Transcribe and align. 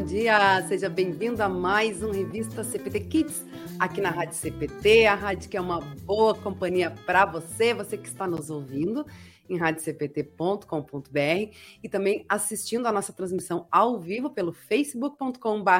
bom 0.00 0.06
dia. 0.06 0.62
Seja 0.66 0.88
bem-vindo 0.88 1.42
a 1.42 1.48
mais 1.48 2.02
um 2.02 2.10
Revista 2.10 2.64
CPT 2.64 3.00
Kids 3.00 3.44
aqui 3.78 4.00
na 4.00 4.08
Rádio 4.08 4.34
CPT, 4.34 5.04
a 5.04 5.14
rádio 5.14 5.50
que 5.50 5.58
é 5.58 5.60
uma 5.60 5.80
boa 6.06 6.34
companhia 6.34 6.90
para 7.04 7.26
você, 7.26 7.74
você 7.74 7.98
que 7.98 8.08
está 8.08 8.26
nos 8.26 8.48
ouvindo 8.48 9.04
em 9.50 9.56
radiocpt.com.br 9.56 11.54
e 11.82 11.88
também 11.88 12.24
assistindo 12.28 12.86
a 12.86 12.92
nossa 12.92 13.12
transmissão 13.12 13.66
ao 13.70 13.98
vivo 13.98 14.30
pelo 14.30 14.52
facebook.com.br 14.52 15.70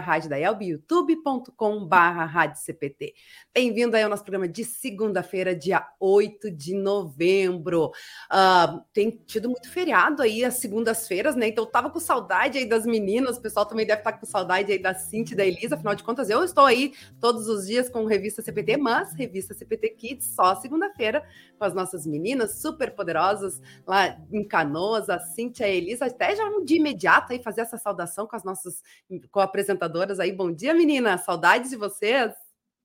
e 0.61 0.66
youtube.com.br 0.66 1.95
radiocpt. 1.95 3.14
Bem-vindo 3.54 3.96
aí 3.96 4.03
ao 4.03 4.11
nosso 4.11 4.25
programa 4.25 4.48
de 4.48 4.64
segunda-feira, 4.64 5.54
dia 5.54 5.86
8 6.00 6.50
de 6.50 6.75
novembro. 6.75 7.93
Uh, 8.31 8.82
tem 8.93 9.11
tido 9.11 9.48
muito 9.48 9.71
feriado 9.71 10.23
aí 10.23 10.45
as 10.45 10.54
segundas-feiras, 10.54 11.37
né? 11.37 11.48
Então 11.48 11.64
eu 11.64 11.71
tava 11.71 11.90
com 11.90 12.00
saudade 12.00 12.59
aí 12.59 12.68
das 12.68 12.84
meninas, 12.84 13.37
o 13.39 13.40
pessoal 13.40 13.64
também 13.64 13.87
deve 13.87 14.00
estar 14.00 14.14
com 14.14 14.26
saudade 14.26 14.73
aí 14.73 14.79
da 14.79 14.95
Cintia 14.95 15.34
e 15.34 15.37
da 15.37 15.46
Elisa, 15.46 15.76
afinal 15.76 15.95
de 15.95 16.03
contas 16.03 16.29
eu 16.29 16.43
estou 16.43 16.64
aí 16.64 16.93
todos 17.21 17.46
os 17.46 17.67
dias 17.67 17.89
com 17.89 18.04
revista 18.04 18.43
CPT, 18.43 18.76
mas 18.76 19.14
revista 19.14 19.54
CPT 19.54 19.90
Kids 19.90 20.26
só 20.34 20.57
segunda-feira 20.57 21.25
com 21.59 21.64
as 21.64 21.75
nossas 21.75 22.07
meninas 22.07 22.61
super 22.61 22.90
poderosas 22.95 23.60
lá 23.87 24.17
em 24.32 24.46
Canoas, 24.46 25.09
a 25.09 25.19
Cíntia 25.19 25.67
e 25.67 25.71
a 25.71 25.75
Elisa, 25.75 26.07
até 26.07 26.35
já 26.37 26.45
de 26.64 26.77
imediato 26.77 27.32
aí 27.32 27.43
fazer 27.43 27.63
essa 27.63 27.79
saudação 27.79 28.27
com 28.27 28.37
as 28.37 28.45
nossas 28.45 28.82
co-apresentadoras 29.31 30.21
aí. 30.21 30.32
Bom 30.32 30.53
dia, 30.53 30.75
menina, 30.75 31.18
saudades 31.18 31.71
de 31.71 31.77
vocês. 31.77 32.33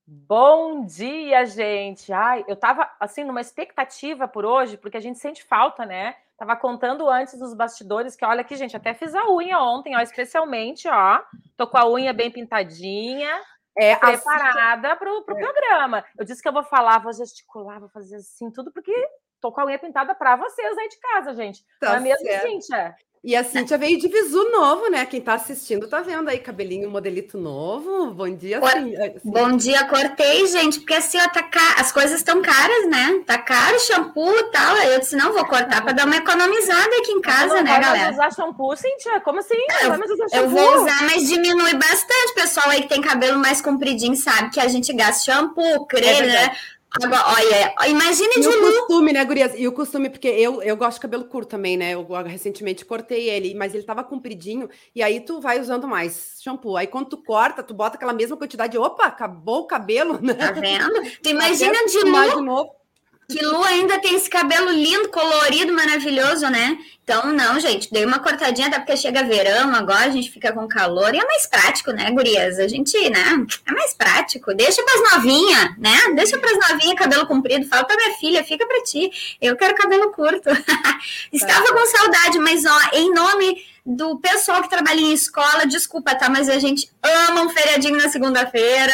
Bom 0.08 0.86
dia, 0.86 1.46
gente. 1.48 2.14
Ai, 2.14 2.46
eu 2.48 2.56
tava 2.56 2.88
assim 3.00 3.24
numa 3.24 3.42
expectativa 3.42 4.28
por 4.28 4.46
hoje, 4.46 4.78
porque 4.78 4.98
a 4.98 5.02
gente 5.02 5.18
sente 5.18 5.44
falta, 5.44 5.84
né? 5.84 6.16
Tava 6.38 6.56
contando 6.56 7.10
antes 7.10 7.40
dos 7.40 7.54
bastidores 7.54 8.16
que 8.16 8.26
olha 8.26 8.42
aqui, 8.42 8.56
gente, 8.56 8.76
até 8.78 8.94
fiz 8.94 9.16
a 9.16 9.28
unha 9.32 9.58
ontem, 9.60 9.96
ó, 9.96 10.02
especialmente, 10.02 10.88
ó. 10.88 11.24
Tô 11.58 11.66
com 11.66 11.78
a 11.78 11.90
unha 11.90 12.14
bem 12.14 12.30
pintadinha. 12.30 13.42
É, 13.78 13.96
preparada 13.96 14.96
para 14.96 15.12
o 15.12 15.24
pro 15.24 15.38
é. 15.38 15.42
programa. 15.42 16.06
Eu 16.18 16.24
disse 16.24 16.42
que 16.42 16.48
eu 16.48 16.54
vou 16.54 16.64
falar, 16.64 17.00
vou 17.00 17.12
gesticular, 17.12 17.80
vou 17.80 17.90
fazer 17.90 18.18
assim, 18.18 18.50
tudo, 18.52 18.72
porque 18.72 18.94
tô 19.42 19.52
com 19.52 19.62
a 19.62 19.66
unha 19.66 19.80
pintada 19.80 20.14
para 20.16 20.36
vocês 20.36 20.78
aí 20.78 20.88
de 20.90 21.00
casa, 21.00 21.34
gente. 21.34 21.64
Tá 21.80 21.90
Não 21.90 21.96
é 21.98 22.00
mesmo, 22.00 22.26
certo. 22.26 22.48
Cíntia? 22.48 22.96
E 23.26 23.36
a 23.36 23.44
Cíntia 23.44 23.76
veio 23.76 23.98
de 23.98 24.08
visu 24.08 24.52
novo, 24.52 24.88
né? 24.88 25.04
Quem 25.08 25.20
tá 25.20 25.34
assistindo 25.34 25.88
tá 25.88 26.00
vendo 26.00 26.30
aí, 26.30 26.38
cabelinho, 26.38 26.92
modelito 26.92 27.40
novo. 27.40 28.12
Bom 28.12 28.30
dia, 28.30 28.62
Cíntia. 28.62 29.16
Bom 29.26 29.58
dia, 29.58 29.84
cortei, 29.86 30.46
gente, 30.46 30.80
porque 30.82 30.94
assim, 30.94 31.18
ó, 31.18 31.28
tá 31.30 31.42
ca... 31.42 31.74
as 31.80 31.92
coisas 31.92 32.18
estão 32.18 32.40
caras, 32.44 32.88
né? 32.88 33.24
Tá 33.26 33.40
caro 33.40 33.80
shampoo 33.80 34.32
e 34.32 34.44
tal. 34.52 34.78
Eu 34.78 35.00
disse, 35.00 35.16
não, 35.16 35.34
vou 35.34 35.44
cortar 35.48 35.82
para 35.82 35.94
dar 35.94 36.06
uma 36.06 36.18
economizada 36.18 36.98
aqui 37.00 37.14
em 37.14 37.22
casa, 37.22 37.64
né, 37.64 37.80
galera? 37.80 38.12
Vai 38.12 38.12
usar 38.12 38.32
shampoo, 38.32 38.76
Cíntia? 38.76 39.20
Como 39.22 39.40
assim? 39.40 39.58
Eu, 39.82 40.42
eu 40.42 40.50
vou 40.50 40.84
usar, 40.84 41.02
mas 41.06 41.28
diminui 41.28 41.74
bastante. 41.74 42.36
Pessoal 42.36 42.70
aí 42.70 42.84
que 42.84 42.90
tem 42.90 43.02
cabelo 43.02 43.40
mais 43.40 43.60
compridinho 43.60 44.16
sabe 44.16 44.52
que 44.52 44.60
a 44.60 44.68
gente 44.68 44.94
gasta 44.94 45.32
shampoo, 45.32 45.88
creme, 45.88 46.28
é 46.30 46.32
né? 46.32 46.56
Agora, 47.04 47.24
olha, 47.28 47.90
imagine 47.90 48.40
de 48.40 48.48
o 48.48 48.60
costume, 48.60 49.12
né, 49.12 49.26
Gurias? 49.26 49.54
E 49.56 49.68
o 49.68 49.72
costume, 49.72 50.10
porque 50.10 50.28
eu, 50.28 50.62
eu 50.62 50.78
gosto 50.78 50.96
de 50.96 51.02
cabelo 51.02 51.26
curto 51.26 51.50
também, 51.50 51.76
né? 51.76 51.92
Eu 51.92 52.06
recentemente 52.26 52.86
cortei 52.86 53.30
ele, 53.30 53.54
mas 53.54 53.74
ele 53.74 53.84
tava 53.84 54.04
compridinho, 54.04 54.70
e 54.94 55.02
aí 55.02 55.20
tu 55.20 55.42
vai 55.42 55.60
usando 55.60 55.88
mais 55.88 56.38
shampoo. 56.42 56.78
Aí 56.78 56.88
quando 56.88 57.10
tu 57.10 57.18
corta, 57.18 57.64
tu 57.64 57.74
bota 57.74 57.98
aquela 57.98 58.14
mesma 58.14 58.38
quantidade, 58.38 58.78
opa, 58.78 59.06
acabou 59.06 59.62
o 59.62 59.68
cabelo, 59.68 60.20
né? 60.22 60.34
Tá 60.34 60.52
vendo? 60.52 60.94
Tu 61.22 61.30
imagina 61.30 61.86
de 61.86 61.96
de 61.96 62.10
novo. 62.10 62.85
Que 63.28 63.44
Lu 63.44 63.64
ainda 63.64 64.00
tem 64.00 64.16
esse 64.16 64.30
cabelo 64.30 64.70
lindo, 64.70 65.10
colorido, 65.10 65.74
maravilhoso, 65.74 66.48
né? 66.48 66.78
Então, 67.04 67.32
não, 67.34 67.60
gente, 67.60 67.92
dei 67.92 68.04
uma 68.04 68.20
cortadinha, 68.20 68.68
até 68.68 68.80
porque 68.80 68.98
chega 68.98 69.24
verão 69.24 69.74
agora, 69.76 70.06
a 70.06 70.10
gente 70.10 70.32
fica 70.32 70.52
com 70.52 70.68
calor 70.68 71.14
e 71.14 71.20
é 71.20 71.26
mais 71.26 71.46
prático, 71.46 71.92
né, 71.92 72.10
gurias? 72.12 72.58
A 72.60 72.68
gente, 72.68 72.98
né, 73.10 73.46
é 73.68 73.72
mais 73.72 73.94
prático. 73.94 74.54
Deixa 74.54 74.82
pras 74.84 75.14
novinhas, 75.14 75.78
né? 75.78 75.96
Deixa 76.16 76.38
pras 76.38 76.58
novinhas 76.70 76.98
cabelo 76.98 77.28
comprido. 77.28 77.68
Fala 77.68 77.84
pra 77.84 77.96
minha 77.96 78.18
filha, 78.18 78.44
fica 78.44 78.66
pra 78.66 78.82
ti. 78.84 79.12
Eu 79.40 79.56
quero 79.56 79.76
cabelo 79.76 80.12
curto. 80.12 80.50
Estava 81.32 81.74
com 81.74 81.86
saudade, 81.86 82.40
mas, 82.40 82.66
ó, 82.66 82.80
em 82.94 83.12
nome 83.14 83.64
do 83.86 84.18
pessoal 84.18 84.64
que 84.64 84.70
trabalha 84.70 85.00
em 85.00 85.14
escola, 85.14 85.66
desculpa, 85.68 86.16
tá? 86.16 86.28
Mas 86.28 86.50
a 86.50 86.58
gente 86.58 86.90
ama 87.04 87.42
um 87.42 87.50
feriadinho 87.50 87.98
na 87.98 88.10
segunda-feira. 88.10 88.94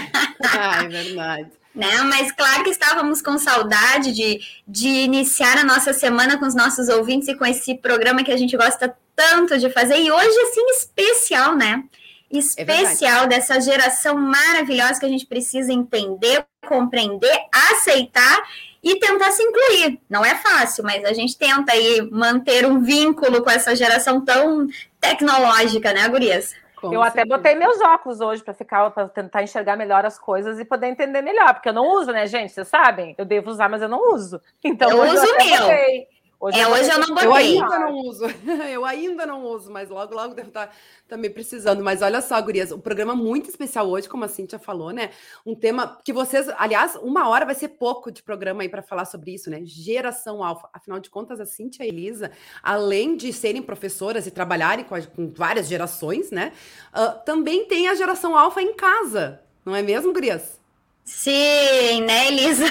é 0.84 0.88
verdade 0.88 1.58
né? 1.78 2.02
Mas 2.02 2.32
claro 2.32 2.64
que 2.64 2.70
estávamos 2.70 3.22
com 3.22 3.38
saudade 3.38 4.12
de, 4.12 4.40
de 4.66 4.88
iniciar 4.88 5.56
a 5.56 5.64
nossa 5.64 5.92
semana 5.92 6.36
com 6.36 6.44
os 6.44 6.54
nossos 6.54 6.88
ouvintes 6.88 7.28
e 7.28 7.36
com 7.36 7.46
esse 7.46 7.76
programa 7.76 8.24
que 8.24 8.32
a 8.32 8.36
gente 8.36 8.56
gosta 8.56 8.92
tanto 9.14 9.56
de 9.56 9.70
fazer. 9.70 9.96
E 9.96 10.10
hoje, 10.10 10.38
assim, 10.40 10.66
especial, 10.70 11.54
né? 11.54 11.84
Especial 12.28 13.24
é 13.24 13.26
dessa 13.28 13.60
geração 13.60 14.16
maravilhosa 14.18 14.98
que 14.98 15.06
a 15.06 15.08
gente 15.08 15.24
precisa 15.24 15.72
entender, 15.72 16.44
compreender, 16.66 17.38
aceitar 17.70 18.42
e 18.82 18.96
tentar 18.98 19.30
se 19.30 19.42
incluir. 19.44 20.00
Não 20.10 20.24
é 20.24 20.34
fácil, 20.34 20.82
mas 20.82 21.04
a 21.04 21.12
gente 21.12 21.38
tenta 21.38 21.72
aí 21.72 22.02
manter 22.10 22.66
um 22.66 22.82
vínculo 22.82 23.40
com 23.44 23.50
essa 23.50 23.74
geração 23.76 24.20
tão 24.20 24.66
tecnológica, 25.00 25.92
né, 25.92 26.08
Gurias? 26.08 26.54
Com 26.80 26.92
eu 26.92 27.02
certeza. 27.02 27.08
até 27.08 27.24
botei 27.24 27.54
meus 27.54 27.80
óculos 27.80 28.20
hoje 28.20 28.42
para 28.42 28.54
ficar 28.54 28.90
para 28.90 29.08
tentar 29.08 29.42
enxergar 29.42 29.76
melhor 29.76 30.04
as 30.06 30.18
coisas 30.18 30.58
e 30.60 30.64
poder 30.64 30.86
entender 30.86 31.22
melhor, 31.22 31.54
porque 31.54 31.68
eu 31.68 31.72
não 31.72 31.86
uso, 31.96 32.12
né, 32.12 32.26
gente? 32.26 32.52
Vocês 32.52 32.68
sabem? 32.68 33.14
Eu 33.18 33.24
devo 33.24 33.50
usar, 33.50 33.68
mas 33.68 33.82
eu 33.82 33.88
não 33.88 34.14
uso. 34.14 34.40
Então 34.62 34.90
eu 34.90 35.02
uso 35.12 35.24
o 35.24 35.36
meu. 35.36 35.60
Botei. 35.60 36.08
Hoje, 36.40 36.56
é, 36.56 36.64
eu, 36.64 36.70
hoje 36.70 36.88
eu 36.88 36.98
não 37.00 37.08
botei. 37.08 37.26
Eu 37.26 37.34
ainda 37.34 37.78
não 37.80 37.94
uso. 37.96 38.24
Eu 38.70 38.84
ainda 38.84 39.26
não 39.26 39.44
uso, 39.44 39.72
mas 39.72 39.88
logo, 39.88 40.14
logo 40.14 40.34
devo 40.34 40.48
estar 40.48 40.72
também 41.08 41.30
precisando. 41.30 41.82
Mas 41.82 42.00
olha 42.00 42.20
só, 42.20 42.40
gurias, 42.40 42.70
um 42.70 42.78
programa 42.78 43.14
muito 43.16 43.48
especial 43.50 43.88
hoje, 43.88 44.08
como 44.08 44.24
a 44.24 44.28
Cintia 44.28 44.58
falou, 44.58 44.92
né? 44.92 45.10
Um 45.44 45.56
tema 45.56 45.98
que 46.04 46.12
vocês, 46.12 46.48
aliás, 46.56 46.94
uma 46.96 47.28
hora 47.28 47.44
vai 47.44 47.56
ser 47.56 47.70
pouco 47.70 48.12
de 48.12 48.22
programa 48.22 48.62
aí 48.62 48.68
para 48.68 48.82
falar 48.82 49.04
sobre 49.04 49.34
isso, 49.34 49.50
né? 49.50 49.62
Geração 49.64 50.44
alfa. 50.44 50.68
Afinal 50.72 51.00
de 51.00 51.10
contas, 51.10 51.40
a 51.40 51.44
Cintia 51.44 51.84
e 51.84 51.88
a 51.88 51.92
Elisa, 51.92 52.30
além 52.62 53.16
de 53.16 53.32
serem 53.32 53.60
professoras 53.60 54.24
e 54.26 54.30
trabalharem 54.30 54.84
com, 54.84 54.94
a, 54.94 55.02
com 55.02 55.32
várias 55.32 55.66
gerações, 55.66 56.30
né? 56.30 56.52
Uh, 56.94 57.24
também 57.24 57.64
tem 57.64 57.88
a 57.88 57.96
geração 57.96 58.36
alfa 58.36 58.62
em 58.62 58.74
casa, 58.74 59.40
não 59.64 59.74
é 59.74 59.82
mesmo, 59.82 60.12
gurias? 60.12 60.60
Sim, 61.04 62.02
né, 62.02 62.28
Elisa? 62.28 62.66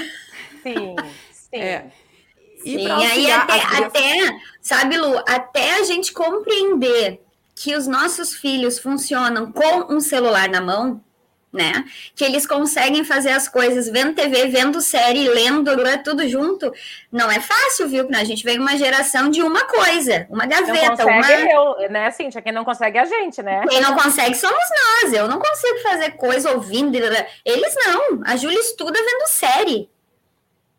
Sim, 0.64 0.96
sim. 1.34 1.58
É. 1.58 1.92
E 2.66 2.80
Sim, 2.80 2.92
aí 2.92 3.32
até, 3.32 3.62
até, 3.62 4.40
sabe, 4.62 4.98
Lu, 4.98 5.18
até 5.28 5.76
a 5.76 5.84
gente 5.84 6.12
compreender 6.12 7.22
que 7.56 7.76
os 7.76 7.88
nossos 7.88 8.36
filhos 8.36 8.78
funcionam 8.78 9.52
com 9.52 9.94
um 9.94 10.00
celular 10.00 10.50
na 10.50 10.62
mão, 10.62 11.02
né? 11.52 11.86
Que 12.16 12.24
eles 12.24 12.46
conseguem 12.46 13.04
fazer 13.04 13.32
as 13.32 13.48
coisas 13.48 13.90
vendo 13.90 14.14
TV, 14.14 14.48
vendo 14.48 14.80
série, 14.82 15.28
lendo, 15.28 15.72
tudo 16.04 16.28
junto. 16.28 16.72
Não 17.12 17.32
é 17.32 17.40
fácil, 17.40 17.88
viu? 17.88 18.08
A 18.14 18.24
gente 18.24 18.44
vem 18.44 18.60
uma 18.60 18.78
geração 18.78 19.30
de 19.30 19.42
uma 19.42 19.64
coisa, 19.66 20.28
uma 20.30 20.46
gaveta. 20.46 21.04
Não 21.04 21.14
consegue 21.14 21.44
uma... 21.44 21.84
eu, 21.84 21.90
né, 21.90 22.12
Cíntia? 22.12 22.42
Quem 22.42 22.52
não 22.52 22.64
consegue 22.64 22.98
é 22.98 23.02
a 23.02 23.06
gente, 23.06 23.42
né? 23.42 23.66
Quem 23.68 23.82
não 23.82 23.96
consegue 23.96 24.36
somos 24.36 24.58
nós. 25.02 25.14
Eu 25.14 25.28
não 25.28 25.40
consigo 25.40 25.80
fazer 25.80 26.12
coisa 26.12 26.52
ouvindo. 26.52 26.96
Eles 26.96 27.76
não. 27.86 28.22
A 28.26 28.36
Júlia 28.36 28.60
estuda 28.60 29.00
vendo 29.00 29.28
série. 29.28 29.90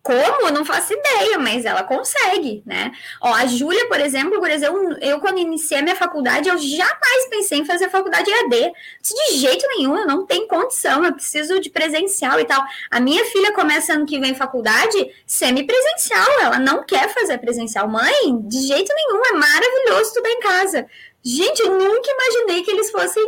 Como? 0.09 0.51
Não 0.51 0.65
faço 0.65 0.95
ideia, 0.95 1.39
mas 1.39 1.67
ela 1.67 1.83
consegue, 1.83 2.63
né? 2.65 2.93
Ó, 3.21 3.29
a 3.31 3.45
Júlia, 3.45 3.87
por 3.89 4.01
exemplo, 4.01 4.41
por 4.41 4.49
exemplo, 4.49 4.97
eu, 5.03 5.21
quando 5.21 5.39
iniciei 5.39 5.81
a 5.81 5.83
minha 5.83 5.95
faculdade, 5.95 6.49
eu 6.49 6.57
jamais 6.57 7.27
pensei 7.29 7.59
em 7.59 7.67
fazer 7.67 7.91
faculdade 7.91 8.31
EAD. 8.31 8.73
De 9.03 9.37
jeito 9.37 9.67
nenhum, 9.69 9.99
eu 9.99 10.07
não 10.07 10.25
tenho 10.25 10.49
condição, 10.49 11.05
eu 11.05 11.13
preciso 11.13 11.61
de 11.61 11.69
presencial 11.69 12.41
e 12.41 12.47
tal. 12.47 12.65
A 12.91 12.99
minha 13.01 13.23
filha 13.27 13.53
começa 13.53 13.93
ano 13.93 14.07
que 14.07 14.19
vem 14.19 14.35
faculdade 14.35 15.15
semi-presencial, 15.27 16.41
ela 16.41 16.59
não 16.59 16.85
quer 16.85 17.13
fazer 17.13 17.37
presencial. 17.37 17.87
Mãe, 17.87 18.41
de 18.45 18.67
jeito 18.67 18.91
nenhum, 18.95 19.23
é 19.27 19.33
maravilhoso 19.33 20.09
estudar 20.09 20.31
em 20.31 20.41
casa. 20.41 20.87
Gente, 21.23 21.61
eu 21.61 21.79
nunca 21.79 22.11
imaginei 22.11 22.63
que 22.63 22.71
eles 22.71 22.91
fossem 22.91 23.23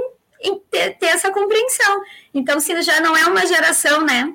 ter 0.70 0.96
essa 1.02 1.30
compreensão. 1.30 2.00
Então, 2.32 2.58
se 2.58 2.80
já 2.80 3.02
não 3.02 3.14
é 3.14 3.26
uma 3.26 3.44
geração, 3.44 4.00
né? 4.00 4.32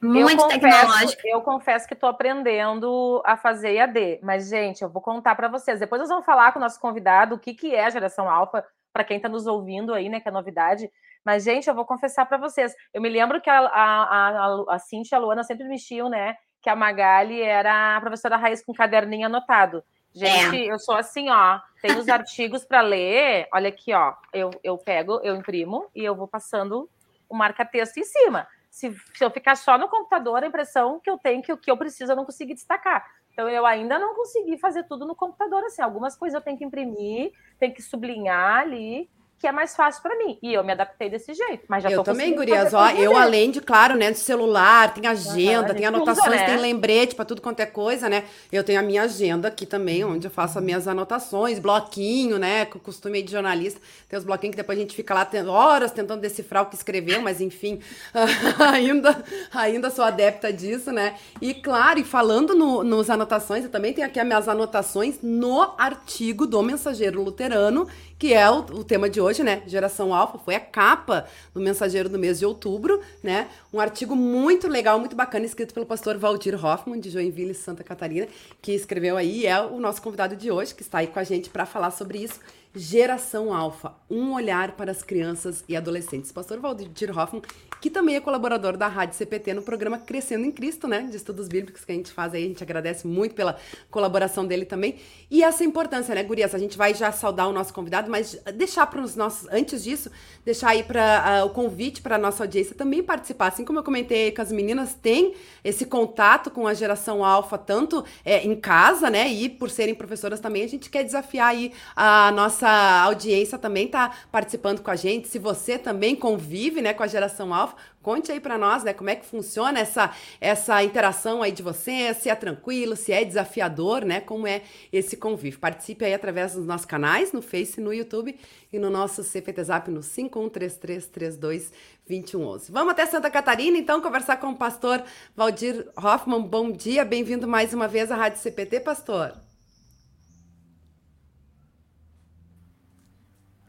Muito 0.00 0.30
eu 0.30 0.36
confesso, 0.36 0.60
tecnológico. 0.60 1.22
Eu 1.24 1.42
confesso 1.42 1.88
que 1.88 1.94
estou 1.94 2.08
aprendendo 2.08 3.20
a 3.24 3.36
fazer 3.36 3.74
EAD, 3.74 4.20
mas, 4.22 4.48
gente, 4.48 4.82
eu 4.82 4.88
vou 4.88 5.02
contar 5.02 5.34
para 5.34 5.48
vocês. 5.48 5.80
Depois 5.80 6.00
nós 6.00 6.08
vamos 6.08 6.24
falar 6.24 6.52
com 6.52 6.58
o 6.58 6.62
nosso 6.62 6.80
convidado 6.80 7.34
o 7.34 7.38
que, 7.38 7.52
que 7.52 7.74
é 7.74 7.84
a 7.84 7.90
geração 7.90 8.30
alfa, 8.30 8.64
para 8.92 9.04
quem 9.04 9.16
está 9.16 9.28
nos 9.28 9.46
ouvindo 9.46 9.92
aí, 9.92 10.08
né, 10.08 10.20
que 10.20 10.28
é 10.28 10.32
novidade. 10.32 10.90
Mas, 11.24 11.44
gente, 11.44 11.68
eu 11.68 11.74
vou 11.74 11.84
confessar 11.84 12.26
para 12.26 12.38
vocês. 12.38 12.74
Eu 12.94 13.02
me 13.02 13.08
lembro 13.08 13.40
que 13.40 13.50
a, 13.50 13.58
a, 13.58 14.28
a, 14.28 14.64
a 14.74 14.78
Cintia 14.78 15.16
e 15.16 15.18
a 15.18 15.20
Luana 15.20 15.42
sempre 15.42 15.66
mexiam, 15.66 16.08
né? 16.08 16.36
Que 16.62 16.70
a 16.70 16.76
Magali 16.76 17.42
era 17.42 17.96
a 17.96 18.00
professora 18.00 18.36
raiz 18.36 18.64
com 18.64 18.72
caderninho 18.72 19.26
anotado. 19.26 19.82
Gente, 20.14 20.56
é. 20.56 20.72
eu 20.72 20.78
sou 20.78 20.94
assim, 20.94 21.28
ó. 21.28 21.60
Tem 21.82 21.96
os 21.98 22.08
artigos 22.08 22.64
para 22.64 22.80
ler. 22.80 23.46
Olha 23.52 23.68
aqui, 23.68 23.92
ó. 23.92 24.14
Eu, 24.32 24.50
eu 24.62 24.78
pego, 24.78 25.20
eu 25.22 25.36
imprimo 25.36 25.86
e 25.94 26.04
eu 26.04 26.14
vou 26.14 26.26
passando 26.26 26.88
o 27.28 27.36
marca-texto 27.36 27.98
em 27.98 28.04
cima 28.04 28.46
se, 28.78 28.94
se 29.12 29.24
eu 29.24 29.30
ficar 29.30 29.56
só 29.56 29.76
no 29.76 29.88
computador, 29.88 30.40
a 30.40 30.46
impressão 30.46 31.00
que 31.00 31.10
eu 31.10 31.18
tenho 31.18 31.42
que 31.42 31.52
o 31.52 31.56
que 31.58 31.68
eu 31.68 31.76
preciso 31.76 32.12
eu 32.12 32.16
não 32.16 32.24
consegui 32.24 32.54
destacar. 32.54 33.04
Então, 33.32 33.48
eu 33.48 33.66
ainda 33.66 33.98
não 33.98 34.14
consegui 34.14 34.56
fazer 34.56 34.84
tudo 34.84 35.04
no 35.04 35.16
computador, 35.16 35.64
assim. 35.64 35.82
Algumas 35.82 36.16
coisas 36.16 36.34
eu 36.36 36.40
tenho 36.40 36.56
que 36.56 36.64
imprimir, 36.64 37.32
tenho 37.58 37.74
que 37.74 37.82
sublinhar 37.82 38.60
ali. 38.60 39.10
Que 39.38 39.46
é 39.46 39.52
mais 39.52 39.76
fácil 39.76 40.02
para 40.02 40.16
mim. 40.16 40.36
E 40.42 40.52
eu 40.52 40.64
me 40.64 40.72
adaptei 40.72 41.08
desse 41.08 41.32
jeito, 41.32 41.64
mas 41.68 41.82
já 41.82 41.90
Eu 41.90 42.02
também, 42.02 42.34
gurias, 42.34 42.74
ó, 42.74 42.90
eu 42.90 43.16
além 43.16 43.50
de, 43.50 43.60
claro, 43.60 43.96
né, 43.96 44.10
de 44.10 44.18
celular, 44.18 44.92
tem 44.92 45.06
agenda, 45.06 45.68
uhum, 45.68 45.74
tem 45.74 45.86
anotações, 45.86 46.26
usa, 46.26 46.36
né? 46.36 46.46
tem 46.46 46.56
lembrete 46.56 47.14
para 47.14 47.24
tudo 47.24 47.40
quanto 47.40 47.60
é 47.60 47.66
coisa, 47.66 48.08
né? 48.08 48.24
Eu 48.50 48.64
tenho 48.64 48.80
a 48.80 48.82
minha 48.82 49.02
agenda 49.02 49.48
aqui 49.48 49.64
também, 49.64 50.04
onde 50.04 50.26
eu 50.26 50.30
faço 50.30 50.58
as 50.58 50.64
minhas 50.64 50.88
anotações, 50.88 51.58
bloquinho, 51.58 52.36
né, 52.38 52.64
com 52.64 52.78
o 52.78 52.80
costume 52.80 53.22
de 53.22 53.30
jornalista, 53.30 53.80
tem 54.08 54.18
os 54.18 54.24
bloquinhos 54.24 54.54
que 54.54 54.56
depois 54.56 54.76
a 54.76 54.80
gente 54.80 54.96
fica 54.96 55.14
lá 55.14 55.28
horas 55.48 55.92
tentando 55.92 56.20
decifrar 56.20 56.64
o 56.64 56.66
que 56.66 56.74
escreveu, 56.74 57.20
mas 57.22 57.40
enfim, 57.40 57.80
ainda, 58.58 59.24
ainda 59.52 59.90
sou 59.90 60.04
adepta 60.04 60.52
disso, 60.52 60.90
né? 60.90 61.14
E 61.40 61.54
claro, 61.54 62.00
e 62.00 62.04
falando 62.04 62.54
no, 62.54 62.82
nos 62.82 63.08
anotações, 63.08 63.64
eu 63.64 63.70
também 63.70 63.92
tenho 63.92 64.06
aqui 64.06 64.18
as 64.18 64.26
minhas 64.26 64.48
anotações 64.48 65.18
no 65.22 65.74
artigo 65.78 66.46
do 66.46 66.60
Mensageiro 66.62 67.22
Luterano, 67.22 67.86
que 68.18 68.34
é 68.34 68.50
o, 68.50 68.58
o, 68.58 68.84
tema 68.84 69.08
de 69.08 69.20
hoje, 69.20 69.44
né? 69.44 69.62
Geração 69.66 70.12
Alfa, 70.12 70.38
foi 70.38 70.56
a 70.56 70.60
capa 70.60 71.26
do 71.54 71.60
Mensageiro 71.60 72.08
do 72.08 72.18
mês 72.18 72.38
de 72.38 72.44
outubro, 72.44 73.00
né? 73.22 73.48
Um 73.72 73.78
artigo 73.78 74.16
muito 74.16 74.66
legal, 74.66 74.98
muito 74.98 75.14
bacana, 75.14 75.46
escrito 75.46 75.72
pelo 75.72 75.86
pastor 75.86 76.18
Valdir 76.18 76.62
Hoffman, 76.62 76.98
de 76.98 77.10
Joinville, 77.10 77.54
Santa 77.54 77.84
Catarina, 77.84 78.26
que 78.60 78.72
escreveu 78.72 79.16
aí, 79.16 79.46
é 79.46 79.60
o 79.60 79.78
nosso 79.78 80.02
convidado 80.02 80.34
de 80.34 80.50
hoje, 80.50 80.74
que 80.74 80.82
está 80.82 80.98
aí 80.98 81.06
com 81.06 81.18
a 81.20 81.24
gente 81.24 81.48
para 81.48 81.64
falar 81.64 81.92
sobre 81.92 82.18
isso. 82.18 82.40
Geração 82.74 83.52
Alfa, 83.54 83.94
um 84.10 84.32
olhar 84.34 84.72
para 84.72 84.90
as 84.90 85.02
crianças 85.02 85.64
e 85.68 85.76
adolescentes. 85.76 86.30
Pastor 86.30 86.58
Valdir 86.60 87.16
Hoffman, 87.16 87.42
que 87.80 87.90
também 87.90 88.16
é 88.16 88.20
colaborador 88.20 88.76
da 88.76 88.88
Rádio 88.88 89.16
CPT 89.16 89.54
no 89.54 89.62
programa 89.62 89.98
Crescendo 89.98 90.44
em 90.44 90.50
Cristo, 90.50 90.88
né? 90.88 91.02
De 91.02 91.16
estudos 91.16 91.48
bíblicos 91.48 91.84
que 91.84 91.92
a 91.92 91.94
gente 91.94 92.12
faz 92.12 92.34
aí. 92.34 92.44
A 92.44 92.48
gente 92.48 92.62
agradece 92.62 93.06
muito 93.06 93.34
pela 93.34 93.56
colaboração 93.90 94.46
dele 94.46 94.64
também. 94.64 94.96
E 95.30 95.42
essa 95.42 95.64
importância, 95.64 96.14
né, 96.14 96.22
Gurias? 96.22 96.54
A 96.54 96.58
gente 96.58 96.76
vai 96.76 96.94
já 96.94 97.12
saudar 97.12 97.48
o 97.48 97.52
nosso 97.52 97.72
convidado, 97.72 98.10
mas 98.10 98.40
deixar 98.54 98.86
para 98.86 99.00
os 99.00 99.14
nossos, 99.14 99.48
antes 99.50 99.84
disso, 99.84 100.10
deixar 100.44 100.70
aí 100.70 100.82
para 100.82 101.44
uh, 101.44 101.46
o 101.46 101.50
convite 101.50 102.02
para 102.02 102.16
a 102.16 102.18
nossa 102.18 102.44
audiência 102.44 102.74
também 102.74 103.02
participar. 103.02 103.48
Assim 103.48 103.64
como 103.64 103.78
eu 103.78 103.84
comentei 103.84 104.32
com 104.32 104.42
as 104.42 104.50
meninas, 104.50 104.94
tem 104.94 105.34
esse 105.62 105.84
contato 105.84 106.50
com 106.50 106.66
a 106.66 106.74
geração 106.74 107.24
alfa, 107.24 107.58
tanto 107.58 108.04
é, 108.24 108.44
em 108.44 108.56
casa, 108.56 109.10
né? 109.10 109.28
E 109.28 109.48
por 109.48 109.70
serem 109.70 109.94
professoras 109.94 110.40
também, 110.40 110.64
a 110.64 110.68
gente 110.68 110.90
quer 110.90 111.04
desafiar 111.04 111.48
aí 111.48 111.72
a 111.94 112.30
nossa 112.32 112.68
audiência 113.04 113.58
também 113.58 113.86
está 113.86 114.12
participando 114.30 114.80
com 114.80 114.90
a 114.90 114.96
gente. 114.96 115.28
Se 115.28 115.38
você 115.38 115.78
também 115.78 116.16
convive 116.16 116.80
né, 116.80 116.92
com 116.94 117.02
a 117.02 117.06
geração 117.06 117.52
alfa, 117.54 117.67
conte 118.02 118.32
aí 118.32 118.40
para 118.40 118.56
nós 118.56 118.84
né, 118.84 118.94
como 118.94 119.10
é 119.10 119.16
que 119.16 119.26
funciona 119.26 119.80
essa, 119.80 120.10
essa 120.40 120.82
interação 120.82 121.42
aí 121.42 121.52
de 121.52 121.62
você, 121.62 122.14
se 122.14 122.30
é 122.30 122.34
tranquilo, 122.34 122.96
se 122.96 123.12
é 123.12 123.22
desafiador, 123.24 124.04
né? 124.04 124.20
Como 124.20 124.46
é 124.46 124.62
esse 124.92 125.16
convívio. 125.16 125.58
Participe 125.58 126.04
aí 126.04 126.14
através 126.14 126.54
dos 126.54 126.64
nossos 126.64 126.86
canais, 126.86 127.32
no 127.32 127.42
Face, 127.42 127.80
no 127.80 127.92
YouTube 127.92 128.38
e 128.72 128.78
no 128.78 128.88
nosso 128.88 129.22
CPT 129.22 129.64
Zap 129.64 129.90
no 129.90 130.00
5133322111. 130.00 132.70
Vamos 132.70 132.92
até 132.92 133.04
Santa 133.06 133.30
Catarina, 133.30 133.76
então, 133.76 134.00
conversar 134.00 134.38
com 134.38 134.48
o 134.48 134.56
pastor 134.56 135.02
Valdir 135.36 135.86
Hoffman. 135.96 136.42
Bom 136.42 136.70
dia, 136.70 137.04
bem-vindo 137.04 137.46
mais 137.46 137.74
uma 137.74 137.88
vez 137.88 138.10
à 138.10 138.16
Rádio 138.16 138.40
CPT, 138.40 138.80
pastor. 138.80 139.34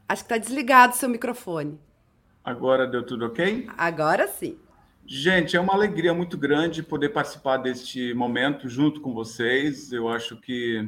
Acho 0.07 0.23
que 0.23 0.33
está 0.33 0.37
desligado 0.37 0.93
o 0.93 0.95
seu 0.95 1.07
microfone. 1.07 1.88
Agora 2.43 2.87
deu 2.87 3.05
tudo 3.05 3.25
ok? 3.25 3.67
Agora 3.77 4.27
sim. 4.27 4.57
Gente, 5.05 5.57
é 5.57 5.59
uma 5.59 5.73
alegria 5.73 6.13
muito 6.13 6.37
grande 6.37 6.83
poder 6.83 7.09
participar 7.09 7.57
deste 7.57 8.13
momento 8.13 8.69
junto 8.69 9.01
com 9.01 9.13
vocês. 9.13 9.91
Eu 9.91 10.07
acho 10.07 10.37
que 10.37 10.87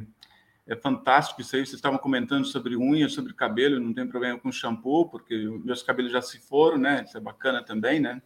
é 0.67 0.75
fantástico 0.75 1.41
isso 1.41 1.55
aí. 1.55 1.65
Vocês 1.65 1.75
estavam 1.75 1.97
comentando 1.97 2.45
sobre 2.45 2.77
unha, 2.77 3.09
sobre 3.09 3.33
cabelo, 3.33 3.79
não 3.79 3.93
tem 3.93 4.07
problema 4.07 4.39
com 4.39 4.51
shampoo, 4.51 5.09
porque 5.09 5.35
meus 5.63 5.81
cabelos 5.81 6.11
já 6.11 6.21
se 6.21 6.39
foram, 6.39 6.77
né? 6.77 7.03
Isso 7.05 7.17
é 7.17 7.19
bacana 7.19 7.63
também, 7.63 7.99
né? 7.99 8.21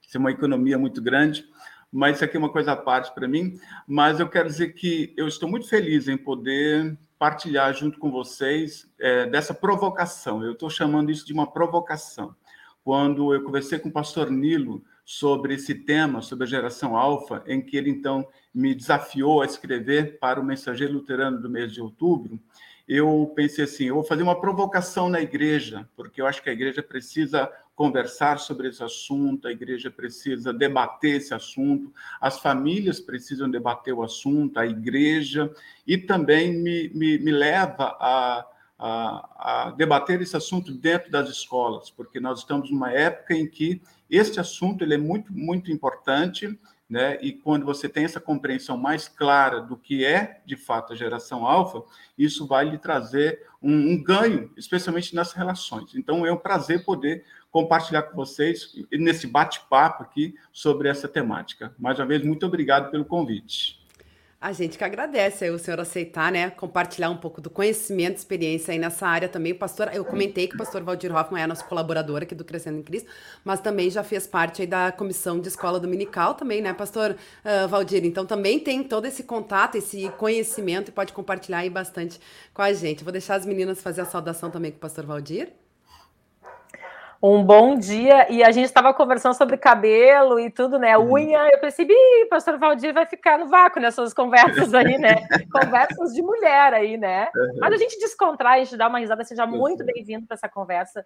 Isso 0.00 0.16
é 0.16 0.20
uma 0.20 0.30
economia 0.30 0.78
muito 0.78 1.02
grande. 1.02 1.44
Mas 1.92 2.16
isso 2.16 2.24
aqui 2.24 2.36
é 2.36 2.40
uma 2.40 2.50
coisa 2.50 2.72
à 2.72 2.76
parte 2.76 3.14
para 3.14 3.28
mim. 3.28 3.60
Mas 3.86 4.18
eu 4.20 4.28
quero 4.28 4.48
dizer 4.48 4.72
que 4.72 5.12
eu 5.16 5.28
estou 5.28 5.48
muito 5.48 5.68
feliz 5.68 6.08
em 6.08 6.16
poder 6.16 6.98
partilhar 7.18 7.72
junto 7.74 7.98
com 7.98 8.10
vocês 8.10 8.90
é, 8.98 9.26
dessa 9.26 9.54
provocação. 9.54 10.42
Eu 10.42 10.52
estou 10.52 10.68
chamando 10.68 11.10
isso 11.10 11.26
de 11.26 11.32
uma 11.32 11.52
provocação. 11.52 12.34
Quando 12.84 13.32
eu 13.32 13.42
conversei 13.42 13.78
com 13.78 13.88
o 13.88 13.92
pastor 13.92 14.30
Nilo 14.30 14.84
sobre 15.04 15.54
esse 15.54 15.74
tema, 15.74 16.20
sobre 16.20 16.44
a 16.44 16.48
geração 16.48 16.96
alfa, 16.96 17.42
em 17.46 17.62
que 17.62 17.78
ele 17.78 17.88
então 17.88 18.28
me 18.54 18.74
desafiou 18.74 19.40
a 19.40 19.46
escrever 19.46 20.18
para 20.18 20.38
o 20.38 20.44
Mensageiro 20.44 20.92
Luterano 20.92 21.40
do 21.40 21.48
mês 21.48 21.72
de 21.72 21.80
outubro, 21.80 22.38
eu 22.86 23.32
pensei 23.34 23.64
assim: 23.64 23.84
eu 23.84 23.94
vou 23.94 24.04
fazer 24.04 24.22
uma 24.22 24.38
provocação 24.38 25.08
na 25.08 25.20
igreja, 25.22 25.88
porque 25.96 26.20
eu 26.20 26.26
acho 26.26 26.42
que 26.42 26.50
a 26.50 26.52
igreja 26.52 26.82
precisa 26.82 27.50
conversar 27.74 28.38
sobre 28.38 28.68
esse 28.68 28.82
assunto, 28.82 29.48
a 29.48 29.52
igreja 29.52 29.90
precisa 29.90 30.52
debater 30.52 31.16
esse 31.16 31.34
assunto, 31.34 31.92
as 32.20 32.38
famílias 32.38 33.00
precisam 33.00 33.50
debater 33.50 33.94
o 33.94 34.02
assunto, 34.02 34.58
a 34.58 34.66
igreja, 34.66 35.50
e 35.86 35.96
também 35.96 36.52
me, 36.52 36.88
me, 36.90 37.18
me 37.18 37.32
leva 37.32 37.96
a, 37.98 38.46
a, 38.78 39.66
a, 39.66 39.70
debater 39.72 40.20
esse 40.20 40.36
assunto 40.36 40.72
dentro 40.72 41.10
das 41.10 41.28
escolas, 41.28 41.90
porque 41.90 42.20
nós 42.20 42.40
estamos 42.40 42.70
numa 42.70 42.92
época 42.92 43.34
em 43.34 43.46
que 43.46 43.80
este 44.10 44.40
assunto 44.40 44.82
ele 44.82 44.94
é 44.94 44.98
muito, 44.98 45.32
muito 45.32 45.70
importante, 45.70 46.58
né? 46.88 47.18
E 47.22 47.32
quando 47.32 47.64
você 47.64 47.88
tem 47.88 48.04
essa 48.04 48.20
compreensão 48.20 48.76
mais 48.76 49.08
clara 49.08 49.60
do 49.60 49.76
que 49.76 50.04
é 50.04 50.42
de 50.44 50.56
fato 50.56 50.92
a 50.92 50.96
geração 50.96 51.46
alfa, 51.46 51.82
isso 52.16 52.46
vai 52.46 52.68
lhe 52.68 52.78
trazer 52.78 53.46
um, 53.62 53.92
um 53.92 54.02
ganho, 54.02 54.50
especialmente 54.56 55.14
nas 55.14 55.32
relações. 55.32 55.94
Então 55.94 56.26
é 56.26 56.32
um 56.32 56.36
prazer 56.36 56.84
poder 56.84 57.24
compartilhar 57.50 58.02
com 58.02 58.16
vocês 58.16 58.74
nesse 58.92 59.26
bate-papo 59.26 60.02
aqui 60.02 60.34
sobre 60.52 60.88
essa 60.88 61.08
temática. 61.08 61.74
Mais 61.78 61.98
uma 61.98 62.06
vez, 62.06 62.22
muito 62.22 62.44
obrigado 62.44 62.90
pelo 62.90 63.04
convite. 63.04 63.83
A 64.44 64.52
gente 64.52 64.76
que 64.76 64.84
agradece 64.84 65.48
o 65.48 65.58
senhor 65.58 65.80
aceitar, 65.80 66.30
né, 66.30 66.50
compartilhar 66.50 67.08
um 67.08 67.16
pouco 67.16 67.40
do 67.40 67.48
conhecimento, 67.48 68.18
experiência 68.18 68.72
aí 68.72 68.78
nessa 68.78 69.06
área 69.06 69.26
também. 69.26 69.52
O 69.52 69.54
pastor, 69.58 69.88
eu 69.90 70.04
comentei 70.04 70.46
que 70.46 70.54
o 70.54 70.58
pastor 70.58 70.82
Valdir 70.82 71.16
Hoffman 71.16 71.42
é 71.42 71.46
nosso 71.46 71.64
colaborador 71.64 72.22
aqui 72.22 72.34
do 72.34 72.44
Crescendo 72.44 72.76
em 72.76 72.82
Cristo, 72.82 73.08
mas 73.42 73.60
também 73.60 73.88
já 73.88 74.04
fez 74.04 74.26
parte 74.26 74.60
aí 74.60 74.68
da 74.68 74.92
comissão 74.92 75.40
de 75.40 75.48
escola 75.48 75.80
dominical 75.80 76.34
também, 76.34 76.60
né, 76.60 76.74
pastor 76.74 77.12
uh, 77.12 77.68
Valdir? 77.68 78.04
Então 78.04 78.26
também 78.26 78.60
tem 78.60 78.84
todo 78.84 79.06
esse 79.06 79.22
contato, 79.22 79.76
esse 79.76 80.10
conhecimento 80.18 80.90
e 80.90 80.92
pode 80.92 81.14
compartilhar 81.14 81.60
aí 81.60 81.70
bastante 81.70 82.20
com 82.52 82.60
a 82.60 82.70
gente. 82.74 83.02
vou 83.02 83.12
deixar 83.12 83.36
as 83.36 83.46
meninas 83.46 83.80
fazer 83.80 84.02
a 84.02 84.04
saudação 84.04 84.50
também 84.50 84.70
com 84.70 84.76
o 84.76 84.80
pastor 84.80 85.06
Valdir. 85.06 85.63
Um 87.26 87.42
bom 87.42 87.74
dia. 87.74 88.30
E 88.30 88.44
a 88.44 88.50
gente 88.50 88.66
estava 88.66 88.92
conversando 88.92 89.32
sobre 89.32 89.56
cabelo 89.56 90.38
e 90.38 90.50
tudo, 90.50 90.78
né? 90.78 90.94
Uhum. 90.98 91.14
Unha. 91.14 91.48
Eu 91.50 91.58
percebi, 91.58 91.94
pastor 92.28 92.58
Valdir 92.58 92.92
vai 92.92 93.06
ficar 93.06 93.38
no 93.38 93.46
vácuo 93.46 93.80
nessas 93.80 94.12
conversas 94.12 94.74
aí, 94.74 94.98
né? 94.98 95.26
conversas 95.50 96.12
de 96.12 96.20
mulher 96.20 96.74
aí, 96.74 96.98
né? 96.98 97.30
Uhum. 97.34 97.60
Mas 97.60 97.72
a 97.72 97.76
gente 97.78 97.98
descontrai, 97.98 98.60
a 98.60 98.64
gente 98.64 98.76
dá 98.76 98.88
uma 98.88 98.98
risada. 98.98 99.24
Seja 99.24 99.46
muito 99.46 99.82
bem-vindo 99.86 100.26
para 100.26 100.34
essa 100.34 100.50
conversa. 100.50 101.02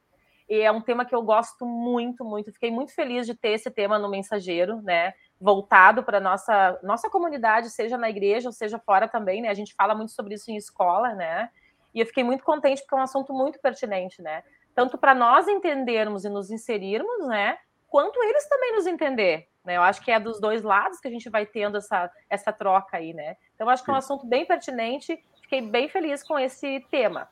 E 0.49 0.59
é 0.61 0.73
um 0.73 0.81
tema 0.81 1.05
que 1.05 1.15
eu 1.15 1.23
gosto 1.23 1.65
muito, 1.65 2.25
muito. 2.25 2.53
Fiquei 2.53 2.73
muito 2.73 2.93
feliz 2.93 3.25
de 3.25 3.37
ter 3.37 3.51
esse 3.51 3.71
tema 3.71 3.97
no 3.97 4.11
Mensageiro, 4.11 4.83
né? 4.83 5.13
Voltado 5.41 6.03
para 6.03 6.19
nossa 6.19 6.81
nossa 6.83 7.09
comunidade, 7.09 7.71
seja 7.71 7.97
na 7.97 8.11
igreja 8.11 8.49
ou 8.49 8.53
seja 8.53 8.77
fora 8.81 9.07
também, 9.07 9.41
né? 9.41 9.51
A 9.51 9.55
gente 9.55 9.73
fala 9.73 9.95
muito 9.95 10.11
sobre 10.11 10.35
isso 10.35 10.51
em 10.51 10.57
escola, 10.57 11.15
né? 11.15 11.49
E 11.95 12.01
eu 12.01 12.07
fiquei 12.07 12.25
muito 12.25 12.43
contente 12.43 12.81
porque 12.81 12.97
é 12.97 12.99
um 12.99 13.03
assunto 13.03 13.33
muito 13.33 13.61
pertinente, 13.61 14.21
né? 14.21 14.43
Tanto 14.79 14.97
para 14.97 15.13
nós 15.13 15.49
entendermos 15.49 16.25
e 16.25 16.29
nos 16.29 16.53
inserirmos, 16.53 17.27
né? 17.27 17.59
Quanto 17.89 18.23
eles 18.23 18.49
também 18.49 18.77
nos 18.77 18.87
entender. 18.87 19.49
Né? 19.65 19.77
Eu 19.77 19.83
acho 19.83 20.01
que 20.01 20.09
é 20.09 20.21
dos 20.21 20.41
dois 20.41 20.63
lados 20.63 21.01
que 21.01 21.09
a 21.09 21.11
gente 21.11 21.29
vai 21.29 21.45
tendo 21.45 21.79
essa, 21.79 22.09
essa 22.31 22.53
troca 22.53 22.97
aí, 22.97 23.13
né? 23.13 23.37
Então, 23.57 23.67
eu 23.67 23.71
acho 23.71 23.83
que 23.83 23.91
é 23.91 23.93
um 23.93 23.97
assunto 23.97 24.25
bem 24.25 24.47
pertinente. 24.47 25.19
Fiquei 25.43 25.61
bem 25.61 25.89
feliz 25.89 26.23
com 26.23 26.39
esse 26.39 26.79
tema. 26.93 27.29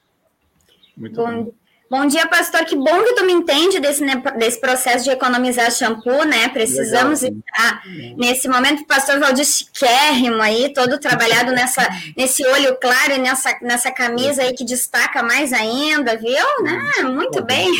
Muito 0.96 1.14
bom. 1.14 1.44
bom. 1.44 1.52
Bom 1.88 2.04
dia, 2.06 2.26
pastor. 2.26 2.64
Que 2.64 2.74
bom 2.74 3.04
que 3.04 3.14
tu 3.14 3.24
me 3.24 3.32
entende 3.32 3.78
desse, 3.78 4.04
né, 4.04 4.20
desse 4.36 4.60
processo 4.60 5.04
de 5.04 5.10
economizar 5.10 5.70
shampoo, 5.70 6.24
né? 6.24 6.48
Precisamos 6.48 7.22
Legal, 7.22 7.38
estar 7.38 7.82
nesse 8.16 8.48
momento. 8.48 8.82
O 8.82 8.86
pastor 8.86 9.20
Valdir 9.20 9.44
chiquérrimo 9.44 10.42
aí, 10.42 10.72
todo 10.74 10.98
trabalhado 10.98 11.52
nessa, 11.52 11.88
nesse 12.16 12.44
olho 12.44 12.76
claro 12.80 13.12
e 13.12 13.18
nessa, 13.18 13.56
nessa 13.62 13.92
camisa 13.92 14.42
aí 14.42 14.52
que 14.52 14.64
destaca 14.64 15.22
mais 15.22 15.52
ainda, 15.52 16.16
viu? 16.16 16.62
Né? 16.64 17.02
Muito 17.04 17.42
bem. 17.44 17.70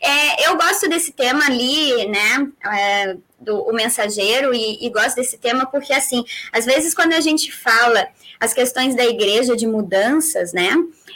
É, 0.00 0.48
eu 0.48 0.56
gosto 0.56 0.88
desse 0.88 1.12
tema 1.12 1.46
ali, 1.46 2.06
né? 2.08 2.46
É, 2.72 3.16
do 3.44 3.60
o 3.62 3.72
mensageiro 3.72 4.54
e, 4.54 4.84
e 4.84 4.90
gosto 4.90 5.16
desse 5.16 5.38
tema 5.38 5.66
porque 5.66 5.92
assim, 5.92 6.24
às 6.52 6.64
vezes 6.64 6.94
quando 6.94 7.12
a 7.12 7.20
gente 7.20 7.52
fala 7.52 8.08
as 8.40 8.52
questões 8.52 8.96
da 8.96 9.04
igreja 9.04 9.56
de 9.56 9.66
mudanças, 9.66 10.52
né? 10.52 10.74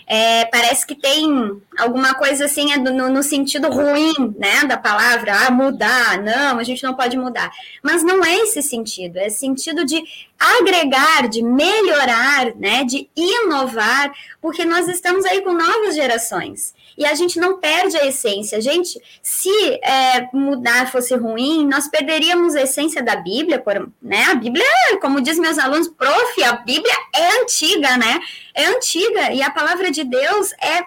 é, 0.09 0.47
parece 0.47 0.87
que 0.87 0.95
tem 0.95 1.61
alguma 1.77 2.15
coisa 2.15 2.47
assim 2.47 2.73
é 2.73 2.79
no, 2.79 3.11
no, 3.11 3.23
sentido 3.23 3.69
ruim, 3.69 4.35
né, 4.39 4.65
da 4.65 4.79
palavra, 4.79 5.47
ah, 5.47 5.51
mudar, 5.51 6.23
não, 6.23 6.59
a 6.59 6.63
gente 6.63 6.83
não 6.83 6.95
pode 6.95 7.17
mudar. 7.19 7.51
Mas 7.83 8.03
não 8.03 8.25
é 8.25 8.35
esse 8.39 8.63
sentido, 8.63 9.19
é 9.19 9.29
sentido 9.29 9.85
de 9.85 10.03
agregar, 10.39 11.29
de 11.29 11.43
melhorar, 11.43 12.55
né, 12.57 12.85
de 12.85 13.11
inovar, 13.15 14.11
porque 14.41 14.65
nós 14.65 14.89
estamos 14.89 15.27
aí 15.27 15.43
com 15.43 15.53
novas 15.53 15.95
gerações. 15.95 16.75
E 16.99 17.07
a 17.07 17.15
gente 17.15 17.39
não 17.39 17.59
perde 17.59 17.97
a 17.97 18.05
essência. 18.05 18.61
Gente, 18.61 19.01
se 19.23 19.49
é, 19.85 20.29
mudar 20.33 20.91
fosse 20.91 21.15
ruim, 21.15 21.65
nós 21.65 21.87
perderíamos 21.89 22.57
a 22.57 22.63
essência 22.63 23.01
da 23.01 23.15
Bíblia, 23.15 23.61
por, 23.61 23.89
né? 24.03 24.25
A 24.25 24.35
Bíblia, 24.35 24.67
como 25.01 25.21
diz 25.21 25.39
meus 25.39 25.59
alunos, 25.59 25.87
prof, 25.89 26.43
a 26.43 26.57
Bíblia 26.57 26.95
é 27.15 27.41
antiga, 27.41 27.97
né? 27.97 28.21
É 28.53 28.67
antiga 28.67 29.33
e 29.33 29.41
a 29.41 29.51
palavra 29.51 29.93
de 29.93 30.03
Deus 30.03 30.53
é 30.55 30.85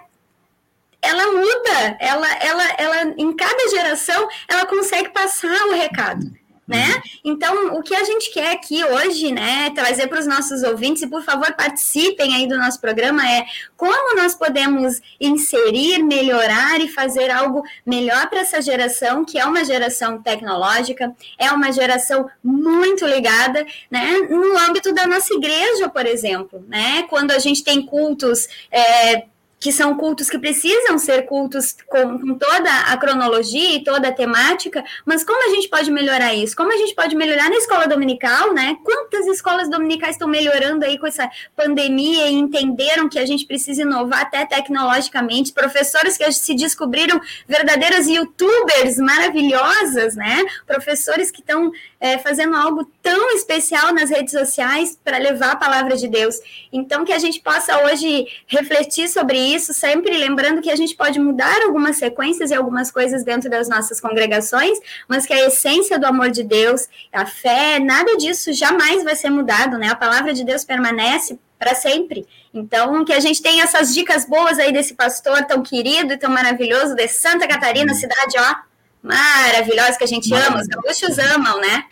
ela 1.04 1.32
muda, 1.32 1.96
ela, 1.98 2.32
ela, 2.36 2.64
ela, 2.78 3.14
em 3.18 3.34
cada 3.34 3.70
geração, 3.70 4.28
ela 4.46 4.64
consegue 4.66 5.08
passar 5.08 5.66
o 5.66 5.72
recado 5.72 6.41
né? 6.66 6.94
Uhum. 6.94 7.32
Então, 7.32 7.74
o 7.74 7.82
que 7.82 7.94
a 7.94 8.04
gente 8.04 8.32
quer 8.32 8.52
aqui 8.52 8.84
hoje, 8.84 9.32
né, 9.32 9.70
trazer 9.74 10.06
para 10.06 10.20
os 10.20 10.26
nossos 10.26 10.62
ouvintes, 10.62 11.02
e 11.02 11.06
por 11.06 11.22
favor 11.22 11.52
participem 11.54 12.34
aí 12.34 12.46
do 12.46 12.56
nosso 12.56 12.80
programa, 12.80 13.28
é 13.28 13.44
como 13.76 14.16
nós 14.16 14.34
podemos 14.34 15.00
inserir, 15.20 16.02
melhorar 16.02 16.80
e 16.80 16.88
fazer 16.88 17.30
algo 17.30 17.62
melhor 17.84 18.28
para 18.28 18.40
essa 18.40 18.62
geração, 18.62 19.24
que 19.24 19.38
é 19.38 19.44
uma 19.44 19.64
geração 19.64 20.22
tecnológica, 20.22 21.14
é 21.38 21.50
uma 21.50 21.72
geração 21.72 22.28
muito 22.42 23.04
ligada, 23.06 23.66
né, 23.90 24.18
no 24.30 24.56
âmbito 24.58 24.92
da 24.92 25.06
nossa 25.06 25.34
igreja, 25.34 25.88
por 25.88 26.06
exemplo, 26.06 26.64
né? 26.68 27.04
Quando 27.08 27.32
a 27.32 27.38
gente 27.38 27.64
tem 27.64 27.84
cultos 27.84 28.46
é, 28.70 29.24
que 29.62 29.70
são 29.70 29.96
cultos 29.96 30.28
que 30.28 30.40
precisam 30.40 30.98
ser 30.98 31.22
cultos 31.22 31.76
com, 31.86 32.18
com, 32.18 32.34
toda 32.34 32.68
a 32.68 32.96
cronologia 32.96 33.76
e 33.76 33.84
toda 33.84 34.08
a 34.08 34.12
temática, 34.12 34.84
mas 35.06 35.22
como 35.22 35.40
a 35.48 35.54
gente 35.54 35.68
pode 35.68 35.88
melhorar 35.88 36.34
isso? 36.34 36.56
Como 36.56 36.72
a 36.72 36.76
gente 36.76 36.92
pode 36.96 37.14
melhorar 37.14 37.48
na 37.48 37.54
escola 37.54 37.86
dominical, 37.86 38.52
né? 38.52 38.76
Quantas 38.82 39.24
escolas 39.28 39.70
dominicais 39.70 40.16
estão 40.16 40.26
melhorando 40.26 40.84
aí 40.84 40.98
com 40.98 41.06
essa 41.06 41.30
pandemia 41.54 42.26
e 42.26 42.34
entenderam 42.34 43.08
que 43.08 43.20
a 43.20 43.24
gente 43.24 43.46
precisa 43.46 43.82
inovar 43.82 44.22
até 44.22 44.44
tecnologicamente? 44.44 45.52
Professores 45.52 46.18
que 46.18 46.32
se 46.32 46.56
descobriram 46.56 47.20
verdadeiras 47.46 48.08
youtubers 48.08 48.96
maravilhosas, 48.96 50.16
né? 50.16 50.44
Professores 50.66 51.30
que 51.30 51.40
estão 51.40 51.70
é, 52.02 52.18
fazendo 52.18 52.56
algo 52.56 52.84
tão 53.00 53.30
especial 53.30 53.94
nas 53.94 54.10
redes 54.10 54.32
sociais 54.32 54.98
para 55.04 55.18
levar 55.18 55.52
a 55.52 55.56
palavra 55.56 55.96
de 55.96 56.08
Deus. 56.08 56.34
Então, 56.72 57.04
que 57.04 57.12
a 57.12 57.18
gente 57.18 57.40
possa 57.40 57.84
hoje 57.84 58.26
refletir 58.48 59.08
sobre 59.08 59.38
isso, 59.38 59.72
sempre 59.72 60.18
lembrando 60.18 60.60
que 60.60 60.68
a 60.68 60.74
gente 60.74 60.96
pode 60.96 61.20
mudar 61.20 61.62
algumas 61.62 61.98
sequências 61.98 62.50
e 62.50 62.54
algumas 62.54 62.90
coisas 62.90 63.22
dentro 63.22 63.48
das 63.48 63.68
nossas 63.68 64.00
congregações, 64.00 64.76
mas 65.06 65.24
que 65.24 65.32
a 65.32 65.46
essência 65.46 65.96
do 65.96 66.04
amor 66.04 66.32
de 66.32 66.42
Deus, 66.42 66.88
a 67.12 67.24
fé, 67.24 67.78
nada 67.78 68.16
disso 68.16 68.52
jamais 68.52 69.04
vai 69.04 69.14
ser 69.14 69.30
mudado, 69.30 69.78
né? 69.78 69.86
A 69.86 69.94
palavra 69.94 70.34
de 70.34 70.44
Deus 70.44 70.64
permanece 70.64 71.38
para 71.56 71.76
sempre. 71.76 72.26
Então, 72.52 73.04
que 73.04 73.12
a 73.12 73.20
gente 73.20 73.40
tenha 73.40 73.62
essas 73.62 73.94
dicas 73.94 74.24
boas 74.24 74.58
aí 74.58 74.72
desse 74.72 74.94
pastor 74.94 75.44
tão 75.44 75.62
querido 75.62 76.14
e 76.14 76.16
tão 76.16 76.32
maravilhoso 76.32 76.96
de 76.96 77.06
Santa 77.06 77.46
Catarina, 77.46 77.94
cidade, 77.94 78.34
ó, 78.38 78.71
maravilhosa 79.02 79.98
que 79.98 80.04
a 80.04 80.06
gente 80.06 80.32
ama, 80.32 80.60
os 80.60 80.66
gaúchos 80.66 81.18
amam, 81.18 81.60
né? 81.60 81.84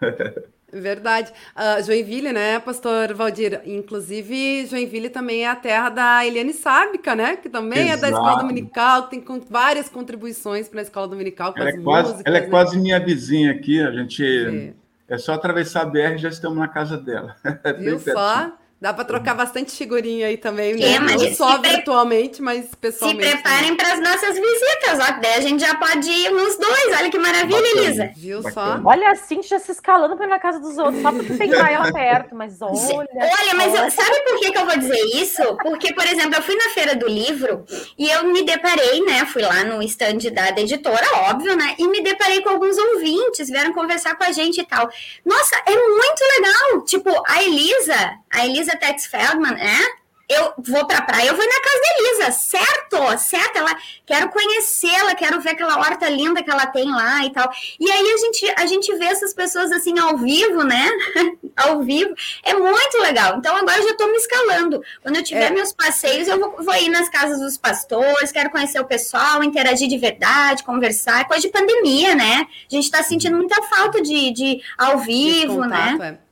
Verdade. 0.70 1.32
Uh, 1.56 1.82
Joinville, 1.82 2.30
né, 2.30 2.58
pastor 2.58 3.14
Valdir? 3.14 3.62
Inclusive, 3.64 4.66
Joinville 4.66 5.08
também 5.08 5.44
é 5.44 5.48
a 5.48 5.56
terra 5.56 5.88
da 5.88 6.26
Eliane 6.26 6.52
Sábica, 6.52 7.14
né? 7.14 7.36
Que 7.36 7.48
também 7.48 7.88
Exato. 7.88 7.96
é 7.96 8.00
da 8.00 8.08
Escola 8.10 8.36
Dominical, 8.36 9.02
tem 9.04 9.20
com, 9.20 9.40
várias 9.40 9.88
contribuições 9.88 10.68
para 10.68 10.80
a 10.80 10.82
Escola 10.82 11.08
Dominical 11.08 11.54
com 11.54 11.60
ela 11.60 11.70
as 11.70 11.76
é 11.76 11.80
quase, 11.80 12.08
músicas. 12.10 12.26
Ela 12.26 12.38
é 12.38 12.40
né? 12.42 12.46
quase 12.48 12.78
minha 12.78 13.00
vizinha 13.00 13.52
aqui, 13.52 13.80
a 13.80 13.90
gente... 13.92 14.74
É. 15.08 15.14
é 15.14 15.18
só 15.18 15.32
atravessar 15.32 15.82
a 15.82 15.86
BR 15.86 16.14
e 16.16 16.18
já 16.18 16.28
estamos 16.28 16.58
na 16.58 16.68
casa 16.68 16.98
dela. 16.98 17.34
Viu 17.80 17.98
só? 17.98 18.52
Dá 18.80 18.92
para 18.94 19.04
trocar 19.04 19.34
bastante 19.34 19.76
figurinha 19.76 20.28
aí 20.28 20.36
também, 20.36 20.74
né? 20.74 20.94
É, 20.94 21.00
Não 21.00 21.34
só 21.34 21.58
virtualmente, 21.58 22.40
mas 22.40 22.72
pessoalmente. 22.80 23.28
Se 23.28 23.32
preparem 23.32 23.74
para 23.74 23.92
as 23.92 24.00
nossas 24.00 24.36
visitas, 24.36 25.00
ó. 25.00 25.20
Daí 25.20 25.34
a 25.34 25.40
gente 25.40 25.60
já 25.60 25.74
pode 25.74 26.08
ir 26.08 26.30
nos 26.30 26.56
dois. 26.56 26.96
Olha 26.96 27.10
que 27.10 27.18
maravilha, 27.18 27.60
Bacana. 27.60 27.80
Elisa. 27.82 28.10
Viu 28.16 28.40
Bacana. 28.40 28.80
só? 28.80 28.88
Olha 28.88 29.10
a 29.10 29.16
Cintia 29.16 29.58
se 29.58 29.72
escalando 29.72 30.16
para 30.16 30.26
ir 30.26 30.28
na 30.28 30.38
casa 30.38 30.60
dos 30.60 30.78
outros, 30.78 31.02
só 31.02 31.10
porque 31.10 31.34
tem 31.34 31.52
ela 31.52 31.90
perto, 31.92 32.36
mas 32.36 32.62
olha. 32.62 32.72
Olha, 32.72 33.54
mas 33.56 33.74
eu, 33.74 33.90
sabe 33.90 34.20
por 34.20 34.38
que, 34.38 34.52
que 34.52 34.58
eu 34.58 34.66
vou 34.66 34.78
dizer 34.78 35.04
isso? 35.16 35.42
Porque, 35.60 35.92
por 35.92 36.06
exemplo, 36.06 36.36
eu 36.36 36.42
fui 36.42 36.54
na 36.54 36.70
feira 36.70 36.94
do 36.94 37.08
livro 37.08 37.64
e 37.98 38.08
eu 38.08 38.26
me 38.26 38.44
deparei, 38.44 39.00
né? 39.04 39.26
Fui 39.26 39.42
lá 39.42 39.64
no 39.64 39.82
stand 39.82 40.18
da, 40.32 40.52
da 40.52 40.60
editora, 40.60 41.04
óbvio, 41.28 41.56
né? 41.56 41.74
E 41.80 41.88
me 41.88 42.00
deparei 42.00 42.42
com 42.42 42.50
alguns 42.50 42.78
ouvintes, 42.78 43.48
vieram 43.48 43.72
conversar 43.72 44.14
com 44.16 44.22
a 44.22 44.30
gente 44.30 44.60
e 44.60 44.64
tal. 44.64 44.88
Nossa, 45.26 45.56
é 45.66 45.74
muito 45.74 46.22
legal. 46.36 46.84
Tipo, 46.84 47.10
a 47.26 47.42
Elisa, 47.42 48.12
a 48.30 48.46
Elisa 48.46 48.67
Tex 48.76 49.06
Feldman, 49.06 49.54
é? 49.54 50.08
eu 50.28 50.52
vou 50.58 50.86
pra 50.86 51.00
praia, 51.00 51.28
eu 51.28 51.34
vou 51.34 51.44
na 51.44 51.60
casa 51.60 51.80
da 51.80 52.02
Elisa, 52.02 52.32
certo? 52.32 53.18
Certo? 53.18 53.56
Ela, 53.56 53.74
quero 54.04 54.28
conhecê-la, 54.28 55.14
quero 55.14 55.40
ver 55.40 55.50
aquela 55.50 55.78
horta 55.78 56.08
linda 56.10 56.42
que 56.42 56.50
ela 56.50 56.66
tem 56.66 56.90
lá 56.90 57.24
e 57.24 57.32
tal. 57.32 57.50
E 57.80 57.90
aí 57.90 58.12
a 58.12 58.16
gente, 58.18 58.54
a 58.58 58.66
gente 58.66 58.94
vê 58.96 59.06
essas 59.06 59.32
pessoas 59.32 59.72
assim 59.72 59.98
ao 59.98 60.18
vivo, 60.18 60.64
né? 60.64 60.90
ao 61.56 61.82
vivo. 61.82 62.14
É 62.42 62.52
muito 62.52 62.98
legal. 63.00 63.38
Então 63.38 63.56
agora 63.56 63.78
eu 63.78 63.88
já 63.88 63.96
tô 63.96 64.06
me 64.06 64.16
escalando. 64.16 64.82
Quando 65.02 65.16
eu 65.16 65.24
tiver 65.24 65.46
é. 65.46 65.50
meus 65.50 65.72
passeios, 65.72 66.28
eu 66.28 66.38
vou, 66.38 66.62
vou 66.62 66.74
ir 66.74 66.90
nas 66.90 67.08
casas 67.08 67.40
dos 67.40 67.56
pastores, 67.56 68.30
quero 68.30 68.50
conhecer 68.50 68.80
o 68.80 68.84
pessoal, 68.84 69.42
interagir 69.42 69.88
de 69.88 69.96
verdade, 69.96 70.62
conversar. 70.62 71.22
É 71.22 71.24
coisa 71.24 71.40
de 71.40 71.48
pandemia, 71.48 72.14
né? 72.14 72.46
A 72.70 72.74
gente 72.74 72.90
tá 72.90 73.02
sentindo 73.02 73.36
muita 73.36 73.62
falta 73.62 74.02
de, 74.02 74.30
de 74.30 74.62
ao 74.76 74.98
vivo, 74.98 75.64
né? 75.64 75.92
contato, 75.92 75.98
né? 75.98 76.18
É. 76.24 76.27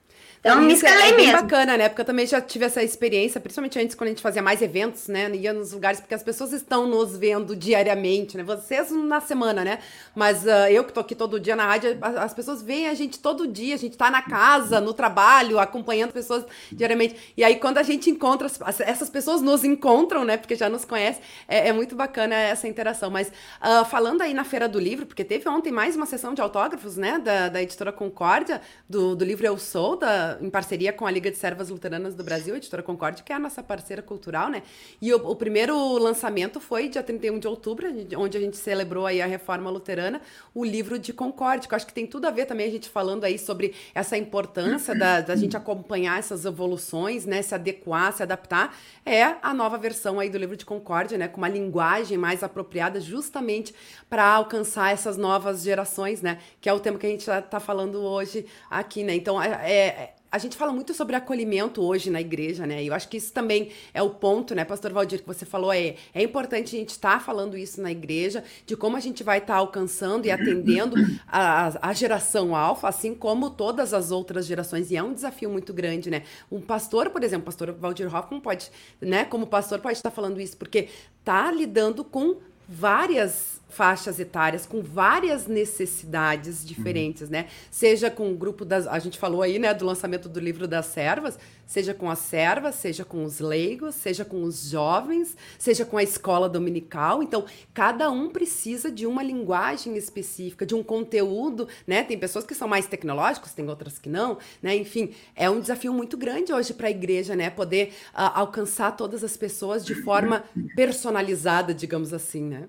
Então, 0.47 0.63
me 0.63 0.75
escalei 0.75 1.09
é 1.09 1.13
bem 1.17 1.27
mesmo. 1.27 1.43
bacana, 1.43 1.77
né? 1.77 1.89
Porque 1.89 2.03
eu 2.03 2.05
também 2.05 2.25
já 2.25 2.41
tive 2.41 2.65
essa 2.65 2.81
experiência, 2.81 3.41
principalmente 3.41 3.79
antes, 3.81 3.97
quando 3.97 4.09
a 4.09 4.11
gente 4.11 4.23
fazia 4.23 4.41
mais 4.41 4.63
eventos, 4.63 5.09
né? 5.09 5.29
Ia 5.35 5.53
nos 5.53 5.73
lugares, 5.73 5.99
porque 5.99 6.15
as 6.15 6.23
pessoas 6.23 6.53
estão 6.53 6.87
nos 6.87 7.17
vendo 7.17 7.57
diariamente, 7.57 8.37
né? 8.37 8.45
Vocês 8.45 8.93
na 8.93 9.21
semana, 9.21 9.65
né? 9.65 9.81
Mas 10.15 10.45
uh, 10.45 10.69
eu 10.71 10.85
que 10.85 10.93
tô 10.93 11.01
aqui 11.01 11.17
todo 11.17 11.41
dia 11.41 11.57
na 11.57 11.67
rádio, 11.67 11.99
as 12.01 12.33
pessoas 12.33 12.63
veem 12.63 12.89
a 12.89 12.95
gente 12.95 13.19
todo 13.19 13.45
dia, 13.49 13.75
a 13.75 13.79
gente 13.79 13.97
tá 13.97 14.09
na 14.09 14.23
casa, 14.23 14.81
no 14.81 14.95
trabalho, 14.95 15.59
acompanhando 15.59 16.13
pessoas 16.13 16.45
diariamente. 16.71 17.17
E 17.37 17.43
aí, 17.43 17.57
quando 17.57 17.79
a 17.79 17.83
gente 17.83 18.09
encontra, 18.09 18.49
essas 18.87 19.11
pessoas 19.11 19.43
nos 19.43 19.65
encontram, 19.65 20.25
né? 20.25 20.37
Porque 20.37 20.55
já 20.55 20.69
nos 20.69 20.85
conhecem, 20.85 21.23
é, 21.49 21.69
é 21.69 21.73
muito 21.73 21.97
bacana 21.97 22.37
essa 22.37 22.69
interação. 22.69 23.11
Mas 23.11 23.29
uh, 23.29 23.85
falando 23.85 24.23
aí 24.23 24.33
na 24.33 24.45
Feira 24.45 24.69
do 24.69 24.79
Livro, 24.79 25.07
porque 25.07 25.25
teve 25.25 25.49
ontem 25.49 25.73
mais 25.73 25.97
uma 25.97 26.07
sessão 26.07 26.35
de 26.35 26.41
autógrafos, 26.41 26.97
né? 26.97 27.19
Da, 27.19 27.49
da 27.49 27.61
editora 27.61 27.91
Concórdia, 27.91 28.61
do, 28.89 29.17
do 29.17 29.25
livro 29.25 29.45
Eu 29.45 29.59
Sou, 29.59 29.97
da 29.97 30.36
em 30.41 30.51
parceria 30.51 30.93
com 30.93 31.07
a 31.07 31.11
Liga 31.11 31.31
de 31.31 31.37
Servas 31.37 31.69
Luteranas 31.69 32.15
do 32.15 32.25
Brasil, 32.25 32.55
a 32.55 32.57
Editora 32.57 32.83
Concorde, 32.83 33.23
que 33.23 33.33
é 33.33 33.37
a 33.37 33.39
nossa 33.39 33.63
parceira 33.63 34.03
cultural, 34.03 34.49
né? 34.49 34.63
E 35.01 35.13
o, 35.13 35.17
o, 35.17 35.37
primeiro 35.37 35.77
lançamento 35.99 36.61
foi 36.61 36.89
dia 36.89 37.03
31 37.03 37.39
de 37.39 37.49
outubro, 37.49 37.87
onde 38.17 38.37
a 38.37 38.41
gente 38.41 38.57
celebrou 38.57 39.07
aí 39.07 39.21
a 39.21 39.27
reforma 39.27 39.71
luterana, 39.71 40.21
o 40.55 40.65
livro 40.65 40.99
de 40.99 41.13
Concorde, 41.13 41.69
que 41.69 41.75
eu 41.75 41.77
acho 41.77 41.87
que 41.87 41.93
tem 41.93 42.07
tudo 42.07 42.27
a 42.27 42.31
ver 42.31 42.47
também 42.47 42.67
a 42.67 42.71
gente 42.71 42.89
falando 42.89 43.25
aí 43.25 43.39
sobre 43.39 43.75
essa 43.95 44.17
importância 44.17 44.95
da, 44.95 45.21
da 45.21 45.37
gente 45.37 45.57
acompanhar 45.57 46.19
essas 46.19 46.45
evoluções, 46.45 47.25
né? 47.25 47.43
Se 47.43 47.55
adequar, 47.55 48.13
se 48.13 48.23
adaptar. 48.23 48.77
É 49.05 49.23
a 49.43 49.55
nova 49.55 49.79
versão 49.79 50.19
aí 50.19 50.29
do 50.29 50.39
livro 50.39 50.57
de 50.57 50.65
Concorde, 50.65 51.17
né? 51.17 51.29
Com 51.29 51.39
uma 51.39 51.49
linguagem 51.49 52.19
mais 52.19 52.43
apropriada 52.43 53.01
justamente 53.01 53.75
para 54.09 54.25
alcançar 54.25 54.93
essas 54.93 55.17
novas 55.17 55.63
gerações, 55.63 56.23
né? 56.23 56.39
Que 56.61 56.69
é 56.69 56.73
o 56.73 56.81
tema 56.81 56.99
que 56.99 57.07
a 57.07 57.11
gente 57.11 57.31
está 57.31 57.61
falando 57.61 58.03
hoje 58.03 58.47
aqui, 58.71 59.03
né? 59.03 59.15
Então, 59.15 59.41
é, 59.43 59.51
é 59.51 60.15
a 60.37 60.39
gente 60.39 60.55
fala 60.55 60.71
muito 60.71 60.93
sobre 60.93 61.17
acolhimento 61.17 61.83
hoje 61.83 62.11
na 62.11 62.21
igreja, 62.21 62.67
né? 62.67 62.83
E 62.83 62.89
eu 62.89 62.95
acho 62.95 63.09
que 63.09 63.17
isso 63.17 63.33
também 63.33 63.71
é 63.95 64.03
o 64.03 64.11
ponto, 64.11 64.55
né, 64.55 64.67
Pastor 64.67 64.93
Valdir, 64.93 65.21
que 65.21 65.27
você 65.27 65.47
falou. 65.47 65.73
É, 65.73 65.95
é 66.15 66.23
importante 66.23 66.77
a 66.77 66.79
gente 66.79 66.91
estar 66.91 67.15
tá 67.15 67.21
falando 67.21 67.57
isso 67.57 67.81
na 67.81 67.91
igreja, 67.91 68.45
de 68.67 68.77
como 68.77 68.99
a 68.99 69.01
gente 69.01 69.25
vai 69.25 69.39
estar 69.39 69.55
tá 69.55 69.59
alcançando 69.59 70.27
e 70.27 70.31
atendendo 70.31 70.95
a, 71.27 71.89
a 71.89 71.93
geração 71.95 72.55
alfa, 72.55 72.87
assim 72.87 73.15
como 73.15 73.49
todas 73.49 73.95
as 73.95 74.11
outras 74.11 74.47
gerações. 74.47 74.91
E 74.91 74.97
é 74.97 75.03
um 75.03 75.15
desafio 75.15 75.49
muito 75.49 75.73
grande, 75.73 76.11
né? 76.11 76.23
Um 76.53 76.61
pastor, 76.61 77.09
por 77.09 77.25
exemplo, 77.25 77.47
pastor 77.47 77.73
Valdir 77.73 78.15
Hoffman 78.15 78.41
pode, 78.41 78.71
né, 79.01 79.25
como 79.25 79.47
pastor, 79.47 79.79
pode 79.79 79.97
estar 79.97 80.11
falando 80.11 80.39
isso, 80.39 80.57
porque 80.59 80.91
tá 81.25 81.51
lidando 81.51 82.05
com 82.05 82.37
várias 82.69 83.56
faixas 83.69 84.21
etárias 84.21 84.65
com 84.65 84.81
várias 84.81 85.47
necessidades 85.47 86.65
diferentes, 86.65 87.23
uhum. 87.23 87.31
né? 87.31 87.49
Seja 87.71 88.11
com 88.11 88.31
o 88.31 88.37
grupo 88.37 88.65
das. 88.65 88.87
A 88.87 88.99
gente 88.99 89.19
falou 89.19 89.43
aí, 89.43 89.59
né, 89.59 89.75
do 89.75 89.85
lançamento 89.85 90.29
do 90.29 90.39
livro 90.39 90.69
das 90.69 90.87
servas, 90.87 91.39
seja 91.67 91.93
com 91.93 92.09
as 92.09 92.21
servas, 92.21 92.77
seja 92.77 93.05
com 93.05 93.25
os 93.25 93.41
leigos, 93.41 93.95
seja 93.95 94.25
com 94.25 94.43
os 94.45 94.71
jovens, 94.71 95.37
seja 95.59 95.85
com 95.85 95.99
a 95.99 96.03
escola 96.03 96.49
dominical. 96.49 97.23
Então, 97.23 97.45
cada 97.75 98.11
um 98.11 98.31
precisa 98.31 98.91
de 98.91 99.07
uma 99.07 99.23
linguagem 99.23 99.97
específica, 99.97 100.65
de 100.65 100.75
um 100.75 100.83
conteúdo, 100.83 101.69
né? 101.87 102.05
Tem 102.05 102.19
pessoas 102.19 102.45
que 102.45 102.55
são 102.55 102.69
mais 102.69 102.87
tecnológicas, 102.87 103.53
tem 103.53 103.69
outras 103.69 103.99
que 103.99 104.09
não, 104.09 104.39
né? 104.63 104.77
Enfim, 104.77 105.11
é 105.35 105.51
um 105.51 105.61
desafio 105.61 105.93
muito 105.93 106.17
grande 106.17 106.53
hoje 106.53 106.73
para 106.73 106.87
a 106.87 106.91
igreja, 106.91 107.35
né? 107.35 107.51
Poder 107.51 107.89
uh, 108.15 108.31
alcançar 108.35 108.93
todas 108.93 109.25
as 109.25 109.37
pessoas 109.37 109.85
de 109.85 109.95
forma 109.95 110.45
personalizada, 110.77 111.75
digamos 111.75 112.15
assim, 112.15 112.43
né? 112.43 112.69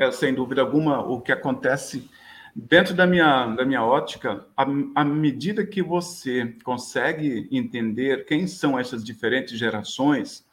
É, 0.00 0.10
sem 0.10 0.32
dúvida 0.32 0.62
alguma, 0.62 1.00
o 1.06 1.20
que 1.20 1.30
acontece 1.30 2.08
dentro 2.56 2.94
da 2.94 3.06
minha, 3.06 3.48
da 3.54 3.66
minha 3.66 3.84
ótica, 3.84 4.46
à 4.56 5.04
medida 5.04 5.64
que 5.64 5.82
você 5.82 6.56
consegue 6.64 7.46
entender 7.52 8.24
quem 8.24 8.46
são 8.46 8.78
essas 8.78 9.04
diferentes 9.04 9.58
gerações 9.58 10.44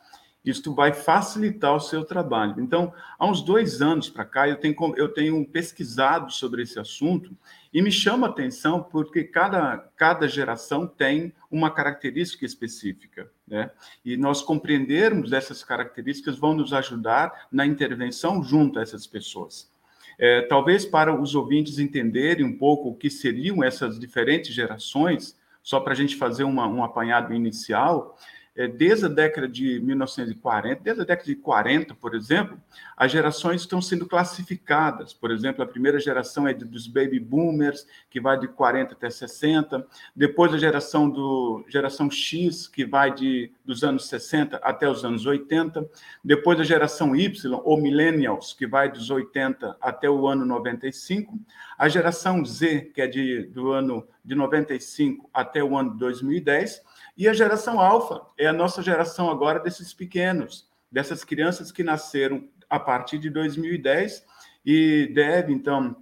Isto 0.50 0.74
vai 0.74 0.94
facilitar 0.94 1.76
o 1.76 1.80
seu 1.80 2.06
trabalho. 2.06 2.56
Então, 2.62 2.94
há 3.20 3.28
uns 3.28 3.42
dois 3.42 3.82
anos 3.82 4.10
para 4.10 4.24
cá, 4.24 4.48
eu 4.48 4.56
tenho, 4.56 4.76
eu 4.96 5.10
tenho 5.10 5.46
pesquisado 5.46 6.32
sobre 6.32 6.64
esse 6.64 6.80
assunto 6.80 7.36
e 7.74 7.82
me 7.82 7.92
chama 7.92 8.28
a 8.28 8.30
atenção 8.30 8.82
porque 8.82 9.24
cada, 9.24 9.78
cada 9.96 10.28
geração 10.28 10.88
tem 10.88 11.34
uma 11.52 11.70
característica 11.70 12.46
específica. 12.46 13.30
Né? 13.48 13.70
E 14.06 14.16
nós 14.16 14.42
compreendermos 14.42 15.34
essas 15.34 15.64
características 15.64 16.38
vão 16.38 16.54
nos 16.54 16.72
ajudar 16.72 17.48
na 17.52 17.66
intervenção 17.66 18.42
junto 18.42 18.80
a 18.80 18.82
essas 18.82 19.06
pessoas. 19.06 19.70
É, 20.18 20.42
talvez 20.44 20.86
para 20.86 21.14
os 21.14 21.36
ouvintes 21.36 21.78
entenderem 21.78 22.46
um 22.46 22.58
pouco 22.58 22.90
o 22.90 22.96
que 22.96 23.10
seriam 23.10 23.64
essas 23.64 24.00
diferentes 24.00 24.54
gerações, 24.54 25.38
só 25.62 25.80
para 25.80 25.92
a 25.94 25.96
gente 25.96 26.16
fazer 26.16 26.44
uma, 26.44 26.66
um 26.66 26.84
apanhado 26.84 27.34
inicial, 27.34 28.18
desde 28.66 29.06
a 29.06 29.10
década 29.10 29.48
de 29.48 29.80
1940, 29.82 30.82
desde 30.82 31.02
a 31.04 31.06
década 31.06 31.28
de 31.28 31.36
40, 31.36 31.94
por 31.94 32.16
exemplo, 32.16 32.60
as 32.96 33.12
gerações 33.12 33.62
estão 33.62 33.80
sendo 33.80 34.08
classificadas. 34.08 35.14
Por 35.14 35.30
exemplo, 35.30 35.64
a 35.64 35.68
primeira 35.68 36.00
geração 36.00 36.48
é 36.48 36.54
dos 36.56 36.88
baby 36.88 37.20
boomers, 37.20 37.86
que 38.10 38.20
vai 38.20 38.40
de 38.40 38.48
40 38.48 38.94
até 38.94 39.12
60. 39.12 39.86
Depois 40.16 40.52
a 40.52 40.58
geração 40.58 41.08
do 41.08 41.64
geração 41.68 42.10
X, 42.10 42.68
que 42.68 42.84
vai 42.84 43.14
de 43.14 43.52
dos 43.64 43.84
anos 43.84 44.08
60 44.08 44.58
até 44.64 44.90
os 44.90 45.06
anos 45.06 45.28
80. 45.28 45.88
Depois 46.24 46.60
a 46.60 46.64
geração 46.64 47.16
Y, 47.16 47.54
ou 47.64 47.80
millennials, 47.80 48.54
que 48.54 48.66
vai 48.66 48.92
dos 48.92 49.12
80 49.12 49.78
até 49.80 50.10
o 50.10 50.26
ano 50.26 50.44
95. 50.46 51.38
A 51.78 51.88
geração 51.88 52.44
Z, 52.44 52.92
que 52.96 53.02
é 53.02 53.08
de, 53.08 53.44
do 53.44 53.72
ano 53.72 54.08
de 54.26 54.34
95 54.34 55.30
até 55.32 55.64
o 55.64 55.78
ano 55.78 55.96
2010 55.96 56.82
e 57.18 57.28
a 57.28 57.34
geração 57.34 57.82
alfa 57.82 58.22
é 58.38 58.46
a 58.46 58.54
nossa 58.54 58.82
geração 58.84 59.32
agora 59.32 59.60
desses 59.60 59.92
pequenos, 59.92 60.70
dessas 60.92 61.24
crianças 61.24 61.72
que 61.72 61.84
nasceram 61.84 62.48
a 62.70 62.80
partir 62.80 63.18
de 63.18 63.30
2010 63.30 64.24
e 64.64 65.12
deve, 65.16 65.52
então, 65.52 65.96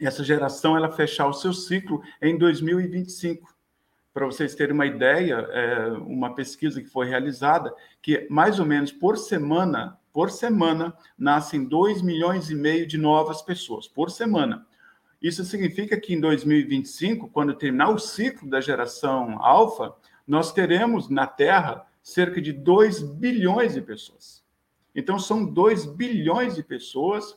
essa 0.00 0.24
geração 0.24 0.76
ela 0.76 0.90
fechar 0.90 1.26
o 1.26 1.34
seu 1.34 1.52
ciclo 1.52 2.02
em 2.22 2.38
2025. 2.38 3.54
Para 4.12 4.26
vocês 4.26 4.54
terem 4.54 4.72
uma 4.72 4.86
ideia, 4.86 5.34
é 5.50 5.88
uma 5.98 6.34
pesquisa 6.34 6.80
que 6.80 6.88
foi 6.88 7.08
realizada, 7.08 7.74
que 8.00 8.26
mais 8.30 8.58
ou 8.58 8.64
menos 8.64 8.90
por 8.90 9.18
semana, 9.18 9.98
por 10.12 10.30
semana, 10.30 10.96
nascem 11.18 11.64
2 11.64 12.00
milhões 12.00 12.48
e 12.48 12.54
meio 12.54 12.86
de 12.86 12.96
novas 12.96 13.42
pessoas, 13.42 13.86
por 13.86 14.10
semana. 14.10 14.64
Isso 15.20 15.44
significa 15.44 15.98
que 16.00 16.14
em 16.14 16.20
2025, 16.20 17.28
quando 17.28 17.54
terminar 17.54 17.90
o 17.90 17.98
ciclo 17.98 18.48
da 18.48 18.60
geração 18.60 19.42
alfa, 19.42 19.94
nós 20.26 20.52
teremos 20.52 21.08
na 21.08 21.26
Terra 21.26 21.86
cerca 22.02 22.40
de 22.40 22.52
2 22.52 23.02
bilhões 23.02 23.74
de 23.74 23.80
pessoas. 23.80 24.44
Então, 24.94 25.18
são 25.18 25.44
2 25.44 25.86
bilhões 25.86 26.54
de 26.54 26.62
pessoas 26.62 27.36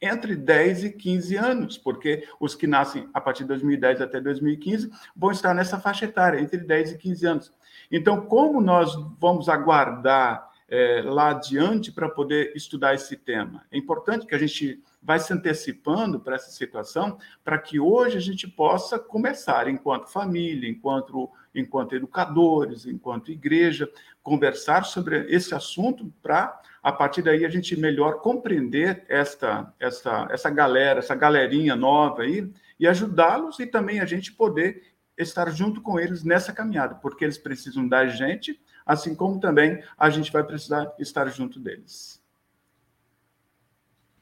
entre 0.00 0.34
10 0.34 0.84
e 0.84 0.92
15 0.92 1.36
anos, 1.36 1.78
porque 1.78 2.26
os 2.38 2.54
que 2.54 2.66
nascem 2.66 3.08
a 3.12 3.20
partir 3.20 3.42
de 3.42 3.48
2010 3.48 4.00
até 4.00 4.20
2015 4.20 4.90
vão 5.14 5.30
estar 5.30 5.54
nessa 5.54 5.78
faixa 5.78 6.06
etária, 6.06 6.40
entre 6.40 6.58
10 6.58 6.92
e 6.92 6.98
15 6.98 7.26
anos. 7.26 7.52
Então, 7.90 8.22
como 8.22 8.60
nós 8.60 8.94
vamos 9.18 9.48
aguardar 9.48 10.50
é, 10.68 11.02
lá 11.04 11.30
adiante 11.30 11.92
para 11.92 12.08
poder 12.08 12.52
estudar 12.56 12.94
esse 12.94 13.16
tema? 13.16 13.64
É 13.70 13.76
importante 13.76 14.26
que 14.26 14.34
a 14.34 14.38
gente 14.38 14.82
vai 15.02 15.18
se 15.18 15.32
antecipando 15.32 16.20
para 16.20 16.36
essa 16.36 16.50
situação, 16.50 17.18
para 17.42 17.58
que 17.58 17.80
hoje 17.80 18.16
a 18.18 18.20
gente 18.20 18.46
possa 18.46 18.98
começar, 18.98 19.68
enquanto 19.68 20.10
família, 20.10 20.68
enquanto, 20.68 21.30
enquanto 21.54 21.94
educadores, 21.94 22.86
enquanto 22.86 23.32
igreja, 23.32 23.90
conversar 24.22 24.84
sobre 24.84 25.26
esse 25.34 25.54
assunto 25.54 26.12
para, 26.22 26.60
a 26.82 26.92
partir 26.92 27.22
daí, 27.22 27.44
a 27.44 27.48
gente 27.48 27.76
melhor 27.76 28.20
compreender 28.20 29.04
esta, 29.08 29.72
esta, 29.80 30.28
essa 30.30 30.50
galera, 30.50 30.98
essa 30.98 31.14
galerinha 31.14 31.74
nova 31.74 32.22
aí, 32.22 32.50
e 32.78 32.86
ajudá-los 32.86 33.58
e 33.58 33.66
também 33.66 34.00
a 34.00 34.06
gente 34.06 34.32
poder 34.32 34.90
estar 35.16 35.50
junto 35.50 35.80
com 35.80 35.98
eles 35.98 36.24
nessa 36.24 36.52
caminhada, 36.52 36.94
porque 36.94 37.24
eles 37.24 37.38
precisam 37.38 37.86
da 37.86 38.06
gente, 38.06 38.60
assim 38.84 39.14
como 39.14 39.38
também 39.40 39.82
a 39.98 40.10
gente 40.10 40.32
vai 40.32 40.42
precisar 40.42 40.92
estar 40.98 41.26
junto 41.28 41.58
deles. 41.60 42.19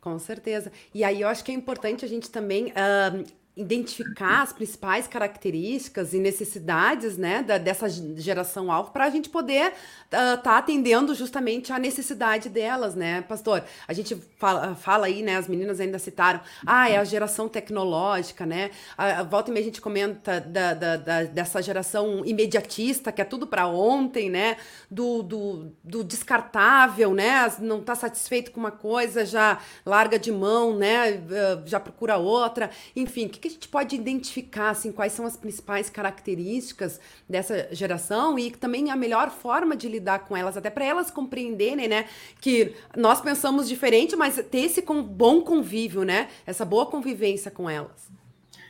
Com 0.01 0.19
certeza. 0.19 0.71
E 0.95 1.03
aí 1.03 1.21
eu 1.21 1.29
acho 1.29 1.45
que 1.45 1.51
é 1.51 1.55
importante 1.55 2.05
a 2.05 2.09
gente 2.09 2.31
também 2.31 2.67
uh, 2.67 3.25
identificar 3.59 4.43
as 4.43 4.53
principais 4.53 5.09
características 5.09 6.15
e 6.15 6.21
necessidades 6.21 7.19
né, 7.19 7.43
da, 7.43 7.59
dessa 7.59 7.89
geração 7.89 8.71
alfa 8.71 8.93
para 8.93 9.05
a 9.05 9.11
gente 9.11 9.29
poder 9.29 9.73
estar 10.05 10.39
uh, 10.39 10.43
tá 10.43 10.59
atendendo 10.59 11.13
justamente 11.15 11.73
a 11.73 11.79
necessidade 11.79 12.49
delas, 12.49 12.95
né, 12.95 13.23
pastor? 13.23 13.65
A 13.89 13.93
gente 13.93 14.17
fala, 14.39 14.77
fala 14.77 15.07
aí, 15.07 15.23
né, 15.23 15.37
as 15.37 15.49
meninas 15.49 15.81
ainda 15.81 15.99
citaram, 15.99 16.41
ah, 16.65 16.89
é 16.89 16.97
a 16.97 17.05
geração 17.05 17.49
tecnológica, 17.49 18.47
né? 18.47 18.71
A, 18.97 19.21
a 19.21 19.23
volta 19.25 19.51
e 19.51 19.53
meia 19.53 19.65
a 19.65 19.67
gente 19.67 19.81
comenta 19.81 20.41
da, 20.41 20.75
da, 20.75 20.97
da, 20.97 21.25
dessa 21.25 21.61
geração 21.61 22.25
imediatista, 22.25 23.11
que 23.11 23.21
é 23.21 23.25
tudo 23.25 23.47
para 23.47 23.67
ontem, 23.67 24.31
né? 24.31 24.57
Do, 24.89 25.23
do, 25.23 25.73
do, 25.83 26.05
descartável, 26.05 27.13
né? 27.13 27.53
Não 27.59 27.81
está 27.81 27.97
satisfeito 27.97 28.53
com 28.53 28.61
uma 28.61 28.71
coisa, 28.71 29.27
já 29.27 29.59
larga 29.85 30.19
de 30.19 30.31
mão, 30.31 30.77
né? 30.77 31.21
Ah, 31.31 31.63
já 31.67 31.81
procura 31.81 32.17
outra. 32.17 32.71
Enfim, 32.95 33.27
o 33.27 33.29
que 33.29 33.48
que 33.49 33.53
a 33.53 33.55
gente 33.55 33.69
pode 33.69 33.97
identificar, 33.97 34.71
assim, 34.71 34.93
quais 34.93 35.13
são 35.13 35.25
as 35.25 35.37
principais 35.37 35.89
características 35.89 37.01
dessa 37.29 37.69
geração 37.73 38.39
e 38.39 38.51
também 38.51 38.91
a 38.91 38.97
melhor 38.97 39.31
forma 39.31 39.75
de 39.75 39.89
lidar 39.89 40.21
com 40.21 40.37
elas, 40.37 40.57
até 40.57 40.69
para 40.69 40.85
elas 40.85 41.11
compreenderem, 41.11 41.89
né, 41.89 42.07
que 42.41 42.75
nós 42.97 43.21
pensamos 43.21 43.69
diferente, 43.69 44.15
mas 44.15 44.37
ter 44.51 44.59
esse 44.59 44.83
bom 44.83 45.41
convívio, 45.41 46.05
né, 46.05 46.29
essa 46.47 46.65
boa 46.65 46.87
convivência 46.87 47.51
com 47.51 47.69
elas. 47.69 48.11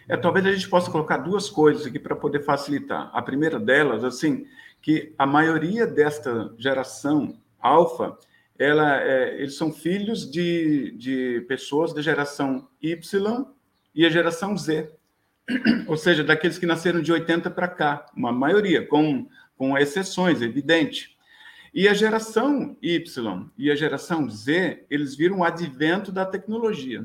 É, 0.08 0.16
talvez 0.16 0.46
a 0.46 0.52
gente 0.52 0.68
possa 0.68 0.90
colocar 0.90 1.18
duas 1.18 1.50
coisas 1.50 1.84
aqui 1.84 1.98
para 1.98 2.16
poder 2.16 2.42
facilitar. 2.42 3.10
A 3.12 3.20
primeira 3.20 3.58
delas, 3.58 4.04
assim, 4.04 4.46
que 4.80 5.12
a 5.18 5.26
maioria 5.26 5.86
desta 5.86 6.54
geração 6.56 7.36
alfa, 7.60 8.16
ela, 8.58 9.02
é, 9.02 9.40
eles 9.40 9.56
são 9.56 9.70
filhos 9.70 10.30
de, 10.30 10.92
de 10.92 11.44
pessoas 11.46 11.92
da 11.92 12.00
geração 12.00 12.68
Y 12.80 13.46
e 13.98 14.06
a 14.06 14.10
geração 14.10 14.56
Z, 14.56 14.92
ou 15.88 15.96
seja, 15.96 16.22
daqueles 16.22 16.56
que 16.56 16.64
nasceram 16.64 17.02
de 17.02 17.10
80 17.10 17.50
para 17.50 17.66
cá, 17.66 18.06
uma 18.16 18.30
maioria, 18.30 18.86
com, 18.86 19.28
com 19.56 19.76
exceções, 19.76 20.40
evidente. 20.40 21.18
E 21.74 21.88
a 21.88 21.94
geração 21.94 22.76
Y 22.80 23.50
e 23.58 23.72
a 23.72 23.74
geração 23.74 24.30
Z, 24.30 24.86
eles 24.88 25.16
viram 25.16 25.38
o 25.38 25.44
advento 25.44 26.12
da 26.12 26.24
tecnologia. 26.24 27.04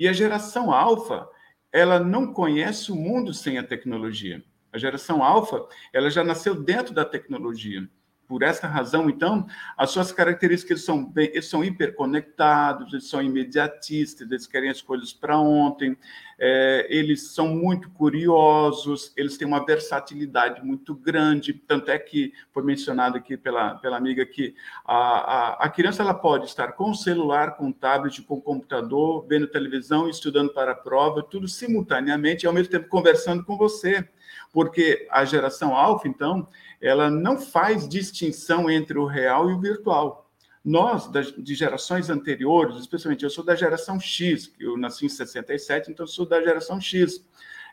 E 0.00 0.08
a 0.08 0.14
geração 0.14 0.72
alfa, 0.72 1.28
ela 1.70 2.00
não 2.00 2.32
conhece 2.32 2.90
o 2.90 2.96
mundo 2.96 3.34
sem 3.34 3.58
a 3.58 3.62
tecnologia. 3.62 4.42
A 4.72 4.78
geração 4.78 5.22
alfa, 5.22 5.62
ela 5.92 6.08
já 6.08 6.24
nasceu 6.24 6.54
dentro 6.54 6.94
da 6.94 7.04
tecnologia. 7.04 7.86
Por 8.26 8.42
essa 8.42 8.66
razão, 8.66 9.10
então, 9.10 9.46
as 9.76 9.90
suas 9.90 10.10
características 10.10 10.82
são, 10.82 11.04
bem, 11.04 11.28
eles 11.32 11.46
são 11.46 11.62
hiperconectados, 11.62 12.92
eles 12.92 13.08
são 13.08 13.22
imediatistas, 13.22 14.30
eles 14.30 14.46
querem 14.46 14.70
as 14.70 14.80
coisas 14.80 15.12
para 15.12 15.38
ontem, 15.38 15.96
é, 16.38 16.86
eles 16.88 17.32
são 17.32 17.48
muito 17.48 17.90
curiosos, 17.90 19.12
eles 19.16 19.36
têm 19.36 19.46
uma 19.46 19.64
versatilidade 19.64 20.64
muito 20.64 20.94
grande, 20.94 21.52
tanto 21.52 21.90
é 21.90 21.98
que 21.98 22.32
foi 22.50 22.62
mencionado 22.62 23.18
aqui 23.18 23.36
pela, 23.36 23.74
pela 23.74 23.96
amiga 23.96 24.24
que 24.24 24.54
a, 24.84 24.96
a, 24.96 25.64
a 25.64 25.68
criança 25.68 26.02
ela 26.02 26.14
pode 26.14 26.46
estar 26.46 26.72
com 26.72 26.90
o 26.90 26.94
celular, 26.94 27.56
com 27.56 27.68
o 27.68 27.72
tablet, 27.72 28.22
com 28.22 28.34
o 28.34 28.42
computador, 28.42 29.26
vendo 29.28 29.46
televisão, 29.46 30.08
estudando 30.08 30.52
para 30.52 30.72
a 30.72 30.76
prova, 30.76 31.22
tudo 31.22 31.46
simultaneamente 31.46 32.44
e 32.44 32.46
ao 32.46 32.52
mesmo 32.52 32.70
tempo 32.70 32.88
conversando 32.88 33.44
com 33.44 33.56
você, 33.56 34.08
porque 34.52 35.06
a 35.10 35.24
geração 35.24 35.74
alfa, 35.74 36.08
então, 36.08 36.48
ela 36.80 37.10
não 37.10 37.38
faz 37.38 37.88
distinção 37.88 38.70
entre 38.70 38.98
o 38.98 39.06
real 39.06 39.50
e 39.50 39.54
o 39.54 39.60
virtual. 39.60 40.30
Nós, 40.64 41.10
de 41.36 41.54
gerações 41.54 42.08
anteriores, 42.08 42.76
especialmente 42.76 43.22
eu 43.22 43.30
sou 43.30 43.44
da 43.44 43.54
geração 43.54 44.00
X, 44.00 44.50
eu 44.58 44.78
nasci 44.78 45.04
em 45.04 45.10
67, 45.10 45.90
então 45.90 46.06
sou 46.06 46.24
da 46.24 46.42
geração 46.42 46.80
X. 46.80 47.22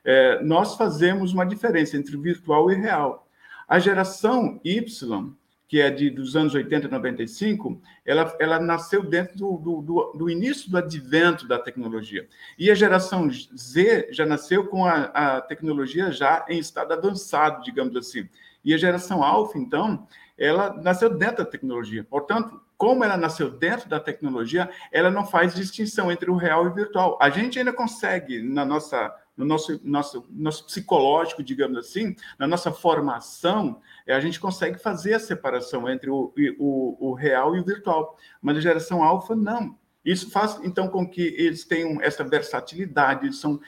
É, 0.04 0.43
nós 0.43 0.76
fazemos 0.76 1.34
uma 1.34 1.45
diferença 1.45 1.95
entre 1.95 2.17
virtual 2.17 2.69
e 2.69 2.76
real. 2.76 3.28
A 3.67 3.80
geração 3.80 4.60
Y, 4.63 5.34
que 5.71 5.79
é 5.79 5.89
de, 5.89 6.10
dos 6.10 6.36
anos 6.36 6.53
80 6.53 6.88
e 6.88 6.91
95, 6.91 7.81
ela, 8.05 8.36
ela 8.41 8.60
nasceu 8.60 9.01
dentro 9.03 9.38
do, 9.38 9.57
do, 9.57 9.81
do, 9.81 10.12
do, 10.17 10.29
início 10.29 10.69
do 10.69 10.77
advento 10.77 11.47
da 11.47 11.57
tecnologia. 11.57 12.27
E 12.60 12.69
a 12.69 12.75
geração 12.75 13.31
Z 13.31 14.10
já 14.12 14.25
nasceu 14.25 14.67
com 14.67 14.86
a, 14.86 15.03
a 15.03 15.39
tecnologia 15.39 16.12
já 16.12 16.45
em 16.49 16.60
estado 16.60 16.91
avançado, 16.91 17.63
digamos 17.63 17.95
assim. 17.95 18.27
E 18.65 18.73
a 18.73 18.77
geração 18.77 19.23
alfa, 19.23 19.57
então, 19.57 20.05
ela 20.38 20.73
nasceu 20.73 21.10
dentro 21.10 21.38
da 21.38 21.49
tecnologia. 21.49 22.03
Portanto, 22.03 22.60
como 22.75 23.05
ela 23.05 23.15
nasceu 23.15 23.49
dentro 23.49 23.88
da 23.88 23.97
tecnologia, 23.97 24.69
ela 24.91 25.10
não 25.10 25.25
faz 25.25 25.55
distinção 25.55 26.12
entre 26.12 26.29
o 26.29 26.36
real 26.36 26.65
e 26.65 26.67
o 26.67 26.73
virtual. 26.73 27.17
A 27.21 27.29
gente 27.29 27.57
ainda 27.57 27.71
consegue, 27.71 28.41
na 28.41 28.65
nossa 28.65 29.15
no 29.35 29.45
nosso, 29.45 29.79
nosso, 29.83 30.25
nosso 30.29 30.65
psicológico, 30.65 31.43
digamos 31.43 31.77
assim, 31.77 32.15
na 32.37 32.47
nossa 32.47 32.71
formação, 32.71 33.81
a 34.07 34.19
gente 34.19 34.39
consegue 34.39 34.77
fazer 34.77 35.13
a 35.13 35.19
separação 35.19 35.89
entre 35.89 36.09
o, 36.09 36.33
o, 36.59 37.09
o 37.09 37.13
real 37.13 37.55
e 37.55 37.59
o 37.59 37.65
virtual. 37.65 38.17
Mas 38.41 38.57
a 38.57 38.61
geração 38.61 39.03
alfa, 39.03 39.35
não. 39.35 39.79
Isso 40.03 40.31
faz, 40.31 40.59
então, 40.63 40.87
com 40.87 41.07
que 41.07 41.21
eles 41.21 41.63
tenham 41.63 42.01
essa 42.01 42.23
versatilidade, 42.23 43.27
eles 43.27 43.39
são 43.39 43.61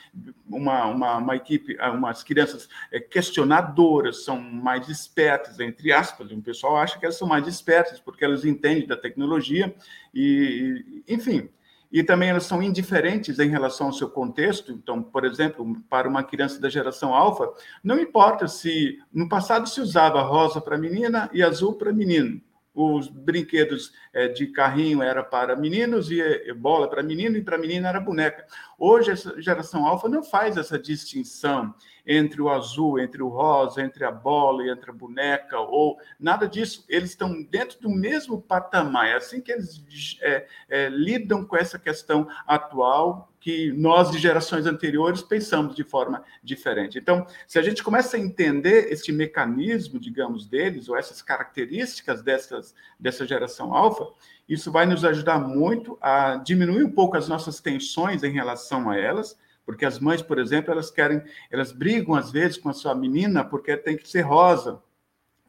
uma, 0.49 0.88
uma, 0.88 1.17
uma 1.17 1.36
equipe, 1.36 1.78
ah, 1.80 1.91
umas 1.91 2.23
crianças 2.23 2.67
é, 2.91 2.99
questionadoras, 2.99 4.23
são 4.26 4.41
mais 4.41 4.89
espertas, 4.89 5.60
entre 5.60 5.91
aspas, 5.93 6.32
o 6.32 6.41
pessoal 6.41 6.78
acha 6.78 6.97
que 6.97 7.06
elas 7.06 7.17
são 7.17 7.28
mais 7.28 7.47
espertas, 7.47 7.99
porque 7.99 8.26
elas 8.26 8.45
entendem 8.45 8.88
da 8.88 8.97
tecnologia, 8.97 9.76
e, 10.12 11.04
enfim, 11.08 11.49
e 11.94 12.04
também 12.04 12.30
elas 12.30 12.46
são 12.46 12.64
indiferentes 12.64 13.38
em 13.38 13.48
relação 13.48 13.88
ao 13.88 13.94
seu 13.94 14.10
contexto. 14.10 14.72
Então, 14.72 15.04
por 15.04 15.24
exemplo, 15.24 15.80
para 15.88 16.10
uma 16.10 16.24
criança 16.24 16.60
da 16.60 16.68
geração 16.68 17.14
alfa, 17.14 17.48
não 17.84 18.00
importa 18.00 18.48
se 18.48 18.98
no 19.14 19.30
passado 19.30 19.70
se 19.70 19.80
usava 19.80 20.24
rosa 20.24 20.60
para 20.60 20.76
menina 20.76 21.30
e 21.32 21.44
azul 21.44 21.76
para 21.76 21.94
menino 21.94 22.42
os 22.74 23.08
brinquedos 23.08 23.94
é, 24.12 24.28
de 24.28 24.48
carrinho 24.48 25.04
era 25.04 25.24
para 25.24 25.56
meninos 25.56 26.10
e 26.10 26.52
bola 26.54 26.90
para 26.90 27.04
menino 27.04 27.38
e 27.38 27.44
para 27.44 27.58
menina 27.58 27.90
era 27.90 28.00
boneca. 28.00 28.46
Hoje 28.80 29.12
essa 29.12 29.40
geração 29.42 29.86
alfa 29.86 30.10
não 30.10 30.24
faz 30.24 30.58
essa 30.58 30.80
distinção 30.80 31.74
entre 32.06 32.42
o 32.42 32.50
azul, 32.50 33.00
entre 33.00 33.22
o 33.22 33.30
rosa, 33.30 33.82
entre 33.82 34.04
a 34.04 34.12
bola 34.12 34.64
e 34.64 34.70
entre 34.70 34.90
a 34.90 34.94
boneca 34.94 35.60
ou 35.60 35.98
nada 36.20 36.48
disso. 36.48 36.84
Eles 36.90 37.12
estão 37.12 37.44
dentro 37.44 37.80
do 37.80 37.90
mesmo 37.90 38.42
patamar. 38.42 39.08
É 39.08 39.16
assim 39.16 39.40
que 39.40 39.52
eles 39.52 40.18
é, 40.22 40.48
é, 40.68 40.90
lidam 40.90 41.46
com 41.46 41.56
essa 41.56 41.78
questão 41.80 42.28
atual 42.48 43.33
que 43.44 43.74
nós 43.74 44.10
de 44.10 44.20
gerações 44.20 44.66
anteriores 44.66 45.22
pensamos 45.22 45.76
de 45.76 45.84
forma 45.84 46.24
diferente. 46.42 46.98
Então, 46.98 47.28
se 47.46 47.60
a 47.60 47.62
gente 47.62 47.84
começa 47.84 48.16
a 48.16 48.20
entender 48.20 48.88
este 48.90 49.12
mecanismo, 49.12 50.00
digamos, 50.00 50.48
deles, 50.48 50.88
ou 50.88 50.96
essas 50.96 51.22
características 51.22 52.22
dessas, 52.22 52.74
dessa 52.98 53.28
geração 53.28 53.76
alfa, 53.76 54.08
isso 54.48 54.72
vai 54.72 54.86
nos 54.86 55.04
ajudar 55.04 55.40
muito 55.40 55.98
a 56.00 56.38
diminuir 56.38 56.86
um 56.86 56.92
pouco 56.92 57.18
as 57.18 57.28
nossas 57.28 57.60
tensões 57.60 58.24
em 58.24 58.32
relação 58.32 58.90
a 58.90 58.98
elas, 58.98 59.38
porque 59.66 59.84
as 59.84 60.00
mães, 60.00 60.22
por 60.22 60.40
exemplo, 60.40 60.72
elas 60.72 60.90
querem, 60.90 61.22
elas 61.52 61.74
brigam 61.74 62.16
às 62.16 62.32
vezes 62.32 62.56
com 62.56 62.70
a 62.70 62.74
sua 62.74 62.96
menina 62.96 63.44
porque 63.44 63.76
tem 63.76 63.98
que 63.98 64.08
ser 64.08 64.22
rosa, 64.22 64.82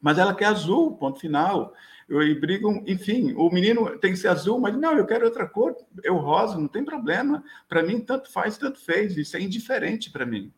mas 0.01 0.17
ela 0.17 0.35
quer 0.35 0.47
azul, 0.47 0.97
ponto 0.97 1.17
final 1.17 1.73
e 2.07 2.35
brigam, 2.35 2.83
enfim, 2.85 3.33
o 3.33 3.49
menino 3.49 3.97
tem 3.97 4.11
que 4.11 4.17
ser 4.17 4.27
azul, 4.27 4.59
mas 4.59 4.77
não, 4.77 4.95
eu 4.95 5.07
quero 5.07 5.25
outra 5.25 5.47
cor, 5.47 5.75
eu 6.03 6.17
rosa, 6.17 6.57
não 6.57 6.67
tem 6.67 6.85
problema. 6.85 7.43
Para 7.67 7.81
mim, 7.81 7.99
tanto 7.99 8.31
faz, 8.31 8.57
tanto 8.57 8.79
fez, 8.79 9.17
isso 9.17 9.35
é 9.35 9.41
indiferente 9.41 10.11
para 10.11 10.25
mim. 10.25 10.53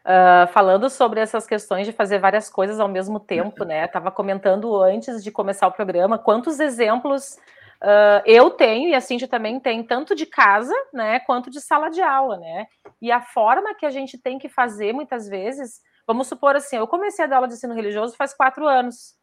Uh, 0.00 0.50
falando 0.52 0.88
sobre 0.88 1.20
essas 1.20 1.46
questões 1.46 1.86
de 1.86 1.92
fazer 1.92 2.18
várias 2.18 2.48
coisas 2.48 2.80
ao 2.80 2.88
mesmo 2.88 3.20
tempo, 3.20 3.64
né? 3.64 3.84
Estava 3.84 4.10
comentando 4.10 4.74
antes 4.82 5.22
de 5.22 5.30
começar 5.30 5.66
o 5.66 5.72
programa 5.72 6.18
quantos 6.18 6.58
exemplos 6.58 7.38
uh, 7.82 8.22
eu 8.24 8.50
tenho 8.50 8.88
e 8.88 8.94
a 8.94 9.00
Cintia 9.00 9.28
também 9.28 9.60
tem, 9.60 9.82
tanto 9.82 10.14
de 10.14 10.26
casa, 10.26 10.74
né, 10.92 11.20
quanto 11.20 11.50
de 11.50 11.60
sala 11.60 11.90
de 11.90 12.00
aula, 12.00 12.38
né? 12.38 12.66
E 13.00 13.10
a 13.10 13.20
forma 13.20 13.74
que 13.74 13.84
a 13.84 13.90
gente 13.90 14.18
tem 14.18 14.38
que 14.38 14.48
fazer 14.48 14.92
muitas 14.92 15.28
vezes, 15.28 15.80
vamos 16.06 16.28
supor 16.28 16.56
assim, 16.56 16.76
eu 16.76 16.86
comecei 16.86 17.24
a 17.24 17.28
dar 17.28 17.36
aula 17.36 17.48
de 17.48 17.54
ensino 17.54 17.74
religioso 17.74 18.16
faz 18.16 18.34
quatro 18.34 18.66
anos. 18.66 19.19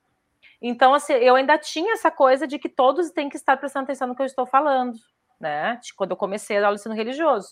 Então, 0.61 0.93
assim, 0.93 1.13
eu 1.13 1.35
ainda 1.35 1.57
tinha 1.57 1.93
essa 1.93 2.09
coisa 2.09 2.47
de 2.47 2.57
que 2.57 2.67
todos 2.67 3.11
têm 3.11 3.29
que 3.29 3.37
estar 3.37 3.57
prestando 3.57 3.83
atenção 3.83 4.07
no 4.07 4.15
que 4.15 4.21
eu 4.21 4.25
estou 4.25 4.45
falando, 4.45 4.97
né? 5.39 5.79
Quando 5.95 6.11
eu 6.11 6.17
comecei 6.17 6.57
a 6.57 6.61
dar 6.61 6.67
aula 6.67 6.75
de 6.75 6.81
ensino 6.81 6.95
religioso. 6.95 7.49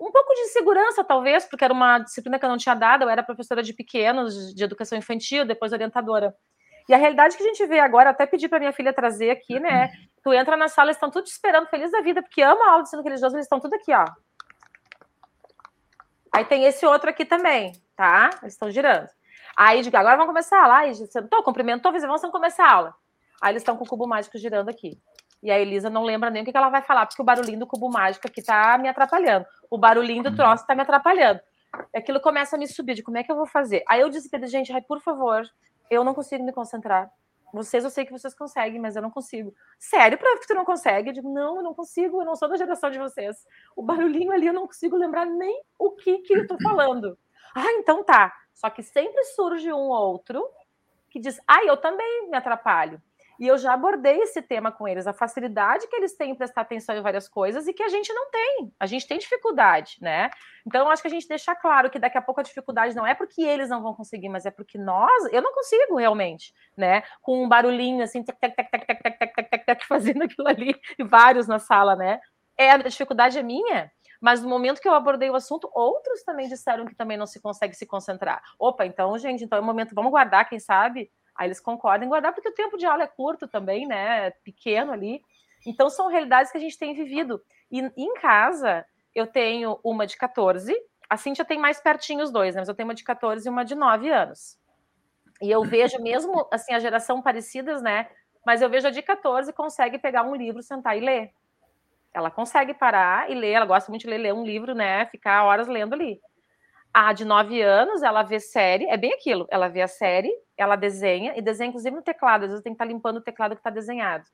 Um 0.00 0.10
pouco 0.12 0.32
de 0.34 0.42
insegurança, 0.42 1.04
talvez, 1.04 1.44
porque 1.44 1.64
era 1.64 1.74
uma 1.74 1.98
disciplina 1.98 2.38
que 2.38 2.44
eu 2.44 2.48
não 2.48 2.56
tinha 2.56 2.74
dado, 2.74 3.02
eu 3.02 3.08
era 3.08 3.22
professora 3.22 3.62
de 3.62 3.74
pequenos, 3.74 4.54
de 4.54 4.64
educação 4.64 4.96
infantil, 4.96 5.44
depois 5.44 5.72
orientadora. 5.72 6.34
E 6.88 6.94
a 6.94 6.96
realidade 6.96 7.36
que 7.36 7.42
a 7.42 7.46
gente 7.46 7.66
vê 7.66 7.80
agora, 7.80 8.10
até 8.10 8.24
pedir 8.24 8.48
para 8.48 8.60
minha 8.60 8.72
filha 8.72 8.92
trazer 8.94 9.30
aqui, 9.30 9.60
né? 9.60 9.90
Tu 10.22 10.32
entra 10.32 10.56
na 10.56 10.68
sala, 10.68 10.88
eles 10.88 10.96
estão 10.96 11.10
tudo 11.10 11.26
esperando, 11.26 11.66
feliz 11.66 11.90
da 11.90 12.00
vida, 12.00 12.22
porque 12.22 12.40
ama 12.40 12.64
a 12.64 12.70
aula 12.70 12.82
de 12.82 12.88
ensino 12.88 13.02
religioso, 13.02 13.36
eles 13.36 13.44
estão 13.44 13.60
tudo 13.60 13.74
aqui, 13.74 13.92
ó. 13.92 14.06
Aí 16.32 16.44
tem 16.44 16.64
esse 16.64 16.86
outro 16.86 17.10
aqui 17.10 17.24
também, 17.24 17.72
tá? 17.96 18.30
Eles 18.40 18.54
estão 18.54 18.70
girando. 18.70 19.08
Aí 19.58 19.82
digo, 19.82 19.96
agora 19.96 20.16
vamos 20.16 20.30
começar 20.30 20.56
a 20.56 20.62
aula. 20.62 20.76
Aí 20.76 20.94
sentou, 20.94 21.42
cumprimentou, 21.42 21.90
fez, 21.90 22.04
vamos 22.04 22.22
começar 22.22 22.64
a 22.64 22.72
aula. 22.72 22.94
Aí 23.42 23.50
eles 23.50 23.62
estão 23.62 23.76
com 23.76 23.84
o 23.84 23.88
cubo 23.88 24.06
mágico 24.06 24.38
girando 24.38 24.68
aqui. 24.68 24.96
E 25.42 25.50
a 25.50 25.58
Elisa 25.58 25.90
não 25.90 26.04
lembra 26.04 26.30
nem 26.30 26.42
o 26.42 26.44
que 26.44 26.56
ela 26.56 26.68
vai 26.68 26.80
falar, 26.80 27.06
porque 27.06 27.20
o 27.20 27.24
barulhinho 27.24 27.58
do 27.58 27.66
cubo 27.66 27.90
mágico 27.90 28.28
aqui 28.28 28.40
tá 28.40 28.78
me 28.78 28.88
atrapalhando. 28.88 29.44
O 29.68 29.76
barulhinho 29.76 30.22
do 30.22 30.34
troço 30.34 30.64
tá 30.64 30.76
me 30.76 30.82
atrapalhando. 30.82 31.40
Aquilo 31.92 32.20
começa 32.20 32.54
a 32.54 32.58
me 32.58 32.68
subir, 32.68 32.94
de 32.94 33.02
como 33.02 33.18
é 33.18 33.24
que 33.24 33.32
eu 33.32 33.34
vou 33.34 33.46
fazer? 33.46 33.82
Aí 33.88 34.00
eu 34.00 34.08
disse 34.08 34.30
para 34.30 34.46
gente, 34.46 34.72
ai, 34.72 34.80
por 34.80 35.00
favor, 35.00 35.42
eu 35.90 36.04
não 36.04 36.14
consigo 36.14 36.44
me 36.44 36.52
concentrar. 36.52 37.10
Vocês, 37.52 37.82
eu 37.82 37.90
sei 37.90 38.04
que 38.04 38.12
vocês 38.12 38.34
conseguem, 38.34 38.80
mas 38.80 38.94
eu 38.94 39.02
não 39.02 39.10
consigo. 39.10 39.52
Sério, 39.76 40.18
para 40.18 40.38
que 40.38 40.46
tu 40.46 40.54
não 40.54 40.64
consegue? 40.64 41.10
Eu 41.10 41.14
digo, 41.14 41.32
não, 41.32 41.56
eu 41.56 41.62
não 41.64 41.74
consigo, 41.74 42.22
eu 42.22 42.24
não 42.24 42.36
sou 42.36 42.48
da 42.48 42.56
geração 42.56 42.90
de 42.90 42.98
vocês. 42.98 43.44
O 43.74 43.82
barulhinho 43.82 44.30
ali, 44.30 44.46
eu 44.46 44.52
não 44.52 44.68
consigo 44.68 44.96
lembrar 44.96 45.26
nem 45.26 45.62
o 45.76 45.90
que 45.92 46.18
que 46.18 46.32
eu 46.32 46.46
tô 46.46 46.56
falando. 46.62 47.18
Ah, 47.56 47.72
então 47.72 48.04
tá. 48.04 48.32
Só 48.58 48.68
que 48.68 48.82
sempre 48.82 49.22
surge 49.24 49.72
um 49.72 49.88
outro 49.88 50.44
que 51.08 51.20
diz: 51.20 51.40
ah, 51.46 51.64
eu 51.64 51.76
também 51.76 52.28
me 52.28 52.36
atrapalho. 52.36 53.00
E 53.38 53.46
eu 53.46 53.56
já 53.56 53.72
abordei 53.72 54.18
esse 54.20 54.42
tema 54.42 54.72
com 54.72 54.88
eles, 54.88 55.06
a 55.06 55.12
facilidade 55.12 55.86
que 55.86 55.94
eles 55.94 56.16
têm 56.16 56.32
em 56.32 56.34
prestar 56.34 56.62
atenção 56.62 56.96
em 56.96 57.00
várias 57.00 57.28
coisas 57.28 57.68
e 57.68 57.72
que 57.72 57.84
a 57.84 57.88
gente 57.88 58.12
não 58.12 58.28
tem. 58.32 58.72
A 58.80 58.84
gente 58.84 59.06
tem 59.06 59.16
dificuldade, 59.16 59.96
né? 60.00 60.28
Então, 60.66 60.90
acho 60.90 61.00
que 61.00 61.06
a 61.06 61.10
gente 61.10 61.28
deixa 61.28 61.54
claro 61.54 61.88
que 61.88 62.00
daqui 62.00 62.18
a 62.18 62.22
pouco 62.22 62.40
a 62.40 62.42
dificuldade 62.42 62.96
não 62.96 63.06
é 63.06 63.14
porque 63.14 63.40
eles 63.40 63.68
não 63.68 63.80
vão 63.80 63.94
conseguir, 63.94 64.28
mas 64.28 64.44
é 64.44 64.50
porque 64.50 64.76
nós, 64.76 65.32
eu 65.32 65.40
não 65.40 65.54
consigo 65.54 65.94
realmente, 65.96 66.52
né? 66.76 67.04
Com 67.22 67.44
um 67.44 67.48
barulhinho 67.48 68.02
assim, 68.02 68.24
tec, 68.24 68.40
tec, 68.40 68.56
tec, 68.56 68.70
tec, 68.72 68.86
tec, 68.86 69.02
tec, 69.02 69.34
tec, 69.34 69.50
tec, 69.50 69.66
tec, 69.66 69.86
fazendo 69.86 70.24
aquilo 70.24 70.48
ali, 70.48 70.74
e 70.98 71.04
vários 71.04 71.46
na 71.46 71.60
sala, 71.60 71.94
né? 71.94 72.18
É, 72.58 72.72
a 72.72 72.78
dificuldade 72.78 73.38
é 73.38 73.42
minha, 73.44 73.88
mas 74.20 74.42
no 74.42 74.48
momento 74.48 74.80
que 74.80 74.88
eu 74.88 74.94
abordei 74.94 75.30
o 75.30 75.34
assunto, 75.34 75.70
outros 75.72 76.22
também 76.22 76.48
disseram 76.48 76.86
que 76.86 76.94
também 76.94 77.16
não 77.16 77.26
se 77.26 77.40
consegue 77.40 77.74
se 77.74 77.86
concentrar. 77.86 78.42
Opa, 78.58 78.84
então, 78.84 79.16
gente, 79.18 79.44
então 79.44 79.58
é 79.58 79.60
o 79.60 79.64
momento, 79.64 79.94
vamos 79.94 80.10
guardar, 80.10 80.48
quem 80.48 80.58
sabe? 80.58 81.10
Aí 81.36 81.46
eles 81.46 81.60
concordam 81.60 82.06
em 82.06 82.08
guardar, 82.08 82.32
porque 82.32 82.48
o 82.48 82.54
tempo 82.54 82.76
de 82.76 82.84
aula 82.84 83.04
é 83.04 83.06
curto 83.06 83.46
também, 83.46 83.86
né? 83.86 84.30
Pequeno 84.42 84.92
ali. 84.92 85.22
Então, 85.64 85.88
são 85.88 86.08
realidades 86.08 86.50
que 86.50 86.58
a 86.58 86.60
gente 86.60 86.78
tem 86.78 86.94
vivido. 86.94 87.40
E 87.70 87.80
em 87.96 88.14
casa, 88.14 88.84
eu 89.14 89.26
tenho 89.26 89.78
uma 89.84 90.06
de 90.06 90.16
14, 90.16 90.74
a 91.08 91.16
Cintia 91.16 91.44
tem 91.44 91.58
mais 91.58 91.80
pertinho 91.80 92.22
os 92.22 92.30
dois, 92.30 92.54
né? 92.54 92.60
Mas 92.60 92.68
eu 92.68 92.74
tenho 92.74 92.88
uma 92.88 92.94
de 92.94 93.04
14 93.04 93.46
e 93.46 93.50
uma 93.50 93.64
de 93.64 93.74
9 93.74 94.10
anos. 94.10 94.58
E 95.40 95.50
eu 95.50 95.62
vejo 95.62 96.00
mesmo, 96.02 96.46
assim, 96.52 96.74
a 96.74 96.78
geração 96.78 97.22
parecidas, 97.22 97.80
né? 97.80 98.08
Mas 98.44 98.60
eu 98.60 98.68
vejo 98.68 98.88
a 98.88 98.90
de 98.90 99.00
14 99.00 99.52
consegue 99.52 99.98
pegar 99.98 100.24
um 100.24 100.34
livro, 100.34 100.62
sentar 100.62 100.96
e 100.96 101.00
ler. 101.00 101.30
Ela 102.12 102.30
consegue 102.30 102.74
parar 102.74 103.30
e 103.30 103.34
ler, 103.34 103.52
ela 103.52 103.66
gosta 103.66 103.90
muito 103.90 104.02
de 104.02 104.08
ler, 104.08 104.18
ler 104.18 104.34
um 104.34 104.44
livro, 104.44 104.74
né? 104.74 105.06
Ficar 105.06 105.44
horas 105.44 105.68
lendo 105.68 105.92
ali. 105.92 106.20
A 106.92 107.12
de 107.12 107.24
nove 107.24 107.60
anos, 107.60 108.02
ela 108.02 108.22
vê 108.22 108.40
série, 108.40 108.86
é 108.86 108.96
bem 108.96 109.12
aquilo. 109.12 109.46
Ela 109.50 109.68
vê 109.68 109.82
a 109.82 109.88
série, 109.88 110.32
ela 110.56 110.74
desenha, 110.74 111.34
e 111.36 111.42
desenha 111.42 111.68
inclusive 111.68 111.94
no 111.94 112.02
teclado, 112.02 112.44
às 112.44 112.50
vezes 112.50 112.62
tem 112.62 112.72
que 112.72 112.76
estar 112.76 112.86
tá 112.86 112.90
limpando 112.90 113.18
o 113.18 113.22
teclado 113.22 113.54
que 113.54 113.60
está 113.60 113.70
desenhado. 113.70 114.24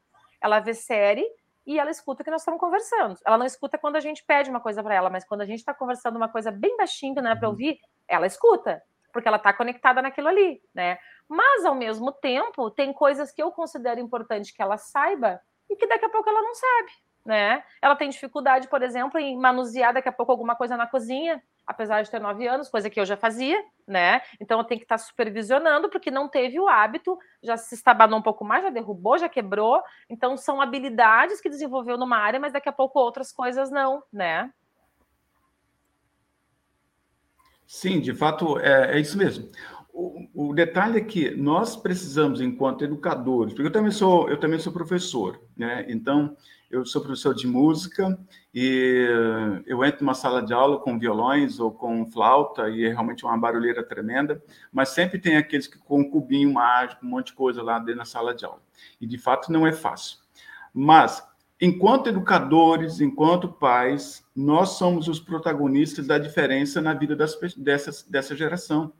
Ela 0.40 0.60
vê 0.60 0.72
série 0.72 1.26
e 1.66 1.78
ela 1.78 1.90
escuta 1.90 2.22
o 2.22 2.24
que 2.24 2.30
nós 2.30 2.42
estamos 2.42 2.60
conversando. 2.60 3.18
Ela 3.26 3.38
não 3.38 3.46
escuta 3.46 3.76
quando 3.76 3.96
a 3.96 4.00
gente 4.00 4.24
pede 4.24 4.50
uma 4.50 4.60
coisa 4.60 4.82
para 4.82 4.94
ela, 4.94 5.10
mas 5.10 5.24
quando 5.24 5.40
a 5.40 5.46
gente 5.46 5.58
está 5.58 5.74
conversando 5.74 6.16
uma 6.16 6.28
coisa 6.28 6.50
bem 6.50 6.76
baixinho, 6.76 7.14
não 7.16 7.30
é 7.30 7.36
para 7.36 7.48
uhum. 7.48 7.52
ouvir, 7.52 7.78
ela 8.06 8.26
escuta, 8.26 8.82
porque 9.12 9.26
ela 9.26 9.38
está 9.38 9.52
conectada 9.52 10.00
naquilo 10.00 10.28
ali, 10.28 10.60
né? 10.74 10.98
Mas, 11.28 11.64
ao 11.64 11.74
mesmo 11.74 12.12
tempo, 12.12 12.70
tem 12.70 12.92
coisas 12.92 13.32
que 13.32 13.42
eu 13.42 13.50
considero 13.50 13.98
importante 13.98 14.54
que 14.54 14.62
ela 14.62 14.76
saiba 14.76 15.40
e 15.68 15.76
que 15.76 15.86
daqui 15.86 16.04
a 16.04 16.10
pouco 16.10 16.28
ela 16.28 16.42
não 16.42 16.54
sabe 16.54 16.92
né? 17.24 17.62
Ela 17.80 17.96
tem 17.96 18.08
dificuldade, 18.10 18.68
por 18.68 18.82
exemplo, 18.82 19.18
em 19.18 19.36
manusear 19.36 19.94
daqui 19.94 20.08
a 20.08 20.12
pouco 20.12 20.30
alguma 20.30 20.54
coisa 20.54 20.76
na 20.76 20.86
cozinha, 20.86 21.42
apesar 21.66 22.02
de 22.02 22.10
ter 22.10 22.20
nove 22.20 22.46
anos, 22.46 22.68
coisa 22.68 22.90
que 22.90 23.00
eu 23.00 23.06
já 23.06 23.16
fazia, 23.16 23.62
né? 23.86 24.20
Então 24.40 24.58
eu 24.58 24.64
tenho 24.64 24.78
que 24.78 24.84
estar 24.84 24.98
supervisionando, 24.98 25.88
porque 25.88 26.10
não 26.10 26.28
teve 26.28 26.60
o 26.60 26.68
hábito, 26.68 27.18
já 27.42 27.56
se 27.56 27.74
estabanou 27.74 28.18
um 28.18 28.22
pouco 28.22 28.44
mais, 28.44 28.62
já 28.62 28.70
derrubou, 28.70 29.16
já 29.16 29.28
quebrou. 29.28 29.82
Então 30.08 30.36
são 30.36 30.60
habilidades 30.60 31.40
que 31.40 31.48
desenvolveu 31.48 31.96
numa 31.96 32.18
área, 32.18 32.38
mas 32.38 32.52
daqui 32.52 32.68
a 32.68 32.72
pouco 32.72 32.98
outras 32.98 33.32
coisas 33.32 33.70
não, 33.70 34.02
né? 34.12 34.50
Sim, 37.66 38.00
de 38.00 38.14
fato, 38.14 38.58
é, 38.58 38.96
é 38.96 39.00
isso 39.00 39.16
mesmo. 39.16 39.50
O, 39.92 40.48
o, 40.48 40.54
detalhe 40.54 40.98
é 40.98 41.04
que 41.04 41.30
nós 41.36 41.76
precisamos, 41.76 42.40
enquanto 42.40 42.84
educadores, 42.84 43.54
porque 43.54 43.68
eu 43.68 43.72
também 43.72 43.92
sou, 43.92 44.28
eu 44.28 44.38
também 44.38 44.58
sou 44.58 44.72
professor, 44.72 45.40
né? 45.56 45.86
Então, 45.88 46.36
eu 46.74 46.84
sou 46.84 47.00
professor 47.00 47.32
de 47.34 47.46
música 47.46 48.18
e 48.52 49.08
eu 49.64 49.84
entro 49.84 50.04
numa 50.04 50.14
sala 50.14 50.42
de 50.42 50.52
aula 50.52 50.78
com 50.80 50.98
violões 50.98 51.60
ou 51.60 51.70
com 51.70 52.04
flauta 52.04 52.68
e 52.68 52.84
é 52.84 52.88
realmente 52.88 53.24
uma 53.24 53.38
barulheira 53.38 53.82
tremenda, 53.82 54.42
mas 54.72 54.88
sempre 54.88 55.20
tem 55.20 55.36
aqueles 55.36 55.68
que 55.68 55.78
com 55.78 56.00
um 56.00 56.10
cubinho 56.10 56.52
mágico, 56.52 57.06
um 57.06 57.08
monte 57.08 57.28
de 57.28 57.34
coisa 57.34 57.62
lá 57.62 57.78
dentro 57.78 58.00
da 58.00 58.04
sala 58.04 58.34
de 58.34 58.44
aula. 58.44 58.60
E 59.00 59.06
de 59.06 59.16
fato 59.16 59.52
não 59.52 59.64
é 59.64 59.72
fácil. 59.72 60.18
Mas 60.72 61.22
enquanto 61.60 62.08
educadores, 62.08 63.00
enquanto 63.00 63.48
pais, 63.48 64.24
nós 64.34 64.70
somos 64.70 65.06
os 65.06 65.20
protagonistas 65.20 66.08
da 66.08 66.18
diferença 66.18 66.82
na 66.82 66.92
vida 66.92 67.14
das, 67.14 67.38
dessas, 67.56 68.02
dessa 68.02 68.34
geração. 68.34 68.92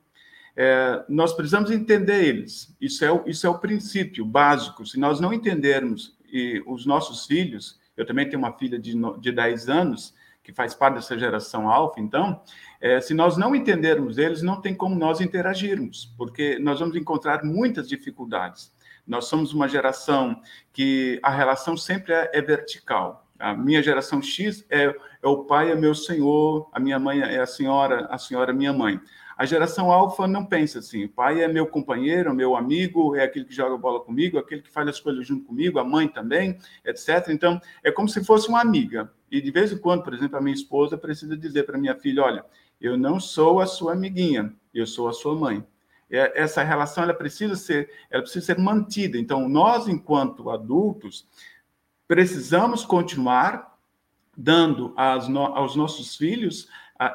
É, 0.57 1.05
nós 1.09 1.33
precisamos 1.33 1.73
entender 1.73 2.25
eles. 2.25 2.73
Isso 2.81 3.05
é, 3.05 3.23
isso 3.27 3.45
é 3.45 3.51
o 3.51 3.59
princípio 3.59 4.25
básico. 4.25 4.87
Se 4.87 4.97
nós 5.01 5.19
não 5.19 5.33
entendermos 5.33 6.17
e 6.35 6.63
os 6.67 6.85
nossos 6.85 7.27
filhos, 7.27 7.79
eu 7.97 8.05
também 8.05 8.29
tenho 8.29 8.41
uma 8.41 8.53
filha 8.53 8.77
de, 8.77 8.93
de 9.21 9.31
10 9.31 9.69
anos, 9.69 10.13
que 10.43 10.53
faz 10.53 10.75
parte 10.75 10.97
dessa 10.97 11.17
geração 11.17 11.71
alfa, 11.71 12.01
então, 12.01 12.43
é, 12.81 13.01
se 13.01 13.15
nós 13.15 13.37
não 13.37 13.55
entendermos 13.55 14.19
eles, 14.19 14.43
não 14.43 14.61
tem 14.61 14.75
como 14.75 14.95
nós 14.95 15.21
interagirmos, 15.21 16.13
porque 16.19 16.59
nós 16.59 16.81
vamos 16.81 16.97
encontrar 16.97 17.43
muitas 17.45 17.89
dificuldades. 17.89 18.75
Nós 19.07 19.27
somos 19.27 19.55
uma 19.55 19.69
geração 19.69 20.41
que 20.73 21.19
a 21.23 21.31
relação 21.31 21.77
sempre 21.77 22.13
é, 22.13 22.31
é 22.35 22.43
vertical. 22.43 23.27
A 23.39 23.55
minha 23.55 23.83
geração 23.83 24.21
X 24.21 24.67
é, 24.69 24.85
é, 25.23 25.29
o 25.29 25.45
pai 25.45 25.71
é 25.71 25.75
meu 25.75 25.95
senhor, 25.95 26.69
a 26.73 26.81
minha 26.81 26.99
mãe 26.99 27.21
é 27.21 27.41
a 27.41 27.47
senhora, 27.47 28.07
a 28.11 28.19
senhora 28.19 28.51
é 28.51 28.55
minha 28.55 28.73
mãe. 28.73 29.01
A 29.37 29.45
geração 29.45 29.91
alfa 29.91 30.27
não 30.27 30.45
pensa 30.45 30.79
assim. 30.79 31.05
O 31.05 31.09
pai 31.09 31.43
é 31.43 31.49
meu 31.49 31.67
companheiro, 31.67 32.35
meu 32.35 32.55
amigo, 32.55 33.17
é 33.17 33.25
aquele 33.25 33.45
que 33.45 33.55
joga 33.55 33.77
bola 33.77 34.01
comigo, 34.01 34.39
aquele 34.39 34.63
que 34.63 34.71
faz 34.71 34.89
as 34.89 35.01
coisas 35.01 35.27
junto 35.27 35.45
comigo, 35.45 35.79
a 35.79 35.85
mãe 35.85 36.07
também, 36.07 36.59
etc. 36.85 37.29
Então, 37.29 37.61
é 37.83 37.91
como 37.91 38.09
se 38.09 38.25
fosse 38.25 38.49
uma 38.49 38.61
amiga. 38.61 39.13
E 39.31 39.41
de 39.41 39.51
vez 39.51 39.73
em 39.73 39.79
quando, 39.79 40.05
por 40.05 40.15
exemplo, 40.15 40.39
a 40.39 40.41
minha 40.41 40.55
esposa 40.55 40.97
precisa 40.97 41.37
dizer 41.37 41.65
para 41.65 41.79
minha 41.79 41.95
filha: 41.97 42.23
olha, 42.23 42.45
eu 42.81 42.97
não 42.97 43.19
sou 43.19 43.61
a 43.61 43.67
sua 43.67 43.93
amiguinha, 43.93 44.53
eu 44.73 44.87
sou 44.87 45.09
a 45.09 45.13
sua 45.13 45.35
mãe. 45.35 45.67
É, 46.11 46.43
essa 46.43 46.63
relação 46.63 47.03
ela 47.03 47.15
precisa 47.15 47.57
ser, 47.57 47.91
ela 48.11 48.23
precisa 48.23 48.47
ser 48.47 48.59
mantida. 48.59 49.19
Então, 49.19 49.49
nós, 49.49 49.89
enquanto 49.89 50.51
adultos, 50.51 51.27
precisamos 52.07 52.85
continuar 52.85 53.75
dando 54.37 54.93
aos 54.97 55.77
nossos 55.77 56.17
filhos 56.17 56.69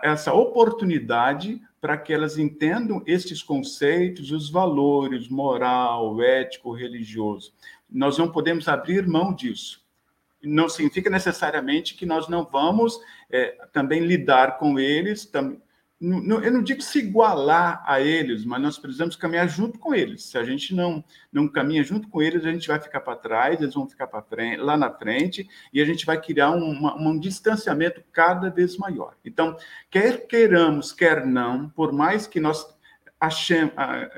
essa 0.03 0.33
oportunidade 0.33 1.61
para 1.79 1.97
que 1.97 2.11
elas 2.13 2.37
entendam 2.37 3.01
estes 3.05 3.41
conceitos, 3.41 4.31
os 4.31 4.49
valores 4.49 5.29
moral, 5.29 6.21
ético, 6.21 6.73
religioso. 6.73 7.53
Nós 7.89 8.17
não 8.17 8.31
podemos 8.31 8.67
abrir 8.67 9.07
mão 9.07 9.33
disso. 9.33 9.81
Não 10.43 10.67
significa 10.69 11.09
necessariamente 11.09 11.95
que 11.95 12.05
nós 12.05 12.27
não 12.27 12.45
vamos 12.45 12.99
é, 13.29 13.57
também 13.71 14.05
lidar 14.05 14.57
com 14.57 14.77
eles, 14.79 15.25
tam, 15.25 15.57
eu 16.01 16.51
não 16.51 16.63
digo 16.63 16.81
se 16.81 16.99
igualar 16.99 17.83
a 17.85 17.99
eles, 17.99 18.45
mas 18.45 18.61
nós 18.61 18.77
precisamos 18.79 19.17
caminhar 19.17 19.49
junto 19.49 19.77
com 19.77 19.93
eles. 19.93 20.23
Se 20.23 20.37
a 20.37 20.43
gente 20.45 20.73
não, 20.73 21.03
não 21.31 21.45
caminha 21.47 21.83
junto 21.83 22.07
com 22.07 22.21
eles, 22.21 22.45
a 22.45 22.51
gente 22.51 22.69
vai 22.69 22.79
ficar 22.79 23.01
para 23.01 23.17
trás, 23.17 23.61
eles 23.61 23.73
vão 23.73 23.87
ficar 23.87 24.07
para 24.07 24.21
frente, 24.21 24.61
lá 24.61 24.77
na 24.77 24.89
frente, 24.89 25.47
e 25.73 25.81
a 25.81 25.85
gente 25.85 26.05
vai 26.05 26.19
criar 26.19 26.51
um, 26.51 26.87
um 26.97 27.19
distanciamento 27.19 28.01
cada 28.13 28.49
vez 28.49 28.77
maior. 28.77 29.15
Então, 29.25 29.57
quer 29.89 30.25
queiramos, 30.25 30.93
quer 30.93 31.25
não, 31.25 31.67
por 31.69 31.91
mais 31.91 32.25
que 32.25 32.39
nós 32.39 32.65
achemos, 33.19 33.73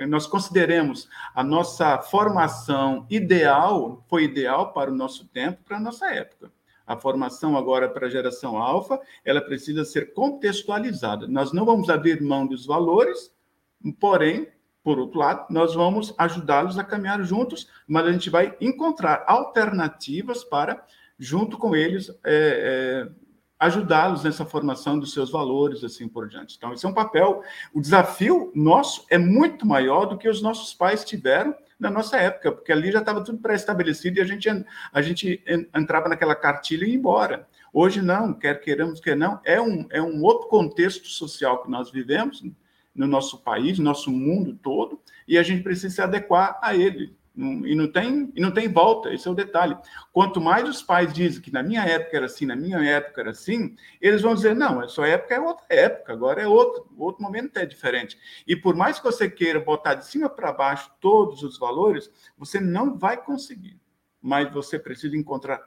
nós 0.08 0.28
consideremos 0.28 1.10
a 1.34 1.44
nossa 1.44 1.98
formação 1.98 3.08
ideal, 3.10 4.06
foi 4.08 4.26
ideal 4.26 4.72
para 4.72 4.92
o 4.92 4.96
nosso 4.96 5.28
tempo, 5.30 5.64
para 5.64 5.78
a 5.78 5.82
nossa 5.82 6.14
época 6.14 6.52
a 6.92 6.98
formação 6.98 7.58
agora 7.58 7.90
para 7.90 8.08
a 8.08 8.10
geração 8.10 8.58
alfa, 8.58 9.00
ela 9.24 9.42
precisa 9.42 9.86
ser 9.86 10.14
contextualizada. 10.14 11.28
Nós 11.28 11.52
não 11.52 11.66
vamos 11.66 11.90
abrir 11.90 12.22
mão 12.22 12.46
dos 12.46 12.66
valores, 12.66 13.34
porém, 14.00 14.48
por 14.84 15.00
outro 15.00 15.20
lado, 15.20 15.46
nós 15.50 15.74
vamos 15.74 16.14
ajudá-los 16.18 16.78
a 16.78 16.84
caminhar 16.84 17.24
juntos, 17.24 17.70
mas 17.88 18.06
a 18.06 18.12
gente 18.12 18.30
vai 18.30 18.56
encontrar 18.60 19.24
alternativas 19.28 20.44
para, 20.44 20.84
junto 21.18 21.58
com 21.58 21.76
eles, 21.76 22.10
é, 22.26 23.08
é, 23.08 23.12
ajudá-los 23.60 24.24
nessa 24.24 24.44
formação 24.44 24.98
dos 25.00 25.14
seus 25.14 25.30
valores, 25.30 25.84
assim 25.84 26.08
por 26.08 26.28
diante. 26.28 26.56
Então, 26.58 26.74
esse 26.74 26.86
é 26.86 26.90
um 26.90 26.94
papel. 26.94 27.44
O 27.74 27.80
desafio 27.80 28.52
nosso 28.56 29.06
é 29.10 29.20
muito 29.20 29.68
maior 29.68 30.06
do 30.06 30.18
que 30.18 30.28
os 30.28 30.42
nossos 30.42 30.74
pais 30.74 31.06
tiveram 31.06 31.56
na 31.82 31.90
nossa 31.90 32.16
época, 32.18 32.52
porque 32.52 32.72
ali 32.72 32.92
já 32.92 33.00
estava 33.00 33.24
tudo 33.24 33.40
pré-estabelecido 33.40 34.20
e 34.20 34.22
a 34.22 34.24
gente, 34.24 34.48
a 34.94 35.02
gente 35.02 35.44
entrava 35.74 36.08
naquela 36.08 36.36
cartilha 36.36 36.86
e 36.86 36.90
ia 36.90 36.96
embora. 36.96 37.48
Hoje 37.74 38.04
não, 38.04 38.36
quer 38.36 38.62
queiramos, 38.62 39.00
quer 39.00 39.18
não, 39.18 39.42
é 39.44 39.60
um, 39.60 39.88
é 39.90 40.00
um 40.00 40.22
outro 40.22 40.48
contexto 40.48 41.08
social 41.08 41.64
que 41.64 41.72
nós 41.72 41.90
vivemos 41.90 42.44
no 42.94 43.08
nosso 43.08 43.40
país, 43.40 43.80
no 43.80 43.86
nosso 43.86 44.12
mundo 44.12 44.60
todo, 44.62 45.02
e 45.28 45.40
a 45.40 45.44
gente 45.44 45.64
precisa 45.64 45.96
se 45.96 46.02
adequar 46.02 46.60
a 46.62 46.76
ele. 46.76 47.18
E 47.34 47.76
não 47.76 47.90
tem 47.90 48.30
e 48.36 48.42
não 48.42 48.52
tem 48.52 48.68
volta, 48.68 49.14
esse 49.14 49.26
é 49.26 49.32
o 49.32 49.36
detalhe. 49.36 49.78
Quanto 50.12 50.42
mais 50.42 50.68
os 50.68 50.84
pais 50.84 51.14
dizem 51.14 51.42
que 51.42 51.52
na 51.52 51.64
minha 51.64 51.82
época 51.84 52.18
era 52.18 52.26
assim, 52.26 52.46
na 52.46 52.58
minha 52.58 52.78
época 52.80 53.22
era 53.22 53.32
assim, 53.32 53.76
eles 54.02 54.22
vão 54.22 54.36
dizer, 54.36 54.54
não, 54.54 54.82
a 54.82 54.88
sua 54.90 55.08
época 55.08 55.36
é 55.36 55.40
outra 55.40 55.66
época, 55.70 56.12
agora 56.12 56.42
é 56.42 56.48
outro, 56.48 56.86
outro 56.98 57.24
momento 57.24 57.56
é 57.58 57.66
diferente. 57.66 58.20
E 58.46 58.54
por 58.54 58.76
mais 58.76 59.00
que 59.00 59.06
você 59.06 59.30
queira 59.30 59.62
botar 59.62 59.94
de 59.94 60.06
cima 60.08 60.30
para 60.30 60.52
baixo 60.52 60.92
todos 61.00 61.42
os 61.42 61.58
valores, 61.58 62.12
você 62.38 62.60
não 62.60 62.98
vai 62.98 63.16
conseguir. 63.16 63.80
Mas 64.22 64.52
você 64.52 64.78
precisa 64.78 65.16
encontrar 65.16 65.64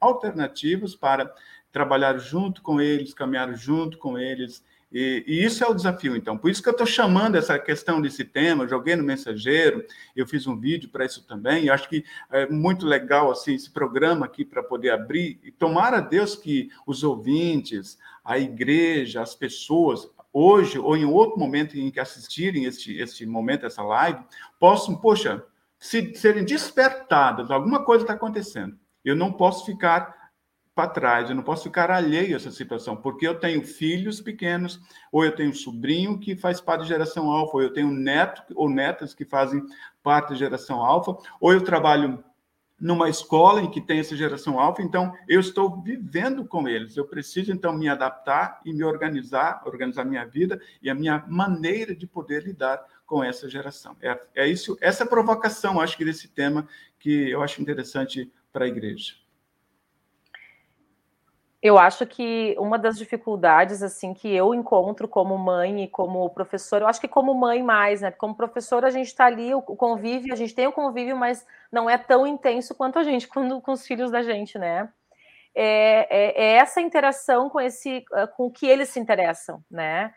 alternativas 0.00 0.96
para 0.96 1.32
trabalhar 1.70 2.16
junto 2.18 2.62
com 2.62 2.80
eles, 2.80 3.12
caminhar 3.12 3.54
junto 3.54 3.98
com 3.98 4.18
eles, 4.18 4.64
e, 4.94 5.24
e, 5.26 5.44
isso 5.44 5.64
é 5.64 5.66
o 5.66 5.74
desafio, 5.74 6.14
então. 6.14 6.38
Por 6.38 6.48
isso 6.48 6.62
que 6.62 6.68
eu 6.68 6.72
estou 6.72 6.86
chamando 6.86 7.34
essa 7.34 7.58
questão 7.58 8.00
desse 8.00 8.24
tema, 8.24 8.68
joguei 8.68 8.94
no 8.94 9.02
mensageiro, 9.02 9.84
eu 10.14 10.24
fiz 10.24 10.46
um 10.46 10.56
vídeo 10.56 10.88
para 10.88 11.04
isso 11.04 11.26
também, 11.26 11.68
acho 11.68 11.88
que 11.88 12.04
é 12.30 12.48
muito 12.48 12.86
legal 12.86 13.28
assim, 13.28 13.54
esse 13.54 13.68
programa 13.68 14.24
aqui 14.24 14.44
para 14.44 14.62
poder 14.62 14.90
abrir, 14.90 15.40
e 15.42 15.50
tomara 15.50 15.96
a 15.96 16.00
Deus 16.00 16.36
que 16.36 16.70
os 16.86 17.02
ouvintes, 17.02 17.98
a 18.24 18.38
igreja, 18.38 19.20
as 19.20 19.34
pessoas, 19.34 20.08
hoje 20.32 20.78
ou 20.78 20.96
em 20.96 21.04
outro 21.04 21.40
momento 21.40 21.76
em 21.76 21.90
que 21.90 21.98
assistirem 21.98 22.64
este, 22.64 22.96
este 22.96 23.26
momento, 23.26 23.66
essa 23.66 23.82
live, 23.82 24.20
possam, 24.60 24.94
poxa, 24.94 25.44
se, 25.76 26.14
serem 26.14 26.44
despertadas, 26.44 27.50
alguma 27.50 27.84
coisa 27.84 28.04
está 28.04 28.14
acontecendo. 28.14 28.78
Eu 29.04 29.16
não 29.16 29.32
posso 29.32 29.66
ficar 29.66 30.23
para 30.74 30.88
trás, 30.88 31.30
eu 31.30 31.36
não 31.36 31.42
posso 31.42 31.62
ficar 31.62 31.90
alheio 31.90 32.34
a 32.34 32.36
essa 32.36 32.50
situação, 32.50 32.96
porque 32.96 33.26
eu 33.26 33.38
tenho 33.38 33.64
filhos 33.64 34.20
pequenos, 34.20 34.80
ou 35.12 35.24
eu 35.24 35.32
tenho 35.32 35.54
sobrinho 35.54 36.18
que 36.18 36.34
faz 36.34 36.60
parte 36.60 36.80
da 36.80 36.86
geração 36.86 37.30
alfa, 37.30 37.56
ou 37.56 37.62
eu 37.62 37.72
tenho 37.72 37.90
neto 37.90 38.42
ou 38.56 38.68
netas 38.68 39.14
que 39.14 39.24
fazem 39.24 39.62
parte 40.02 40.30
da 40.30 40.34
geração 40.34 40.84
alfa, 40.84 41.16
ou 41.40 41.52
eu 41.52 41.62
trabalho 41.62 42.22
numa 42.80 43.08
escola 43.08 43.62
em 43.62 43.70
que 43.70 43.80
tem 43.80 44.00
essa 44.00 44.16
geração 44.16 44.58
alfa, 44.58 44.82
então 44.82 45.12
eu 45.28 45.38
estou 45.38 45.80
vivendo 45.80 46.44
com 46.44 46.68
eles. 46.68 46.96
Eu 46.96 47.06
preciso 47.06 47.52
então 47.52 47.72
me 47.72 47.88
adaptar 47.88 48.60
e 48.64 48.72
me 48.74 48.82
organizar, 48.82 49.62
organizar 49.64 50.04
minha 50.04 50.26
vida 50.26 50.60
e 50.82 50.90
a 50.90 50.94
minha 50.94 51.24
maneira 51.28 51.94
de 51.94 52.06
poder 52.06 52.42
lidar 52.42 52.84
com 53.06 53.22
essa 53.22 53.48
geração. 53.48 53.96
É, 54.02 54.20
é 54.34 54.48
isso, 54.48 54.76
essa 54.80 55.06
provocação, 55.06 55.80
acho 55.80 55.96
que 55.96 56.04
desse 56.04 56.28
tema 56.28 56.66
que 56.98 57.30
eu 57.30 57.42
acho 57.42 57.62
interessante 57.62 58.30
para 58.52 58.64
a 58.64 58.68
igreja. 58.68 59.23
Eu 61.64 61.78
acho 61.78 62.04
que 62.06 62.54
uma 62.58 62.78
das 62.78 62.98
dificuldades 62.98 63.82
assim 63.82 64.12
que 64.12 64.28
eu 64.28 64.54
encontro 64.54 65.08
como 65.08 65.38
mãe 65.38 65.84
e 65.84 65.88
como 65.88 66.28
professora, 66.28 66.84
eu 66.84 66.88
acho 66.88 67.00
que 67.00 67.08
como 67.08 67.32
mãe 67.34 67.62
mais, 67.62 68.02
né? 68.02 68.10
Como 68.10 68.34
professora 68.34 68.88
a 68.88 68.90
gente 68.90 69.06
está 69.06 69.24
ali, 69.24 69.54
o 69.54 69.62
convívio, 69.62 70.34
a 70.34 70.36
gente 70.36 70.54
tem 70.54 70.66
o 70.66 70.72
convívio, 70.72 71.16
mas 71.16 71.46
não 71.72 71.88
é 71.88 71.96
tão 71.96 72.26
intenso 72.26 72.74
quanto 72.74 72.98
a 72.98 73.02
gente 73.02 73.26
quando, 73.32 73.62
com 73.62 73.72
os 73.72 73.86
filhos 73.86 74.10
da 74.10 74.22
gente, 74.22 74.58
né? 74.58 74.90
É, 75.54 76.06
é, 76.10 76.44
é 76.44 76.56
essa 76.56 76.82
interação 76.82 77.48
com 77.48 77.58
esse, 77.58 78.04
com 78.36 78.48
o 78.48 78.50
que 78.50 78.66
eles 78.66 78.90
se 78.90 79.00
interessam, 79.00 79.64
né? 79.70 80.12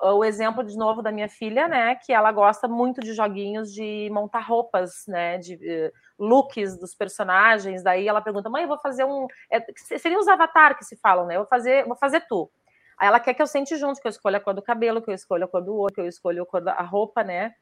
O 0.00 0.24
exemplo 0.24 0.62
de 0.62 0.76
novo 0.76 1.02
da 1.02 1.12
minha 1.12 1.28
filha, 1.28 1.68
né, 1.68 1.94
que 1.96 2.12
ela 2.12 2.30
gosta 2.32 2.68
muito 2.68 3.00
de 3.00 3.12
joguinhos 3.12 3.72
de 3.72 4.08
montar 4.12 4.40
roupas, 4.40 5.04
né, 5.06 5.38
de 5.38 5.54
uh, 5.54 5.92
looks 6.18 6.78
dos 6.78 6.94
personagens. 6.94 7.82
Daí 7.82 8.08
ela 8.08 8.22
pergunta: 8.22 8.48
"Mãe, 8.48 8.62
eu 8.62 8.68
vou 8.68 8.78
fazer 8.78 9.04
um, 9.04 9.26
é, 9.50 9.64
seriam 9.98 10.20
os 10.20 10.28
avatar 10.28 10.76
que 10.76 10.84
se 10.84 10.96
falam, 10.96 11.26
né? 11.26 11.34
Eu 11.36 11.40
vou 11.40 11.48
fazer, 11.48 11.84
vou 11.86 11.96
fazer 11.96 12.20
tu". 12.28 12.50
Aí 12.98 13.08
ela 13.08 13.20
quer 13.20 13.34
que 13.34 13.42
eu 13.42 13.46
sente 13.46 13.76
junto, 13.76 14.00
que 14.00 14.06
eu 14.06 14.10
escolha 14.10 14.38
a 14.38 14.40
cor 14.40 14.54
do 14.54 14.62
cabelo, 14.62 15.02
que 15.02 15.10
eu 15.10 15.14
escolha 15.14 15.44
a 15.46 15.48
cor 15.48 15.62
do 15.62 15.76
olho, 15.76 15.92
que 15.92 16.00
eu 16.00 16.06
escolha 16.06 16.42
a 16.42 16.46
cor 16.46 16.60
da 16.60 16.74
roupa, 16.82 17.24
né? 17.24 17.52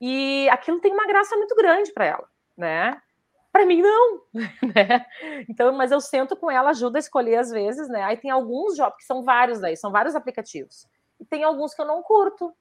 E 0.00 0.48
aquilo 0.50 0.80
tem 0.80 0.92
uma 0.92 1.06
graça 1.06 1.36
muito 1.36 1.54
grande 1.56 1.92
para 1.92 2.06
ela, 2.06 2.28
né? 2.56 3.00
Para 3.52 3.66
mim 3.66 3.82
não, 3.82 4.20
né? 4.74 5.04
Então, 5.48 5.72
mas 5.72 5.90
eu 5.90 6.00
sento 6.00 6.36
com 6.36 6.50
ela, 6.50 6.70
ajuda 6.70 6.98
a 6.98 7.00
escolher 7.00 7.36
às 7.36 7.50
vezes, 7.50 7.88
né? 7.88 8.02
Aí 8.04 8.16
tem 8.16 8.30
alguns 8.30 8.76
jogos 8.76 8.96
que 8.98 9.04
são 9.04 9.24
vários 9.24 9.60
daí, 9.60 9.76
são 9.76 9.90
vários 9.90 10.14
aplicativos. 10.14 10.86
E 11.20 11.24
tem 11.24 11.44
alguns 11.44 11.74
que 11.74 11.80
eu 11.80 11.86
não 11.86 12.02
curto, 12.02 12.52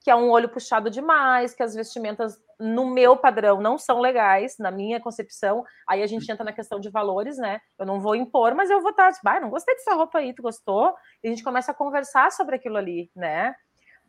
que 0.00 0.10
é 0.10 0.16
um 0.16 0.30
olho 0.30 0.48
puxado 0.48 0.90
demais, 0.90 1.54
que 1.54 1.62
as 1.62 1.74
vestimentas, 1.74 2.40
no 2.58 2.86
meu 2.86 3.16
padrão, 3.16 3.60
não 3.60 3.78
são 3.78 4.00
legais, 4.00 4.56
na 4.58 4.70
minha 4.70 5.00
concepção. 5.00 5.64
Aí 5.88 6.02
a 6.02 6.06
gente 6.06 6.30
entra 6.30 6.44
na 6.44 6.52
questão 6.52 6.80
de 6.80 6.90
valores, 6.90 7.36
né? 7.36 7.60
Eu 7.78 7.86
não 7.86 8.00
vou 8.00 8.14
impor, 8.14 8.54
mas 8.54 8.70
eu 8.70 8.80
vou 8.80 8.90
estar, 8.90 9.12
tipo, 9.12 9.28
ah, 9.28 9.40
não 9.40 9.50
gostei 9.50 9.74
dessa 9.74 9.94
roupa 9.94 10.18
aí, 10.18 10.32
tu 10.34 10.42
gostou? 10.42 10.94
E 11.22 11.28
a 11.28 11.30
gente 11.30 11.44
começa 11.44 11.72
a 11.72 11.74
conversar 11.74 12.32
sobre 12.32 12.56
aquilo 12.56 12.76
ali, 12.76 13.10
né? 13.14 13.54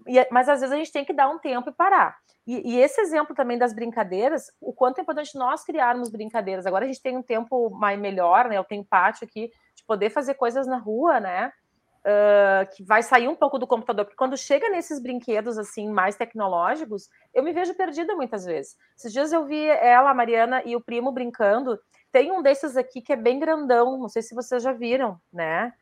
E, 0.07 0.25
mas 0.31 0.47
às 0.47 0.61
vezes 0.61 0.73
a 0.73 0.77
gente 0.77 0.91
tem 0.91 1.05
que 1.05 1.13
dar 1.13 1.29
um 1.29 1.39
tempo 1.39 1.69
e 1.69 1.73
parar. 1.73 2.17
E, 2.47 2.75
e, 2.75 2.79
esse 2.79 2.99
exemplo 3.01 3.35
também 3.35 3.57
das 3.57 3.73
brincadeiras, 3.73 4.51
o 4.59 4.73
quanto 4.73 4.99
é 4.99 5.01
importante 5.01 5.37
nós 5.37 5.63
criarmos 5.63 6.09
brincadeiras. 6.09 6.65
Agora 6.65 6.85
a 6.85 6.87
gente 6.87 7.01
tem 7.01 7.17
um 7.17 7.21
tempo 7.21 7.69
mais 7.69 7.99
melhor, 7.99 8.47
né? 8.47 8.57
Eu 8.57 8.63
tenho 8.63 8.83
pátio 8.83 9.27
aqui 9.27 9.51
de 9.75 9.85
poder 9.85 10.09
fazer 10.09 10.33
coisas 10.35 10.65
na 10.65 10.77
rua, 10.77 11.19
né? 11.19 11.51
Uh, 11.99 12.63
que 12.73 12.81
vai 12.81 13.03
sair 13.03 13.27
um 13.27 13.35
pouco 13.35 13.59
do 13.59 13.67
computador, 13.67 14.05
porque 14.05 14.15
quando 14.15 14.37
chega 14.37 14.69
nesses 14.69 15.01
brinquedos 15.01 15.57
assim 15.57 15.89
mais 15.89 16.15
tecnológicos, 16.15 17.09
eu 17.33 17.43
me 17.43 17.51
vejo 17.51 17.73
perdida 17.73 18.15
muitas 18.15 18.45
vezes. 18.45 18.77
Esses 18.97 19.11
dias 19.11 19.33
eu 19.33 19.45
vi 19.45 19.65
ela, 19.65 20.09
a 20.09 20.13
Mariana 20.13 20.63
e 20.65 20.77
o 20.77 20.81
primo 20.81 21.11
brincando. 21.11 21.77
Tem 22.09 22.31
um 22.31 22.41
desses 22.41 22.77
aqui 22.77 23.01
que 23.01 23.11
é 23.11 23.17
bem 23.17 23.37
grandão, 23.37 23.97
não 23.97 24.07
sei 24.07 24.21
se 24.21 24.33
vocês 24.33 24.63
já 24.63 24.71
viram, 24.71 25.19
né? 25.31 25.73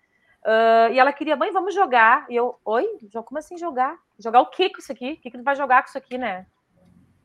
Uh, 0.43 0.93
e 0.93 0.99
ela 0.99 1.13
queria, 1.13 1.35
mãe, 1.35 1.51
vamos 1.51 1.75
jogar. 1.75 2.25
E 2.29 2.35
eu, 2.35 2.59
oi? 2.65 2.85
Como 3.25 3.37
assim 3.37 3.57
jogar? 3.57 3.95
Jogar 4.17 4.41
o 4.41 4.49
que 4.49 4.69
com 4.69 4.79
isso 4.79 4.91
aqui? 4.91 5.13
O 5.13 5.21
que, 5.21 5.29
que 5.29 5.41
vai 5.41 5.55
jogar 5.55 5.83
com 5.83 5.89
isso 5.89 5.97
aqui, 5.97 6.17
né? 6.17 6.47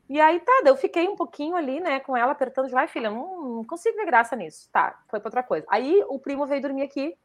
E 0.08 0.20
aí, 0.20 0.40
tá, 0.40 0.62
eu 0.66 0.76
fiquei 0.76 1.08
um 1.08 1.16
pouquinho 1.16 1.56
ali, 1.56 1.80
né, 1.80 1.98
com 2.00 2.14
ela 2.14 2.32
apertando, 2.32 2.68
vai, 2.68 2.86
filha, 2.86 3.08
não, 3.10 3.56
não 3.56 3.64
consigo 3.64 3.96
ver 3.96 4.04
graça 4.04 4.36
nisso. 4.36 4.68
Tá, 4.70 5.00
foi 5.08 5.18
pra 5.20 5.28
outra 5.28 5.42
coisa. 5.42 5.64
Aí 5.70 6.04
o 6.06 6.18
primo 6.18 6.46
veio 6.46 6.60
dormir 6.60 6.82
aqui 6.82 7.16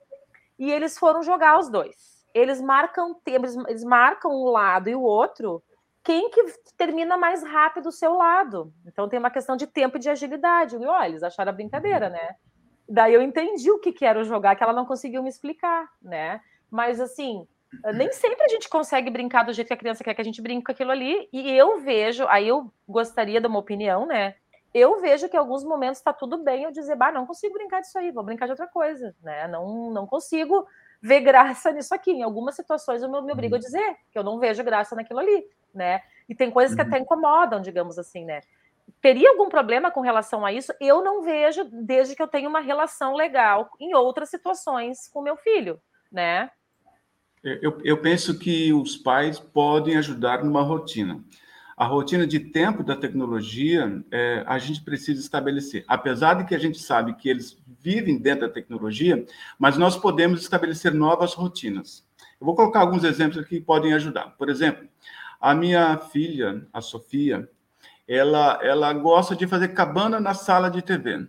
e 0.58 0.72
eles 0.72 0.98
foram 0.98 1.24
jogar 1.24 1.60
os 1.60 1.70
dois. 1.70 2.26
Eles 2.34 2.62
marcam 2.62 3.15
eles, 3.26 3.56
eles 3.67 3.84
marcam 3.84 4.32
um 4.32 4.50
lado 4.50 4.89
e 4.89 4.96
o 4.96 5.02
outro, 5.02 5.63
quem 6.04 6.30
que 6.30 6.43
termina 6.78 7.17
mais 7.17 7.43
rápido 7.43 7.88
o 7.88 7.91
seu 7.91 8.13
lado. 8.13 8.74
Então 8.86 9.10
tem 9.10 9.20
uma 9.20 9.32
questão 9.32 9.56
de 9.58 9.67
tempo 9.67 9.98
e 9.98 10.00
de 10.00 10.10
agilidade. 10.10 10.76
E 10.76 10.86
olha, 10.86 11.10
eles 11.10 11.24
acharam 11.24 11.50
a 11.50 11.56
brincadeira, 11.56 12.10
né? 12.10 12.36
Daí 12.88 13.13
eu 13.13 13.22
entendi 13.22 13.70
o 13.70 13.80
que, 13.80 13.91
que 13.91 14.06
era 14.06 14.20
o 14.20 14.24
jogar, 14.24 14.56
que 14.56 14.63
ela 14.63 14.72
não 14.72 14.86
conseguiu 14.86 15.22
me 15.22 15.30
explicar, 15.30 15.89
né? 16.02 16.39
Mas 16.72 17.02
assim, 17.02 17.46
nem 17.93 18.12
sempre 18.13 18.43
a 18.46 18.48
gente 18.48 18.70
consegue 18.70 19.10
brincar 19.10 19.43
do 19.43 19.52
jeito 19.52 19.67
que 19.67 19.74
a 19.74 19.78
criança 19.78 20.04
quer 20.04 20.13
que 20.13 20.22
a 20.22 20.24
gente 20.24 20.41
brinque 20.41 20.63
com 20.63 20.72
aquilo 20.72 20.91
ali. 20.91 21.28
E 21.34 21.52
eu 21.52 21.80
vejo, 21.80 22.26
aí 22.28 22.48
eu 22.48 22.72
gostaria 22.88 23.41
de 23.41 23.48
uma 23.48 23.60
opinião, 23.60 24.06
né? 24.06 24.36
Eu 24.77 25.01
vejo 25.01 25.27
que 25.27 25.35
em 25.35 25.39
alguns 25.39 25.63
momentos 25.63 25.97
está 25.97 26.13
tudo 26.13 26.37
bem 26.37 26.63
eu 26.63 26.71
dizer, 26.71 26.95
bah, 26.95 27.11
não 27.11 27.25
consigo 27.25 27.55
brincar 27.55 27.81
disso 27.81 27.97
aí, 27.97 28.11
vou 28.11 28.23
brincar 28.23 28.45
de 28.45 28.51
outra 28.51 28.67
coisa, 28.67 29.15
né? 29.23 29.47
Não, 29.47 29.89
não 29.89 30.05
consigo 30.05 30.67
ver 31.01 31.21
graça 31.21 31.71
nisso 31.73 31.95
aqui. 31.95 32.11
Em 32.11 32.21
algumas 32.21 32.55
situações 32.55 33.01
eu 33.01 33.09
me, 33.09 33.19
me 33.23 33.31
obrigo 33.31 33.55
a 33.55 33.57
uhum. 33.57 33.63
dizer 33.63 33.97
que 34.11 34.19
eu 34.19 34.23
não 34.23 34.37
vejo 34.37 34.63
graça 34.63 34.95
naquilo 34.95 35.19
ali, 35.19 35.47
né? 35.73 36.01
E 36.29 36.35
tem 36.35 36.51
coisas 36.51 36.75
que 36.75 36.81
até 36.81 36.97
uhum. 36.97 37.01
incomodam, 37.01 37.59
digamos 37.59 37.97
assim, 37.97 38.23
né? 38.23 38.41
Teria 39.01 39.31
algum 39.31 39.49
problema 39.49 39.89
com 39.89 40.01
relação 40.01 40.45
a 40.45 40.53
isso? 40.53 40.71
Eu 40.79 41.03
não 41.03 41.23
vejo, 41.23 41.63
desde 41.71 42.15
que 42.15 42.21
eu 42.21 42.27
tenha 42.27 42.47
uma 42.47 42.59
relação 42.59 43.15
legal 43.15 43.71
em 43.79 43.95
outras 43.95 44.29
situações 44.29 45.07
com 45.07 45.23
meu 45.23 45.37
filho, 45.37 45.81
né? 46.11 46.51
Eu, 47.43 47.79
eu 47.83 47.99
penso 47.99 48.37
que 48.37 48.71
os 48.73 48.95
pais 48.95 49.39
podem 49.39 49.97
ajudar 49.97 50.43
numa 50.43 50.61
rotina. 50.61 51.23
A 51.77 51.85
rotina 51.85 52.25
de 52.25 52.39
tempo 52.39 52.83
da 52.83 52.95
tecnologia, 52.95 54.03
é, 54.09 54.43
a 54.47 54.57
gente 54.57 54.81
precisa 54.81 55.21
estabelecer. 55.21 55.85
Apesar 55.87 56.33
de 56.33 56.45
que 56.45 56.55
a 56.55 56.57
gente 56.57 56.79
sabe 56.79 57.13
que 57.13 57.29
eles 57.29 57.55
vivem 57.79 58.17
dentro 58.17 58.47
da 58.47 58.53
tecnologia, 58.53 59.23
mas 59.59 59.77
nós 59.77 59.95
podemos 59.95 60.41
estabelecer 60.41 60.91
novas 60.91 61.35
rotinas. 61.35 62.03
Eu 62.41 62.45
vou 62.47 62.55
colocar 62.55 62.79
alguns 62.79 63.03
exemplos 63.03 63.45
que 63.45 63.61
podem 63.61 63.93
ajudar. 63.93 64.35
Por 64.39 64.49
exemplo, 64.49 64.87
a 65.39 65.53
minha 65.53 65.95
filha, 65.99 66.65
a 66.73 66.81
Sofia, 66.81 67.47
ela, 68.07 68.57
ela 68.63 68.91
gosta 68.93 69.35
de 69.35 69.45
fazer 69.45 69.67
cabana 69.67 70.19
na 70.19 70.33
sala 70.33 70.71
de 70.71 70.81
TV. 70.81 71.27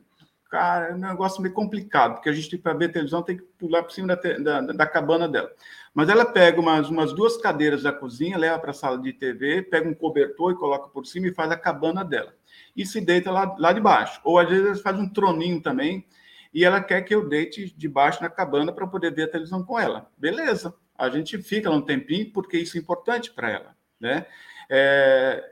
Cara, 0.49 0.89
é 0.89 0.95
um 0.95 0.99
negócio 0.99 1.43
meio 1.43 1.53
complicado, 1.53 2.15
porque 2.15 2.29
a 2.31 2.33
gente, 2.33 2.57
para 2.57 2.73
ver 2.73 2.91
televisão, 2.91 3.23
tem 3.23 3.37
que 3.37 3.43
pular 3.59 3.83
por 3.83 3.93
cima 3.93 4.09
da, 4.09 4.17
da, 4.17 4.61
da, 4.73 4.87
cabana 4.87 5.29
dela. 5.29 5.51
Mas 5.93 6.09
ela 6.09 6.25
pega 6.25 6.59
umas, 6.59 6.89
umas 6.89 7.13
duas 7.13 7.37
cadeiras 7.37 7.83
da 7.83 7.93
cozinha, 7.93 8.39
leva 8.39 8.59
para 8.59 8.71
a 8.71 8.75
sala 8.75 8.99
de 8.99 9.13
TV, 9.13 9.63
pega 9.63 9.87
um 9.87 9.95
cobertor 9.95 10.53
e 10.53 10.57
coloca 10.57 10.89
por 10.89 11.05
cima 11.05 11.27
e 11.27 11.35
faz 11.35 11.51
a 11.51 11.57
cabana 11.57 12.03
dela. 12.03 12.35
E 12.75 12.87
se 12.87 12.99
deita 12.99 13.31
lá, 13.31 13.55
lá 13.59 13.75
de 13.75 13.81
baixo. 13.81 14.21
Ou 14.25 14.39
às 14.39 14.49
vezes 14.49 14.81
faz 14.81 14.99
um 14.99 15.09
troninho 15.09 15.61
também, 15.61 16.07
e 16.53 16.65
ela 16.65 16.81
quer 16.81 17.03
que 17.03 17.15
eu 17.15 17.29
deite 17.29 17.75
debaixo 17.77 18.23
na 18.23 18.31
cabana 18.31 18.73
para 18.73 18.87
poder 18.87 19.13
ver 19.13 19.25
a 19.25 19.31
televisão 19.31 19.63
com 19.63 19.79
ela. 19.79 20.11
Beleza, 20.17 20.75
a 20.97 21.11
gente 21.11 21.37
fica 21.43 21.69
lá 21.69 21.77
um 21.77 21.83
tempinho, 21.83 22.33
porque 22.33 22.57
isso 22.57 22.79
é 22.79 22.81
importante 22.81 23.31
para 23.33 23.51
ela. 23.51 23.77
Né? 24.01 24.25
É, 24.71 25.45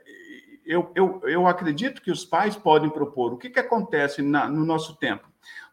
eu, 0.67 0.91
eu, 0.93 1.21
eu 1.23 1.47
acredito 1.47 2.01
que 2.01 2.11
os 2.11 2.25
pais 2.25 2.55
podem 2.55 2.89
propor. 2.89 3.33
O 3.33 3.37
que, 3.37 3.49
que 3.49 3.59
acontece 3.59 4.21
na, 4.21 4.47
no 4.49 4.65
nosso 4.65 4.95
tempo? 4.97 5.27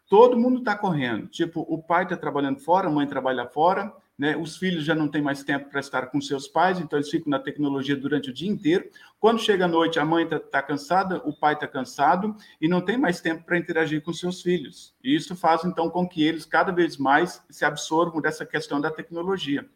Todo 0.09 0.39
mundo 0.39 0.59
está 0.59 0.77
correndo. 0.77 1.27
Tipo, 1.27 1.61
o 1.69 1.83
pai 1.83 2.05
está 2.05 2.17
trabalhando 2.17 2.61
fora, 2.61 2.89
a 2.89 2.91
mãe 2.91 3.07
trabalha 3.07 3.47
fora, 3.47 3.93
né? 4.17 4.37
Os 4.37 4.57
filhos 4.57 4.85
já 4.85 4.95
não 4.95 5.09
têm 5.09 5.21
mais 5.21 5.43
tempo 5.43 5.69
para 5.69 5.81
estar 5.81 6.07
com 6.07 6.21
seus 6.21 6.47
pais, 6.47 6.79
então 6.79 6.99
eles 6.99 7.11
ficam 7.11 7.31
na 7.31 7.39
tecnologia 7.39 7.97
durante 7.97 8.31
o 8.31 8.33
dia 8.33 8.49
inteiro. 8.49 8.89
Quando 9.19 9.41
chega 9.41 9.65
a 9.65 9.69
noite, 9.69 9.99
a 9.99 10.05
mãe 10.05 10.25
está 10.25 10.39
tá 10.39 10.63
cansada, 10.63 11.21
o 11.25 11.33
pai 11.33 11.55
está 11.55 11.67
cansado 11.67 12.37
e 12.61 12.69
não 12.69 12.81
tem 12.81 12.97
mais 12.97 13.21
tempo 13.21 13.45
para 13.45 13.59
interagir 13.59 14.03
com 14.03 14.13
seus 14.13 14.41
filhos. 14.41 14.95
E 15.03 15.15
isso 15.15 15.35
faz 15.35 15.65
então 15.65 15.91
com 15.91 16.09
que 16.09 16.23
eles 16.23 16.47
cada 16.47 16.71
vez 16.71 16.97
mais 16.97 17.43
se 17.51 17.65
absorvam 17.65 18.21
dessa 18.21 18.47
questão 18.47 18.81
da 18.81 18.91
tecnologia. 18.91 19.69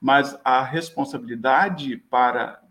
Mas 0.00 0.36
a 0.44 0.62
responsabilidade 0.62 1.96
para 1.96 2.63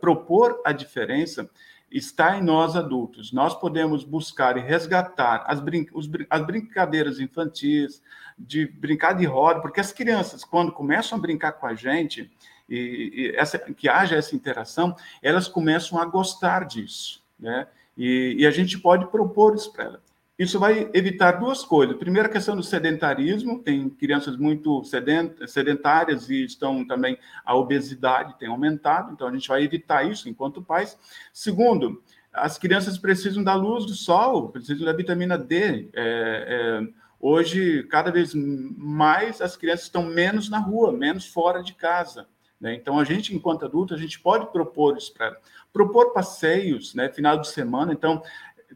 propor 0.00 0.60
a 0.64 0.72
diferença 0.72 1.48
está 1.90 2.36
em 2.36 2.42
nós 2.42 2.76
adultos. 2.76 3.32
Nós 3.32 3.54
podemos 3.54 4.04
buscar 4.04 4.56
e 4.56 4.60
resgatar 4.60 5.44
as, 5.46 5.60
brin 5.60 5.86
as 6.28 6.46
brincadeiras 6.46 7.18
infantis, 7.18 8.02
de 8.38 8.66
brincar 8.66 9.14
de 9.14 9.24
roda, 9.24 9.60
porque 9.60 9.80
as 9.80 9.92
crianças, 9.92 10.44
quando 10.44 10.70
começam 10.70 11.18
a 11.18 11.20
brincar 11.20 11.52
com 11.52 11.66
a 11.66 11.74
gente, 11.74 12.30
e, 12.68 13.10
e 13.14 13.36
essa, 13.36 13.58
que 13.58 13.88
haja 13.88 14.16
essa 14.16 14.36
interação, 14.36 14.94
elas 15.22 15.48
começam 15.48 15.98
a 15.98 16.04
gostar 16.04 16.64
disso. 16.64 17.22
Né? 17.38 17.66
E, 17.96 18.36
e 18.38 18.46
a 18.46 18.50
gente 18.50 18.78
pode 18.78 19.06
propor 19.06 19.54
isso 19.54 19.72
para 19.72 19.84
elas. 19.84 20.07
Isso 20.38 20.60
vai 20.60 20.88
evitar 20.94 21.32
duas 21.32 21.64
coisas. 21.64 21.96
Primeiro, 21.96 22.28
a 22.28 22.30
questão 22.30 22.54
do 22.54 22.62
sedentarismo. 22.62 23.60
Tem 23.60 23.90
crianças 23.90 24.36
muito 24.36 24.84
sedentárias 24.84 26.30
e 26.30 26.44
estão 26.44 26.86
também 26.86 27.18
a 27.44 27.56
obesidade 27.56 28.38
tem 28.38 28.48
aumentado. 28.48 29.12
Então, 29.12 29.26
a 29.26 29.32
gente 29.32 29.48
vai 29.48 29.64
evitar 29.64 30.08
isso 30.08 30.28
enquanto 30.28 30.62
pais. 30.62 30.96
Segundo, 31.32 32.00
as 32.32 32.56
crianças 32.56 32.96
precisam 32.98 33.42
da 33.42 33.56
luz 33.56 33.84
do 33.84 33.94
sol, 33.94 34.50
precisam 34.50 34.86
da 34.86 34.92
vitamina 34.92 35.36
D. 35.36 35.90
É, 35.92 36.82
é, 36.84 36.88
hoje, 37.18 37.82
cada 37.90 38.12
vez 38.12 38.32
mais, 38.32 39.40
as 39.40 39.56
crianças 39.56 39.86
estão 39.86 40.04
menos 40.04 40.48
na 40.48 40.60
rua, 40.60 40.92
menos 40.92 41.26
fora 41.26 41.64
de 41.64 41.74
casa. 41.74 42.28
Né? 42.60 42.74
Então, 42.74 42.96
a 42.98 43.04
gente, 43.04 43.34
enquanto 43.34 43.64
adulto, 43.64 43.92
a 43.92 43.98
gente 43.98 44.20
pode 44.20 44.52
propor 44.52 44.96
isso 44.96 45.12
para 45.12 45.36
propor 45.72 46.12
passeios, 46.12 46.94
né, 46.94 47.08
final 47.08 47.38
de 47.38 47.48
semana. 47.48 47.92
Então, 47.92 48.22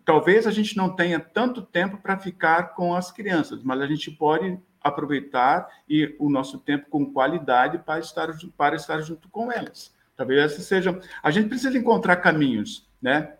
talvez 0.04 0.46
a 0.46 0.50
gente 0.50 0.76
não 0.76 0.94
tenha 0.94 1.20
tanto 1.20 1.62
tempo 1.62 1.98
para 1.98 2.18
ficar 2.18 2.74
com 2.74 2.94
as 2.94 3.10
crianças, 3.10 3.62
mas 3.62 3.80
a 3.80 3.86
gente 3.86 4.10
pode 4.10 4.58
aproveitar 4.80 5.68
e 5.88 6.14
o 6.18 6.28
nosso 6.28 6.58
tempo 6.58 6.88
com 6.90 7.12
qualidade 7.12 7.78
para 7.78 8.00
estar 8.00 8.28
para 8.56 8.76
estar 8.76 9.00
junto 9.00 9.28
com 9.28 9.50
elas. 9.50 9.94
Talvez 10.16 10.52
essa 10.52 10.62
seja. 10.62 11.00
A 11.22 11.30
gente 11.30 11.48
precisa 11.48 11.76
encontrar 11.76 12.16
caminhos, 12.16 12.88
né? 13.00 13.34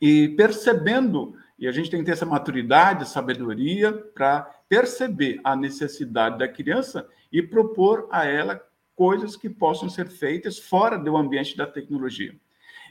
E 0.00 0.28
percebendo, 0.30 1.34
e 1.58 1.66
a 1.66 1.72
gente 1.72 1.90
tem 1.90 2.00
que 2.00 2.06
ter 2.06 2.12
essa 2.12 2.26
maturidade, 2.26 3.08
sabedoria 3.08 3.92
para 3.92 4.42
perceber 4.68 5.40
a 5.42 5.56
necessidade 5.56 6.38
da 6.38 6.48
criança 6.48 7.08
e 7.32 7.42
propor 7.42 8.08
a 8.10 8.24
ela 8.24 8.62
coisas 8.94 9.36
que 9.36 9.48
possam 9.48 9.88
ser 9.88 10.08
feitas 10.08 10.58
fora 10.58 10.98
do 10.98 11.16
ambiente 11.16 11.56
da 11.56 11.66
tecnologia. 11.66 12.34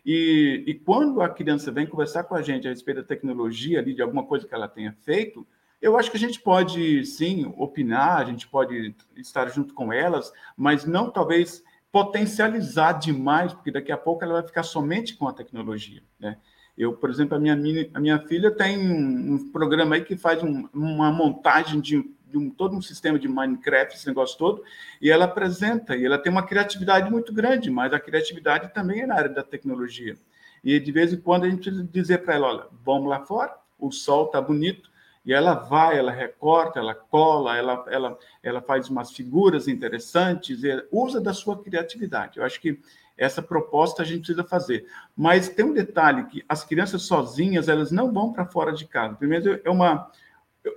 E, 0.05 0.63
e 0.67 0.73
quando 0.75 1.21
a 1.21 1.29
criança 1.29 1.71
vem 1.71 1.87
conversar 1.87 2.25
com 2.25 2.35
a 2.35 2.41
gente 2.41 2.67
a 2.67 2.69
respeito 2.69 2.97
da 2.97 3.07
tecnologia, 3.07 3.79
ali, 3.79 3.93
de 3.93 4.01
alguma 4.01 4.23
coisa 4.23 4.47
que 4.47 4.53
ela 4.53 4.67
tenha 4.67 4.93
feito, 5.01 5.45
eu 5.81 5.97
acho 5.97 6.11
que 6.11 6.17
a 6.17 6.19
gente 6.19 6.39
pode, 6.39 7.03
sim, 7.05 7.51
opinar, 7.57 8.17
a 8.17 8.25
gente 8.25 8.47
pode 8.47 8.95
estar 9.15 9.47
junto 9.49 9.73
com 9.73 9.91
elas, 9.91 10.31
mas 10.55 10.85
não 10.85 11.09
talvez 11.09 11.63
potencializar 11.91 12.93
demais, 12.93 13.53
porque 13.53 13.71
daqui 13.71 13.91
a 13.91 13.97
pouco 13.97 14.23
ela 14.23 14.33
vai 14.33 14.43
ficar 14.43 14.63
somente 14.63 15.15
com 15.15 15.27
a 15.27 15.33
tecnologia, 15.33 16.03
né? 16.19 16.37
Eu, 16.77 16.93
por 16.93 17.09
exemplo, 17.09 17.37
a 17.37 17.39
minha, 17.39 17.53
a 17.93 17.99
minha 17.99 18.19
filha 18.19 18.51
tem 18.51 18.77
um, 18.77 19.33
um 19.33 19.51
programa 19.51 19.95
aí 19.95 20.03
que 20.03 20.17
faz 20.17 20.43
um, 20.43 20.67
uma 20.73 21.09
montagem 21.09 21.79
de 21.79 22.03
de 22.35 22.37
um, 22.37 22.49
todo 22.49 22.75
um 22.75 22.81
sistema 22.81 23.17
de 23.17 23.29
Minecraft, 23.29 23.95
esse 23.95 24.07
negócio 24.07 24.37
todo, 24.37 24.61
e 25.01 25.09
ela 25.09 25.23
apresenta, 25.23 25.95
e 25.95 26.05
ela 26.05 26.17
tem 26.17 26.29
uma 26.31 26.45
criatividade 26.45 27.09
muito 27.09 27.33
grande, 27.33 27.71
mas 27.71 27.93
a 27.93 27.99
criatividade 27.99 28.73
também 28.73 29.01
é 29.03 29.07
na 29.07 29.15
área 29.15 29.29
da 29.29 29.41
tecnologia. 29.43 30.17
E 30.61 30.77
de 30.79 30.91
vez 30.91 31.13
em 31.13 31.17
quando 31.17 31.45
a 31.45 31.49
gente 31.49 31.61
precisa 31.61 31.87
dizer 31.89 32.23
para 32.23 32.33
ela, 32.35 32.47
olha, 32.47 32.67
vamos 32.83 33.09
lá 33.09 33.21
fora, 33.21 33.55
o 33.79 33.91
sol 33.91 34.25
está 34.25 34.41
bonito, 34.41 34.89
E 35.25 35.33
ela 35.33 35.55
vai, 35.55 35.97
ela 35.97 36.11
recorta, 36.11 36.79
ela 36.79 36.93
cola, 36.93 37.57
ela, 37.57 37.83
ela, 37.89 38.17
ela 38.43 38.61
faz 38.61 38.89
umas 38.89 39.11
figuras 39.11 39.67
interessantes, 39.67 40.59
usa 40.91 41.19
da 41.19 41.33
sua 41.33 41.61
criatividade. 41.61 42.37
Eu 42.37 42.45
acho 42.45 42.61
que 42.61 42.79
essa 43.17 43.41
proposta 43.41 44.03
a 44.03 44.05
gente 44.05 44.19
precisa 44.19 44.43
fazer. 44.43 44.85
Mas 45.15 45.49
tem 45.49 45.65
um 45.65 45.73
detalhe 45.73 46.25
que 46.25 46.45
as 46.47 46.63
crianças 46.63 47.03
sozinhas, 47.03 47.67
elas 47.67 47.91
não 47.91 48.13
vão 48.13 48.31
para 48.31 48.45
fora 48.45 48.71
de 48.71 48.85
casa. 48.85 49.15
Primeiro, 49.15 49.59
é 49.63 49.69
uma 49.69 50.11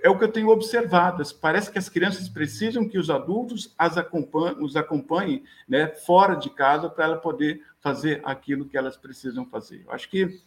é 0.01 0.09
o 0.09 0.17
que 0.17 0.23
eu 0.23 0.31
tenho 0.31 0.49
observado. 0.49 1.23
Parece 1.41 1.71
que 1.71 1.79
as 1.79 1.89
crianças 1.89 2.29
precisam 2.29 2.87
que 2.87 2.97
os 2.97 3.09
adultos 3.09 3.73
as 3.77 3.97
acompanhem, 3.97 4.63
os 4.63 4.75
acompanhem 4.75 5.43
né, 5.67 5.87
fora 5.87 6.35
de 6.35 6.49
casa 6.49 6.89
para 6.89 7.05
ela 7.05 7.17
poder 7.17 7.61
fazer 7.79 8.21
aquilo 8.23 8.65
que 8.65 8.77
elas 8.77 8.97
precisam 8.97 9.45
fazer. 9.45 9.83
Eu 9.85 9.93
acho 9.93 10.09
que 10.09 10.39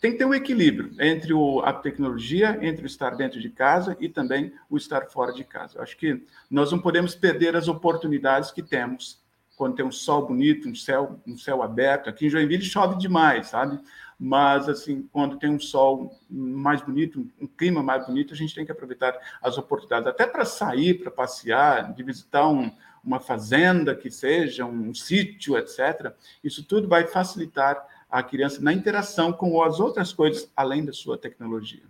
tem 0.00 0.12
que 0.12 0.18
ter 0.18 0.24
um 0.24 0.34
equilíbrio 0.34 0.90
entre 0.98 1.32
o, 1.34 1.60
a 1.60 1.72
tecnologia, 1.72 2.58
entre 2.62 2.84
o 2.84 2.86
estar 2.86 3.14
dentro 3.16 3.38
de 3.38 3.50
casa 3.50 3.96
e 4.00 4.08
também 4.08 4.52
o 4.68 4.76
estar 4.76 5.06
fora 5.06 5.32
de 5.32 5.44
casa. 5.44 5.78
Eu 5.78 5.82
acho 5.82 5.96
que 5.96 6.24
nós 6.50 6.72
não 6.72 6.78
podemos 6.78 7.14
perder 7.14 7.54
as 7.54 7.68
oportunidades 7.68 8.50
que 8.50 8.62
temos 8.62 9.20
quando 9.56 9.74
tem 9.74 9.84
um 9.84 9.92
sol 9.92 10.26
bonito, 10.26 10.70
um 10.70 10.74
céu, 10.74 11.20
um 11.26 11.36
céu 11.36 11.62
aberto. 11.62 12.08
Aqui 12.08 12.26
em 12.26 12.30
Joinville 12.30 12.64
chove 12.64 12.96
demais, 12.96 13.48
sabe? 13.48 13.78
Mas, 14.22 14.68
assim, 14.68 15.08
quando 15.10 15.38
tem 15.38 15.48
um 15.48 15.58
sol 15.58 16.14
mais 16.28 16.82
bonito, 16.82 17.26
um 17.40 17.46
clima 17.46 17.82
mais 17.82 18.06
bonito, 18.06 18.34
a 18.34 18.36
gente 18.36 18.54
tem 18.54 18.66
que 18.66 18.70
aproveitar 18.70 19.18
as 19.40 19.56
oportunidades, 19.56 20.06
até 20.06 20.26
para 20.26 20.44
sair, 20.44 21.00
para 21.00 21.10
passear, 21.10 21.94
de 21.94 22.02
visitar 22.02 22.46
um, 22.46 22.70
uma 23.02 23.18
fazenda 23.18 23.94
que 23.94 24.10
seja, 24.10 24.66
um 24.66 24.92
sítio, 24.92 25.56
etc. 25.56 26.12
Isso 26.44 26.62
tudo 26.62 26.86
vai 26.86 27.06
facilitar 27.06 27.82
a 28.10 28.22
criança 28.22 28.60
na 28.60 28.74
interação 28.74 29.32
com 29.32 29.62
as 29.62 29.80
outras 29.80 30.12
coisas 30.12 30.50
além 30.54 30.84
da 30.84 30.92
sua 30.92 31.16
tecnologia. 31.16 31.84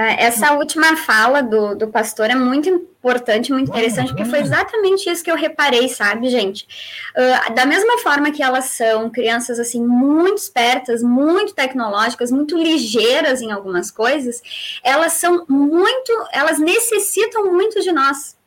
É, 0.00 0.24
essa 0.24 0.54
última 0.54 0.96
fala 0.96 1.42
do, 1.42 1.74
do 1.74 1.88
pastor 1.88 2.30
é 2.30 2.34
muito 2.34 2.70
importante, 2.70 3.52
muito 3.52 3.68
interessante, 3.68 4.08
porque 4.08 4.24
foi 4.24 4.38
exatamente 4.40 5.10
isso 5.10 5.22
que 5.22 5.30
eu 5.30 5.36
reparei, 5.36 5.90
sabe, 5.90 6.30
gente? 6.30 6.66
Uh, 7.14 7.52
da 7.54 7.66
mesma 7.66 7.98
forma 7.98 8.30
que 8.30 8.42
elas 8.42 8.64
são 8.66 9.10
crianças, 9.10 9.58
assim, 9.58 9.84
muito 9.84 10.38
espertas, 10.38 11.02
muito 11.02 11.54
tecnológicas, 11.54 12.32
muito 12.32 12.56
ligeiras 12.56 13.42
em 13.42 13.52
algumas 13.52 13.90
coisas, 13.90 14.40
elas 14.82 15.14
são 15.14 15.44
muito, 15.46 16.12
elas 16.32 16.58
necessitam 16.58 17.52
muito 17.52 17.82
de 17.82 17.92
nós, 17.92 18.38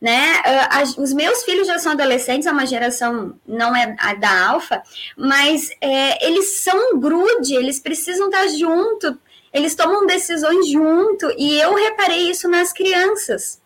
né? 0.00 0.40
Uh, 0.40 1.00
os 1.00 1.12
meus 1.12 1.44
filhos 1.44 1.68
já 1.68 1.78
são 1.78 1.92
adolescentes, 1.92 2.48
é 2.48 2.50
uma 2.50 2.66
geração 2.66 3.38
não 3.46 3.76
é 3.76 3.94
a 4.00 4.12
da 4.14 4.48
alfa, 4.48 4.82
mas 5.16 5.70
é, 5.80 6.26
eles 6.26 6.64
são 6.64 6.94
um 6.94 6.98
grude, 6.98 7.54
eles 7.54 7.78
precisam 7.78 8.26
estar 8.26 8.48
junto, 8.48 9.16
eles 9.56 9.74
tomam 9.74 10.04
decisões 10.06 10.68
junto, 10.68 11.32
e 11.38 11.58
eu 11.58 11.74
reparei 11.74 12.30
isso 12.30 12.46
nas 12.46 12.74
crianças. 12.74 13.58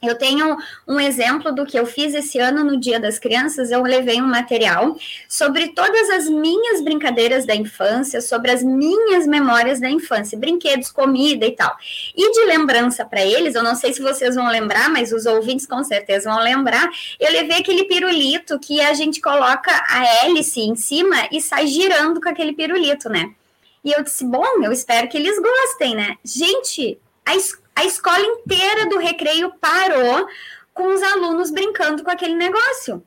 Eu 0.00 0.16
tenho 0.16 0.56
um 0.86 1.00
exemplo 1.00 1.52
do 1.52 1.64
que 1.64 1.78
eu 1.78 1.86
fiz 1.86 2.14
esse 2.14 2.38
ano 2.38 2.62
no 2.62 2.78
Dia 2.78 3.00
das 3.00 3.18
Crianças. 3.18 3.70
Eu 3.70 3.82
levei 3.82 4.20
um 4.20 4.26
material 4.26 4.96
sobre 5.28 5.68
todas 5.68 6.10
as 6.10 6.28
minhas 6.28 6.82
brincadeiras 6.82 7.46
da 7.46 7.54
infância, 7.54 8.20
sobre 8.20 8.50
as 8.50 8.62
minhas 8.62 9.26
memórias 9.26 9.80
da 9.80 9.88
infância, 9.88 10.38
brinquedos, 10.38 10.92
comida 10.92 11.46
e 11.46 11.52
tal. 11.52 11.74
E 12.14 12.32
de 12.32 12.44
lembrança 12.44 13.04
para 13.04 13.24
eles, 13.24 13.54
eu 13.54 13.62
não 13.62 13.74
sei 13.74 13.92
se 13.92 14.02
vocês 14.02 14.34
vão 14.34 14.48
lembrar, 14.48 14.90
mas 14.90 15.10
os 15.10 15.26
ouvintes 15.26 15.66
com 15.66 15.82
certeza 15.82 16.30
vão 16.30 16.40
lembrar. 16.40 16.88
Eu 17.18 17.32
levei 17.32 17.58
aquele 17.58 17.84
pirulito 17.84 18.58
que 18.60 18.80
a 18.80 18.92
gente 18.92 19.20
coloca 19.20 19.72
a 19.88 20.26
hélice 20.26 20.60
em 20.60 20.76
cima 20.76 21.28
e 21.32 21.40
sai 21.40 21.66
girando 21.66 22.20
com 22.20 22.28
aquele 22.28 22.52
pirulito, 22.52 23.08
né? 23.08 23.34
E 23.84 23.92
eu 23.92 24.02
disse, 24.02 24.24
bom, 24.24 24.44
eu 24.62 24.72
espero 24.72 25.08
que 25.08 25.16
eles 25.16 25.38
gostem, 25.38 25.94
né? 25.94 26.16
Gente, 26.24 26.98
a, 27.24 27.36
es 27.36 27.56
a 27.76 27.84
escola 27.84 28.24
inteira 28.24 28.88
do 28.88 28.98
recreio 28.98 29.52
parou 29.60 30.26
com 30.72 30.94
os 30.94 31.02
alunos 31.02 31.50
brincando 31.50 32.02
com 32.02 32.10
aquele 32.10 32.34
negócio. 32.34 33.04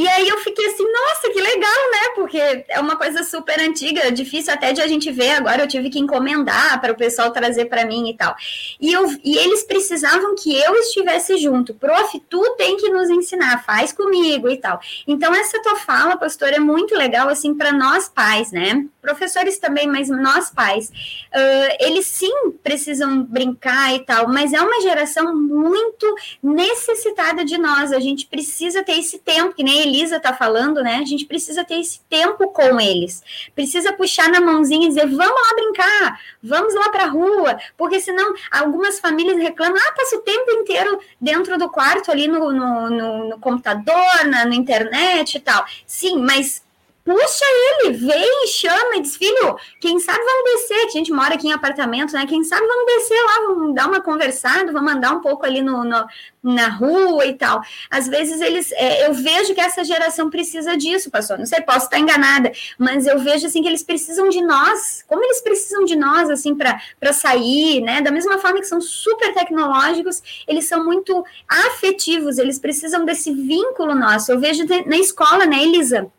E 0.00 0.08
aí 0.08 0.26
eu 0.26 0.38
fiquei 0.38 0.64
assim, 0.64 0.82
nossa, 0.82 1.28
que 1.30 1.38
legal, 1.38 1.90
né? 1.92 2.14
Porque 2.14 2.64
é 2.70 2.80
uma 2.80 2.96
coisa 2.96 3.22
super 3.22 3.60
antiga, 3.60 4.10
difícil 4.10 4.50
até 4.50 4.72
de 4.72 4.80
a 4.80 4.86
gente 4.86 5.12
ver. 5.12 5.32
Agora 5.32 5.62
eu 5.62 5.68
tive 5.68 5.90
que 5.90 5.98
encomendar 5.98 6.80
para 6.80 6.94
o 6.94 6.96
pessoal 6.96 7.30
trazer 7.30 7.66
para 7.66 7.84
mim 7.84 8.08
e 8.08 8.16
tal. 8.16 8.34
E, 8.80 8.90
eu, 8.90 9.06
e 9.22 9.36
eles 9.36 9.62
precisavam 9.62 10.34
que 10.34 10.58
eu 10.58 10.74
estivesse 10.76 11.36
junto. 11.36 11.74
Prof, 11.74 12.18
tu 12.30 12.54
tem 12.56 12.78
que 12.78 12.88
nos 12.88 13.10
ensinar, 13.10 13.62
faz 13.62 13.92
comigo 13.92 14.48
e 14.48 14.56
tal. 14.56 14.80
Então 15.06 15.34
essa 15.34 15.60
tua 15.60 15.76
fala, 15.76 16.16
pastor, 16.16 16.48
é 16.48 16.58
muito 16.58 16.94
legal 16.94 17.28
assim 17.28 17.54
para 17.54 17.70
nós 17.70 18.08
pais, 18.08 18.50
né? 18.52 18.86
Professores 19.02 19.58
também, 19.58 19.86
mas 19.86 20.08
nós 20.08 20.48
pais. 20.48 20.88
Uh, 20.88 21.76
eles 21.78 22.06
sim 22.06 22.52
precisam 22.62 23.22
brincar 23.22 23.94
e 23.94 23.98
tal, 24.00 24.28
mas 24.28 24.54
é 24.54 24.60
uma 24.62 24.80
geração 24.80 25.36
muito 25.36 26.14
necessitada 26.42 27.44
de 27.44 27.58
nós. 27.58 27.92
A 27.92 28.00
gente 28.00 28.24
precisa 28.24 28.82
ter 28.82 28.98
esse 28.98 29.18
tempo, 29.18 29.54
que 29.54 29.62
nem 29.62 29.82
a 29.82 29.89
Elisa 29.90 30.16
está 30.16 30.32
falando, 30.32 30.82
né? 30.82 30.96
A 30.96 31.04
gente 31.04 31.26
precisa 31.26 31.64
ter 31.64 31.80
esse 31.80 32.00
tempo 32.08 32.48
com 32.52 32.80
eles. 32.80 33.22
Precisa 33.54 33.92
puxar 33.92 34.30
na 34.30 34.40
mãozinha 34.40 34.86
e 34.86 34.88
dizer: 34.88 35.06
vamos 35.06 35.18
lá 35.18 35.54
brincar, 35.54 36.20
vamos 36.42 36.74
lá 36.74 36.88
para 36.90 37.04
a 37.04 37.08
rua, 37.08 37.58
porque 37.76 38.00
senão 38.00 38.34
algumas 38.50 39.00
famílias 39.00 39.38
reclamam: 39.38 39.76
ah, 39.76 39.92
passa 39.92 40.16
o 40.16 40.20
tempo 40.20 40.50
inteiro 40.52 41.00
dentro 41.20 41.58
do 41.58 41.68
quarto 41.68 42.10
ali 42.10 42.28
no, 42.28 42.52
no, 42.52 42.90
no, 42.90 43.28
no 43.30 43.38
computador, 43.38 44.24
na, 44.26 44.44
na 44.44 44.54
internet 44.54 45.34
e 45.34 45.40
tal. 45.40 45.64
Sim, 45.86 46.18
mas 46.18 46.62
puxa 47.10 47.44
ele, 47.44 47.96
vem, 47.96 48.46
chama 48.46 48.96
e 48.96 49.00
diz, 49.00 49.16
filho, 49.16 49.56
quem 49.80 49.98
sabe 49.98 50.20
vamos 50.24 50.44
descer, 50.52 50.82
que 50.82 50.88
a 50.88 51.00
gente 51.00 51.12
mora 51.12 51.34
aqui 51.34 51.48
em 51.48 51.52
apartamento, 51.52 52.12
né? 52.12 52.24
Quem 52.24 52.44
sabe 52.44 52.64
vamos 52.64 52.86
descer 52.86 53.20
lá, 53.20 53.46
vamos 53.48 53.74
dar 53.74 53.88
uma 53.88 54.00
conversada, 54.00 54.70
vamos 54.70 54.92
andar 54.92 55.12
um 55.12 55.20
pouco 55.20 55.44
ali 55.44 55.60
no, 55.60 55.82
no 55.82 56.06
na 56.42 56.68
rua 56.68 57.26
e 57.26 57.34
tal. 57.34 57.60
Às 57.90 58.08
vezes 58.08 58.40
eles, 58.40 58.72
é, 58.72 59.06
eu 59.06 59.12
vejo 59.12 59.54
que 59.54 59.60
essa 59.60 59.84
geração 59.84 60.30
precisa 60.30 60.76
disso, 60.76 61.10
pastor. 61.10 61.36
Não 61.36 61.46
sei, 61.46 61.60
posso 61.60 61.86
estar 61.86 61.98
enganada, 61.98 62.52
mas 62.78 63.06
eu 63.06 63.18
vejo 63.18 63.46
assim 63.46 63.60
que 63.60 63.68
eles 63.68 63.82
precisam 63.82 64.28
de 64.28 64.40
nós. 64.40 65.04
Como 65.06 65.22
eles 65.24 65.40
precisam 65.40 65.84
de 65.84 65.96
nós 65.96 66.30
assim 66.30 66.54
para 66.54 67.12
sair, 67.12 67.80
né? 67.82 68.00
Da 68.00 68.10
mesma 68.10 68.38
forma 68.38 68.60
que 68.60 68.66
são 68.66 68.80
super 68.80 69.34
tecnológicos, 69.34 70.22
eles 70.46 70.66
são 70.66 70.84
muito 70.84 71.24
afetivos. 71.46 72.38
Eles 72.38 72.58
precisam 72.58 73.04
desse 73.04 73.32
vínculo 73.32 73.94
nosso. 73.94 74.32
Eu 74.32 74.38
vejo 74.38 74.64
na 74.86 74.96
escola, 74.96 75.44
né, 75.44 75.62
Elisa? 75.62 76.10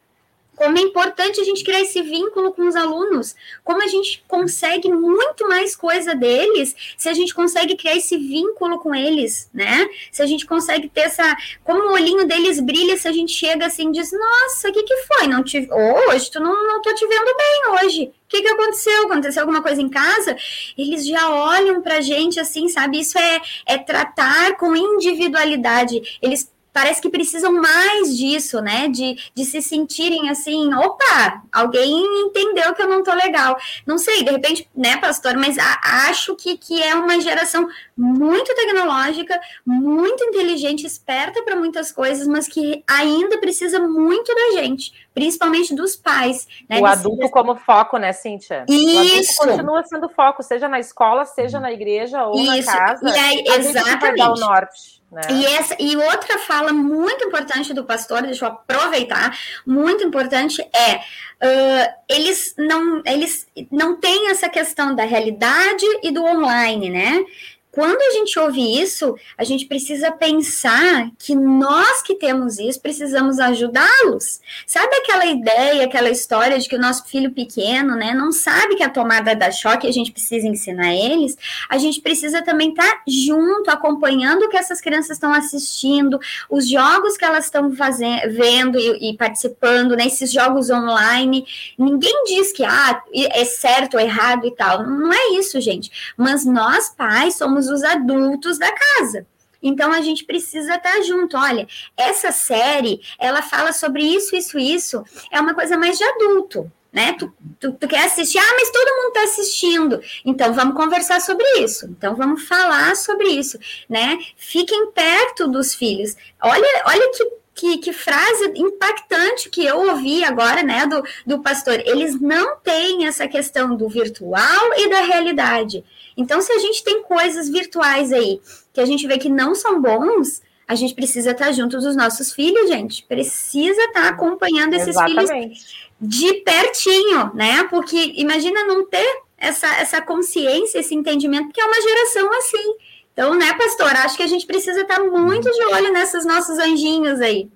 Como 0.61 0.77
é 0.77 0.81
importante 0.81 1.41
a 1.41 1.43
gente 1.43 1.63
criar 1.63 1.81
esse 1.81 2.03
vínculo 2.03 2.53
com 2.53 2.67
os 2.67 2.75
alunos, 2.75 3.35
como 3.63 3.81
a 3.81 3.87
gente 3.87 4.23
consegue 4.27 4.91
muito 4.91 5.49
mais 5.49 5.75
coisa 5.75 6.13
deles 6.13 6.75
se 6.95 7.09
a 7.09 7.13
gente 7.13 7.33
consegue 7.33 7.75
criar 7.75 7.95
esse 7.95 8.15
vínculo 8.15 8.77
com 8.77 8.93
eles, 8.93 9.49
né? 9.51 9.89
Se 10.11 10.21
a 10.21 10.27
gente 10.27 10.45
consegue 10.45 10.87
ter 10.87 11.01
essa. 11.01 11.35
Como 11.63 11.81
o 11.89 11.93
olhinho 11.93 12.27
deles 12.27 12.59
brilha 12.59 12.95
se 12.95 13.07
a 13.07 13.11
gente 13.11 13.33
chega 13.33 13.65
assim 13.65 13.89
e 13.89 13.93
diz: 13.93 14.11
Nossa, 14.11 14.69
o 14.69 14.71
que, 14.71 14.83
que 14.83 14.97
foi? 14.97 15.25
Não 15.25 15.43
te... 15.43 15.67
Hoje 16.07 16.29
tu 16.29 16.39
não, 16.39 16.67
não 16.67 16.79
tô 16.79 16.93
te 16.93 17.07
vendo 17.07 17.35
bem 17.35 17.83
hoje. 17.83 18.03
O 18.03 18.13
que, 18.27 18.43
que 18.43 18.47
aconteceu? 18.47 19.05
Aconteceu 19.07 19.41
alguma 19.41 19.63
coisa 19.63 19.81
em 19.81 19.89
casa? 19.89 20.37
Eles 20.77 21.07
já 21.07 21.27
olham 21.27 21.81
pra 21.81 22.01
gente 22.01 22.39
assim, 22.39 22.67
sabe? 22.67 22.99
Isso 22.99 23.17
é, 23.17 23.41
é 23.65 23.79
tratar 23.79 24.55
com 24.57 24.75
individualidade. 24.75 26.19
Eles 26.21 26.51
parece 26.73 27.01
que 27.01 27.09
precisam 27.09 27.53
mais 27.53 28.15
disso, 28.17 28.61
né? 28.61 28.87
De, 28.87 29.15
de 29.35 29.45
se 29.45 29.61
sentirem 29.61 30.29
assim, 30.29 30.73
opa, 30.73 31.43
alguém 31.51 32.03
entendeu 32.25 32.73
que 32.73 32.81
eu 32.81 32.87
não 32.87 33.03
tô 33.03 33.13
legal. 33.13 33.57
Não 33.85 33.97
sei, 33.97 34.23
de 34.23 34.31
repente, 34.31 34.69
né, 34.75 34.97
pastor, 34.97 35.35
mas 35.35 35.57
a, 35.57 36.07
acho 36.09 36.35
que, 36.35 36.57
que 36.57 36.81
é 36.81 36.95
uma 36.95 37.19
geração 37.19 37.67
muito 37.97 38.53
tecnológica, 38.55 39.39
muito 39.65 40.23
inteligente, 40.23 40.85
esperta 40.85 41.43
para 41.43 41.55
muitas 41.55 41.91
coisas, 41.91 42.27
mas 42.27 42.47
que 42.47 42.83
ainda 42.89 43.37
precisa 43.39 43.79
muito 43.79 44.33
da 44.33 44.61
gente, 44.61 44.93
principalmente 45.13 45.75
dos 45.75 45.95
pais. 45.95 46.47
Né, 46.69 46.79
o 46.79 46.85
adulto 46.85 47.29
como 47.29 47.55
foco, 47.55 47.97
né, 47.97 48.13
Cíntia? 48.13 48.65
Isso. 48.67 49.39
O 49.39 49.43
adulto 49.43 49.61
continua 49.61 49.83
sendo 49.83 50.09
foco, 50.09 50.41
seja 50.41 50.67
na 50.67 50.79
escola, 50.79 51.25
seja 51.25 51.59
na 51.59 51.71
igreja 51.71 52.25
ou 52.25 52.39
Isso. 52.39 52.67
na 52.67 52.77
casa. 52.77 53.09
E 53.09 53.19
aí, 53.19 53.43
exatamente. 53.47 54.21
o 54.21 54.35
norte. 54.35 55.00
Né? 55.11 55.21
E, 55.29 55.45
essa, 55.45 55.75
e 55.77 55.97
outra 55.97 56.39
fala 56.39 56.71
muito 56.71 57.25
importante 57.25 57.73
do 57.73 57.83
pastor, 57.83 58.21
deixa 58.21 58.45
eu 58.45 58.49
aproveitar, 58.49 59.37
muito 59.65 60.05
importante 60.05 60.61
é 60.61 60.95
uh, 60.95 61.93
eles 62.07 62.55
não 62.57 63.01
eles 63.05 63.45
não 63.69 63.99
têm 63.99 64.29
essa 64.29 64.47
questão 64.47 64.95
da 64.95 65.03
realidade 65.03 65.85
e 66.01 66.11
do 66.11 66.23
online, 66.23 66.89
né? 66.89 67.25
Quando 67.71 68.01
a 68.01 68.11
gente 68.11 68.37
ouve 68.37 68.81
isso, 68.81 69.15
a 69.37 69.43
gente 69.43 69.65
precisa 69.65 70.11
pensar 70.11 71.09
que 71.17 71.35
nós 71.35 72.01
que 72.01 72.15
temos 72.15 72.59
isso 72.59 72.81
precisamos 72.81 73.39
ajudá-los. 73.39 74.41
Sabe 74.65 74.95
aquela 74.97 75.25
ideia, 75.25 75.85
aquela 75.85 76.09
história 76.09 76.59
de 76.59 76.67
que 76.67 76.75
o 76.75 76.81
nosso 76.81 77.05
filho 77.05 77.31
pequeno, 77.31 77.95
né, 77.95 78.13
não 78.13 78.31
sabe 78.31 78.75
que 78.75 78.83
a 78.83 78.89
tomada 78.89 79.35
dá 79.35 79.51
choque, 79.51 79.87
a 79.87 79.91
gente 79.91 80.11
precisa 80.11 80.47
ensinar 80.47 80.93
eles? 80.93 81.37
A 81.69 81.77
gente 81.77 82.01
precisa 82.01 82.41
também 82.41 82.69
estar 82.69 82.83
tá 82.83 83.01
junto, 83.07 83.69
acompanhando 83.69 84.43
o 84.43 84.49
que 84.49 84.57
essas 84.57 84.81
crianças 84.81 85.11
estão 85.11 85.33
assistindo, 85.33 86.19
os 86.49 86.69
jogos 86.69 87.17
que 87.17 87.25
elas 87.25 87.45
estão 87.45 87.73
fazendo, 87.75 88.33
vendo 88.33 88.77
e, 88.77 89.11
e 89.11 89.17
participando, 89.17 89.95
né, 89.95 90.09
jogos 90.31 90.69
online. 90.69 91.45
Ninguém 91.77 92.23
diz 92.25 92.51
que 92.51 92.63
ah, 92.63 93.01
é 93.13 93.45
certo 93.45 93.95
ou 93.95 93.99
errado 93.99 94.45
e 94.45 94.51
tal. 94.51 94.83
Não 94.83 95.11
é 95.11 95.39
isso, 95.39 95.59
gente. 95.61 95.91
Mas 96.17 96.45
nós, 96.45 96.89
pais, 96.89 97.35
somos 97.35 97.60
somos 97.61 97.69
os 97.69 97.83
adultos 97.83 98.57
da 98.57 98.71
casa. 98.71 99.25
Então 99.61 99.91
a 99.91 100.01
gente 100.01 100.23
precisa 100.23 100.75
estar 100.75 101.01
junto. 101.03 101.37
Olha, 101.37 101.67
essa 101.95 102.31
série, 102.31 102.99
ela 103.19 103.43
fala 103.43 103.71
sobre 103.71 104.03
isso, 104.03 104.35
isso, 104.35 104.57
isso. 104.57 105.03
É 105.31 105.39
uma 105.39 105.53
coisa 105.53 105.77
mais 105.77 105.97
de 105.99 106.03
adulto, 106.03 106.71
né? 106.91 107.13
Tu, 107.13 107.31
tu, 107.59 107.71
tu 107.73 107.87
quer 107.87 108.05
assistir? 108.05 108.39
Ah, 108.39 108.53
mas 108.55 108.71
todo 108.71 108.95
mundo 108.95 109.07
está 109.09 109.23
assistindo. 109.23 110.01
Então 110.25 110.51
vamos 110.53 110.75
conversar 110.75 111.21
sobre 111.21 111.45
isso. 111.59 111.85
Então 111.85 112.15
vamos 112.15 112.47
falar 112.47 112.95
sobre 112.95 113.27
isso, 113.27 113.59
né? 113.87 114.17
Fiquem 114.35 114.91
perto 114.91 115.47
dos 115.47 115.75
filhos. 115.75 116.15
Olha, 116.41 116.83
olha 116.87 117.11
que 117.11 117.41
que, 117.53 117.77
que, 117.77 117.93
frase 117.93 118.53
impactante 118.55 119.49
que 119.49 119.63
eu 119.63 119.77
ouvi 119.77 120.23
agora, 120.23 120.63
né, 120.63 120.87
do, 120.87 121.03
do 121.27 121.43
pastor. 121.43 121.79
Eles 121.85 122.19
não 122.19 122.57
têm 122.57 123.05
essa 123.05 123.27
questão 123.27 123.75
do 123.75 123.87
virtual 123.87 124.73
e 124.77 124.89
da 124.89 125.01
realidade. 125.01 125.83
Então, 126.21 126.41
se 126.41 126.51
a 126.51 126.59
gente 126.59 126.83
tem 126.83 127.03
coisas 127.03 127.49
virtuais 127.49 128.11
aí 128.11 128.39
que 128.73 128.79
a 128.79 128.85
gente 128.85 129.05
vê 129.07 129.17
que 129.17 129.29
não 129.29 129.53
são 129.53 129.81
bons, 129.81 130.41
a 130.67 130.75
gente 130.75 130.93
precisa 130.93 131.31
estar 131.31 131.51
junto 131.51 131.77
dos 131.79 131.95
nossos 131.95 132.31
filhos, 132.31 132.69
gente. 132.69 133.03
Precisa 133.03 133.81
estar 133.83 134.07
acompanhando 134.07 134.73
esses 134.73 134.89
Exatamente. 134.89 135.27
filhos 135.27 135.91
de 135.99 136.33
pertinho, 136.35 137.31
né? 137.33 137.63
Porque 137.65 138.13
imagina 138.15 138.63
não 138.63 138.85
ter 138.85 139.21
essa, 139.37 139.67
essa 139.75 140.01
consciência, 140.01 140.79
esse 140.79 140.95
entendimento, 140.95 141.47
porque 141.47 141.61
é 141.61 141.65
uma 141.65 141.81
geração 141.81 142.33
assim. 142.37 142.75
Então, 143.13 143.35
né, 143.35 143.53
pastor? 143.53 143.87
Acho 143.87 144.15
que 144.15 144.23
a 144.23 144.27
gente 144.27 144.45
precisa 144.45 144.81
estar 144.81 145.03
muito 145.03 145.51
de 145.51 145.65
olho 145.65 145.91
nesses 145.91 146.25
nossos 146.25 146.57
anjinhos 146.57 147.19
aí. 147.19 147.49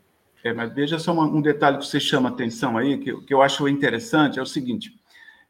É, 0.43 0.53
mas 0.53 0.73
veja 0.73 0.99
só 0.99 1.11
um 1.11 1.41
detalhe 1.41 1.79
que 1.79 1.87
você 1.87 1.99
chama 1.99 2.29
atenção 2.29 2.77
aí, 2.77 2.97
que, 2.97 3.15
que 3.21 3.33
eu 3.33 3.41
acho 3.41 3.67
interessante, 3.67 4.37
é 4.37 4.41
o 4.41 4.45
seguinte. 4.45 4.93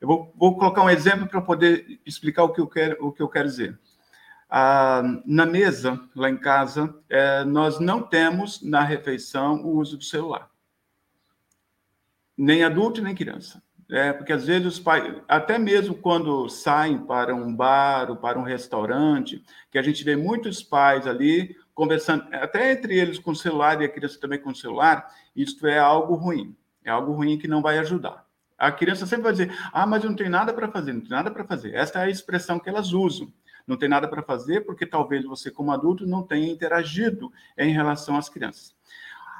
Eu 0.05 0.07
vou, 0.07 0.33
vou 0.35 0.55
colocar 0.55 0.83
um 0.83 0.89
exemplo 0.89 1.27
para 1.27 1.41
poder 1.41 1.99
explicar 2.05 2.43
o 2.43 2.53
que 2.53 2.61
eu 2.61 2.67
quero, 2.67 3.03
o 3.03 3.11
que 3.11 3.23
eu 3.23 3.27
quero 3.27 3.47
dizer. 3.47 3.75
Ah, 4.47 5.01
na 5.25 5.47
mesa, 5.47 5.99
lá 6.15 6.29
em 6.29 6.37
casa, 6.37 6.95
é, 7.09 7.43
nós 7.43 7.79
não 7.79 8.03
temos 8.03 8.61
na 8.61 8.83
refeição 8.83 9.63
o 9.65 9.77
uso 9.77 9.97
do 9.97 10.03
celular. 10.03 10.47
Nem 12.37 12.63
adulto, 12.63 13.01
nem 13.01 13.15
criança. 13.15 13.63
É, 13.89 14.13
porque 14.13 14.31
às 14.31 14.45
vezes 14.45 14.67
os 14.67 14.79
pais, 14.79 15.11
até 15.27 15.57
mesmo 15.57 15.95
quando 15.95 16.47
saem 16.49 16.99
para 16.99 17.33
um 17.33 17.55
bar 17.55 18.11
ou 18.11 18.15
para 18.15 18.37
um 18.37 18.43
restaurante, 18.43 19.43
que 19.71 19.79
a 19.79 19.81
gente 19.81 20.03
vê 20.03 20.15
muitos 20.15 20.61
pais 20.61 21.07
ali 21.07 21.55
conversando, 21.73 22.27
até 22.31 22.71
entre 22.71 22.95
eles 22.95 23.17
com 23.17 23.31
o 23.31 23.35
celular 23.35 23.81
e 23.81 23.85
a 23.85 23.89
criança 23.89 24.19
também 24.19 24.39
com 24.39 24.51
o 24.51 24.55
celular, 24.55 25.11
isso 25.35 25.65
é 25.65 25.79
algo 25.79 26.13
ruim. 26.13 26.55
É 26.83 26.91
algo 26.91 27.11
ruim 27.11 27.39
que 27.39 27.47
não 27.47 27.63
vai 27.63 27.79
ajudar. 27.79 28.24
A 28.57 28.71
criança 28.71 29.05
sempre 29.05 29.23
vai 29.23 29.31
dizer: 29.31 29.55
Ah, 29.71 29.85
mas 29.85 30.03
eu 30.03 30.09
não 30.09 30.17
tenho 30.17 30.29
nada 30.29 30.53
para 30.53 30.71
fazer, 30.71 30.93
não 30.93 31.01
tenho 31.01 31.15
nada 31.15 31.31
para 31.31 31.43
fazer. 31.43 31.73
Essa 31.73 31.99
é 31.99 32.03
a 32.03 32.09
expressão 32.09 32.59
que 32.59 32.69
elas 32.69 32.93
usam. 32.93 33.31
Não 33.67 33.77
tem 33.77 33.89
nada 33.89 34.07
para 34.07 34.21
fazer 34.21 34.61
porque 34.61 34.85
talvez 34.85 35.25
você, 35.25 35.49
como 35.49 35.71
adulto, 35.71 36.05
não 36.05 36.23
tenha 36.23 36.51
interagido 36.51 37.31
em 37.57 37.73
relação 37.73 38.15
às 38.15 38.29
crianças. 38.29 38.75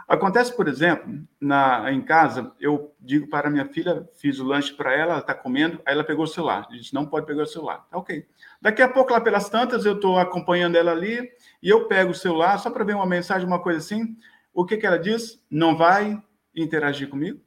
Acontece, 0.07 0.55
por 0.55 0.67
exemplo, 0.67 1.19
na, 1.41 1.91
em 1.91 1.99
casa, 1.99 2.51
eu 2.59 2.93
digo 2.99 3.27
para 3.27 3.49
minha 3.49 3.65
filha, 3.65 4.07
fiz 4.13 4.39
o 4.39 4.43
lanche 4.43 4.71
para 4.71 4.93
ela, 4.93 5.13
ela 5.13 5.19
está 5.19 5.33
comendo, 5.33 5.81
aí 5.83 5.95
ela 5.95 6.03
pegou 6.03 6.25
o 6.25 6.27
celular. 6.27 6.67
Disse, 6.69 6.93
não 6.93 7.07
pode 7.07 7.25
pegar 7.25 7.43
o 7.43 7.47
celular. 7.47 7.87
Tá 7.89 7.97
ok. 7.97 8.23
Daqui 8.61 8.83
a 8.83 8.87
pouco, 8.87 9.11
lá 9.11 9.19
pelas 9.19 9.49
tantas, 9.49 9.83
eu 9.83 9.93
estou 9.93 10.19
acompanhando 10.19 10.75
ela 10.75 10.91
ali, 10.91 11.27
e 11.61 11.69
eu 11.69 11.87
pego 11.87 12.11
o 12.11 12.15
celular 12.15 12.59
só 12.59 12.69
para 12.69 12.83
ver 12.83 12.95
uma 12.95 13.05
mensagem, 13.05 13.47
uma 13.47 13.59
coisa 13.59 13.79
assim. 13.79 14.15
O 14.53 14.63
que, 14.63 14.77
que 14.77 14.85
ela 14.85 14.99
diz? 14.99 15.43
Não 15.49 15.75
vai 15.75 16.21
interagir 16.55 17.09
comigo? 17.09 17.41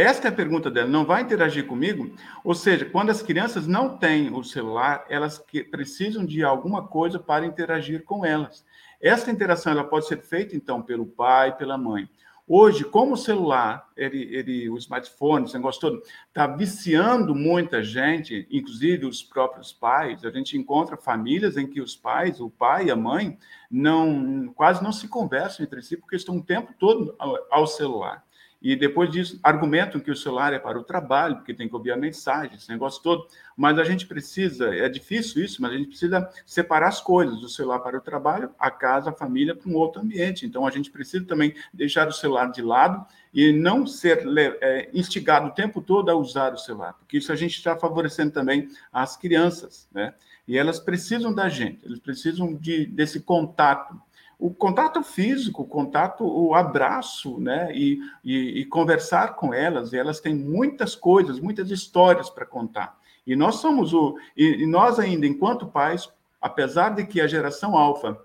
Esta 0.00 0.28
é 0.28 0.30
a 0.30 0.34
pergunta 0.34 0.70
dela, 0.70 0.88
não 0.88 1.04
vai 1.04 1.20
interagir 1.20 1.66
comigo? 1.66 2.10
Ou 2.42 2.54
seja, 2.54 2.86
quando 2.86 3.10
as 3.10 3.20
crianças 3.20 3.66
não 3.66 3.98
têm 3.98 4.32
o 4.32 4.42
celular, 4.42 5.04
elas 5.10 5.44
precisam 5.70 6.24
de 6.24 6.42
alguma 6.42 6.88
coisa 6.88 7.18
para 7.18 7.44
interagir 7.44 8.02
com 8.04 8.24
elas. 8.24 8.64
Essa 8.98 9.30
interação 9.30 9.72
ela 9.72 9.84
pode 9.84 10.08
ser 10.08 10.22
feita, 10.22 10.56
então, 10.56 10.80
pelo 10.80 11.04
pai, 11.04 11.54
pela 11.54 11.76
mãe. 11.76 12.08
Hoje, 12.48 12.82
como 12.82 13.12
o 13.12 13.16
celular, 13.16 13.90
ele, 13.94 14.22
ele, 14.34 14.70
o 14.70 14.78
smartphone, 14.78 15.44
esse 15.44 15.54
negócio 15.54 15.82
todo, 15.82 16.02
está 16.28 16.46
viciando 16.46 17.34
muita 17.34 17.84
gente, 17.84 18.48
inclusive 18.50 19.04
os 19.04 19.22
próprios 19.22 19.70
pais. 19.70 20.24
A 20.24 20.30
gente 20.30 20.56
encontra 20.56 20.96
famílias 20.96 21.58
em 21.58 21.66
que 21.66 21.78
os 21.78 21.94
pais, 21.94 22.40
o 22.40 22.48
pai 22.48 22.86
e 22.86 22.90
a 22.90 22.96
mãe, 22.96 23.36
não 23.70 24.50
quase 24.54 24.82
não 24.82 24.92
se 24.92 25.06
conversam 25.08 25.62
entre 25.62 25.82
si, 25.82 25.94
porque 25.98 26.16
estão 26.16 26.38
o 26.38 26.42
tempo 26.42 26.72
todo 26.78 27.14
ao, 27.18 27.36
ao 27.50 27.66
celular. 27.66 28.24
E 28.62 28.76
depois 28.76 29.10
disso, 29.10 29.40
argumentam 29.42 30.00
que 30.00 30.10
o 30.10 30.16
celular 30.16 30.52
é 30.52 30.58
para 30.58 30.78
o 30.78 30.84
trabalho, 30.84 31.36
porque 31.36 31.54
tem 31.54 31.66
que 31.66 31.74
ouvir 31.74 31.92
a 31.92 31.96
mensagem, 31.96 32.56
esse 32.56 32.68
negócio 32.68 33.02
todo. 33.02 33.26
Mas 33.56 33.78
a 33.78 33.84
gente 33.84 34.06
precisa, 34.06 34.74
é 34.74 34.86
difícil 34.88 35.42
isso, 35.42 35.62
mas 35.62 35.72
a 35.72 35.76
gente 35.76 35.88
precisa 35.88 36.28
separar 36.44 36.88
as 36.88 37.00
coisas: 37.00 37.42
o 37.42 37.48
celular 37.48 37.78
para 37.78 37.96
o 37.96 38.00
trabalho, 38.02 38.50
a 38.58 38.70
casa, 38.70 39.10
a 39.10 39.14
família 39.14 39.56
para 39.56 39.70
um 39.70 39.76
outro 39.76 40.02
ambiente. 40.02 40.44
Então 40.44 40.66
a 40.66 40.70
gente 40.70 40.90
precisa 40.90 41.24
também 41.24 41.54
deixar 41.72 42.06
o 42.06 42.12
celular 42.12 42.52
de 42.52 42.60
lado 42.60 43.06
e 43.32 43.50
não 43.52 43.86
ser 43.86 44.26
é, 44.60 44.90
instigado 44.92 45.46
o 45.46 45.52
tempo 45.52 45.80
todo 45.80 46.10
a 46.10 46.14
usar 46.14 46.52
o 46.52 46.58
celular, 46.58 46.94
porque 46.94 47.18
isso 47.18 47.32
a 47.32 47.36
gente 47.36 47.56
está 47.56 47.76
favorecendo 47.76 48.32
também 48.32 48.68
as 48.92 49.16
crianças, 49.16 49.88
né? 49.92 50.12
E 50.46 50.58
elas 50.58 50.80
precisam 50.80 51.32
da 51.32 51.48
gente, 51.48 51.84
eles 51.86 52.00
precisam 52.00 52.54
de, 52.54 52.84
desse 52.84 53.20
contato 53.20 54.00
o 54.40 54.54
contato 54.54 55.02
físico, 55.02 55.62
o 55.62 55.66
contato, 55.66 56.24
o 56.24 56.54
abraço, 56.54 57.38
né? 57.38 57.70
E, 57.74 58.00
e, 58.24 58.60
e, 58.60 58.64
conversar 58.64 59.36
com 59.36 59.52
elas. 59.52 59.92
E 59.92 59.98
elas 59.98 60.18
têm 60.18 60.34
muitas 60.34 60.96
coisas, 60.96 61.38
muitas 61.38 61.70
histórias 61.70 62.30
para 62.30 62.46
contar. 62.46 62.98
E 63.26 63.36
nós 63.36 63.56
somos 63.56 63.92
o. 63.92 64.16
E, 64.36 64.62
e, 64.62 64.66
nós 64.66 64.98
ainda, 64.98 65.26
enquanto 65.26 65.66
pais, 65.66 66.10
apesar 66.40 66.94
de 66.94 67.04
que 67.04 67.20
a 67.20 67.26
geração 67.26 67.76
alfa 67.76 68.18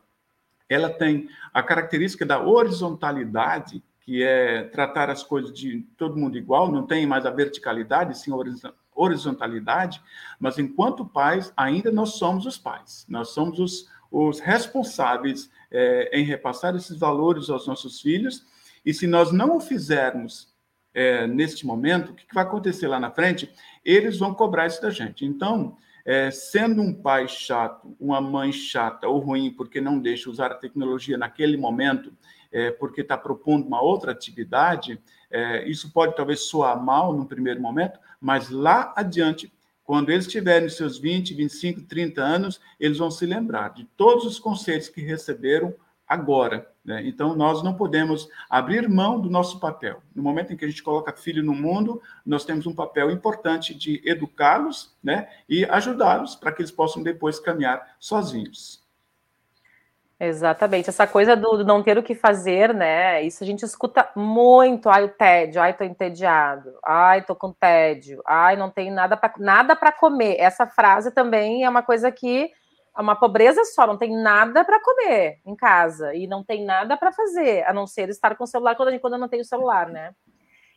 ela 0.70 0.89
tem 0.89 1.30
a 1.53 1.61
característica 1.61 2.26
da 2.26 2.41
horizontalidade, 2.41 3.84
que 4.01 4.24
é 4.24 4.63
tratar 4.63 5.09
as 5.09 5.24
coisas 5.24 5.53
de 5.53 5.82
todo 5.97 6.18
mundo 6.18 6.38
igual, 6.38 6.72
não 6.72 6.86
tem 6.88 7.05
mais 7.05 7.26
a 7.26 7.30
verticalidade, 7.30 8.18
sim 8.18 8.32
a 8.32 8.74
horizontalidade, 8.95 10.01
mas 10.39 10.57
enquanto 10.57 11.05
pais, 11.05 11.51
ainda 11.57 11.91
nós 11.91 12.13
somos 12.13 12.45
os 12.45 12.57
pais, 12.57 13.05
nós 13.09 13.30
somos 13.30 13.59
os, 13.59 13.89
os 14.12 14.39
responsáveis 14.39 15.49
é, 15.72 16.20
em 16.20 16.24
repassar 16.24 16.76
esses 16.76 16.97
valores 16.97 17.49
aos 17.49 17.68
nossos 17.68 18.01
filhos. 18.01 18.45
E 18.86 18.93
se 18.93 19.08
nós 19.08 19.32
não 19.32 19.58
o 19.58 19.60
fizermos 19.60 20.53
é, 20.93 21.28
neste 21.28 21.66
momento, 21.66 22.12
o 22.12 22.16
que 22.16 22.34
vai 22.34 22.43
acontecer 22.43 22.88
lá 22.88 22.99
na 22.99 23.12
frente? 23.12 23.51
Eles 23.84 24.18
vão 24.18 24.34
cobrar 24.34 24.68
isso 24.68 24.82
da 24.82 24.89
gente. 24.89 25.26
Então, 25.26 25.76
é, 26.06 26.30
sendo 26.30 26.82
um 26.82 26.93
pai 26.93 27.28
chato, 27.28 27.95
uma 27.99 28.22
mãe 28.22 28.51
chata 28.51 29.08
ou 29.08 29.20
ruim 29.20 29.51
porque 29.51 29.82
não 29.82 29.99
deixa 29.99 30.30
usar 30.30 30.51
a 30.51 30.56
tecnologia 30.56 31.18
naquele 31.18 31.58
momento, 31.58 32.14
é, 32.51 32.72
porque 32.72 33.01
está 33.01 33.18
propondo 33.18 33.66
uma 33.66 33.82
outra 33.82 34.12
atividade, 34.12 35.01
é, 35.32 35.68
isso 35.68 35.91
pode 35.91 36.16
talvez 36.16 36.41
soar 36.41 36.82
mal 36.82 37.12
no 37.12 37.26
primeiro 37.26 37.60
momento, 37.60 37.99
mas 38.22 38.49
lá 38.49 38.93
adiante 38.95 39.51
quando 39.86 40.09
eles 40.09 40.27
tiverem 40.27 40.67
seus 40.67 40.97
20, 40.97 41.33
25, 41.36 41.83
30 41.83 42.21
anos, 42.21 42.59
eles 42.79 42.97
vão 42.97 43.11
se 43.11 43.25
lembrar 43.25 43.73
de 43.73 43.86
todos 43.95 44.25
os 44.25 44.39
conceitos 44.39 44.89
que 44.89 44.99
receberam 44.99 45.75
agora. 46.07 46.69
Né? 46.83 47.07
Então, 47.07 47.36
nós 47.36 47.63
não 47.63 47.75
podemos 47.75 48.27
abrir 48.49 48.89
mão 48.89 49.19
do 49.19 49.29
nosso 49.29 49.59
papel. 49.59 50.01
No 50.13 50.23
momento 50.23 50.51
em 50.51 50.57
que 50.57 50.65
a 50.65 50.67
gente 50.67 50.83
coloca 50.83 51.13
filho 51.13 51.43
no 51.43 51.53
mundo, 51.53 52.01
nós 52.25 52.43
temos 52.43 52.65
um 52.65 52.73
papel 52.73 53.11
importante 53.11 53.75
de 53.75 54.01
educá-los 54.03 54.95
né? 55.03 55.29
e 55.47 55.65
ajudá-los 55.65 56.36
para 56.36 56.51
que 56.51 56.61
eles 56.61 56.71
possam 56.71 57.03
depois 57.03 57.39
caminhar 57.39 57.95
sozinhos. 57.99 58.84
Exatamente, 60.20 60.89
essa 60.89 61.05
coisa 61.05 61.36
do, 61.36 61.57
do, 61.57 61.66
não 61.66 61.84
ter 61.84 61.97
o 61.97 62.03
que 62.03 62.16
fazer, 62.16 62.74
né? 62.74 63.22
Isso 63.24 63.43
a 63.43 63.47
gente 63.47 63.63
escuta 63.63 64.09
muito. 64.16 64.88
Ai, 64.89 65.03
o 65.03 65.09
tédio, 65.09 65.61
ai, 65.61 65.74
tô 65.74 65.84
entediado, 65.84 66.74
ai, 66.86 67.22
tô 67.22 67.36
com 67.36 67.51
tédio, 67.51 68.22
ai, 68.26 68.55
não 68.55 68.70
tenho 68.72 68.93
nada 68.93 69.18
para 69.18 69.34
nada 69.38 69.76
para 69.76 69.91
comer. 69.91 70.38
Essa 70.39 70.66
frase 70.66 71.11
também 71.11 71.66
é 71.66 71.70
uma 71.70 71.84
coisa 71.84 72.09
que 72.13 72.49
é 72.97 73.01
uma 73.01 73.16
pobreza 73.16 73.66
só, 73.66 73.86
não 73.86 73.97
tem 73.97 74.16
nada 74.16 74.63
para 74.63 74.82
comer 74.82 75.41
em 75.45 75.53
casa 75.55 76.16
e 76.16 76.28
não 76.28 76.41
tem 76.45 76.63
nada 76.63 76.95
para 76.95 77.11
fazer, 77.11 77.63
a 77.68 77.74
não 77.74 77.86
ser 77.86 78.07
estar 78.07 78.36
com 78.38 78.45
o 78.45 78.47
celular 78.47 78.76
quando, 78.76 78.97
quando 79.01 79.13
eu 79.13 79.20
não 79.20 79.28
tenho 79.28 79.43
celular, 79.43 79.89
né? 79.89 80.13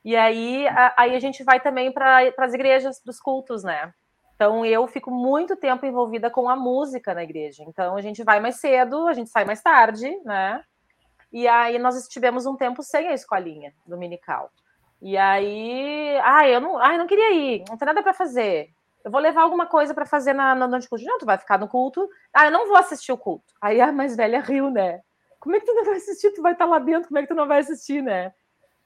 E 0.05 0.17
aí, 0.17 0.67
a, 0.69 0.95
aí 0.99 1.15
a 1.15 1.21
gente 1.21 1.45
vai 1.45 1.61
também 1.61 1.93
para 1.93 2.33
as 2.39 2.55
igrejas, 2.55 3.01
para 3.01 3.11
os 3.11 3.21
cultos, 3.21 3.63
né? 3.65 3.93
Então 4.39 4.65
eu 4.65 4.87
fico 4.87 5.11
muito 5.11 5.57
tempo 5.57 5.85
envolvida 5.85 6.31
com 6.31 6.49
a 6.49 6.55
música 6.55 7.13
na 7.13 7.25
igreja. 7.25 7.65
Então 7.67 7.97
a 7.97 8.01
gente 8.01 8.23
vai 8.23 8.39
mais 8.39 8.61
cedo, 8.61 9.09
a 9.09 9.13
gente 9.13 9.31
sai 9.31 9.45
mais 9.45 9.61
tarde, 9.61 10.09
né? 10.25 10.63
E 11.33 11.49
aí 11.49 11.77
nós 11.77 11.97
estivemos 11.97 12.47
um 12.47 12.55
tempo 12.55 12.81
sem 12.81 13.09
a 13.09 13.15
escolinha 13.15 13.75
dominical. 13.85 14.49
E 15.03 15.17
aí, 15.17 16.17
ah, 16.23 16.49
eu 16.49 16.61
não, 16.61 16.79
ah, 16.79 16.93
eu 16.93 16.99
não 16.99 17.09
queria 17.09 17.33
ir, 17.33 17.65
não 17.69 17.77
tem 17.77 17.87
nada 17.87 18.01
para 18.01 18.15
fazer. 18.15 18.69
Eu 19.05 19.11
vou 19.11 19.21
levar 19.21 19.43
alguma 19.43 19.67
coisa 19.67 19.93
para 19.93 20.07
fazer 20.07 20.35
na, 20.35 20.55
na 20.55 20.69
noite 20.69 20.85
de 20.85 20.89
culto. 20.89 21.05
Não, 21.05 21.19
tu 21.19 21.27
vai 21.27 21.37
ficar 21.37 21.59
no 21.59 21.67
culto. 21.67 22.09
Ah, 22.33 22.47
eu 22.47 22.53
não 22.53 22.69
vou 22.69 22.77
assistir 22.77 23.11
o 23.11 23.19
culto. 23.19 23.53
Aí 23.61 23.81
a 23.81 23.91
mais 23.91 24.15
velha 24.15 24.41
riu, 24.41 24.71
né? 24.71 25.01
Como 25.41 25.57
é 25.57 25.59
que 25.59 25.67
tu 25.67 25.75
não 25.75 25.85
vai 25.85 25.97
assistir? 25.97 26.31
Tu 26.31 26.41
vai 26.43 26.53
estar 26.53 26.65
lá 26.65 26.79
dentro, 26.79 27.09
como 27.09 27.19
é 27.19 27.23
que 27.23 27.29
tu 27.29 27.35
não 27.35 27.49
vai 27.49 27.59
assistir, 27.59 28.03
né? 28.03 28.33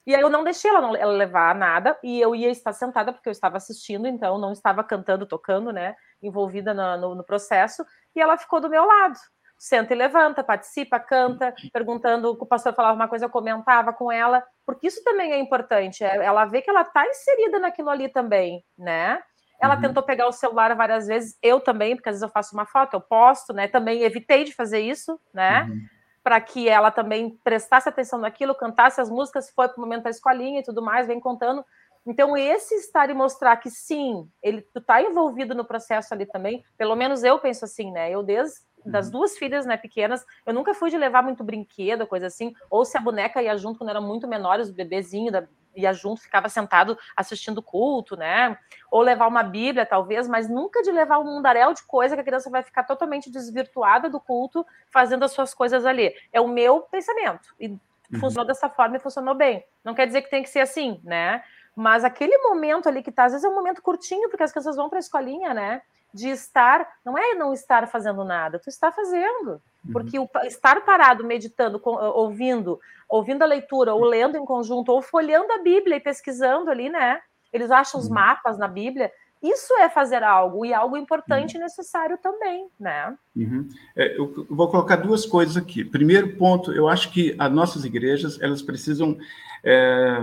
E 0.07 0.15
aí 0.15 0.21
eu 0.21 0.31
não 0.31 0.43
deixei 0.43 0.71
ela, 0.71 0.81
não, 0.81 0.97
ela 0.97 1.13
levar 1.13 1.55
nada, 1.55 1.99
e 2.03 2.21
eu 2.21 2.35
ia 2.35 2.51
estar 2.51 2.73
sentada, 2.73 3.13
porque 3.13 3.29
eu 3.29 3.33
estava 3.33 3.57
assistindo, 3.57 4.07
então 4.09 4.39
não 4.39 4.53
estava 4.53 4.83
cantando, 4.83 5.27
tocando, 5.27 5.73
né? 5.73 5.95
Envolvida 6.23 6.75
no, 6.75 6.97
no, 6.97 7.15
no 7.17 7.25
processo, 7.25 7.85
e 8.15 8.21
ela 8.21 8.37
ficou 8.37 8.61
do 8.61 8.71
meu 8.71 8.85
lado 8.85 9.19
senta 9.63 9.95
e 9.95 9.97
levanta, 9.97 10.43
participa, 10.43 10.99
canta, 10.99 11.55
perguntando, 11.73 12.31
o 12.31 12.47
pastor 12.47 12.75
falava 12.75 12.97
uma 12.97 13.07
coisa, 13.07 13.27
eu 13.27 13.31
comentava 13.31 13.93
com 13.93 14.11
ela, 14.11 14.43
porque 14.67 14.89
isso 14.89 15.05
também 15.05 15.31
é 15.31 15.39
importante, 15.39 16.03
é, 16.03 16.17
ela 16.17 16.45
vê 16.47 16.61
que 16.61 16.69
ela 16.69 16.83
está 16.83 17.07
inserida 17.07 17.61
naquilo 17.61 17.89
ali 17.89 18.09
também, 18.09 18.65
né? 18.77 19.23
Ela 19.61 19.77
uhum. 19.77 19.81
tentou 19.81 20.03
pegar 20.03 20.27
o 20.27 20.33
celular 20.33 20.75
várias 20.75 21.07
vezes, 21.07 21.39
eu 21.41 21.61
também, 21.61 21.95
porque 21.95 22.09
às 22.09 22.15
vezes 22.15 22.25
eu 22.25 22.29
faço 22.29 22.53
uma 22.57 22.67
foto, 22.67 22.95
eu 22.95 23.01
posto, 23.01 23.53
né? 23.53 23.69
Também 23.69 24.03
evitei 24.03 24.43
de 24.43 24.53
fazer 24.53 24.81
isso, 24.81 25.17
né? 25.33 25.63
Uhum. 25.63 25.81
Para 26.23 26.41
que 26.41 26.69
ela 26.69 26.91
também 26.91 27.39
prestasse 27.43 27.89
atenção 27.89 28.19
naquilo, 28.19 28.55
cantasse 28.55 29.01
as 29.01 29.11
músicas, 29.11 29.51
foi 29.51 29.69
para 29.69 29.79
o 29.79 29.81
momento 29.81 30.05
da 30.05 30.11
escolinha 30.11 30.61
e 30.61 30.63
tudo 30.63 30.83
mais, 30.83 31.07
vem 31.07 31.19
contando. 31.19 31.65
Então, 32.07 32.37
esse 32.37 32.75
estar 32.75 33.11
e 33.11 33.15
mostrar 33.15 33.57
que 33.57 33.71
sim, 33.71 34.29
ele 34.43 34.63
tu 34.63 34.81
tá 34.81 35.01
envolvido 35.01 35.55
no 35.55 35.65
processo 35.65 36.13
ali 36.13 36.27
também, 36.27 36.65
pelo 36.77 36.97
menos 36.97 37.23
eu 37.23 37.39
penso 37.39 37.65
assim, 37.65 37.93
né? 37.93 38.11
Eu 38.11 38.23
desde 38.23 38.61
das 38.85 39.07
uhum. 39.07 39.13
duas 39.13 39.39
filhas, 39.39 39.65
né, 39.65 39.77
pequenas, 39.77 40.25
eu 40.45 40.53
nunca 40.53 40.75
fui 40.75 40.91
de 40.91 40.99
levar 40.99 41.23
muito 41.23 41.45
brinquedo, 41.45 42.07
coisa 42.07 42.27
assim, 42.27 42.53
ou 42.69 42.85
se 42.85 42.97
a 42.97 43.01
boneca 43.01 43.41
ia 43.41 43.57
junto 43.57 43.79
quando 43.79 43.91
eram 43.91 44.03
muito 44.03 44.27
menores, 44.27 44.69
o 44.69 44.75
bebezinho 44.75 45.31
da, 45.31 45.47
ia 45.75 45.93
junto, 45.93 46.23
ficava 46.23 46.49
sentado 46.49 46.99
assistindo 47.17 47.63
culto, 47.63 48.17
né? 48.17 48.57
Ou 48.91 49.01
levar 49.01 49.27
uma 49.27 49.43
Bíblia, 49.43 49.87
talvez, 49.87 50.29
mas 50.29 50.49
nunca 50.49 50.83
de 50.83 50.91
levar 50.91 51.19
um 51.19 51.25
mundaréu 51.25 51.73
de 51.73 51.83
coisa 51.85 52.15
que 52.15 52.21
a 52.21 52.25
criança 52.25 52.51
vai 52.51 52.63
ficar 52.63 52.85
totalmente 52.85 53.31
desvirtuada 53.31 54.09
do 54.09 54.21
culto, 54.21 54.67
fazendo 54.91 55.25
as 55.25 55.33
suas 55.33 55.55
coisas 55.55 55.85
ali. 55.87 56.15
É 56.33 56.41
o 56.41 56.49
meu 56.49 56.81
pensamento. 56.83 57.55
E 57.59 57.69
uhum. 57.69 58.21
funcionou 58.21 58.47
dessa 58.47 58.69
forma 58.69 58.97
e 58.97 59.01
funcionou 59.01 59.35
bem. 59.35 59.65
Não 59.85 59.95
quer 59.95 60.07
dizer 60.07 60.23
que 60.23 60.31
tem 60.31 60.43
que 60.43 60.51
ser 60.51 60.61
assim, 60.61 61.01
né? 61.05 61.43
Mas 61.75 62.05
aquele 62.05 62.37
momento 62.39 62.89
ali 62.89 63.03
que 63.03 63.11
tá, 63.11 63.25
às 63.25 63.33
vezes 63.33 63.45
é 63.45 63.49
um 63.49 63.55
momento 63.55 63.81
curtinho, 63.81 64.29
porque 64.29 64.43
as 64.43 64.53
crianças 64.53 64.77
vão 64.77 64.89
para 64.89 64.99
a 64.99 65.01
escolinha, 65.01 65.55
né? 65.55 65.83
De 66.13 66.29
estar, 66.29 66.87
não 67.05 67.17
é 67.17 67.35
não 67.35 67.53
estar 67.53 67.89
fazendo 67.89 68.25
nada, 68.25 68.59
tu 68.59 68.69
está 68.69 68.93
fazendo. 68.93 69.61
Uhum. 69.85 69.93
Porque 69.93 70.19
o 70.19 70.29
estar 70.45 70.85
parado, 70.85 71.25
meditando, 71.25 71.81
ouvindo, 71.85 72.79
ouvindo 73.09 73.43
a 73.43 73.47
leitura, 73.47 73.95
ou 73.95 74.05
lendo 74.05 74.37
em 74.37 74.45
conjunto, 74.45 74.93
ou 74.93 75.03
folhando 75.03 75.53
a 75.53 75.59
Bíblia 75.59 75.97
e 75.97 76.01
pesquisando 76.01 76.71
ali, 76.71 76.89
né? 76.89 77.21
Eles 77.53 77.71
acham 77.71 78.01
os 78.01 78.07
uhum. 78.07 78.15
mapas 78.15 78.59
na 78.59 78.69
Bíblia. 78.69 79.11
Isso 79.43 79.75
é 79.79 79.89
fazer 79.89 80.23
algo, 80.23 80.65
e 80.65 80.73
algo 80.73 80.97
importante 80.97 81.55
e 81.55 81.57
uhum. 81.57 81.65
necessário 81.65 82.17
também, 82.19 82.69
né? 82.79 83.17
Uhum. 83.35 83.69
É, 83.97 84.17
eu 84.17 84.47
vou 84.49 84.71
colocar 84.71 84.97
duas 84.97 85.27
coisas 85.27 85.57
aqui. 85.57 85.85
Primeiro 85.85 86.37
ponto, 86.37 86.73
eu 86.73 86.89
acho 86.89 87.11
que 87.11 87.35
as 87.39 87.51
nossas 87.51 87.85
igrejas, 87.85 88.41
elas 88.41 88.63
precisam 88.63 89.19
é, 89.65 90.19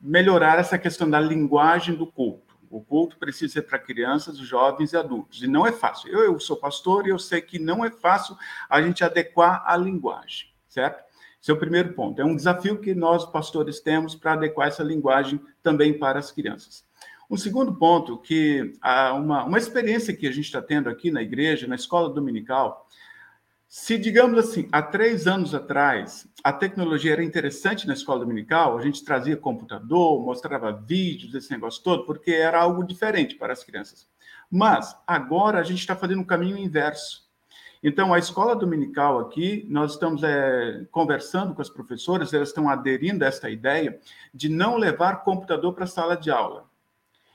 melhorar 0.00 0.58
essa 0.58 0.78
questão 0.78 1.08
da 1.08 1.20
linguagem 1.20 1.94
do 1.94 2.06
culto. 2.06 2.49
O 2.70 2.80
culto 2.80 3.18
precisa 3.18 3.54
ser 3.54 3.62
para 3.62 3.80
crianças, 3.80 4.38
jovens 4.38 4.92
e 4.92 4.96
adultos. 4.96 5.42
E 5.42 5.48
não 5.48 5.66
é 5.66 5.72
fácil. 5.72 6.08
Eu, 6.08 6.32
eu 6.32 6.38
sou 6.38 6.56
pastor 6.56 7.04
e 7.04 7.10
eu 7.10 7.18
sei 7.18 7.40
que 7.40 7.58
não 7.58 7.84
é 7.84 7.90
fácil 7.90 8.36
a 8.68 8.80
gente 8.80 9.02
adequar 9.02 9.64
a 9.66 9.76
linguagem, 9.76 10.48
certo? 10.68 11.04
Esse 11.42 11.50
é 11.50 11.54
o 11.54 11.58
primeiro 11.58 11.92
ponto. 11.94 12.20
É 12.20 12.24
um 12.24 12.36
desafio 12.36 12.80
que 12.80 12.94
nós, 12.94 13.24
pastores, 13.24 13.80
temos 13.80 14.14
para 14.14 14.34
adequar 14.34 14.68
essa 14.68 14.84
linguagem 14.84 15.40
também 15.62 15.98
para 15.98 16.18
as 16.20 16.30
crianças. 16.30 16.84
Um 17.28 17.36
segundo 17.36 17.74
ponto, 17.74 18.18
que 18.18 18.72
uma, 19.14 19.44
uma 19.44 19.58
experiência 19.58 20.14
que 20.14 20.26
a 20.26 20.32
gente 20.32 20.44
está 20.44 20.60
tendo 20.60 20.88
aqui 20.88 21.10
na 21.10 21.22
igreja, 21.22 21.66
na 21.66 21.76
escola 21.76 22.10
dominical, 22.10 22.86
se, 23.72 23.96
digamos 23.96 24.36
assim, 24.36 24.68
há 24.72 24.82
três 24.82 25.28
anos 25.28 25.54
atrás, 25.54 26.26
a 26.42 26.52
tecnologia 26.52 27.12
era 27.12 27.22
interessante 27.22 27.86
na 27.86 27.94
escola 27.94 28.18
dominical, 28.18 28.76
a 28.76 28.82
gente 28.82 29.04
trazia 29.04 29.36
computador, 29.36 30.20
mostrava 30.20 30.72
vídeos, 30.72 31.36
esse 31.36 31.52
negócio 31.52 31.80
todo, 31.80 32.04
porque 32.04 32.32
era 32.32 32.60
algo 32.60 32.82
diferente 32.82 33.36
para 33.36 33.52
as 33.52 33.62
crianças. 33.62 34.08
Mas 34.50 34.98
agora 35.06 35.60
a 35.60 35.62
gente 35.62 35.78
está 35.78 35.94
fazendo 35.94 36.20
um 36.20 36.24
caminho 36.24 36.58
inverso. 36.58 37.30
Então, 37.80 38.12
a 38.12 38.18
escola 38.18 38.56
dominical 38.56 39.20
aqui, 39.20 39.64
nós 39.70 39.92
estamos 39.92 40.24
é, 40.24 40.84
conversando 40.90 41.54
com 41.54 41.62
as 41.62 41.70
professoras, 41.70 42.34
elas 42.34 42.48
estão 42.48 42.68
aderindo 42.68 43.24
a 43.24 43.28
esta 43.28 43.48
ideia 43.48 44.00
de 44.34 44.48
não 44.48 44.76
levar 44.76 45.22
computador 45.22 45.74
para 45.74 45.84
a 45.84 45.86
sala 45.86 46.16
de 46.16 46.28
aula. 46.28 46.68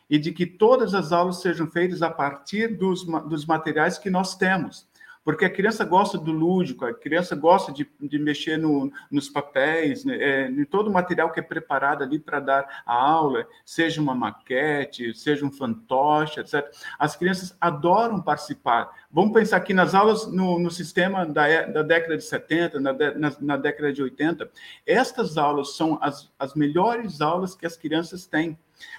E 0.09 0.19
de 0.19 0.33
que 0.33 0.45
todas 0.45 0.93
as 0.93 1.13
aulas 1.13 1.39
sejam 1.41 1.65
feitas 1.65 2.01
a 2.01 2.09
partir 2.09 2.75
dos, 2.75 3.05
dos 3.05 3.45
materiais 3.45 3.97
que 3.97 4.09
nós 4.09 4.35
temos 4.35 4.85
porque 5.25 5.43
a 5.43 5.49
criança 5.49 5.83
gosta 5.83 6.19
do 6.19 6.31
lúdico, 6.31 6.85
a 6.85 6.93
criança 6.93 7.35
gosta 7.35 7.73
de, 7.73 7.89
de 7.99 8.19
mexer 8.19 8.57
no, 8.57 8.91
nos 9.09 9.27
papéis, 9.27 10.05
né, 10.05 10.15
é, 10.15 10.47
em 10.47 10.63
todo 10.63 10.87
o 10.87 10.93
material 10.93 11.31
que 11.31 11.39
é 11.39 11.43
preparado 11.43 12.03
ali 12.03 12.19
para 12.19 12.39
dar 12.39 12.83
a 12.85 12.93
aula, 12.93 13.47
seja 13.65 13.99
uma 13.99 14.13
maquete, 14.13 15.15
seja 15.15 15.43
um 15.43 15.51
fantoche, 15.51 16.39
etc. 16.39 16.63
As 16.99 17.15
crianças 17.15 17.57
adoram 17.59 18.21
participar. 18.21 18.91
Vamos 19.11 19.33
pensar 19.33 19.57
aqui 19.57 19.73
nas 19.73 19.95
aulas 19.95 20.27
no, 20.27 20.59
no 20.59 20.69
sistema 20.69 21.25
da, 21.25 21.63
da 21.63 21.81
década 21.81 22.15
de 22.15 22.23
70, 22.23 22.79
na, 22.79 22.93
na, 22.93 23.35
na 23.41 23.57
década 23.57 23.91
de 23.91 24.03
80. 24.03 24.47
Estas 24.85 25.39
aulas 25.39 25.75
são 25.75 25.97
as, 26.01 26.31
as 26.37 26.53
melhores 26.53 27.19
aulas 27.19 27.55
que 27.55 27.65
as 27.65 27.75
crianças 27.75 28.27
têm 28.27 28.55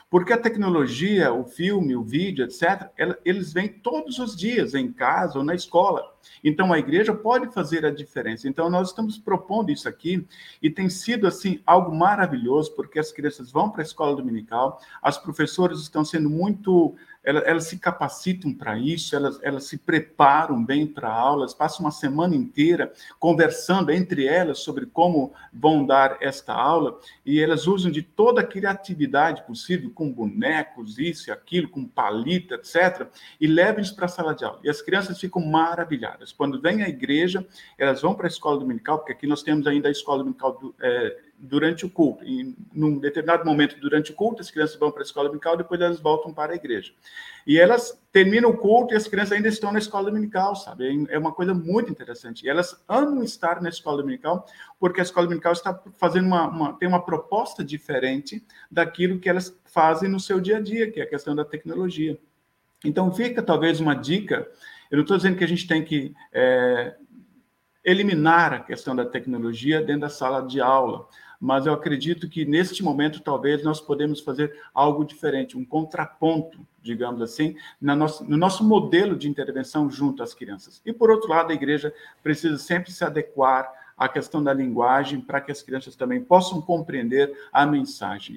porque 0.08 0.32
a 0.32 0.38
tecnologia, 0.38 1.32
o 1.32 1.44
filme, 1.44 1.96
o 1.96 2.02
vídeo, 2.02 2.44
etc., 2.44 2.90
eles 3.24 3.52
vêm 3.52 3.68
todos 3.68 4.18
os 4.18 4.36
dias, 4.36 4.74
em 4.74 4.92
casa 4.92 5.38
ou 5.38 5.44
na 5.44 5.54
escola. 5.54 6.14
Então, 6.42 6.72
a 6.72 6.78
igreja 6.78 7.14
pode 7.14 7.52
fazer 7.52 7.84
a 7.84 7.90
diferença. 7.90 8.48
Então, 8.48 8.70
nós 8.70 8.88
estamos 8.88 9.18
propondo 9.18 9.70
isso 9.70 9.88
aqui 9.88 10.26
e 10.62 10.70
tem 10.70 10.88
sido, 10.88 11.26
assim, 11.26 11.60
algo 11.66 11.94
maravilhoso, 11.94 12.74
porque 12.74 12.98
as 12.98 13.12
crianças 13.12 13.50
vão 13.50 13.70
para 13.70 13.82
a 13.82 13.84
escola 13.84 14.16
dominical, 14.16 14.80
as 15.02 15.18
professoras 15.18 15.80
estão 15.80 16.04
sendo 16.04 16.30
muito 16.30 16.94
elas, 17.26 17.42
elas 17.44 17.64
se 17.64 17.78
capacitam 17.78 18.54
para 18.54 18.78
isso, 18.78 19.16
elas, 19.16 19.38
elas 19.42 19.64
se 19.64 19.76
preparam 19.76 20.64
bem 20.64 20.86
para 20.86 21.08
a 21.08 21.12
aula, 21.12 21.40
elas 21.42 21.52
passam 21.52 21.84
uma 21.84 21.90
semana 21.90 22.36
inteira 22.36 22.92
conversando 23.18 23.90
entre 23.90 24.26
elas 24.26 24.60
sobre 24.60 24.86
como 24.86 25.34
vão 25.52 25.84
dar 25.84 26.18
esta 26.20 26.54
aula, 26.54 26.98
e 27.24 27.40
elas 27.40 27.66
usam 27.66 27.90
de 27.90 28.00
toda 28.00 28.42
a 28.42 28.46
criatividade 28.46 29.44
possível, 29.44 29.90
com 29.90 30.10
bonecos, 30.10 30.98
isso 30.98 31.28
e 31.28 31.32
aquilo, 31.32 31.68
com 31.68 31.84
palita, 31.84 32.54
etc., 32.54 33.08
e 33.40 33.48
levam 33.48 33.80
isso 33.80 33.96
para 33.96 34.04
a 34.04 34.08
sala 34.08 34.32
de 34.32 34.44
aula. 34.44 34.60
E 34.62 34.70
as 34.70 34.80
crianças 34.80 35.18
ficam 35.18 35.44
maravilhadas. 35.44 36.32
Quando 36.32 36.60
vêm 36.60 36.84
à 36.84 36.88
igreja, 36.88 37.44
elas 37.76 38.02
vão 38.02 38.14
para 38.14 38.26
a 38.26 38.28
escola 38.28 38.60
dominical, 38.60 38.98
porque 38.98 39.12
aqui 39.12 39.26
nós 39.26 39.42
temos 39.42 39.66
ainda 39.66 39.88
a 39.88 39.90
escola 39.90 40.18
dominical 40.18 40.56
do, 40.56 40.74
é, 40.80 41.25
durante 41.38 41.84
o 41.84 41.90
culto. 41.90 42.24
E 42.24 42.56
num 42.72 42.98
determinado 42.98 43.44
momento 43.44 43.78
durante 43.78 44.10
o 44.10 44.14
culto, 44.14 44.42
as 44.42 44.50
crianças 44.50 44.76
vão 44.76 44.90
para 44.90 45.02
a 45.02 45.04
escola 45.04 45.28
dominical, 45.28 45.56
depois 45.56 45.80
elas 45.80 46.00
voltam 46.00 46.32
para 46.32 46.52
a 46.52 46.56
igreja. 46.56 46.92
E 47.46 47.58
elas 47.58 48.00
terminam 48.10 48.50
o 48.50 48.56
culto 48.56 48.94
e 48.94 48.96
as 48.96 49.06
crianças 49.06 49.32
ainda 49.32 49.48
estão 49.48 49.72
na 49.72 49.78
escola 49.78 50.10
dominical, 50.10 50.56
sabe? 50.56 51.06
É 51.08 51.18
uma 51.18 51.32
coisa 51.32 51.54
muito 51.54 51.90
interessante. 51.90 52.44
E 52.44 52.48
elas 52.48 52.82
amam 52.88 53.22
estar 53.22 53.60
na 53.62 53.68
escola 53.68 53.98
dominical, 53.98 54.46
porque 54.80 55.00
a 55.00 55.04
escola 55.04 55.26
dominical 55.26 55.52
está 55.52 55.78
fazendo 55.96 56.26
uma, 56.26 56.48
uma 56.48 56.72
tem 56.72 56.88
uma 56.88 57.04
proposta 57.04 57.64
diferente 57.64 58.44
daquilo 58.70 59.18
que 59.18 59.28
elas 59.28 59.56
fazem 59.64 60.08
no 60.08 60.18
seu 60.18 60.40
dia 60.40 60.56
a 60.56 60.60
dia, 60.60 60.90
que 60.90 61.00
é 61.00 61.04
a 61.04 61.08
questão 61.08 61.34
da 61.34 61.44
tecnologia. 61.44 62.18
Então 62.84 63.12
fica 63.12 63.42
talvez 63.42 63.80
uma 63.80 63.94
dica. 63.94 64.48
Eu 64.90 64.96
não 64.96 65.02
estou 65.02 65.16
dizendo 65.16 65.36
que 65.36 65.44
a 65.44 65.48
gente 65.48 65.66
tem 65.66 65.84
que 65.84 66.14
é, 66.32 66.96
eliminar 67.86 68.52
a 68.52 68.60
questão 68.60 68.96
da 68.96 69.04
tecnologia 69.04 69.80
dentro 69.80 70.02
da 70.02 70.08
sala 70.08 70.40
de 70.42 70.60
aula, 70.60 71.06
mas 71.40 71.66
eu 71.66 71.72
acredito 71.72 72.28
que 72.28 72.44
neste 72.44 72.82
momento 72.82 73.20
talvez 73.20 73.62
nós 73.62 73.80
podemos 73.80 74.20
fazer 74.20 74.60
algo 74.72 75.04
diferente, 75.04 75.56
um 75.56 75.64
contraponto, 75.64 76.66
digamos 76.82 77.20
assim, 77.20 77.56
nosso, 77.80 78.24
no 78.24 78.36
nosso 78.36 78.64
modelo 78.64 79.16
de 79.16 79.28
intervenção 79.28 79.90
junto 79.90 80.22
às 80.22 80.34
crianças. 80.34 80.80
E 80.84 80.92
por 80.92 81.10
outro 81.10 81.28
lado, 81.28 81.50
a 81.50 81.54
igreja 81.54 81.92
precisa 82.22 82.58
sempre 82.58 82.92
se 82.92 83.04
adequar 83.04 83.70
à 83.96 84.08
questão 84.08 84.42
da 84.42 84.52
linguagem 84.52 85.20
para 85.20 85.40
que 85.40 85.50
as 85.50 85.62
crianças 85.62 85.96
também 85.96 86.22
possam 86.22 86.60
compreender 86.60 87.32
a 87.52 87.64
mensagem. 87.64 88.36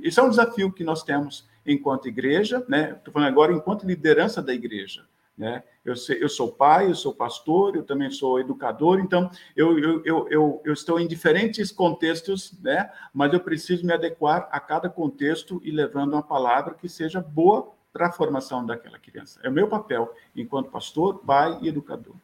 Isso 0.00 0.20
é 0.20 0.22
um 0.22 0.30
desafio 0.30 0.72
que 0.72 0.84
nós 0.84 1.02
temos 1.02 1.48
enquanto 1.66 2.08
igreja, 2.08 2.64
né? 2.68 2.92
Estou 2.96 3.12
falando 3.12 3.28
agora 3.28 3.52
enquanto 3.52 3.86
liderança 3.86 4.40
da 4.40 4.54
igreja. 4.54 5.04
Né? 5.36 5.62
Eu, 5.90 5.96
sei, 5.96 6.22
eu 6.22 6.28
sou 6.28 6.52
pai, 6.52 6.86
eu 6.86 6.94
sou 6.94 7.12
pastor, 7.12 7.74
eu 7.74 7.82
também 7.82 8.10
sou 8.10 8.38
educador, 8.38 9.00
então 9.00 9.28
eu, 9.56 9.78
eu, 9.78 10.02
eu, 10.04 10.28
eu, 10.30 10.62
eu 10.64 10.72
estou 10.72 11.00
em 11.00 11.06
diferentes 11.06 11.72
contextos, 11.72 12.52
né? 12.62 12.90
mas 13.12 13.32
eu 13.32 13.40
preciso 13.40 13.84
me 13.84 13.92
adequar 13.92 14.48
a 14.52 14.60
cada 14.60 14.88
contexto 14.88 15.60
e 15.64 15.70
levando 15.70 16.12
uma 16.12 16.22
palavra 16.22 16.74
que 16.74 16.88
seja 16.88 17.20
boa 17.20 17.72
para 17.92 18.06
a 18.06 18.12
formação 18.12 18.64
daquela 18.64 18.98
criança. 18.98 19.40
É 19.42 19.48
o 19.48 19.52
meu 19.52 19.68
papel 19.68 20.14
enquanto 20.36 20.70
pastor, 20.70 21.18
pai 21.18 21.58
e 21.60 21.68
educador. 21.68 22.14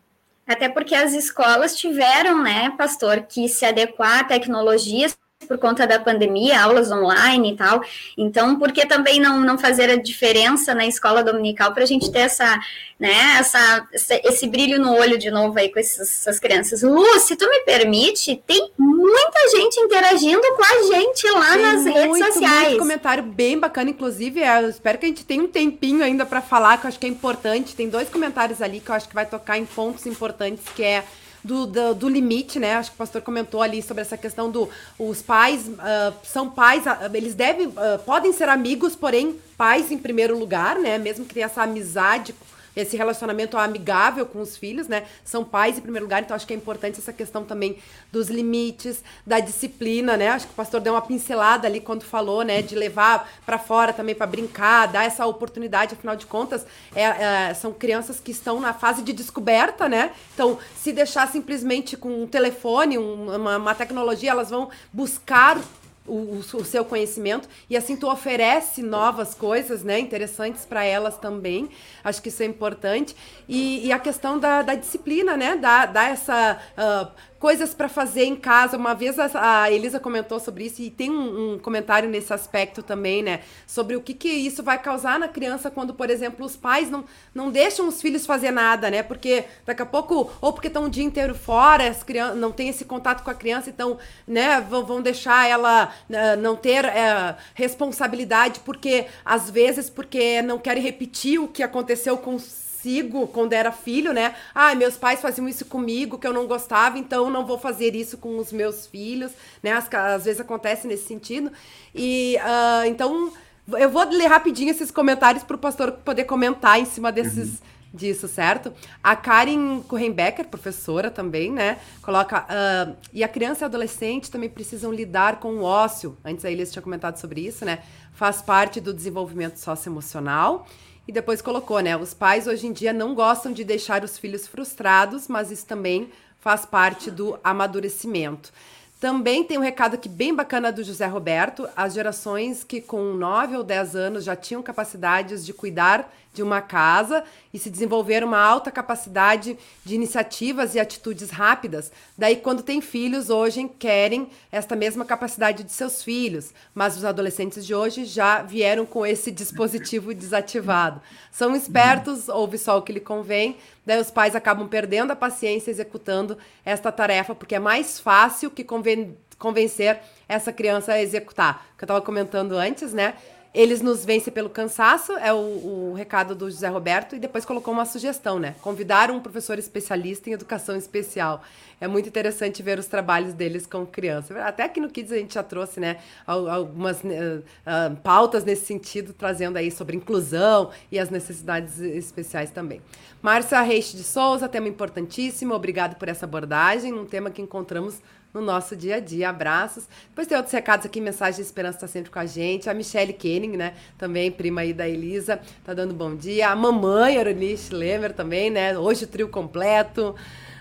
Até 0.47 0.69
porque 0.69 0.95
as 0.95 1.13
escolas 1.13 1.77
tiveram, 1.77 2.41
né, 2.41 2.71
pastor, 2.71 3.23
que 3.23 3.49
se 3.49 3.65
adequar 3.65 4.21
a 4.21 4.25
tecnologias 4.25 5.19
por 5.47 5.59
conta 5.59 5.87
da 5.87 5.99
pandemia, 5.99 6.61
aulas 6.61 6.91
online 6.91 7.53
e 7.53 7.57
tal. 7.57 7.83
Então, 8.17 8.59
por 8.59 8.73
que 8.73 8.87
também 8.87 9.21
não, 9.21 9.41
não 9.41 9.59
fazer 9.59 9.91
a 9.91 9.97
diferença 9.97 10.75
na 10.75 10.87
escola 10.87 11.23
dominical 11.23 11.73
para 11.73 11.85
a 11.85 11.87
gente 11.87 12.11
ter 12.11 12.21
essa, 12.21 12.59
né, 12.99 13.37
essa, 13.39 13.87
esse 14.25 14.47
brilho 14.47 14.81
no 14.81 14.95
olho 14.95 15.19
de 15.19 15.31
novo 15.31 15.59
aí 15.59 15.69
com 15.69 15.79
essas, 15.79 16.09
essas 16.21 16.41
crianças? 16.41 16.83
Lu, 16.83 17.21
se 17.21 17.37
tu 17.37 17.49
me 17.49 17.61
permite, 17.61 18.43
tem 18.47 18.71
muita 18.79 19.51
gente 19.51 19.79
interagindo 19.79 20.43
com 20.57 20.65
a 20.65 20.95
gente 20.95 21.31
lá 21.31 21.53
tem 21.53 21.63
nas 21.63 21.83
muito, 21.83 21.95
redes 21.95 22.27
sociais. 22.27 22.69
Muito 22.69 22.79
comentário 22.79 23.23
bem 23.23 23.59
bacana, 23.59 23.91
inclusive. 23.91 24.43
É, 24.43 24.63
eu 24.63 24.71
espero 24.71 24.99
que 24.99 25.07
a 25.07 25.09
gente 25.09 25.25
tenha 25.25 25.43
um 25.43 25.49
tempinho 25.49 26.03
ainda 26.03 26.25
para 26.25 26.41
falar, 26.41 26.79
que 26.79 26.87
eu 26.87 26.89
acho 26.89 26.99
que 26.99 27.07
é 27.07 27.11
importante. 27.11 27.77
Tem 27.77 27.89
dois 27.89 28.09
comentários 28.09 28.61
ali 28.61 28.81
que 28.81 28.91
eu 28.91 28.95
acho 28.95 29.09
que 29.09 29.15
vai 29.15 29.27
tocar 29.27 29.59
em 29.59 29.67
pontos 29.67 30.07
importantes, 30.07 30.65
que 30.75 30.83
é 30.83 31.05
do, 31.47 31.67
do, 31.67 31.95
do, 31.95 32.09
limite, 32.09 32.59
né? 32.59 32.75
Acho 32.75 32.91
que 32.91 32.97
o 32.97 32.99
pastor 32.99 33.23
comentou 33.23 33.63
ali 33.63 33.81
sobre 33.81 34.03
essa 34.03 34.17
questão 34.17 34.51
do 34.51 34.69
os 34.99 35.23
pais 35.23 35.69
uh, 35.69 36.15
são 36.23 36.51
pais, 36.51 36.85
uh, 36.85 37.15
eles 37.15 37.35
devem 37.35 37.69
uh, 37.69 37.99
podem 38.05 38.33
ser 38.33 38.49
amigos, 38.49 38.97
porém 38.97 39.39
pais 39.57 39.91
em 39.91 39.99
primeiro 39.99 40.39
lugar, 40.39 40.79
né? 40.79 40.99
Mesmo 40.99 41.25
que 41.25 41.35
tenha 41.35 41.47
essa 41.47 41.63
amizade 41.63 42.35
esse 42.77 42.97
relacionamento 42.97 43.57
amigável 43.57 44.27
com 44.27 44.41
os 44.41 44.57
filhos, 44.57 44.87
né? 44.87 45.05
São 45.25 45.43
pais 45.43 45.79
em 45.79 45.81
primeiro 45.81 46.05
lugar, 46.05 46.23
então 46.23 46.37
acho 46.37 46.47
que 46.47 46.53
é 46.53 46.57
importante 46.57 47.01
essa 47.01 47.13
questão 47.13 47.43
também 47.43 47.79
dos 48.13 48.29
limites, 48.29 49.03
da 49.27 49.41
disciplina, 49.41 50.17
né? 50.17 50.29
Acho 50.29 50.47
que 50.47 50.53
o 50.53 50.57
pastor 50.57 50.81
deu 50.81 50.93
uma 50.93 51.01
pincelada 51.03 51.67
ali 51.67 51.81
quando 51.81 52.05
falou, 52.05 52.43
né, 52.43 52.61
de 52.61 52.75
levar 52.75 53.29
para 53.47 53.59
fora 53.59 53.93
também 53.93 54.15
para 54.15 54.27
brincar, 54.27 54.87
dar 54.87 55.05
essa 55.05 55.25
oportunidade, 55.27 55.95
afinal 55.95 56.15
de 56.15 56.27
contas, 56.27 56.67
é, 56.95 57.03
é, 57.03 57.55
são 57.55 57.73
crianças 57.73 58.21
que 58.21 58.31
estão 58.31 58.61
na 58.61 58.75
fase 58.75 59.03
de 59.03 59.13
descoberta, 59.13 59.89
né? 59.89 60.13
Então, 60.35 60.59
se 60.77 60.93
deixar 60.93 61.27
simplesmente 61.29 61.97
com 61.97 62.23
um 62.23 62.27
telefone, 62.27 62.99
um, 62.99 63.35
uma, 63.35 63.57
uma 63.57 63.75
tecnologia, 63.75 64.31
elas 64.31 64.51
vão 64.51 64.69
buscar 64.93 65.59
o, 66.07 66.39
o, 66.39 66.65
seu 66.65 66.85
conhecimento 66.85 67.49
e 67.69 67.77
assim 67.77 67.97
tu 67.97 68.11
oferece 68.11 68.83
novas 68.83 69.35
coisas, 69.35 69.83
né, 69.83 69.99
interessantes 69.99 70.65
para 70.65 70.85
elas 70.85 71.17
também. 71.17 71.69
Acho 72.03 72.23
que 72.23 72.29
isso 72.29 72.43
é 72.43 72.47
importante 72.47 73.15
e, 73.49 73.87
e 73.87 73.93
a 73.93 73.99
questão 73.99 74.39
da, 74.39 74.63
da 74.63 74.75
disciplina, 74.75 75.37
né, 75.37 75.57
dar, 75.57 76.11
essa 76.11 76.59
uh, 76.77 77.11
coisas 77.39 77.75
para 77.75 77.89
fazer 77.89 78.25
em 78.25 78.37
casa. 78.37 78.77
Uma 78.77 78.95
vez 78.95 79.19
a, 79.19 79.63
a, 79.63 79.71
Elisa 79.71 80.01
comentou 80.01 80.41
sobre 80.41 80.65
isso 80.65 80.83
e 80.83 80.91
tem 80.91 81.11
um, 81.11 81.55
um, 81.55 81.59
comentário 81.59 82.09
nesse 82.09 82.33
aspecto 82.33 82.83
também, 82.83 83.23
né? 83.23 83.41
Sobre 83.67 83.97
o 83.97 84.01
que, 84.01 84.15
que 84.15 84.29
isso 84.29 84.63
vai 84.63 84.81
causar 84.81 85.19
na 85.19 85.29
criança 85.29 85.71
quando, 85.71 85.95
por 85.95 86.11
exemplo, 86.11 86.45
os 86.45 86.57
pais 86.57 86.91
não, 86.91 87.05
não 87.35 87.51
deixam 87.51 87.89
os 87.89 88.01
filhos 88.01 88.27
fazer 88.27 88.51
nada, 88.51 88.91
né? 88.91 89.03
Porque 89.03 89.45
daqui 89.65 89.83
a 89.83 89.87
pouco, 89.87 90.31
ou 90.41 90.53
porque 90.53 90.69
estão 90.69 90.85
o 90.85 90.91
dia 90.91 91.05
inteiro 91.05 91.35
fora, 91.35 91.89
as 91.89 92.03
crianças 92.03 92.37
não 92.37 92.53
tem 92.53 92.69
esse 92.69 92.85
contato 92.85 93.23
com 93.23 93.31
a 93.31 93.35
criança, 93.35 93.71
então, 93.71 93.99
né, 94.27 94.61
vão, 94.61 94.85
vão 94.85 95.03
deixar 95.03 95.49
ela 95.49 95.93
uh, 96.09 96.41
não 96.41 96.57
ter 96.57 96.85
uh, 96.85 97.37
responsabilidade, 97.55 98.61
porque 98.61 99.07
às 99.25 99.51
vezes 99.51 99.91
porque 99.91 100.43
não 100.43 100.59
querem 100.59 100.83
repetir 100.83 101.41
o 101.41 101.49
que 101.49 101.63
aconteceu 101.63 102.17
com 102.19 102.35
os 102.35 102.66
sigo 102.81 103.27
quando 103.29 103.53
era 103.53 103.73
filho, 103.73 104.13
né? 104.13 104.35
Ah, 104.55 104.75
meus 104.75 104.97
pais 104.97 105.21
faziam 105.21 105.49
isso 105.49 105.65
comigo 105.65 106.19
que 106.19 106.27
eu 106.27 106.33
não 106.33 106.47
gostava, 106.47 106.99
então 106.99 107.31
não 107.31 107.45
vou 107.45 107.59
fazer 107.59 107.95
isso 107.95 108.19
com 108.19 108.39
os 108.39 108.53
meus 108.53 108.87
filhos, 108.87 109.33
né? 109.63 109.73
Às, 109.73 109.93
às 109.93 110.25
vezes 110.25 110.41
acontece 110.41 110.87
nesse 110.87 111.07
sentido. 111.07 111.51
E 111.95 112.37
uh, 112.39 112.87
então 112.87 113.33
eu 113.73 113.91
vou 113.91 114.05
ler 114.05 114.27
rapidinho 114.27 114.71
esses 114.71 114.91
comentários 114.91 115.43
para 115.43 115.57
o 115.57 115.59
pastor 115.59 115.93
poder 115.93 116.25
comentar 116.25 116.79
em 116.79 116.85
cima 116.85 117.11
desses. 117.11 117.49
Uhum. 117.49 117.77
Disso, 117.95 118.29
certo? 118.29 118.75
A 119.03 119.17
Karen 119.17 119.81
Kurenbecker, 119.81 120.49
professora 120.49 121.11
também, 121.11 121.51
né? 121.51 121.79
Coloca. 122.03 122.43
Uh, 122.43 122.97
e 123.11 123.25
a 123.25 123.29
criança 123.29 123.65
e 123.65 123.67
adolescente 123.67 124.31
também 124.31 124.51
precisam 124.51 124.93
lidar 124.93 125.41
com 125.41 125.55
o 125.55 125.63
ócio. 125.63 126.15
Antes 126.23 126.45
a 126.45 126.51
Elias 126.51 126.71
tinha 126.71 126.83
comentado 126.83 127.17
sobre 127.17 127.41
isso, 127.47 127.65
né? 127.65 127.79
Faz 128.13 128.43
parte 128.43 128.83
do 128.83 128.93
desenvolvimento 128.93 129.57
socioemocional. 129.57 130.67
E 131.07 131.13
depois 131.13 131.41
colocou, 131.41 131.79
né? 131.81 131.97
Os 131.97 132.13
pais 132.13 132.47
hoje 132.47 132.67
em 132.67 132.73
dia 132.73 132.93
não 132.93 133.15
gostam 133.15 133.53
de 133.53 133.63
deixar 133.63 134.03
os 134.03 134.19
filhos 134.19 134.47
frustrados, 134.47 135.29
mas 135.29 135.51
isso 135.51 135.65
também 135.65 136.11
faz 136.41 136.67
parte 136.67 137.11
do 137.11 137.39
amadurecimento. 137.45 138.53
Também 138.99 139.45
tem 139.45 139.59
um 139.59 139.63
recado 139.63 139.95
aqui 139.95 140.09
bem 140.09 140.35
bacana 140.35 140.73
do 140.73 140.83
José 140.83 141.05
Roberto. 141.07 141.69
As 141.77 141.93
gerações 141.93 142.65
que 142.65 142.81
com 142.81 143.13
9 143.13 143.57
ou 143.57 143.63
10 143.63 143.95
anos 143.95 144.25
já 144.25 144.35
tinham 144.35 144.63
capacidades 144.63 145.45
de 145.45 145.53
cuidar 145.53 146.11
de 146.37 146.43
uma 146.43 146.61
casa 146.61 147.25
e 147.53 147.59
se 147.59 147.71
desenvolver 147.71 148.23
uma 148.23 148.39
alta 148.39 148.71
capacidade 148.71 149.59
de 149.83 149.95
iniciativas 149.95 150.75
e 150.75 150.79
atitudes 150.79 151.31
rápidas. 151.31 151.91
Daí, 152.17 152.37
quando 152.37 152.63
tem 152.63 152.83
filhos, 152.83 153.31
hoje 153.31 153.69
querem 153.79 154.29
esta 154.53 154.77
mesma 154.77 155.05
capacidade 155.07 155.65
de 155.65 155.73
seus 155.73 156.03
filhos, 156.03 156.53
mas 156.75 156.95
os 156.95 157.07
adolescentes 157.07 157.65
de 157.65 157.75
hoje 157.75 158.05
já 158.05 158.43
vieram 158.43 158.85
com 158.85 159.07
esse 159.07 159.31
dispositivo 159.31 160.13
desativado. 160.13 161.01
São 161.33 161.57
espertos, 161.57 162.29
ouve 162.29 162.59
só 162.59 162.77
o 162.77 162.83
que 162.83 162.93
lhe 162.93 163.01
convém, 163.01 163.57
daí 163.87 163.99
os 163.99 164.11
pais 164.11 164.37
acabam 164.37 164.69
perdendo 164.69 165.13
a 165.13 165.17
paciência 165.17 165.71
executando 165.71 166.37
esta 166.65 166.93
tarefa, 166.93 167.35
porque 167.35 167.55
é 167.55 167.59
mais 167.59 167.99
fácil 167.99 168.51
que 168.51 168.65
conven 168.87 169.17
convencer 169.39 170.01
essa 170.29 170.53
criança 170.53 170.93
a 170.93 171.03
executar. 171.03 171.67
Que 171.77 171.85
eu 171.85 171.87
estava 171.87 172.01
comentando 172.01 172.53
antes, 172.53 172.93
né? 172.93 173.15
Eles 173.53 173.81
nos 173.81 174.05
vencem 174.05 174.31
pelo 174.31 174.51
cansaço, 174.51 175.13
é 175.13 175.33
o, 175.33 175.37
o, 175.37 175.95
recado 175.95 176.35
do 176.35 176.51
José 176.51 176.69
Roberto, 176.69 177.17
e 177.17 177.19
depois 177.19 177.43
colocou 177.43 177.73
uma 177.73 177.87
sugestão, 177.87 178.39
né? 178.39 178.55
Convidar 178.61 179.11
um 179.11 179.19
professor 179.19 179.59
especialista 179.59 180.29
em 180.29 180.35
educação 180.35 180.77
especial. 180.77 181.43
É 181.81 181.89
muito 181.89 182.07
interessante 182.07 182.63
ver 182.63 182.79
os 182.79 182.87
trabalhos 182.87 183.33
deles 183.33 183.67
com 183.67 183.87
criança. 183.87 184.39
Até 184.45 184.65
aqui 184.65 184.79
no 184.79 184.91
Kids 184.91 185.11
a 185.11 185.17
gente 185.17 185.35
já 185.35 185.43
trouxe, 185.43 185.81
né, 185.81 185.99
algumas 186.27 186.99
uh, 187.03 187.09
uh, 187.09 187.97
pautas 188.03 188.45
nesse 188.45 188.67
sentido, 188.67 189.15
trazendo 189.15 189.57
aí 189.57 189.71
sobre 189.71 189.97
inclusão 189.97 190.71
e 190.93 190.99
as 190.99 191.09
necessidades 191.09 191.79
especiais 191.79 192.51
também. 192.51 192.83
Márcia 193.23 193.61
Reis 193.63 193.93
de 193.93 194.05
Souza, 194.05 194.49
tema 194.49 194.69
importantíssimo, 194.69 195.55
obrigado 195.55 195.97
por 195.97 196.09
essa 196.09 196.27
abordagem, 196.27 196.93
um 196.93 197.07
tema 197.07 197.31
que 197.31 197.41
encontramos 197.41 198.01
no 198.37 198.43
nosso 198.43 198.77
dia 198.77 198.97
a 198.97 199.01
dia. 199.01 199.31
Abraços. 199.31 199.89
Depois 200.09 200.27
tem 200.27 200.37
outros 200.37 200.53
recados 200.53 200.85
aqui, 200.85 201.01
mensagem 201.01 201.37
de 201.37 201.47
esperança 201.47 201.79
está 201.79 201.87
sempre 201.87 202.11
com 202.11 202.19
a 202.19 202.27
gente. 202.27 202.69
A 202.69 202.75
Michelle 202.75 203.13
Kenning, 203.13 203.57
né? 203.57 203.75
Também 203.97 204.31
prima 204.31 204.61
aí 204.61 204.73
da 204.73 204.87
Elisa, 204.87 205.41
tá 205.65 205.73
dando 205.73 205.95
bom 205.95 206.15
dia. 206.15 206.51
A 206.51 206.57
mamãe, 206.57 207.19
Aronice 207.19 207.75
Lemer 207.75 208.13
também, 208.13 208.51
né? 208.51 208.79
Hoje 208.79 209.05
o 209.05 209.09
trio 209.09 209.29
completo. 209.29 210.15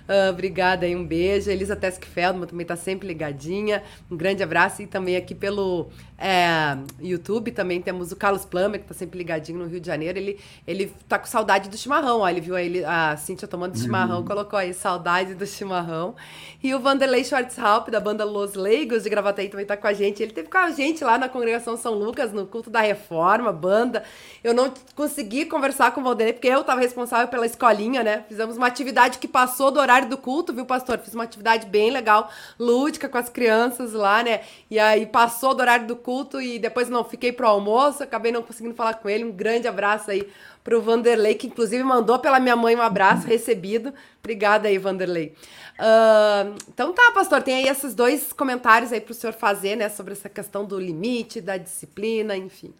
Uh, 0.07 0.29
obrigada 0.29 0.85
aí, 0.85 0.95
um 0.95 1.05
beijo. 1.05 1.49
Elisa 1.49 1.75
Tesk 1.75 2.05
Feldman 2.05 2.47
também 2.47 2.63
está 2.63 2.75
sempre 2.75 3.07
ligadinha. 3.07 3.83
Um 4.09 4.15
grande 4.15 4.43
abraço. 4.43 4.81
E 4.81 4.87
também 4.87 5.15
aqui 5.15 5.33
pelo 5.33 5.89
é, 6.17 6.77
YouTube 7.01 7.51
também 7.51 7.81
temos 7.81 8.11
o 8.11 8.15
Carlos 8.15 8.45
Plummer, 8.45 8.79
que 8.79 8.85
está 8.85 8.93
sempre 8.93 9.17
ligadinho 9.17 9.59
no 9.59 9.65
Rio 9.65 9.79
de 9.79 9.87
Janeiro. 9.87 10.17
Ele, 10.17 10.39
ele 10.65 10.93
tá 11.09 11.19
com 11.19 11.25
saudade 11.25 11.69
do 11.69 11.77
chimarrão. 11.77 12.21
Ó, 12.21 12.29
ele 12.29 12.39
viu 12.39 12.57
ele, 12.57 12.85
a 12.85 13.17
Cíntia 13.17 13.47
tomando 13.47 13.77
chimarrão, 13.77 14.19
uhum. 14.19 14.25
colocou 14.25 14.57
aí 14.57 14.73
saudade 14.73 15.35
do 15.35 15.45
chimarrão. 15.45 16.15
E 16.63 16.73
o 16.73 16.79
Vanderlei 16.79 17.23
Schwartzhaupt, 17.23 17.91
da 17.91 17.99
banda 17.99 18.23
Los 18.23 18.53
Leigos 18.53 19.03
de 19.03 19.09
Gravataí, 19.09 19.49
também 19.49 19.63
está 19.63 19.75
com 19.75 19.87
a 19.87 19.93
gente. 19.93 20.23
Ele 20.23 20.31
teve 20.31 20.47
com 20.47 20.57
a 20.57 20.71
gente 20.71 21.03
lá 21.03 21.17
na 21.17 21.27
Congregação 21.27 21.75
São 21.75 21.93
Lucas, 21.93 22.31
no 22.31 22.45
culto 22.45 22.69
da 22.69 22.79
Reforma, 22.79 23.51
banda. 23.51 24.03
Eu 24.43 24.53
não 24.53 24.73
consegui 24.95 25.45
conversar 25.45 25.91
com 25.91 25.99
o 25.99 26.03
Vanderlei, 26.03 26.33
porque 26.33 26.47
eu 26.47 26.61
estava 26.61 26.79
responsável 26.79 27.27
pela 27.27 27.45
escolinha, 27.45 28.03
né? 28.03 28.23
Fizemos 28.27 28.55
uma 28.55 28.67
atividade 28.67 29.17
que 29.17 29.27
passou 29.27 29.69
do 29.69 29.79
horário 29.79 30.07
do 30.07 30.17
culto, 30.17 30.53
viu, 30.53 30.65
pastor? 30.65 30.97
Fiz 30.99 31.13
uma 31.13 31.25
atividade 31.25 31.65
bem 31.67 31.91
legal, 31.91 32.29
lúdica 32.57 33.09
com 33.09 33.17
as 33.17 33.27
crianças 33.27 33.91
lá, 33.91 34.23
né? 34.23 34.41
E 34.71 34.79
aí 34.79 35.05
passou 35.05 35.53
do 35.53 35.59
horário 35.59 35.85
do 35.85 36.04
culto 36.05 36.39
e 36.39 36.59
depois 36.59 36.87
não 36.87 37.03
fiquei 37.03 37.31
pro 37.31 37.47
almoço, 37.47 38.03
acabei 38.03 38.31
não 38.31 38.43
conseguindo 38.43 38.75
falar 38.75 38.93
com 38.93 39.09
ele. 39.09 39.23
Um 39.23 39.31
grande 39.31 39.67
abraço 39.67 40.11
aí 40.11 40.29
pro 40.63 40.79
Vanderlei, 40.79 41.33
que 41.33 41.47
inclusive 41.47 41.83
mandou 41.83 42.19
pela 42.19 42.39
minha 42.39 42.55
mãe 42.55 42.75
um 42.75 42.81
abraço 42.81 43.25
recebido. 43.25 43.91
Obrigada 44.19 44.67
aí, 44.67 44.77
Vanderlei. 44.77 45.33
Uh, 45.79 46.55
então 46.69 46.93
tá, 46.93 47.11
pastor, 47.11 47.41
tem 47.41 47.55
aí 47.55 47.67
esses 47.67 47.95
dois 47.95 48.31
comentários 48.31 48.93
aí 48.93 49.01
pro 49.01 49.15
senhor 49.15 49.33
fazer, 49.33 49.75
né, 49.75 49.89
sobre 49.89 50.13
essa 50.13 50.29
questão 50.29 50.63
do 50.63 50.79
limite, 50.79 51.41
da 51.41 51.57
disciplina, 51.57 52.37
enfim. 52.37 52.71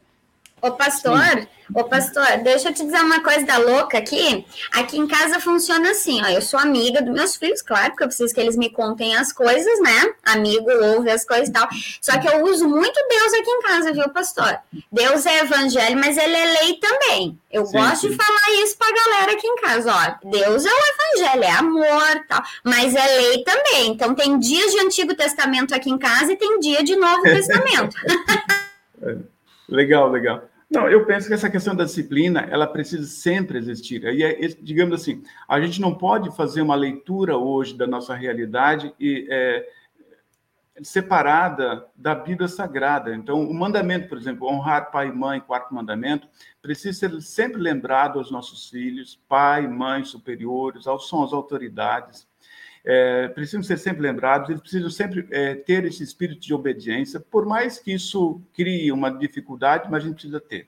Ô 0.66 0.72
pastor, 0.72 1.20
Sim. 1.20 1.48
ô 1.76 1.84
pastor, 1.84 2.26
deixa 2.44 2.70
eu 2.70 2.74
te 2.74 2.84
dizer 2.84 3.00
uma 3.02 3.22
coisa 3.22 3.46
da 3.46 3.60
louca 3.60 4.00
aqui. 4.00 4.44
Aqui 4.74 4.98
em 4.98 5.06
casa 5.06 5.40
funciona 5.40 5.92
assim, 5.92 6.20
ó. 6.24 6.28
Eu 6.28 6.42
sou 6.42 6.60
amiga 6.60 7.04
dos 7.04 7.14
meus 7.14 7.36
filhos, 7.36 7.62
claro, 7.62 7.92
porque 7.92 8.04
eu 8.04 8.08
preciso 8.08 8.34
que 8.34 8.42
eles 8.42 8.58
me 8.58 8.72
contem 8.72 9.16
as 9.16 9.32
coisas, 9.32 9.80
né? 9.80 10.16
Amigo 10.26 10.68
ouve 10.72 11.12
as 11.12 11.24
coisas 11.24 11.50
e 11.50 11.52
tal. 11.52 11.68
Só 12.02 12.18
que 12.18 12.28
eu 12.28 12.44
uso 12.46 12.68
muito 12.68 13.00
Deus 13.08 13.34
aqui 13.36 13.52
em 13.52 13.62
casa, 13.62 13.94
viu, 13.94 14.10
pastor? 14.10 14.58
Deus 14.92 15.24
é 15.28 15.42
evangelho, 15.42 16.00
mas 16.00 16.18
ele 16.18 16.36
é 16.36 16.62
lei 16.62 16.80
também. 16.80 17.40
Eu 17.52 17.64
sim, 17.68 17.78
gosto 17.78 18.10
de 18.10 18.16
falar 18.16 18.64
isso 18.64 18.76
pra 18.80 18.92
galera 18.92 19.34
aqui 19.34 19.46
em 19.46 19.56
casa, 19.58 19.94
ó. 19.94 20.30
Deus 20.32 20.66
é 20.66 20.70
o 20.70 21.22
evangelho, 21.22 21.44
é 21.44 21.52
amor, 21.52 22.26
tal, 22.28 22.42
mas 22.64 22.96
é 22.96 23.06
lei 23.20 23.44
também. 23.44 23.92
Então 23.92 24.16
tem 24.16 24.40
dias 24.40 24.72
de 24.72 24.80
Antigo 24.80 25.14
Testamento 25.14 25.76
aqui 25.76 25.92
em 25.92 25.98
casa 26.00 26.34
e 26.34 26.38
tem 26.38 26.60
dia 26.60 26.84
de 26.84 26.96
Novo 26.96 27.22
Testamento. 27.22 27.96
legal, 29.70 30.10
legal. 30.10 30.42
Não, 30.70 30.90
eu 30.90 31.06
penso 31.06 31.28
que 31.28 31.34
essa 31.34 31.50
questão 31.50 31.76
da 31.76 31.84
disciplina, 31.84 32.42
ela 32.50 32.66
precisa 32.66 33.06
sempre 33.06 33.58
existir. 33.58 34.04
E, 34.04 34.24
é, 34.24 34.48
digamos 34.62 35.00
assim, 35.00 35.24
a 35.48 35.62
gente 35.62 35.80
não 35.80 35.94
pode 35.94 36.36
fazer 36.36 36.62
uma 36.62 36.76
leitura 36.76 37.38
hoje 37.38 37.76
da 37.76 37.86
nossa 37.86 38.16
realidade 38.16 38.94
e 39.00 39.28
é, 39.30 39.68
separada 40.84 41.86
da 41.96 42.14
Bíblia 42.14 42.48
Sagrada. 42.48 43.16
Então, 43.16 43.42
o 43.42 43.54
mandamento, 43.54 44.10
por 44.10 44.18
exemplo, 44.18 44.48
honrar 44.48 44.92
pai 44.92 45.08
e 45.08 45.14
mãe, 45.14 45.40
quarto 45.40 45.74
mandamento, 45.74 46.28
precisa 46.62 46.98
ser 46.98 47.22
sempre 47.22 47.62
lembrado 47.62 48.20
aos 48.20 48.32
nossos 48.32 48.70
filhos, 48.70 49.20
pai, 49.30 49.68
mãe, 49.68 50.04
superiores, 50.04 50.88
aos 50.88 51.06
as 51.06 51.34
autoridades. 51.34 52.28
É, 52.86 53.28
precisam 53.30 53.64
ser 53.64 53.78
sempre 53.78 54.04
lembrados, 54.04 54.50
eles 54.50 54.62
precisam 54.62 54.90
sempre 54.90 55.28
é, 55.32 55.56
ter 55.56 55.86
esse 55.86 56.04
espírito 56.04 56.42
de 56.42 56.54
obediência, 56.54 57.20
por 57.20 57.46
mais 57.46 57.80
que 57.80 57.92
isso 57.92 58.40
crie 58.54 58.92
uma 58.92 59.10
dificuldade, 59.10 59.90
mas 59.90 60.04
a 60.04 60.08
gente 60.08 60.16
precisa 60.16 60.40
ter. 60.40 60.68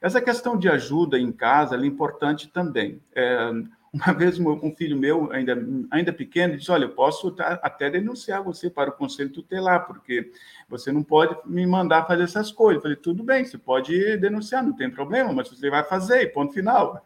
Essa 0.00 0.20
questão 0.20 0.56
de 0.56 0.68
ajuda 0.68 1.18
em 1.18 1.30
casa 1.30 1.76
é 1.76 1.84
importante 1.84 2.48
também. 2.48 3.00
É, 3.14 3.50
uma 3.92 4.12
vez 4.12 4.38
um 4.38 4.74
filho 4.76 4.96
meu, 4.96 5.30
ainda, 5.32 5.58
ainda 5.90 6.12
pequeno, 6.12 6.56
disse: 6.56 6.70
Olha, 6.70 6.84
eu 6.84 6.90
posso 6.90 7.34
até 7.38 7.90
denunciar 7.90 8.42
você 8.42 8.68
para 8.68 8.90
o 8.90 8.92
conselho 8.92 9.30
tutelar, 9.30 9.86
porque 9.86 10.30
você 10.68 10.92
não 10.92 11.02
pode 11.02 11.36
me 11.46 11.66
mandar 11.66 12.06
fazer 12.06 12.24
essas 12.24 12.52
coisas. 12.52 12.76
Eu 12.76 12.82
falei: 12.82 12.96
Tudo 12.96 13.22
bem, 13.22 13.44
você 13.44 13.58
pode 13.58 14.16
denunciar, 14.18 14.62
não 14.62 14.74
tem 14.74 14.90
problema, 14.90 15.32
mas 15.32 15.48
você 15.48 15.70
vai 15.70 15.82
fazer, 15.82 16.32
ponto 16.32 16.52
final. 16.52 17.02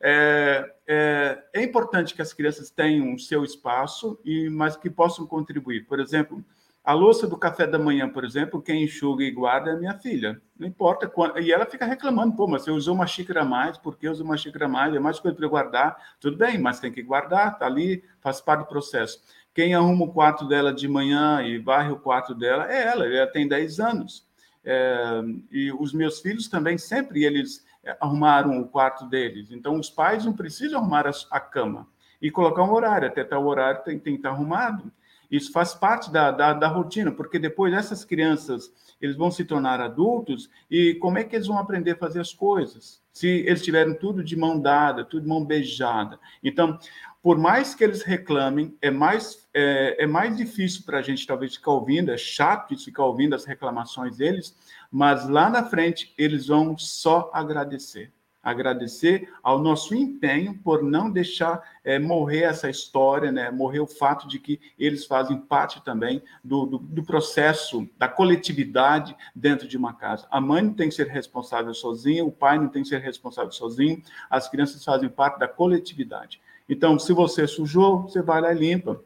É, 0.00 0.72
é, 0.86 1.42
é, 1.54 1.62
importante 1.62 2.14
que 2.14 2.22
as 2.22 2.32
crianças 2.32 2.70
tenham 2.70 3.14
o 3.14 3.18
seu 3.18 3.44
espaço, 3.44 4.18
e 4.24 4.48
mas 4.50 4.76
que 4.76 4.90
possam 4.90 5.26
contribuir. 5.26 5.86
Por 5.86 6.00
exemplo, 6.00 6.44
a 6.86 6.92
louça 6.92 7.26
do 7.26 7.36
café 7.36 7.66
da 7.66 7.80
manhã, 7.80 8.08
por 8.08 8.24
exemplo, 8.24 8.62
quem 8.62 8.84
enxuga 8.84 9.24
e 9.24 9.30
guarda 9.32 9.70
é 9.70 9.74
a 9.74 9.76
minha 9.76 9.94
filha. 9.98 10.40
Não 10.56 10.68
importa 10.68 11.08
quando. 11.08 11.38
E 11.40 11.50
ela 11.50 11.66
fica 11.66 11.84
reclamando, 11.84 12.36
pô, 12.36 12.46
mas 12.46 12.62
você 12.62 12.70
usou 12.70 12.94
uma 12.94 13.08
xícara 13.08 13.42
a 13.42 13.44
mais, 13.44 13.76
por 13.76 13.98
que 13.98 14.08
usou 14.08 14.24
uma 14.24 14.36
xícara 14.36 14.66
a 14.66 14.68
mais? 14.68 14.94
É 14.94 15.00
mais 15.00 15.18
coisa 15.18 15.36
para 15.36 15.48
guardar. 15.48 15.96
Tudo 16.20 16.36
bem, 16.36 16.58
mas 16.58 16.78
tem 16.78 16.92
que 16.92 17.02
guardar, 17.02 17.58
tá 17.58 17.66
ali, 17.66 18.04
faz 18.20 18.40
parte 18.40 18.60
do 18.60 18.66
processo. 18.66 19.20
Quem 19.52 19.74
arruma 19.74 20.04
o 20.04 20.12
quarto 20.12 20.46
dela 20.46 20.72
de 20.72 20.86
manhã 20.86 21.42
e 21.42 21.58
varre 21.58 21.90
o 21.90 21.98
quarto 21.98 22.34
dela 22.34 22.70
é 22.70 22.86
ela, 22.86 23.04
ela 23.04 23.26
tem 23.26 23.48
10 23.48 23.80
anos. 23.80 24.24
É, 24.64 25.22
e 25.50 25.72
os 25.72 25.92
meus 25.92 26.20
filhos 26.20 26.46
também, 26.46 26.78
sempre 26.78 27.24
eles 27.24 27.65
arrumaram 28.00 28.60
o 28.60 28.66
quarto 28.66 29.06
deles. 29.06 29.50
Então, 29.50 29.78
os 29.78 29.90
pais 29.90 30.24
não 30.24 30.32
precisam 30.32 30.80
arrumar 30.80 31.10
a, 31.30 31.40
cama 31.40 31.86
e 32.20 32.30
colocar 32.30 32.62
um 32.62 32.72
horário, 32.72 33.08
até 33.08 33.22
tal 33.24 33.46
horário 33.46 33.82
tem, 33.84 33.98
tem 33.98 34.14
que 34.14 34.20
estar 34.20 34.30
arrumado. 34.30 34.90
Isso 35.30 35.52
faz 35.52 35.74
parte 35.74 36.10
da, 36.10 36.30
da, 36.30 36.52
da, 36.52 36.68
rotina, 36.68 37.10
porque 37.10 37.38
depois 37.38 37.74
essas 37.74 38.04
crianças 38.04 38.72
eles 39.00 39.16
vão 39.16 39.30
se 39.30 39.44
tornar 39.44 39.80
adultos 39.80 40.48
e 40.70 40.94
como 40.94 41.18
é 41.18 41.24
que 41.24 41.34
eles 41.34 41.48
vão 41.48 41.58
aprender 41.58 41.92
a 41.92 41.96
fazer 41.96 42.20
as 42.20 42.32
coisas? 42.32 43.02
Se 43.12 43.26
eles 43.26 43.62
tiverem 43.62 43.94
tudo 43.94 44.22
de 44.22 44.36
mão 44.36 44.60
dada, 44.60 45.04
tudo 45.04 45.22
de 45.22 45.28
mão 45.28 45.44
beijada. 45.44 46.18
Então, 46.42 46.78
por 47.26 47.36
mais 47.36 47.74
que 47.74 47.82
eles 47.82 48.02
reclamem, 48.02 48.78
é 48.80 48.88
mais, 48.88 49.48
é, 49.52 50.04
é 50.04 50.06
mais 50.06 50.36
difícil 50.36 50.84
para 50.86 51.00
a 51.00 51.02
gente 51.02 51.26
talvez 51.26 51.56
ficar 51.56 51.72
ouvindo, 51.72 52.12
é 52.12 52.16
chato 52.16 52.78
ficar 52.78 53.04
ouvindo 53.04 53.34
as 53.34 53.44
reclamações 53.44 54.18
deles, 54.18 54.56
mas 54.92 55.28
lá 55.28 55.50
na 55.50 55.64
frente 55.64 56.14
eles 56.16 56.46
vão 56.46 56.78
só 56.78 57.28
agradecer 57.34 58.12
agradecer 58.40 59.28
ao 59.42 59.58
nosso 59.58 59.92
empenho 59.92 60.56
por 60.62 60.80
não 60.80 61.10
deixar 61.10 61.60
é, 61.82 61.98
morrer 61.98 62.42
essa 62.42 62.70
história, 62.70 63.32
né? 63.32 63.50
morrer 63.50 63.80
o 63.80 63.88
fato 63.88 64.28
de 64.28 64.38
que 64.38 64.60
eles 64.78 65.04
fazem 65.04 65.36
parte 65.36 65.84
também 65.84 66.22
do, 66.44 66.64
do, 66.64 66.78
do, 66.78 67.02
processo 67.02 67.90
da 67.98 68.06
coletividade 68.06 69.16
dentro 69.34 69.66
de 69.66 69.76
uma 69.76 69.92
casa. 69.94 70.28
A 70.30 70.40
mãe 70.40 70.62
não 70.62 70.74
tem 70.74 70.88
que 70.88 70.94
ser 70.94 71.08
responsável 71.08 71.74
sozinha, 71.74 72.24
o 72.24 72.30
pai 72.30 72.56
não 72.56 72.68
tem 72.68 72.84
que 72.84 72.88
ser 72.88 73.00
responsável 73.00 73.50
sozinho, 73.50 74.00
as 74.30 74.48
crianças 74.48 74.84
fazem 74.84 75.08
parte 75.08 75.40
da 75.40 75.48
coletividade. 75.48 76.40
Então, 76.68 76.98
se 76.98 77.12
você 77.12 77.46
sujou, 77.46 78.02
você 78.02 78.22
vai 78.22 78.40
lá 78.40 78.52
e 78.52 78.58
limpa. 78.58 79.00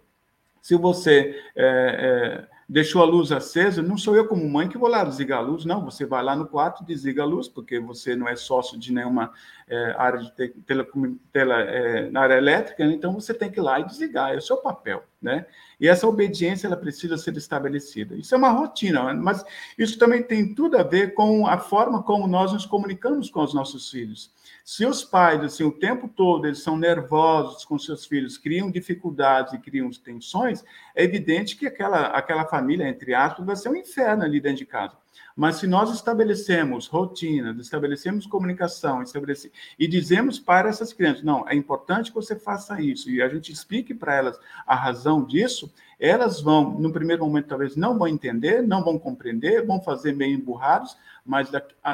Se 0.63 0.77
você 0.77 1.43
é, 1.57 2.47
é, 2.47 2.49
deixou 2.69 3.03
a 3.03 3.05
luz 3.05 3.33
acesa, 3.33 3.83
não 3.83 3.99
sou 3.99 4.15
eu 4.15 4.29
como 4.29 4.49
mãe 4.49 4.69
que 4.69 4.79
vou 4.79 4.89
lá 4.89 5.03
desligar 5.03 5.39
a 5.39 5.43
luz, 5.43 5.65
não, 5.65 5.85
você 5.85 6.07
vai 6.07 6.23
lá 6.23 6.37
no 6.37 6.47
quarto, 6.47 6.85
desliga 6.85 7.23
a 7.23 7.27
luz, 7.27 7.49
porque 7.49 7.81
você 7.81 8.15
não 8.15 8.29
é 8.29 8.37
sócio 8.37 8.79
de 8.79 8.93
nenhuma 8.93 9.33
é, 9.67 9.95
área 9.99 10.21
de 10.21 10.31
tele, 10.33 10.87
tele, 11.33 11.53
é, 11.53 12.11
na 12.11 12.21
área 12.21 12.37
elétrica, 12.37 12.87
né? 12.87 12.93
então 12.93 13.13
você 13.13 13.35
tem 13.35 13.51
que 13.51 13.59
ir 13.59 13.63
lá 13.63 13.81
e 13.81 13.87
desligar, 13.87 14.35
é 14.35 14.37
o 14.37 14.43
seu 14.43 14.59
papel, 14.59 15.03
né? 15.21 15.47
E 15.81 15.89
essa 15.89 16.07
obediência, 16.07 16.67
ela 16.67 16.77
precisa 16.77 17.17
ser 17.17 17.35
estabelecida. 17.37 18.15
Isso 18.15 18.35
é 18.35 18.39
uma 18.39 18.51
rotina, 18.51 19.15
mas 19.15 19.43
isso 19.79 19.99
também 19.99 20.23
tem 20.23 20.55
tudo 20.55 20.77
a 20.77 20.83
ver 20.83 21.15
com 21.15 21.47
a 21.47 21.59
forma 21.59 22.03
como 22.03 22.29
nós 22.29 22.53
nos 22.53 22.67
comunicamos 22.67 23.31
com 23.31 23.43
os 23.43 23.55
nossos 23.55 23.91
filhos. 23.91 24.31
Se 24.65 24.87
os 24.87 25.03
pais, 25.03 25.43
assim, 25.43 25.65
o 25.65 25.73
tempo 25.73 26.09
todo, 26.09 26.47
eles 26.47 26.63
são 26.63 26.77
nervosos 26.77 27.65
com 27.65 27.79
seus 27.79 28.07
filhos, 28.07 28.39
criam 28.39 28.71
dificuldades 28.71 29.53
e 29.53 29.59
criam 29.59 29.91
tensões, 29.91 30.65
é 30.95 31.03
evidente 31.03 31.57
que 31.57 31.67
aquela, 31.67 32.09
aquela 32.09 32.45
família, 32.45 32.89
entre 32.89 33.15
aspas, 33.15 33.45
vai 33.45 33.57
ser 33.57 33.69
um 33.69 33.77
inferno 33.77 34.25
ali 34.25 34.41
dentro 34.41 34.59
de 34.59 34.67
casa. 34.67 34.97
Mas 35.37 35.57
se 35.57 35.67
nós 35.67 35.93
estabelecemos 35.95 36.87
rotinas, 36.87 37.59
estabelecemos 37.59 38.27
comunicação, 38.27 39.03
estabelece, 39.03 39.51
e 39.79 39.87
dizemos 39.87 40.39
para 40.39 40.69
essas 40.69 40.93
crianças, 40.93 41.23
não, 41.23 41.49
é 41.49 41.55
importante 41.55 42.11
que 42.11 42.17
você 42.17 42.37
faça 42.37 42.81
isso, 42.81 43.11
e 43.11 43.23
a 43.23 43.29
gente 43.29 43.53
explique 43.53 43.95
para 43.95 44.15
elas 44.15 44.39
a 44.67 44.75
razão 44.75 45.25
disso, 45.25 45.73
elas 46.01 46.41
vão, 46.41 46.71
no 46.79 46.91
primeiro 46.91 47.25
momento, 47.25 47.49
talvez 47.49 47.77
não 47.77 47.99
vão 47.99 48.09
entender, 48.09 48.63
não 48.63 48.83
vão 48.83 48.99
compreender, 48.99 49.67
vão 49.67 49.83
fazer 49.83 50.15
meio 50.15 50.35
emburrados, 50.35 50.97
mas 51.25 51.51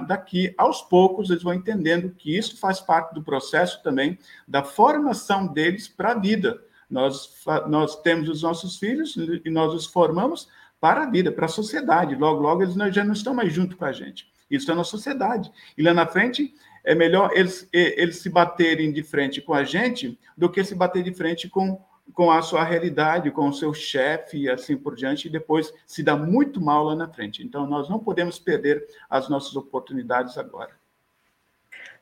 daqui, 0.06 0.54
aos 0.56 0.80
poucos 0.80 1.28
eles 1.28 1.42
vão 1.42 1.52
entendendo 1.52 2.14
que 2.16 2.36
isso 2.36 2.56
faz 2.58 2.80
parte 2.80 3.12
do 3.12 3.22
processo 3.22 3.82
também 3.82 4.16
da 4.46 4.62
formação 4.62 5.46
deles 5.48 5.88
para 5.88 6.12
a 6.12 6.18
vida. 6.18 6.62
Nós, 6.88 7.34
nós 7.68 8.00
temos 8.00 8.28
os 8.28 8.42
nossos 8.42 8.76
filhos 8.76 9.16
e 9.44 9.50
nós 9.50 9.74
os 9.74 9.86
formamos 9.86 10.48
para 10.80 11.02
a 11.02 11.10
vida, 11.10 11.32
para 11.32 11.46
a 11.46 11.48
sociedade. 11.48 12.14
Logo, 12.14 12.40
logo 12.40 12.62
eles 12.62 12.76
já 12.94 13.02
não 13.02 13.12
estão 13.12 13.34
mais 13.34 13.52
junto 13.52 13.76
com 13.76 13.84
a 13.84 13.92
gente. 13.92 14.30
Isso 14.48 14.70
é 14.70 14.74
na 14.74 14.84
sociedade. 14.84 15.50
E 15.76 15.82
lá 15.82 15.92
na 15.92 16.06
frente 16.06 16.54
é 16.84 16.94
melhor 16.94 17.30
eles, 17.34 17.68
eles 17.72 18.18
se 18.18 18.30
baterem 18.30 18.92
de 18.92 19.02
frente 19.02 19.42
com 19.42 19.52
a 19.52 19.64
gente 19.64 20.16
do 20.36 20.48
que 20.48 20.62
se 20.62 20.74
bater 20.74 21.02
de 21.02 21.12
frente 21.12 21.48
com, 21.48 21.82
com 22.12 22.30
a 22.30 22.40
sua 22.42 22.64
realidade, 22.64 23.30
com 23.30 23.48
o 23.48 23.52
seu 23.52 23.74
chefe 23.74 24.42
e 24.42 24.50
assim 24.50 24.76
por 24.76 24.94
diante, 24.94 25.28
e 25.28 25.30
depois 25.30 25.72
se 25.86 26.02
dá 26.02 26.16
muito 26.16 26.60
mal 26.60 26.84
lá 26.84 26.94
na 26.94 27.08
frente. 27.08 27.42
Então, 27.42 27.66
nós 27.66 27.88
não 27.88 27.98
podemos 27.98 28.38
perder 28.38 28.86
as 29.10 29.28
nossas 29.28 29.54
oportunidades 29.56 30.38
agora. 30.38 30.70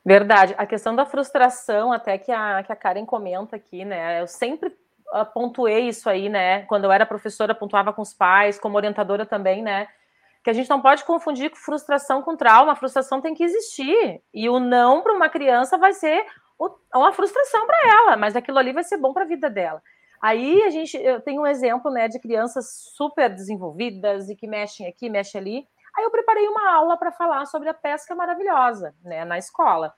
Verdade. 0.05 0.55
A 0.59 0.67
questão 0.67 0.95
da 0.95 1.07
frustração, 1.07 1.93
até 1.93 2.19
que 2.19 2.31
a, 2.31 2.63
que 2.63 2.73
a 2.73 2.77
Karen 2.77 3.07
comenta 3.07 3.57
aqui, 3.57 3.85
né? 3.85 4.21
Eu 4.21 4.27
sempre 4.27 4.77
pontuei 5.33 5.89
isso 5.89 6.09
aí, 6.11 6.29
né? 6.29 6.63
Quando 6.63 6.85
eu 6.85 6.93
era 6.93 7.07
professora, 7.07 7.55
pontuava 7.55 7.93
com 7.93 8.03
os 8.03 8.13
pais, 8.13 8.59
como 8.59 8.77
orientadora 8.77 9.25
também, 9.25 9.63
né? 9.63 9.89
Que 10.43 10.51
a 10.51 10.53
gente 10.53 10.69
não 10.69 10.83
pode 10.83 11.05
confundir 11.05 11.51
frustração 11.55 12.21
com 12.21 12.37
trauma. 12.37 12.73
A 12.73 12.77
frustração 12.77 13.21
tem 13.21 13.35
que 13.35 13.43
existir. 13.43 14.21
E 14.33 14.49
o 14.49 14.61
não 14.61 15.01
para 15.01 15.15
uma 15.15 15.31
criança 15.31 15.79
vai 15.79 15.95
ser 15.95 16.27
uma 16.95 17.13
frustração 17.13 17.67
para 17.67 17.79
ela, 17.89 18.17
mas 18.17 18.37
aquilo 18.37 18.59
ali 18.59 18.73
vai 18.73 18.85
ser 18.85 18.99
bom 18.99 19.13
para 19.13 19.25
a 19.25 19.27
vida 19.27 19.49
dela. 19.49 19.83
Aí 20.25 20.63
a 20.63 20.71
gente, 20.71 20.97
eu 20.97 21.21
tenho 21.21 21.43
um 21.43 21.47
exemplo, 21.47 21.91
né, 21.91 22.09
de 22.09 22.19
crianças 22.19 22.67
super 22.97 23.29
desenvolvidas 23.29 24.31
e 24.31 24.37
que 24.37 24.47
mexem 24.47 24.87
aqui, 24.87 25.11
mexem 25.11 25.41
ali. 25.41 25.69
Aí 25.97 26.05
eu 26.05 26.11
preparei 26.11 26.49
uma 26.49 26.73
aula 26.73 26.97
para 26.97 27.13
falar 27.13 27.45
sobre 27.47 27.69
a 27.69 27.75
pesca 27.75 28.15
maravilhosa, 28.15 28.95
né, 29.05 29.25
na 29.25 29.37
escola 29.37 29.95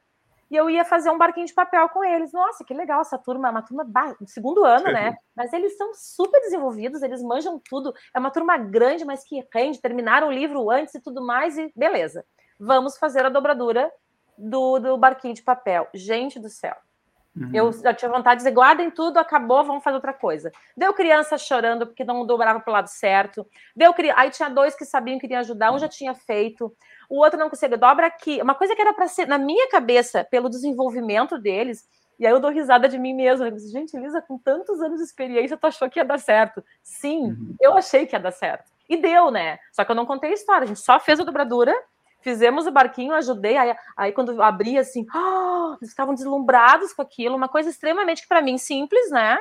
e 0.51 0.57
eu 0.57 0.70
ia 0.70 0.85
fazer 0.85 1.11
um 1.11 1.18
barquinho 1.18 1.47
de 1.47 1.55
papel 1.55 1.89
com 1.89 2.05
eles. 2.05 2.33
Nossa, 2.33 2.64
que 2.64 2.72
legal 2.72 3.01
essa 3.01 3.18
turma, 3.18 3.49
é 3.49 3.51
uma 3.51 3.62
turma 3.62 3.85
do 3.85 4.29
segundo 4.29 4.64
ano, 4.64 4.85
né? 4.85 5.16
Mas 5.35 5.53
eles 5.53 5.77
são 5.77 5.93
super 5.95 6.41
desenvolvidos, 6.41 7.03
eles 7.03 7.22
manjam 7.22 7.61
tudo. 7.68 7.93
É 8.14 8.18
uma 8.18 8.31
turma 8.31 8.57
grande, 8.57 9.05
mas 9.05 9.24
que 9.24 9.45
rende, 9.53 9.81
terminaram 9.81 10.29
o 10.29 10.33
livro 10.33 10.70
antes 10.70 10.95
e 10.95 11.01
tudo 11.01 11.24
mais, 11.24 11.59
e 11.59 11.72
beleza. 11.74 12.24
Vamos 12.59 12.97
fazer 12.97 13.24
a 13.24 13.29
dobradura 13.29 13.91
do, 14.39 14.79
do 14.79 14.97
barquinho 14.97 15.35
de 15.35 15.43
papel. 15.43 15.89
Gente 15.93 16.39
do 16.39 16.49
céu. 16.49 16.77
Uhum. 17.37 17.51
Eu 17.53 17.72
já 17.72 17.93
tinha 17.93 18.11
vontade 18.11 18.37
de 18.37 18.45
dizer, 18.45 18.53
guardem 18.53 18.91
tudo, 18.91 19.18
acabou, 19.18 19.62
vamos 19.62 19.84
fazer 19.84 19.97
outra 19.97 20.12
coisa. 20.12 20.51
Deu 20.76 20.95
criança 20.95 21.37
chorando 21.37 21.87
porque 21.87 22.03
não 22.03 22.24
dobrava 22.24 22.61
para 22.61 22.70
o 22.70 22.72
lado 22.72 22.89
certo. 22.89 23.47
Deu 23.74 23.95
Aí 24.14 24.30
tinha 24.30 24.49
dois 24.49 24.74
que 24.74 24.84
sabiam 24.84 25.18
que 25.18 25.26
iriam 25.26 25.41
ajudar, 25.41 25.72
um 25.72 25.78
já 25.78 25.89
tinha 25.89 26.14
feito, 26.14 26.74
o 27.11 27.18
outro 27.18 27.39
não 27.39 27.51
conseguia, 27.51 27.76
dobra 27.76 28.07
aqui. 28.07 28.41
Uma 28.41 28.55
coisa 28.55 28.74
que 28.74 28.80
era 28.80 28.95
para 28.95 29.07
ser, 29.07 29.26
na 29.26 29.37
minha 29.37 29.68
cabeça, 29.68 30.24
pelo 30.24 30.49
desenvolvimento 30.49 31.39
deles, 31.39 31.87
e 32.18 32.26
aí 32.26 32.32
eu 32.32 32.41
dou 32.41 32.51
risada 32.51 32.89
de 32.89 32.99
mim 32.99 33.12
mesma. 33.12 33.51
Disse, 33.51 33.70
Gente, 33.70 33.95
Elisa, 33.95 34.22
com 34.22 34.39
tantos 34.39 34.80
anos 34.80 34.99
de 34.99 35.05
experiência, 35.05 35.57
tu 35.57 35.66
achou 35.66 35.91
que 35.91 35.99
ia 35.99 36.05
dar 36.05 36.18
certo? 36.18 36.64
Sim, 36.82 37.24
uhum. 37.24 37.55
eu 37.61 37.76
achei 37.76 38.07
que 38.07 38.16
ia 38.16 38.20
dar 38.20 38.32
certo. 38.32 38.70
E 38.89 38.97
deu, 38.97 39.30
né? 39.30 39.59
Só 39.72 39.84
que 39.84 39.91
eu 39.91 39.97
não 39.97 40.07
contei 40.07 40.30
a 40.30 40.34
história, 40.34 40.64
a 40.64 40.66
gente 40.66 40.80
só 40.80 40.99
fez 40.99 41.20
a 41.20 41.24
dobradura 41.24 41.74
fizemos 42.27 42.66
o 42.66 42.72
barquinho, 42.72 43.14
ajudei. 43.14 43.57
Aí, 43.57 43.72
aí 43.97 44.11
quando 44.11 44.43
abri 44.43 44.77
assim, 44.77 45.07
oh, 45.14 45.77
eles 45.79 45.91
estavam 45.91 46.12
deslumbrados 46.12 46.93
com 46.93 47.01
aquilo, 47.01 47.37
uma 47.37 47.49
coisa 47.49 47.70
extremamente 47.70 48.27
para 48.27 48.43
mim 48.43 48.59
simples, 48.59 49.12
né? 49.12 49.39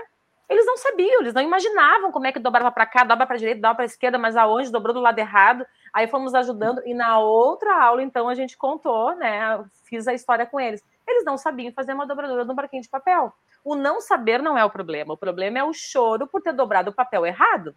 Eles 0.47 0.67
não 0.67 0.77
sabiam, 0.77 1.21
eles 1.21 1.33
não 1.33 1.41
imaginavam 1.41 2.11
como 2.11 2.27
é 2.27 2.31
que 2.31 2.37
dobrava 2.37 2.71
para 2.71 2.85
cá, 2.85 3.03
dobra 3.03 3.25
para 3.25 3.37
direita, 3.37 3.59
dobra 3.59 3.77
para 3.77 3.85
esquerda, 3.85 4.19
mas 4.19 4.37
aonde 4.37 4.71
dobrou 4.71 4.93
do 4.93 4.99
lado 4.99 5.17
errado. 5.17 5.65
Aí 5.91 6.07
fomos 6.07 6.35
ajudando 6.35 6.79
e 6.85 6.93
na 6.93 7.17
outra 7.17 7.83
aula 7.83 8.03
então 8.03 8.29
a 8.29 8.35
gente 8.35 8.55
contou, 8.55 9.15
né? 9.15 9.65
Fiz 9.89 10.07
a 10.07 10.13
história 10.13 10.45
com 10.45 10.59
eles. 10.59 10.83
Eles 11.07 11.25
não 11.25 11.39
sabiam 11.39 11.73
fazer 11.73 11.93
uma 11.93 12.05
dobradura 12.05 12.45
no 12.45 12.53
barquinho 12.53 12.83
de 12.83 12.89
papel. 12.89 13.33
O 13.63 13.75
não 13.75 13.99
saber 13.99 14.43
não 14.43 14.55
é 14.55 14.63
o 14.63 14.69
problema. 14.69 15.15
O 15.15 15.17
problema 15.17 15.57
é 15.57 15.63
o 15.63 15.73
choro 15.73 16.27
por 16.27 16.39
ter 16.39 16.53
dobrado 16.53 16.91
o 16.91 16.95
papel 16.95 17.25
errado. 17.25 17.75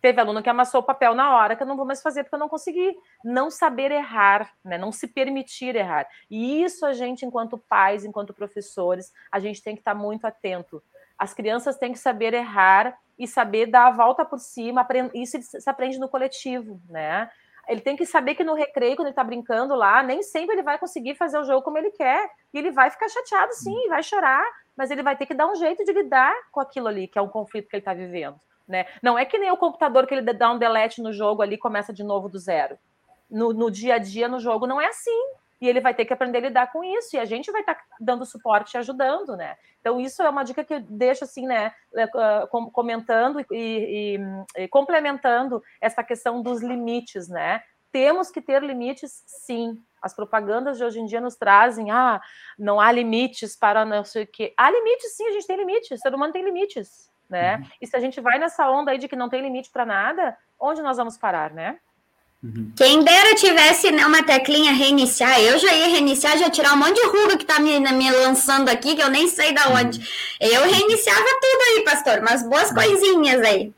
Teve 0.00 0.20
aluno 0.20 0.42
que 0.42 0.48
amassou 0.48 0.80
o 0.80 0.84
papel 0.84 1.14
na 1.14 1.36
hora, 1.36 1.54
que 1.54 1.62
eu 1.62 1.66
não 1.66 1.76
vou 1.76 1.84
mais 1.84 2.00
fazer 2.00 2.24
porque 2.24 2.34
eu 2.34 2.40
não 2.40 2.48
consegui. 2.48 2.96
Não 3.24 3.50
saber 3.50 3.92
errar, 3.92 4.50
né? 4.64 4.78
não 4.78 4.90
se 4.90 5.06
permitir 5.06 5.76
errar. 5.76 6.06
E 6.30 6.62
isso 6.62 6.86
a 6.86 6.92
gente, 6.92 7.26
enquanto 7.26 7.58
pais, 7.58 8.04
enquanto 8.04 8.32
professores, 8.32 9.12
a 9.30 9.38
gente 9.38 9.62
tem 9.62 9.74
que 9.74 9.80
estar 9.80 9.94
muito 9.94 10.24
atento. 10.24 10.82
As 11.18 11.34
crianças 11.34 11.76
têm 11.76 11.92
que 11.92 11.98
saber 11.98 12.32
errar 12.32 12.96
e 13.18 13.28
saber 13.28 13.66
dar 13.66 13.88
a 13.88 13.90
volta 13.90 14.24
por 14.24 14.38
cima. 14.38 14.86
Isso 15.12 15.38
se 15.42 15.68
aprende 15.68 15.98
no 15.98 16.08
coletivo, 16.08 16.80
né? 16.88 17.30
Ele 17.68 17.82
tem 17.82 17.94
que 17.94 18.06
saber 18.06 18.34
que 18.34 18.42
no 18.42 18.54
recreio, 18.54 18.96
quando 18.96 19.08
ele 19.08 19.12
está 19.12 19.22
brincando 19.22 19.74
lá, 19.74 20.02
nem 20.02 20.22
sempre 20.22 20.56
ele 20.56 20.62
vai 20.62 20.78
conseguir 20.78 21.14
fazer 21.14 21.38
o 21.38 21.44
jogo 21.44 21.62
como 21.62 21.76
ele 21.76 21.90
quer. 21.90 22.30
E 22.54 22.58
ele 22.58 22.70
vai 22.70 22.90
ficar 22.90 23.08
chateado, 23.08 23.52
sim, 23.52 23.88
vai 23.88 24.02
chorar, 24.02 24.44
mas 24.74 24.90
ele 24.90 25.02
vai 25.02 25.14
ter 25.14 25.26
que 25.26 25.34
dar 25.34 25.46
um 25.46 25.54
jeito 25.54 25.84
de 25.84 25.92
lidar 25.92 26.34
com 26.50 26.58
aquilo 26.58 26.88
ali, 26.88 27.06
que 27.06 27.18
é 27.18 27.22
um 27.22 27.28
conflito 27.28 27.68
que 27.68 27.76
ele 27.76 27.82
está 27.82 27.92
vivendo. 27.92 28.40
Né? 28.70 28.86
Não 29.02 29.18
é 29.18 29.24
que 29.24 29.36
nem 29.36 29.50
o 29.50 29.56
computador 29.56 30.06
que 30.06 30.14
ele 30.14 30.32
dá 30.32 30.52
um 30.52 30.58
delete 30.58 31.02
no 31.02 31.12
jogo 31.12 31.42
ali 31.42 31.58
começa 31.58 31.92
de 31.92 32.04
novo 32.04 32.28
do 32.28 32.38
zero. 32.38 32.78
No, 33.28 33.52
no, 33.52 33.68
dia 33.68 33.96
a 33.96 33.98
dia, 33.98 34.28
no 34.28 34.38
jogo, 34.38 34.64
não 34.64 34.80
é 34.80 34.86
assim. 34.86 35.24
E 35.60 35.68
ele 35.68 35.80
vai 35.80 35.92
ter 35.92 36.04
que 36.04 36.12
aprender 36.12 36.38
a 36.38 36.42
lidar 36.42 36.72
com 36.72 36.82
isso, 36.82 37.14
e 37.14 37.18
a 37.18 37.24
gente 37.24 37.50
vai 37.50 37.62
estar 37.62 37.74
tá 37.74 37.82
dando 37.98 38.24
suporte 38.24 38.74
e 38.74 38.78
ajudando, 38.78 39.36
né? 39.36 39.56
Então, 39.80 40.00
isso 40.00 40.22
é 40.22 40.30
uma 40.30 40.44
dica 40.44 40.64
que 40.64 40.74
eu 40.74 40.80
deixo 40.80 41.24
assim, 41.24 41.46
né? 41.46 41.72
É, 41.94 42.06
comentando 42.72 43.40
e, 43.50 44.16
e, 44.56 44.62
e 44.62 44.68
complementando 44.68 45.62
essa 45.80 46.02
questão 46.04 46.40
dos 46.40 46.62
limites, 46.62 47.28
né? 47.28 47.62
Temos 47.90 48.30
que 48.30 48.40
ter 48.40 48.62
limites, 48.62 49.22
sim. 49.26 49.82
As 50.00 50.14
propagandas 50.14 50.78
de 50.78 50.84
hoje 50.84 51.00
em 51.00 51.06
dia 51.06 51.20
nos 51.20 51.34
trazem, 51.34 51.90
ah, 51.90 52.22
não 52.58 52.80
há 52.80 52.90
limites 52.90 53.56
para 53.56 53.84
não 53.84 54.04
sei 54.04 54.22
o 54.22 54.26
quê. 54.26 54.54
Há 54.56 54.70
limites, 54.70 55.14
sim, 55.14 55.26
a 55.26 55.32
gente 55.32 55.46
tem 55.46 55.56
limites, 55.56 55.90
o 55.90 56.00
ser 56.00 56.14
humano 56.14 56.32
tem 56.32 56.44
limites 56.44 57.10
né? 57.30 57.56
Uhum. 57.56 57.66
E 57.80 57.86
se 57.86 57.96
a 57.96 58.00
gente 58.00 58.20
vai 58.20 58.38
nessa 58.38 58.68
onda 58.68 58.90
aí 58.90 58.98
de 58.98 59.08
que 59.08 59.16
não 59.16 59.28
tem 59.28 59.40
limite 59.40 59.70
para 59.70 59.86
nada, 59.86 60.36
onde 60.58 60.82
nós 60.82 60.96
vamos 60.96 61.16
parar, 61.16 61.52
né? 61.52 61.78
Uhum. 62.42 62.72
Quem 62.74 63.04
dera 63.04 63.34
tivesse 63.34 63.92
né, 63.92 64.04
uma 64.06 64.22
teclinha 64.22 64.72
reiniciar, 64.72 65.38
eu 65.40 65.58
já 65.58 65.74
ia 65.74 65.88
reiniciar, 65.88 66.38
já 66.38 66.48
tirar 66.48 66.72
um 66.72 66.78
monte 66.78 66.94
de 66.94 67.06
ruga 67.06 67.36
que 67.36 67.44
tá 67.44 67.60
me, 67.60 67.78
me 67.78 68.10
lançando 68.10 68.70
aqui, 68.70 68.96
que 68.96 69.02
eu 69.02 69.10
nem 69.10 69.28
sei 69.28 69.52
da 69.52 69.68
onde. 69.68 69.98
Uhum. 69.98 70.04
Eu 70.40 70.62
reiniciava 70.62 71.26
tudo 71.40 71.62
aí, 71.68 71.84
pastor, 71.84 72.22
mas 72.22 72.42
boas 72.42 72.70
uhum. 72.70 72.74
coisinhas 72.74 73.42
aí. 73.42 73.72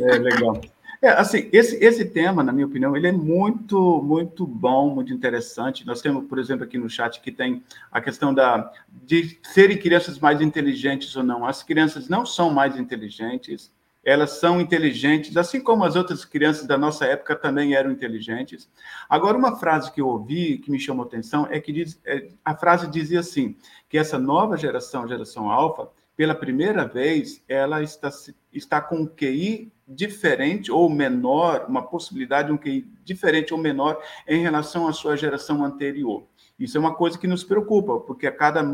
É, 0.00 0.18
legal. 0.18 0.60
É, 1.02 1.08
assim, 1.10 1.48
esse, 1.52 1.76
esse 1.84 2.04
tema, 2.06 2.42
na 2.42 2.52
minha 2.52 2.66
opinião, 2.66 2.96
ele 2.96 3.08
é 3.08 3.12
muito, 3.12 4.02
muito 4.02 4.46
bom, 4.46 4.94
muito 4.94 5.12
interessante. 5.12 5.86
Nós 5.86 6.00
temos, 6.00 6.26
por 6.26 6.38
exemplo, 6.38 6.64
aqui 6.64 6.78
no 6.78 6.88
chat 6.88 7.20
que 7.20 7.30
tem 7.30 7.62
a 7.90 8.00
questão 8.00 8.32
da, 8.32 8.72
de 8.88 9.38
serem 9.42 9.76
crianças 9.76 10.18
mais 10.18 10.40
inteligentes 10.40 11.14
ou 11.14 11.22
não. 11.22 11.44
As 11.44 11.62
crianças 11.62 12.08
não 12.08 12.24
são 12.24 12.50
mais 12.50 12.78
inteligentes, 12.78 13.70
elas 14.06 14.38
são 14.38 14.60
inteligentes, 14.60 15.36
assim 15.36 15.60
como 15.60 15.82
as 15.82 15.96
outras 15.96 16.24
crianças 16.24 16.64
da 16.64 16.78
nossa 16.78 17.04
época 17.04 17.34
também 17.34 17.74
eram 17.74 17.90
inteligentes. 17.90 18.70
Agora, 19.08 19.36
uma 19.36 19.56
frase 19.56 19.92
que 19.92 20.00
eu 20.00 20.06
ouvi 20.06 20.58
que 20.58 20.70
me 20.70 20.78
chamou 20.78 21.04
atenção 21.04 21.48
é 21.50 21.58
que 21.60 21.72
diz, 21.72 22.00
é, 22.06 22.28
a 22.44 22.54
frase 22.54 22.88
dizia 22.88 23.18
assim, 23.18 23.56
que 23.88 23.98
essa 23.98 24.16
nova 24.16 24.56
geração, 24.56 25.08
geração 25.08 25.50
alfa, 25.50 25.88
pela 26.16 26.34
primeira 26.34 26.86
vez, 26.86 27.42
ela 27.46 27.82
está, 27.82 28.10
está 28.52 28.80
com 28.80 28.96
um 28.96 29.06
QI 29.06 29.70
diferente 29.86 30.72
ou 30.72 30.88
menor, 30.88 31.66
uma 31.68 31.82
possibilidade 31.82 32.48
de 32.48 32.54
um 32.54 32.58
QI 32.58 32.90
diferente 33.04 33.52
ou 33.52 33.60
menor 33.60 34.02
em 34.26 34.40
relação 34.40 34.88
à 34.88 34.92
sua 34.92 35.16
geração 35.16 35.62
anterior. 35.62 36.24
Isso 36.58 36.78
é 36.78 36.80
uma 36.80 36.94
coisa 36.94 37.18
que 37.18 37.26
nos 37.26 37.44
preocupa, 37.44 38.00
porque 38.00 38.30
cada 38.30 38.64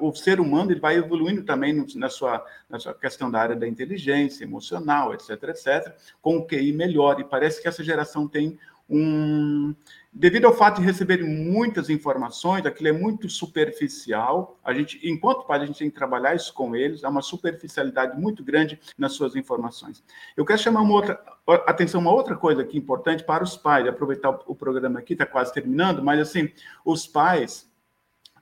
o 0.00 0.12
ser 0.12 0.40
humano 0.40 0.72
ele 0.72 0.80
vai 0.80 0.96
evoluindo 0.96 1.44
também 1.44 1.86
na 1.94 2.08
sua, 2.10 2.44
na 2.68 2.80
sua 2.80 2.92
questão 2.92 3.30
da 3.30 3.40
área 3.40 3.54
da 3.54 3.68
inteligência 3.68 4.42
emocional, 4.42 5.14
etc, 5.14 5.30
etc, 5.44 5.94
com 6.20 6.38
o 6.38 6.46
QI 6.46 6.72
melhor. 6.72 7.20
E 7.20 7.24
parece 7.24 7.62
que 7.62 7.68
essa 7.68 7.84
geração 7.84 8.26
tem 8.26 8.58
um, 8.88 9.72
devido 10.12 10.46
ao 10.46 10.54
fato 10.54 10.80
de 10.80 10.86
receber 10.86 11.22
muitas 11.22 11.88
informações, 11.88 12.66
aquilo 12.66 12.88
é 12.88 12.92
muito 12.92 13.28
superficial. 13.28 14.58
A 14.64 14.72
gente, 14.72 15.00
enquanto 15.08 15.46
pai, 15.46 15.60
a 15.60 15.66
gente 15.66 15.78
tem 15.78 15.90
que 15.90 15.96
trabalhar 15.96 16.34
isso 16.34 16.52
com 16.52 16.74
eles. 16.74 17.04
Há 17.04 17.08
uma 17.08 17.22
superficialidade 17.22 18.20
muito 18.20 18.42
grande 18.42 18.80
nas 18.98 19.12
suas 19.12 19.36
informações. 19.36 20.02
Eu 20.36 20.44
quero 20.44 20.58
chamar 20.58 20.80
uma 20.80 20.94
outra 20.94 21.22
atenção, 21.66 22.00
uma 22.00 22.12
outra 22.12 22.36
coisa 22.36 22.62
aqui 22.62 22.76
importante 22.76 23.22
para 23.22 23.44
os 23.44 23.56
pais. 23.56 23.86
Aproveitar 23.86 24.30
o 24.46 24.54
programa 24.54 24.98
aqui, 24.98 25.12
está 25.12 25.24
quase 25.24 25.52
terminando, 25.52 26.02
mas 26.02 26.20
assim, 26.20 26.50
os 26.84 27.06
pais 27.06 27.69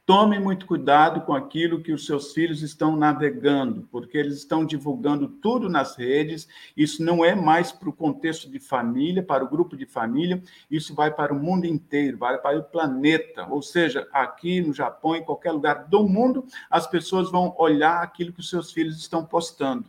Tomem 0.09 0.41
muito 0.41 0.65
cuidado 0.65 1.21
com 1.21 1.35
aquilo 1.35 1.83
que 1.83 1.93
os 1.93 2.07
seus 2.07 2.33
filhos 2.33 2.63
estão 2.63 2.97
navegando, 2.97 3.87
porque 3.93 4.17
eles 4.17 4.39
estão 4.39 4.65
divulgando 4.65 5.29
tudo 5.29 5.69
nas 5.69 5.97
redes. 5.99 6.49
Isso 6.75 7.05
não 7.05 7.23
é 7.23 7.35
mais 7.35 7.73
para 7.73 7.91
o 7.91 7.93
contexto 7.93 8.51
de 8.51 8.59
família, 8.59 9.23
para 9.23 9.45
o 9.45 9.51
grupo 9.51 9.77
de 9.77 9.85
família, 9.85 10.43
isso 10.71 10.95
vai 10.95 11.11
para 11.11 11.35
o 11.35 11.39
mundo 11.39 11.67
inteiro, 11.67 12.17
vai 12.17 12.39
para 12.39 12.59
o 12.59 12.65
planeta. 12.65 13.47
Ou 13.51 13.61
seja, 13.61 14.09
aqui 14.11 14.63
no 14.63 14.73
Japão, 14.73 15.15
em 15.15 15.23
qualquer 15.23 15.53
lugar 15.53 15.85
do 15.89 16.09
mundo, 16.09 16.47
as 16.71 16.87
pessoas 16.87 17.31
vão 17.31 17.55
olhar 17.59 18.03
aquilo 18.03 18.33
que 18.33 18.41
os 18.41 18.49
seus 18.49 18.73
filhos 18.73 18.97
estão 18.97 19.27
postando. 19.27 19.85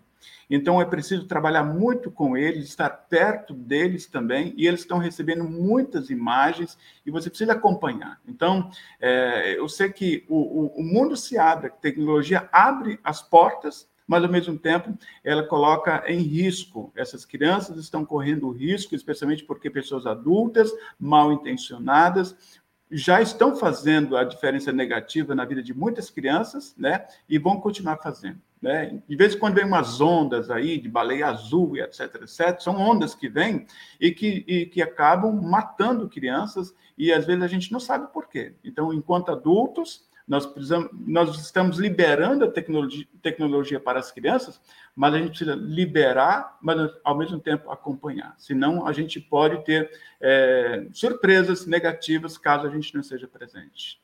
Então 0.50 0.82
é 0.82 0.86
preciso 0.86 1.28
trabalhar 1.28 1.64
muito 1.64 2.10
com 2.10 2.36
eles, 2.36 2.66
estar 2.66 2.90
perto 2.90 3.54
deles 3.54 4.08
também, 4.08 4.54
e 4.58 4.68
eles 4.68 4.82
estão 4.82 4.98
recebendo 4.98 5.44
muitas 5.44 6.10
imagens 6.10 6.78
e 7.06 7.12
você 7.12 7.30
precisa 7.30 7.54
acompanhar. 7.54 8.20
Então, 8.28 8.72
é, 9.00 9.58
eu 9.58 9.70
sei 9.70 9.90
que 9.92 10.26
o, 10.28 10.38
o, 10.38 10.80
o 10.80 10.84
mundo 10.84 11.16
se 11.16 11.38
abre, 11.38 11.68
a 11.68 11.72
tecnologia 11.72 12.50
abre 12.52 13.00
as 13.04 13.22
portas, 13.22 13.88
mas 14.10 14.24
ao 14.24 14.30
mesmo 14.32 14.58
tempo 14.58 14.98
ela 15.24 15.44
coloca 15.44 16.04
em 16.08 16.18
risco. 16.18 16.92
Essas 16.96 17.26
crianças 17.26 17.78
estão 17.78 18.04
correndo 18.04 18.50
risco, 18.50 18.96
especialmente 18.96 19.44
porque 19.44 19.70
pessoas 19.70 20.08
adultas, 20.08 20.72
mal 21.00 21.32
intencionadas, 21.32 22.59
já 22.92 23.22
estão 23.22 23.56
fazendo 23.56 24.18
a 24.18 24.24
diferença 24.24 24.72
negativa 24.72 25.36
na 25.36 25.46
vida 25.46 25.62
de 25.62 25.74
muitas 25.74 26.10
crianças, 26.10 26.74
né? 26.78 27.06
E 27.28 27.38
vão 27.38 27.60
continuar 27.60 27.98
fazendo. 27.98 28.42
Né? 28.62 29.02
De 29.08 29.16
vez 29.16 29.36
em 29.36 29.40
quando 29.40 29.56
vem 29.56 29.66
umas 29.66 30.02
ondas 30.02 30.52
aí 30.52 30.78
de 30.78 30.90
baleia 30.90 31.28
azul 31.28 31.78
e 31.78 31.82
etc, 31.82 32.16
etc. 32.16 32.60
São 32.60 32.76
ondas 32.76 33.16
que 33.16 33.30
vêm 33.30 33.66
e 34.02 34.12
que, 34.12 34.44
e 34.46 34.66
que 34.66 34.82
acabam 34.82 35.32
matando 35.42 36.10
crianças 36.10 36.76
e 36.98 37.14
às 37.14 37.26
vezes 37.26 37.42
a 37.42 37.48
gente 37.48 37.72
não 37.72 37.80
sabe 37.80 38.12
por 38.12 38.28
quê. 38.28 38.54
Então, 38.64 38.94
enquanto 38.94 39.32
adultos, 39.32 40.09
nós, 40.30 40.46
precisamos, 40.46 40.92
nós 40.94 41.36
estamos 41.42 41.80
liberando 41.80 42.46
a 42.46 42.52
tecnologia, 42.52 43.08
tecnologia 43.20 43.80
para 43.80 44.00
as 44.00 44.12
crianças, 44.12 44.62
mas 44.96 45.16
a 45.16 45.18
gente 45.18 45.30
precisa 45.30 45.56
liberar, 45.56 46.56
mas 46.62 46.92
ao 47.04 47.18
mesmo 47.18 47.40
tempo 47.40 47.72
acompanhar. 47.72 48.36
Senão, 48.38 48.86
a 48.86 48.94
gente 48.94 49.20
pode 49.20 49.66
ter 49.66 49.90
é, 50.22 50.86
surpresas 50.94 51.66
negativas 51.66 52.38
caso 52.38 52.68
a 52.68 52.70
gente 52.70 52.94
não 52.94 53.02
esteja 53.02 53.28
presente. 53.28 54.00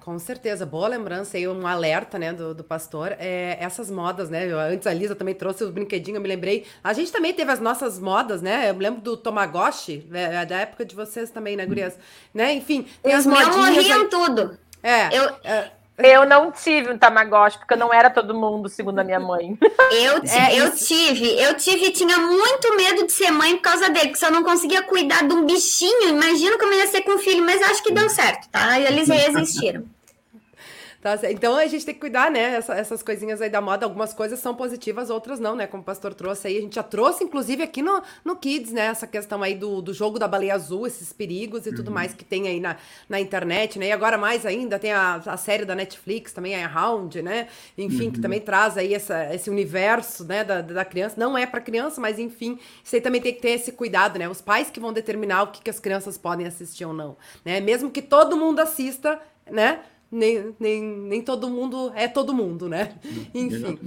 Com 0.00 0.18
certeza, 0.18 0.64
boa 0.66 0.88
lembrança 0.88 1.36
aí, 1.36 1.46
um 1.46 1.66
alerta, 1.66 2.18
né, 2.18 2.32
do, 2.32 2.54
do 2.54 2.64
pastor. 2.64 3.14
É, 3.18 3.58
essas 3.60 3.90
modas, 3.90 4.30
né? 4.30 4.50
Eu, 4.50 4.58
antes 4.58 4.86
a 4.86 4.92
Lisa 4.92 5.14
também 5.14 5.34
trouxe 5.34 5.62
os 5.62 5.70
brinquedinhos, 5.70 6.16
eu 6.16 6.22
me 6.22 6.28
lembrei. 6.28 6.64
A 6.82 6.92
gente 6.92 7.12
também 7.12 7.32
teve 7.32 7.52
as 7.52 7.60
nossas 7.60 7.98
modas, 8.00 8.40
né? 8.42 8.70
Eu 8.70 8.74
me 8.74 8.82
lembro 8.82 9.02
do 9.02 9.16
Tamagotchi, 9.16 10.06
né, 10.08 10.42
é, 10.42 10.46
da 10.46 10.56
época 10.60 10.84
de 10.84 10.96
vocês 10.96 11.30
também, 11.30 11.56
né, 11.56 11.66
Gurias? 11.66 11.96
Né? 12.32 12.54
Enfim, 12.54 12.86
tem 13.02 13.12
Os 13.14 13.20
as 13.20 13.26
modinhas. 13.26 13.54
morriam 13.54 14.00
aí... 14.00 14.08
tudo. 14.08 14.58
É. 14.82 15.16
Eu, 15.16 15.30
é, 15.44 15.70
eu 15.98 16.24
não 16.24 16.52
tive 16.52 16.90
um 16.92 16.98
Tamagotchi, 16.98 17.58
porque 17.58 17.74
não 17.74 17.92
era 17.92 18.08
todo 18.08 18.32
mundo, 18.34 18.68
segundo 18.68 19.00
a 19.00 19.04
minha 19.04 19.18
mãe. 19.18 19.58
Eu, 19.90 20.18
é, 20.22 20.60
eu 20.60 20.70
tive, 20.76 21.40
eu 21.40 21.54
tive, 21.54 21.90
tinha 21.90 22.18
muito 22.18 22.76
medo 22.76 23.06
de 23.06 23.12
ser 23.12 23.30
mãe 23.30 23.56
por 23.56 23.62
causa 23.62 23.88
dele, 23.88 24.08
porque 24.08 24.18
se 24.18 24.26
eu 24.26 24.30
não 24.30 24.44
conseguia 24.44 24.82
cuidar 24.82 25.26
de 25.26 25.32
um 25.32 25.46
bichinho, 25.46 26.10
imagina 26.10 26.58
como 26.58 26.74
ia 26.74 26.86
ser 26.86 27.00
com 27.00 27.12
um 27.12 27.18
filho, 27.18 27.42
mas 27.42 27.62
acho 27.62 27.82
que 27.82 27.90
deu 27.90 28.06
certo, 28.10 28.48
tá? 28.50 28.78
Eles 28.78 29.08
resistiram. 29.08 29.84
Tá? 31.00 31.16
Então 31.30 31.56
a 31.56 31.64
gente 31.66 31.86
tem 31.86 31.94
que 31.94 32.00
cuidar, 32.00 32.28
né? 32.28 32.56
Essa, 32.56 32.74
essas 32.74 33.04
coisinhas 33.04 33.40
aí 33.40 33.48
da 33.48 33.60
moda, 33.60 33.86
algumas 33.86 34.12
coisas 34.12 34.40
são 34.40 34.52
positivas, 34.52 35.10
outras 35.10 35.38
não, 35.38 35.54
né? 35.54 35.64
Como 35.64 35.80
o 35.80 35.86
pastor 35.86 36.12
trouxe 36.12 36.48
aí, 36.48 36.58
a 36.58 36.60
gente 36.60 36.74
já 36.74 36.82
trouxe, 36.82 37.22
inclusive, 37.22 37.62
aqui 37.62 37.80
no, 37.80 38.02
no 38.24 38.34
Kids, 38.34 38.72
né? 38.72 38.86
Essa 38.86 39.06
questão 39.06 39.40
aí 39.44 39.54
do, 39.54 39.80
do 39.80 39.94
jogo 39.94 40.18
da 40.18 40.26
baleia 40.26 40.54
azul, 40.54 40.88
esses 40.88 41.12
perigos 41.12 41.66
e 41.66 41.68
uhum. 41.68 41.76
tudo 41.76 41.92
mais 41.92 42.12
que 42.12 42.24
tem 42.24 42.48
aí 42.48 42.58
na, 42.58 42.76
na 43.08 43.20
internet, 43.20 43.78
né? 43.78 43.86
E 43.86 43.92
agora 43.92 44.18
mais 44.18 44.44
ainda 44.44 44.76
tem 44.76 44.90
a, 44.90 45.22
a 45.24 45.36
série 45.36 45.64
da 45.64 45.76
Netflix 45.76 46.32
também, 46.32 46.56
a 46.56 46.66
Round, 46.66 47.22
né? 47.22 47.46
Enfim, 47.76 48.06
uhum. 48.06 48.10
que 48.10 48.20
também 48.20 48.40
traz 48.40 48.76
aí 48.76 48.92
essa, 48.92 49.32
esse 49.32 49.48
universo, 49.48 50.24
né, 50.24 50.42
da, 50.42 50.60
da 50.62 50.84
criança. 50.84 51.14
Não 51.16 51.38
é 51.38 51.46
para 51.46 51.60
criança, 51.60 52.00
mas 52.00 52.18
enfim, 52.18 52.58
aí 52.92 53.00
também 53.00 53.20
tem 53.20 53.32
que 53.32 53.40
ter 53.40 53.50
esse 53.50 53.70
cuidado, 53.70 54.18
né? 54.18 54.28
Os 54.28 54.40
pais 54.40 54.68
que 54.68 54.80
vão 54.80 54.92
determinar 54.92 55.44
o 55.44 55.46
que, 55.52 55.62
que 55.62 55.70
as 55.70 55.78
crianças 55.78 56.18
podem 56.18 56.44
assistir 56.44 56.84
ou 56.84 56.92
não, 56.92 57.16
né? 57.44 57.60
Mesmo 57.60 57.88
que 57.88 58.02
todo 58.02 58.36
mundo 58.36 58.58
assista, 58.58 59.20
né? 59.48 59.78
Nem, 60.10 60.54
nem, 60.58 60.82
nem 60.82 61.22
todo 61.22 61.48
mundo 61.48 61.92
é 61.94 62.08
todo 62.08 62.34
mundo, 62.34 62.68
né? 62.68 62.94
Enfim. 63.34 63.78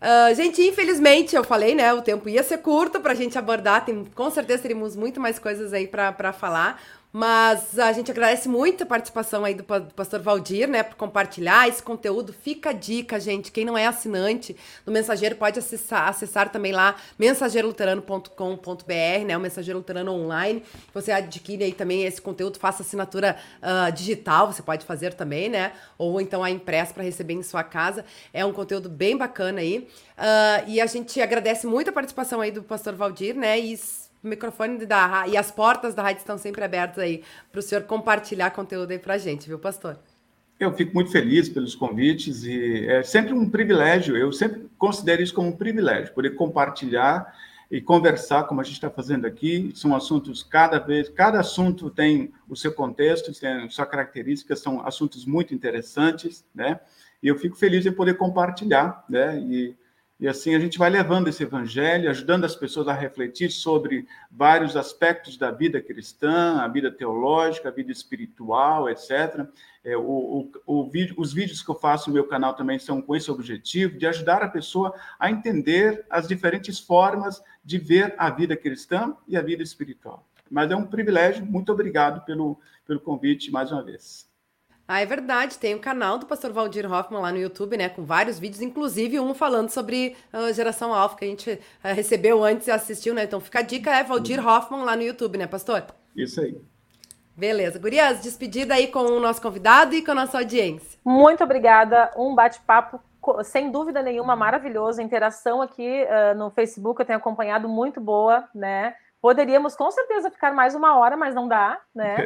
Uh, 0.00 0.34
gente, 0.34 0.62
infelizmente, 0.62 1.36
eu 1.36 1.44
falei, 1.44 1.74
né? 1.74 1.92
O 1.92 2.00
tempo 2.00 2.28
ia 2.28 2.42
ser 2.42 2.58
curto 2.58 3.00
para 3.00 3.12
a 3.12 3.14
gente 3.14 3.38
abordar. 3.38 3.84
Tem, 3.84 4.04
com 4.04 4.30
certeza 4.30 4.62
teríamos 4.62 4.96
muito 4.96 5.20
mais 5.20 5.38
coisas 5.38 5.72
aí 5.72 5.86
para 5.86 6.32
falar. 6.32 6.82
Mas 7.12 7.76
a 7.76 7.92
gente 7.92 8.08
agradece 8.08 8.48
muito 8.48 8.84
a 8.84 8.86
participação 8.86 9.44
aí 9.44 9.52
do, 9.52 9.64
do 9.64 9.94
pastor 9.94 10.20
Valdir, 10.20 10.68
né, 10.68 10.84
por 10.84 10.94
compartilhar 10.94 11.68
esse 11.68 11.82
conteúdo. 11.82 12.32
Fica 12.32 12.70
a 12.70 12.72
dica, 12.72 13.18
gente. 13.18 13.50
Quem 13.50 13.64
não 13.64 13.76
é 13.76 13.84
assinante 13.84 14.56
do 14.86 14.92
Mensageiro 14.92 15.34
pode 15.34 15.58
acessar, 15.58 16.08
acessar 16.08 16.52
também 16.52 16.70
lá 16.70 16.94
mensageiroluterano.com.br, 17.18 19.24
né, 19.26 19.36
o 19.36 19.40
Mensageiro 19.40 19.80
Luterano 19.80 20.12
Online. 20.12 20.62
Você 20.94 21.10
adquire 21.10 21.64
aí 21.64 21.72
também 21.72 22.04
esse 22.04 22.22
conteúdo, 22.22 22.60
faça 22.60 22.82
assinatura 22.82 23.36
uh, 23.60 23.90
digital, 23.90 24.46
você 24.46 24.62
pode 24.62 24.86
fazer 24.86 25.12
também, 25.14 25.48
né, 25.48 25.72
ou 25.98 26.20
então 26.20 26.44
a 26.44 26.50
impressa 26.50 26.94
para 26.94 27.02
receber 27.02 27.34
em 27.34 27.42
sua 27.42 27.64
casa. 27.64 28.04
É 28.32 28.44
um 28.44 28.52
conteúdo 28.52 28.88
bem 28.88 29.16
bacana 29.16 29.60
aí. 29.60 29.88
Uh, 30.16 30.68
e 30.68 30.80
a 30.80 30.86
gente 30.86 31.20
agradece 31.20 31.66
muito 31.66 31.90
a 31.90 31.92
participação 31.92 32.40
aí 32.40 32.52
do 32.52 32.62
pastor 32.62 32.94
Valdir, 32.94 33.34
né, 33.34 33.58
e 33.58 33.76
o 34.22 34.28
microfone 34.28 34.84
da 34.86 35.26
e 35.26 35.36
as 35.36 35.50
portas 35.50 35.94
da 35.94 36.02
rádio 36.02 36.20
estão 36.20 36.36
sempre 36.36 36.62
abertas 36.62 36.98
aí 36.98 37.22
para 37.50 37.58
o 37.58 37.62
senhor 37.62 37.84
compartilhar 37.84 38.50
conteúdo 38.50 38.90
aí 38.90 38.98
para 38.98 39.14
a 39.14 39.18
gente, 39.18 39.48
viu, 39.48 39.58
pastor? 39.58 39.98
Eu 40.58 40.74
fico 40.74 40.92
muito 40.92 41.10
feliz 41.10 41.48
pelos 41.48 41.74
convites 41.74 42.44
e 42.44 42.86
é 42.86 43.02
sempre 43.02 43.32
um 43.32 43.48
privilégio, 43.48 44.14
eu 44.16 44.30
sempre 44.30 44.68
considero 44.76 45.22
isso 45.22 45.32
como 45.32 45.48
um 45.48 45.56
privilégio, 45.56 46.12
poder 46.12 46.34
compartilhar 46.34 47.34
e 47.70 47.80
conversar 47.80 48.44
como 48.44 48.60
a 48.60 48.64
gente 48.64 48.74
está 48.74 48.90
fazendo 48.90 49.26
aqui. 49.26 49.70
São 49.74 49.94
assuntos 49.94 50.42
cada 50.42 50.78
vez, 50.78 51.08
cada 51.08 51.38
assunto 51.38 51.88
tem 51.88 52.32
o 52.48 52.56
seu 52.56 52.72
contexto, 52.72 53.32
tem 53.32 53.70
sua 53.70 53.86
característica, 53.86 54.56
são 54.56 54.84
assuntos 54.84 55.24
muito 55.24 55.54
interessantes, 55.54 56.44
né? 56.54 56.80
E 57.22 57.28
eu 57.28 57.38
fico 57.38 57.56
feliz 57.56 57.86
em 57.86 57.92
poder 57.92 58.14
compartilhar, 58.14 59.04
né? 59.08 59.38
E 59.38 59.76
e 60.20 60.28
assim 60.28 60.54
a 60.54 60.58
gente 60.58 60.76
vai 60.78 60.90
levando 60.90 61.28
esse 61.28 61.42
evangelho, 61.42 62.10
ajudando 62.10 62.44
as 62.44 62.54
pessoas 62.54 62.86
a 62.88 62.92
refletir 62.92 63.50
sobre 63.50 64.06
vários 64.30 64.76
aspectos 64.76 65.38
da 65.38 65.50
vida 65.50 65.80
cristã, 65.80 66.58
a 66.60 66.68
vida 66.68 66.90
teológica, 66.92 67.70
a 67.70 67.72
vida 67.72 67.90
espiritual, 67.90 68.90
etc. 68.90 69.46
É, 69.82 69.96
o, 69.96 70.02
o, 70.02 70.52
o 70.66 70.90
vídeo, 70.90 71.14
os 71.16 71.32
vídeos 71.32 71.62
que 71.62 71.70
eu 71.70 71.74
faço 71.74 72.10
no 72.10 72.14
meu 72.14 72.28
canal 72.28 72.54
também 72.54 72.78
são 72.78 73.00
com 73.00 73.16
esse 73.16 73.30
objetivo, 73.30 73.96
de 73.98 74.06
ajudar 74.06 74.42
a 74.42 74.48
pessoa 74.48 74.94
a 75.18 75.30
entender 75.30 76.04
as 76.10 76.28
diferentes 76.28 76.78
formas 76.78 77.42
de 77.64 77.78
ver 77.78 78.14
a 78.18 78.28
vida 78.28 78.54
cristã 78.54 79.16
e 79.26 79.38
a 79.38 79.42
vida 79.42 79.62
espiritual. 79.62 80.26
Mas 80.50 80.70
é 80.70 80.76
um 80.76 80.84
privilégio, 80.84 81.46
muito 81.46 81.72
obrigado 81.72 82.26
pelo, 82.26 82.60
pelo 82.86 83.00
convite 83.00 83.50
mais 83.50 83.72
uma 83.72 83.82
vez. 83.82 84.29
Ah, 84.92 84.98
é 84.98 85.06
verdade. 85.06 85.56
Tem 85.56 85.72
o 85.72 85.78
canal 85.78 86.18
do 86.18 86.26
pastor 86.26 86.52
Valdir 86.52 86.92
Hoffman 86.92 87.22
lá 87.22 87.30
no 87.30 87.38
YouTube, 87.38 87.76
né? 87.76 87.88
Com 87.88 88.04
vários 88.04 88.40
vídeos, 88.40 88.60
inclusive 88.60 89.20
um 89.20 89.32
falando 89.32 89.68
sobre 89.68 90.16
a 90.32 90.50
geração 90.50 90.92
alfa, 90.92 91.14
que 91.16 91.24
a 91.24 91.28
gente 91.28 91.52
uh, 91.52 91.94
recebeu 91.94 92.42
antes 92.42 92.66
e 92.66 92.72
assistiu, 92.72 93.14
né? 93.14 93.22
Então 93.22 93.38
fica 93.38 93.60
a 93.60 93.62
dica, 93.62 93.94
é 93.94 94.02
Valdir 94.02 94.44
Hoffman 94.44 94.82
lá 94.82 94.96
no 94.96 95.02
YouTube, 95.02 95.38
né, 95.38 95.46
pastor? 95.46 95.84
Isso 96.16 96.40
aí. 96.40 96.60
Beleza. 97.36 97.78
Gurias, 97.78 98.20
despedida 98.20 98.74
aí 98.74 98.88
com 98.88 98.98
o 98.98 99.20
nosso 99.20 99.40
convidado 99.40 99.94
e 99.94 100.02
com 100.02 100.10
a 100.10 100.14
nossa 100.16 100.38
audiência. 100.38 100.98
Muito 101.04 101.44
obrigada. 101.44 102.10
Um 102.16 102.34
bate-papo 102.34 103.00
sem 103.44 103.70
dúvida 103.70 104.02
nenhuma 104.02 104.34
maravilhoso. 104.34 105.00
A 105.00 105.04
interação 105.04 105.62
aqui 105.62 106.02
uh, 106.02 106.36
no 106.36 106.50
Facebook 106.50 107.00
eu 107.00 107.06
tenho 107.06 107.20
acompanhado 107.20 107.68
muito 107.68 108.00
boa, 108.00 108.48
né? 108.52 108.96
Poderíamos 109.20 109.76
com 109.76 109.90
certeza 109.90 110.30
ficar 110.30 110.52
mais 110.52 110.74
uma 110.74 110.96
hora, 110.98 111.14
mas 111.14 111.34
não 111.34 111.46
dá, 111.46 111.78
né? 111.94 112.16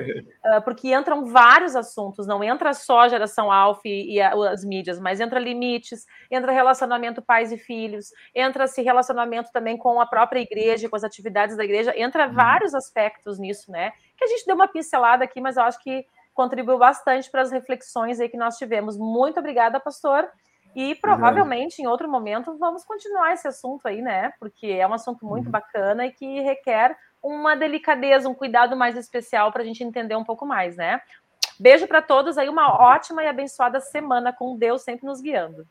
Uh, 0.45 0.62
porque 0.62 0.95
entram 0.95 1.26
vários 1.26 1.74
assuntos, 1.74 2.26
não 2.26 2.42
entra 2.42 2.72
só 2.72 3.01
a 3.01 3.09
geração 3.09 3.51
alfa 3.51 3.82
e, 3.86 4.14
e 4.14 4.20
as 4.20 4.64
mídias, 4.64 5.01
mas 5.01 5.18
entra 5.18 5.40
limites, 5.40 6.07
entra 6.30 6.53
relacionamento 6.53 7.20
pais 7.20 7.51
e 7.51 7.59
filhos, 7.59 8.12
entra-se 8.32 8.80
relacionamento 8.80 9.51
também 9.53 9.76
com 9.76 10.01
a 10.01 10.07
própria 10.07 10.40
igreja, 10.40 10.88
com 10.88 10.95
as 10.95 11.03
atividades 11.03 11.57
da 11.57 11.64
igreja, 11.64 11.92
entra 11.97 12.28
uhum. 12.28 12.34
vários 12.34 12.74
aspectos 12.74 13.40
nisso, 13.40 13.72
né? 13.72 13.92
Que 14.16 14.24
a 14.24 14.28
gente 14.28 14.47
deu 14.47 14.55
uma 14.55 14.68
pincelada 14.68 15.24
aqui, 15.24 15.40
mas 15.40 15.57
eu 15.57 15.64
acho 15.64 15.80
que 15.80 16.07
contribuiu 16.32 16.78
bastante 16.78 17.30
para 17.30 17.42
as 17.42 17.51
reflexões 17.51 18.20
aí 18.20 18.28
que 18.28 18.36
nós 18.36 18.57
tivemos. 18.57 18.97
Muito 18.97 19.40
obrigada, 19.40 19.80
pastor. 19.80 20.28
E 20.75 20.95
provavelmente 20.97 21.81
em 21.81 21.87
outro 21.87 22.09
momento 22.09 22.57
vamos 22.59 22.85
continuar 22.85 23.33
esse 23.33 23.47
assunto 23.47 23.87
aí, 23.87 24.03
né? 24.03 24.33
Porque 24.41 24.66
é 24.66 24.87
um 24.87 24.93
assunto 24.93 25.25
muito 25.25 25.47
uhum. 25.47 25.53
bacana 25.53 26.07
e 26.07 26.12
que 26.12 26.41
requer 26.41 26.97
uma 27.22 27.55
delicadeza, 27.55 28.29
um 28.29 28.35
cuidado 28.35 28.77
mais 28.77 28.97
especial 28.97 29.51
para 29.53 29.62
a 29.62 29.64
gente 29.64 29.83
entender 29.83 30.16
um 30.16 30.25
pouco 30.25 30.45
mais, 30.45 30.77
né? 30.77 31.01
Beijo 31.59 31.87
para 31.87 32.03
todos 32.03 32.37
aí, 32.37 32.49
uma 32.49 32.83
ótima 32.83 33.22
e 33.22 33.29
abençoada 33.29 33.81
semana 33.81 34.33
com 34.33 34.57
Deus 34.57 34.83
sempre 34.83 35.07
nos 35.07 35.20
guiando. 35.20 35.66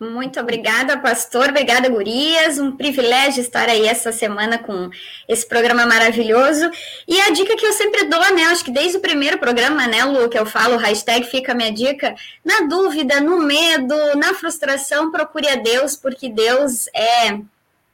Muito 0.00 0.38
obrigada, 0.38 0.96
pastor. 0.96 1.48
Obrigada, 1.48 1.88
gurias. 1.88 2.56
Um 2.56 2.76
privilégio 2.76 3.40
estar 3.40 3.68
aí 3.68 3.84
essa 3.84 4.12
semana 4.12 4.56
com 4.56 4.88
esse 5.28 5.44
programa 5.44 5.84
maravilhoso. 5.86 6.70
E 7.06 7.20
a 7.20 7.30
dica 7.30 7.56
que 7.56 7.66
eu 7.66 7.72
sempre 7.72 8.04
dou, 8.04 8.32
né? 8.32 8.44
Acho 8.44 8.64
que 8.64 8.70
desde 8.70 8.98
o 8.98 9.00
primeiro 9.00 9.38
programa, 9.38 9.88
né, 9.88 10.04
Lu, 10.04 10.28
que 10.28 10.38
eu 10.38 10.46
falo, 10.46 10.76
hashtag 10.76 11.26
fica 11.26 11.50
a 11.50 11.54
minha 11.54 11.72
dica. 11.72 12.14
Na 12.44 12.60
dúvida, 12.68 13.20
no 13.20 13.40
medo, 13.40 13.96
na 14.16 14.34
frustração, 14.34 15.10
procure 15.10 15.48
a 15.48 15.56
Deus, 15.56 15.96
porque 15.96 16.28
Deus 16.28 16.86
é 16.94 17.40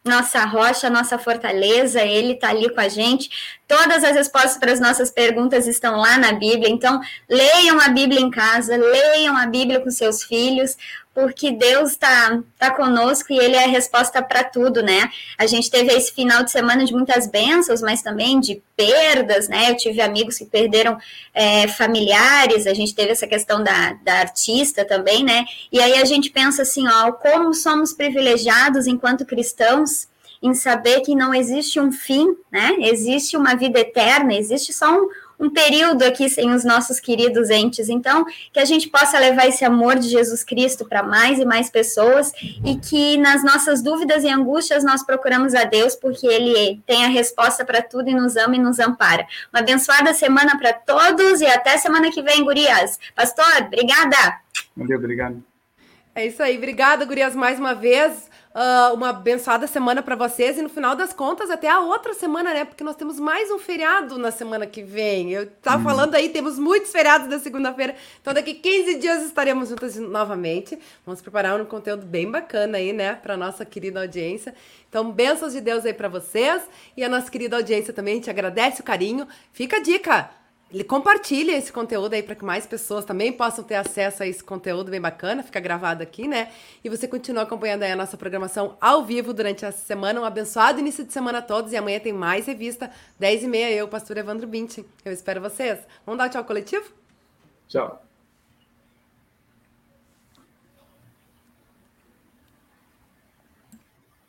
nossa 0.04 0.44
rocha, 0.44 0.90
nossa 0.90 1.18
fortaleza, 1.18 2.02
ele 2.02 2.32
está 2.32 2.50
ali 2.50 2.68
com 2.68 2.80
a 2.80 2.88
gente. 2.88 3.30
Todas 3.66 4.04
as 4.04 4.14
respostas 4.14 4.58
para 4.58 4.70
as 4.70 4.78
nossas 4.78 5.10
perguntas 5.10 5.66
estão 5.66 5.96
lá 5.96 6.18
na 6.18 6.32
Bíblia. 6.32 6.68
Então, 6.68 7.00
leiam 7.26 7.80
a 7.80 7.88
Bíblia 7.88 8.20
em 8.20 8.30
casa, 8.30 8.76
leiam 8.76 9.34
a 9.34 9.46
Bíblia 9.46 9.80
com 9.80 9.90
seus 9.90 10.22
filhos, 10.22 10.76
porque 11.14 11.52
Deus 11.52 11.92
está 11.92 12.42
tá 12.58 12.72
conosco 12.72 13.32
e 13.32 13.38
Ele 13.38 13.54
é 13.54 13.64
a 13.64 13.68
resposta 13.68 14.20
para 14.20 14.42
tudo, 14.42 14.82
né? 14.82 15.08
A 15.38 15.46
gente 15.46 15.70
teve 15.70 15.92
esse 15.92 16.12
final 16.12 16.42
de 16.42 16.50
semana 16.50 16.84
de 16.84 16.92
muitas 16.92 17.28
bênçãos, 17.28 17.80
mas 17.80 18.02
também 18.02 18.40
de 18.40 18.60
perdas, 18.76 19.48
né? 19.48 19.70
Eu 19.70 19.76
tive 19.76 20.00
amigos 20.00 20.36
que 20.36 20.44
perderam 20.44 20.98
é, 21.32 21.68
familiares, 21.68 22.66
a 22.66 22.74
gente 22.74 22.94
teve 22.94 23.12
essa 23.12 23.28
questão 23.28 23.62
da, 23.62 23.92
da 24.02 24.14
artista 24.14 24.84
também, 24.84 25.22
né? 25.22 25.44
E 25.70 25.80
aí 25.80 25.94
a 25.94 26.04
gente 26.04 26.30
pensa 26.30 26.62
assim, 26.62 26.86
ó, 26.88 27.12
como 27.12 27.54
somos 27.54 27.92
privilegiados 27.92 28.88
enquanto 28.88 29.24
cristãos 29.24 30.08
em 30.42 30.52
saber 30.52 31.00
que 31.00 31.14
não 31.14 31.32
existe 31.32 31.80
um 31.80 31.90
fim, 31.90 32.36
né? 32.50 32.76
Existe 32.80 33.36
uma 33.36 33.54
vida 33.54 33.78
eterna, 33.78 34.34
existe 34.34 34.72
só 34.72 34.92
um 34.92 35.08
um 35.38 35.50
período 35.50 36.02
aqui 36.02 36.28
sem 36.28 36.50
os 36.50 36.64
nossos 36.64 37.00
queridos 37.00 37.50
entes. 37.50 37.88
Então, 37.88 38.24
que 38.52 38.58
a 38.58 38.64
gente 38.64 38.88
possa 38.88 39.18
levar 39.18 39.46
esse 39.46 39.64
amor 39.64 39.98
de 39.98 40.08
Jesus 40.08 40.42
Cristo 40.42 40.84
para 40.84 41.02
mais 41.02 41.38
e 41.38 41.44
mais 41.44 41.70
pessoas 41.70 42.32
e 42.64 42.76
que 42.76 43.16
nas 43.18 43.44
nossas 43.44 43.82
dúvidas 43.82 44.24
e 44.24 44.28
angústias 44.28 44.84
nós 44.84 45.04
procuramos 45.04 45.54
a 45.54 45.64
Deus, 45.64 45.94
porque 45.94 46.26
Ele 46.26 46.80
tem 46.86 47.04
a 47.04 47.08
resposta 47.08 47.64
para 47.64 47.82
tudo 47.82 48.08
e 48.08 48.14
nos 48.14 48.36
ama 48.36 48.56
e 48.56 48.58
nos 48.58 48.78
ampara. 48.78 49.26
Uma 49.52 49.60
abençoada 49.60 50.14
semana 50.14 50.58
para 50.58 50.72
todos 50.72 51.40
e 51.40 51.46
até 51.46 51.76
semana 51.76 52.10
que 52.10 52.22
vem, 52.22 52.44
Gurias. 52.44 52.98
Pastor, 53.14 53.62
obrigada. 53.66 54.40
Valeu, 54.76 54.98
obrigado. 54.98 55.42
É 56.14 56.26
isso 56.26 56.42
aí. 56.42 56.56
Obrigada, 56.56 57.04
Gurias, 57.04 57.34
mais 57.34 57.58
uma 57.58 57.74
vez. 57.74 58.30
Uh, 58.54 58.94
uma 58.94 59.08
abençoada 59.08 59.66
semana 59.66 60.00
para 60.00 60.14
vocês 60.14 60.56
e 60.56 60.62
no 60.62 60.68
final 60.68 60.94
das 60.94 61.12
contas 61.12 61.50
até 61.50 61.68
a 61.68 61.80
outra 61.80 62.14
semana, 62.14 62.54
né? 62.54 62.64
Porque 62.64 62.84
nós 62.84 62.94
temos 62.94 63.18
mais 63.18 63.50
um 63.50 63.58
feriado 63.58 64.16
na 64.16 64.30
semana 64.30 64.64
que 64.64 64.80
vem. 64.80 65.32
Eu 65.32 65.50
tava 65.60 65.78
hum. 65.78 65.82
falando 65.82 66.14
aí, 66.14 66.28
temos 66.28 66.56
muitos 66.56 66.92
feriados 66.92 67.26
da 67.26 67.40
segunda-feira. 67.40 67.96
Então 68.20 68.32
daqui 68.32 68.54
15 68.54 68.94
dias 69.00 69.24
estaremos 69.24 69.70
juntas 69.70 69.96
novamente. 69.96 70.78
Vamos 71.04 71.20
preparar 71.20 71.60
um 71.60 71.64
conteúdo 71.64 72.06
bem 72.06 72.30
bacana 72.30 72.78
aí, 72.78 72.92
né, 72.92 73.16
para 73.16 73.36
nossa 73.36 73.64
querida 73.64 74.00
audiência. 74.00 74.54
Então, 74.88 75.10
bênçãos 75.10 75.52
de 75.52 75.60
Deus 75.60 75.84
aí 75.84 75.92
para 75.92 76.06
vocês 76.06 76.62
e 76.96 77.02
a 77.02 77.08
nossa 77.08 77.28
querida 77.28 77.56
audiência 77.56 77.92
também. 77.92 78.12
A 78.12 78.16
gente 78.18 78.30
agradece 78.30 78.80
o 78.80 78.84
carinho. 78.84 79.26
Fica 79.52 79.78
a 79.78 79.82
dica 79.82 80.30
compartilhe 80.88 81.52
esse 81.52 81.72
conteúdo 81.72 82.14
aí 82.14 82.22
para 82.22 82.34
que 82.34 82.44
mais 82.44 82.66
pessoas 82.66 83.04
também 83.04 83.32
possam 83.32 83.62
ter 83.62 83.76
acesso 83.76 84.22
a 84.22 84.26
esse 84.26 84.42
conteúdo 84.42 84.90
bem 84.90 85.00
bacana, 85.00 85.42
fica 85.42 85.60
gravado 85.60 86.02
aqui, 86.02 86.26
né? 86.26 86.50
E 86.82 86.88
você 86.88 87.06
continua 87.06 87.44
acompanhando 87.44 87.84
aí 87.84 87.92
a 87.92 87.96
nossa 87.96 88.16
programação 88.16 88.76
ao 88.80 89.04
vivo 89.04 89.32
durante 89.32 89.64
essa 89.64 89.78
semana. 89.78 90.20
Um 90.20 90.24
abençoado 90.24 90.80
início 90.80 91.04
de 91.04 91.12
semana 91.12 91.38
a 91.38 91.42
todos 91.42 91.72
e 91.72 91.76
amanhã 91.76 92.00
tem 92.00 92.12
mais 92.12 92.46
revista, 92.46 92.90
10 93.18 93.44
e 93.44 93.48
meia, 93.48 93.72
eu, 93.72 93.86
pastor 93.86 94.16
Evandro 94.16 94.46
Binti. 94.46 94.84
Eu 95.04 95.12
espero 95.12 95.40
vocês. 95.40 95.78
Vamos 96.04 96.18
dar 96.18 96.26
um 96.26 96.30
tchau 96.30 96.44
coletivo? 96.44 96.90
Tchau. 97.68 98.04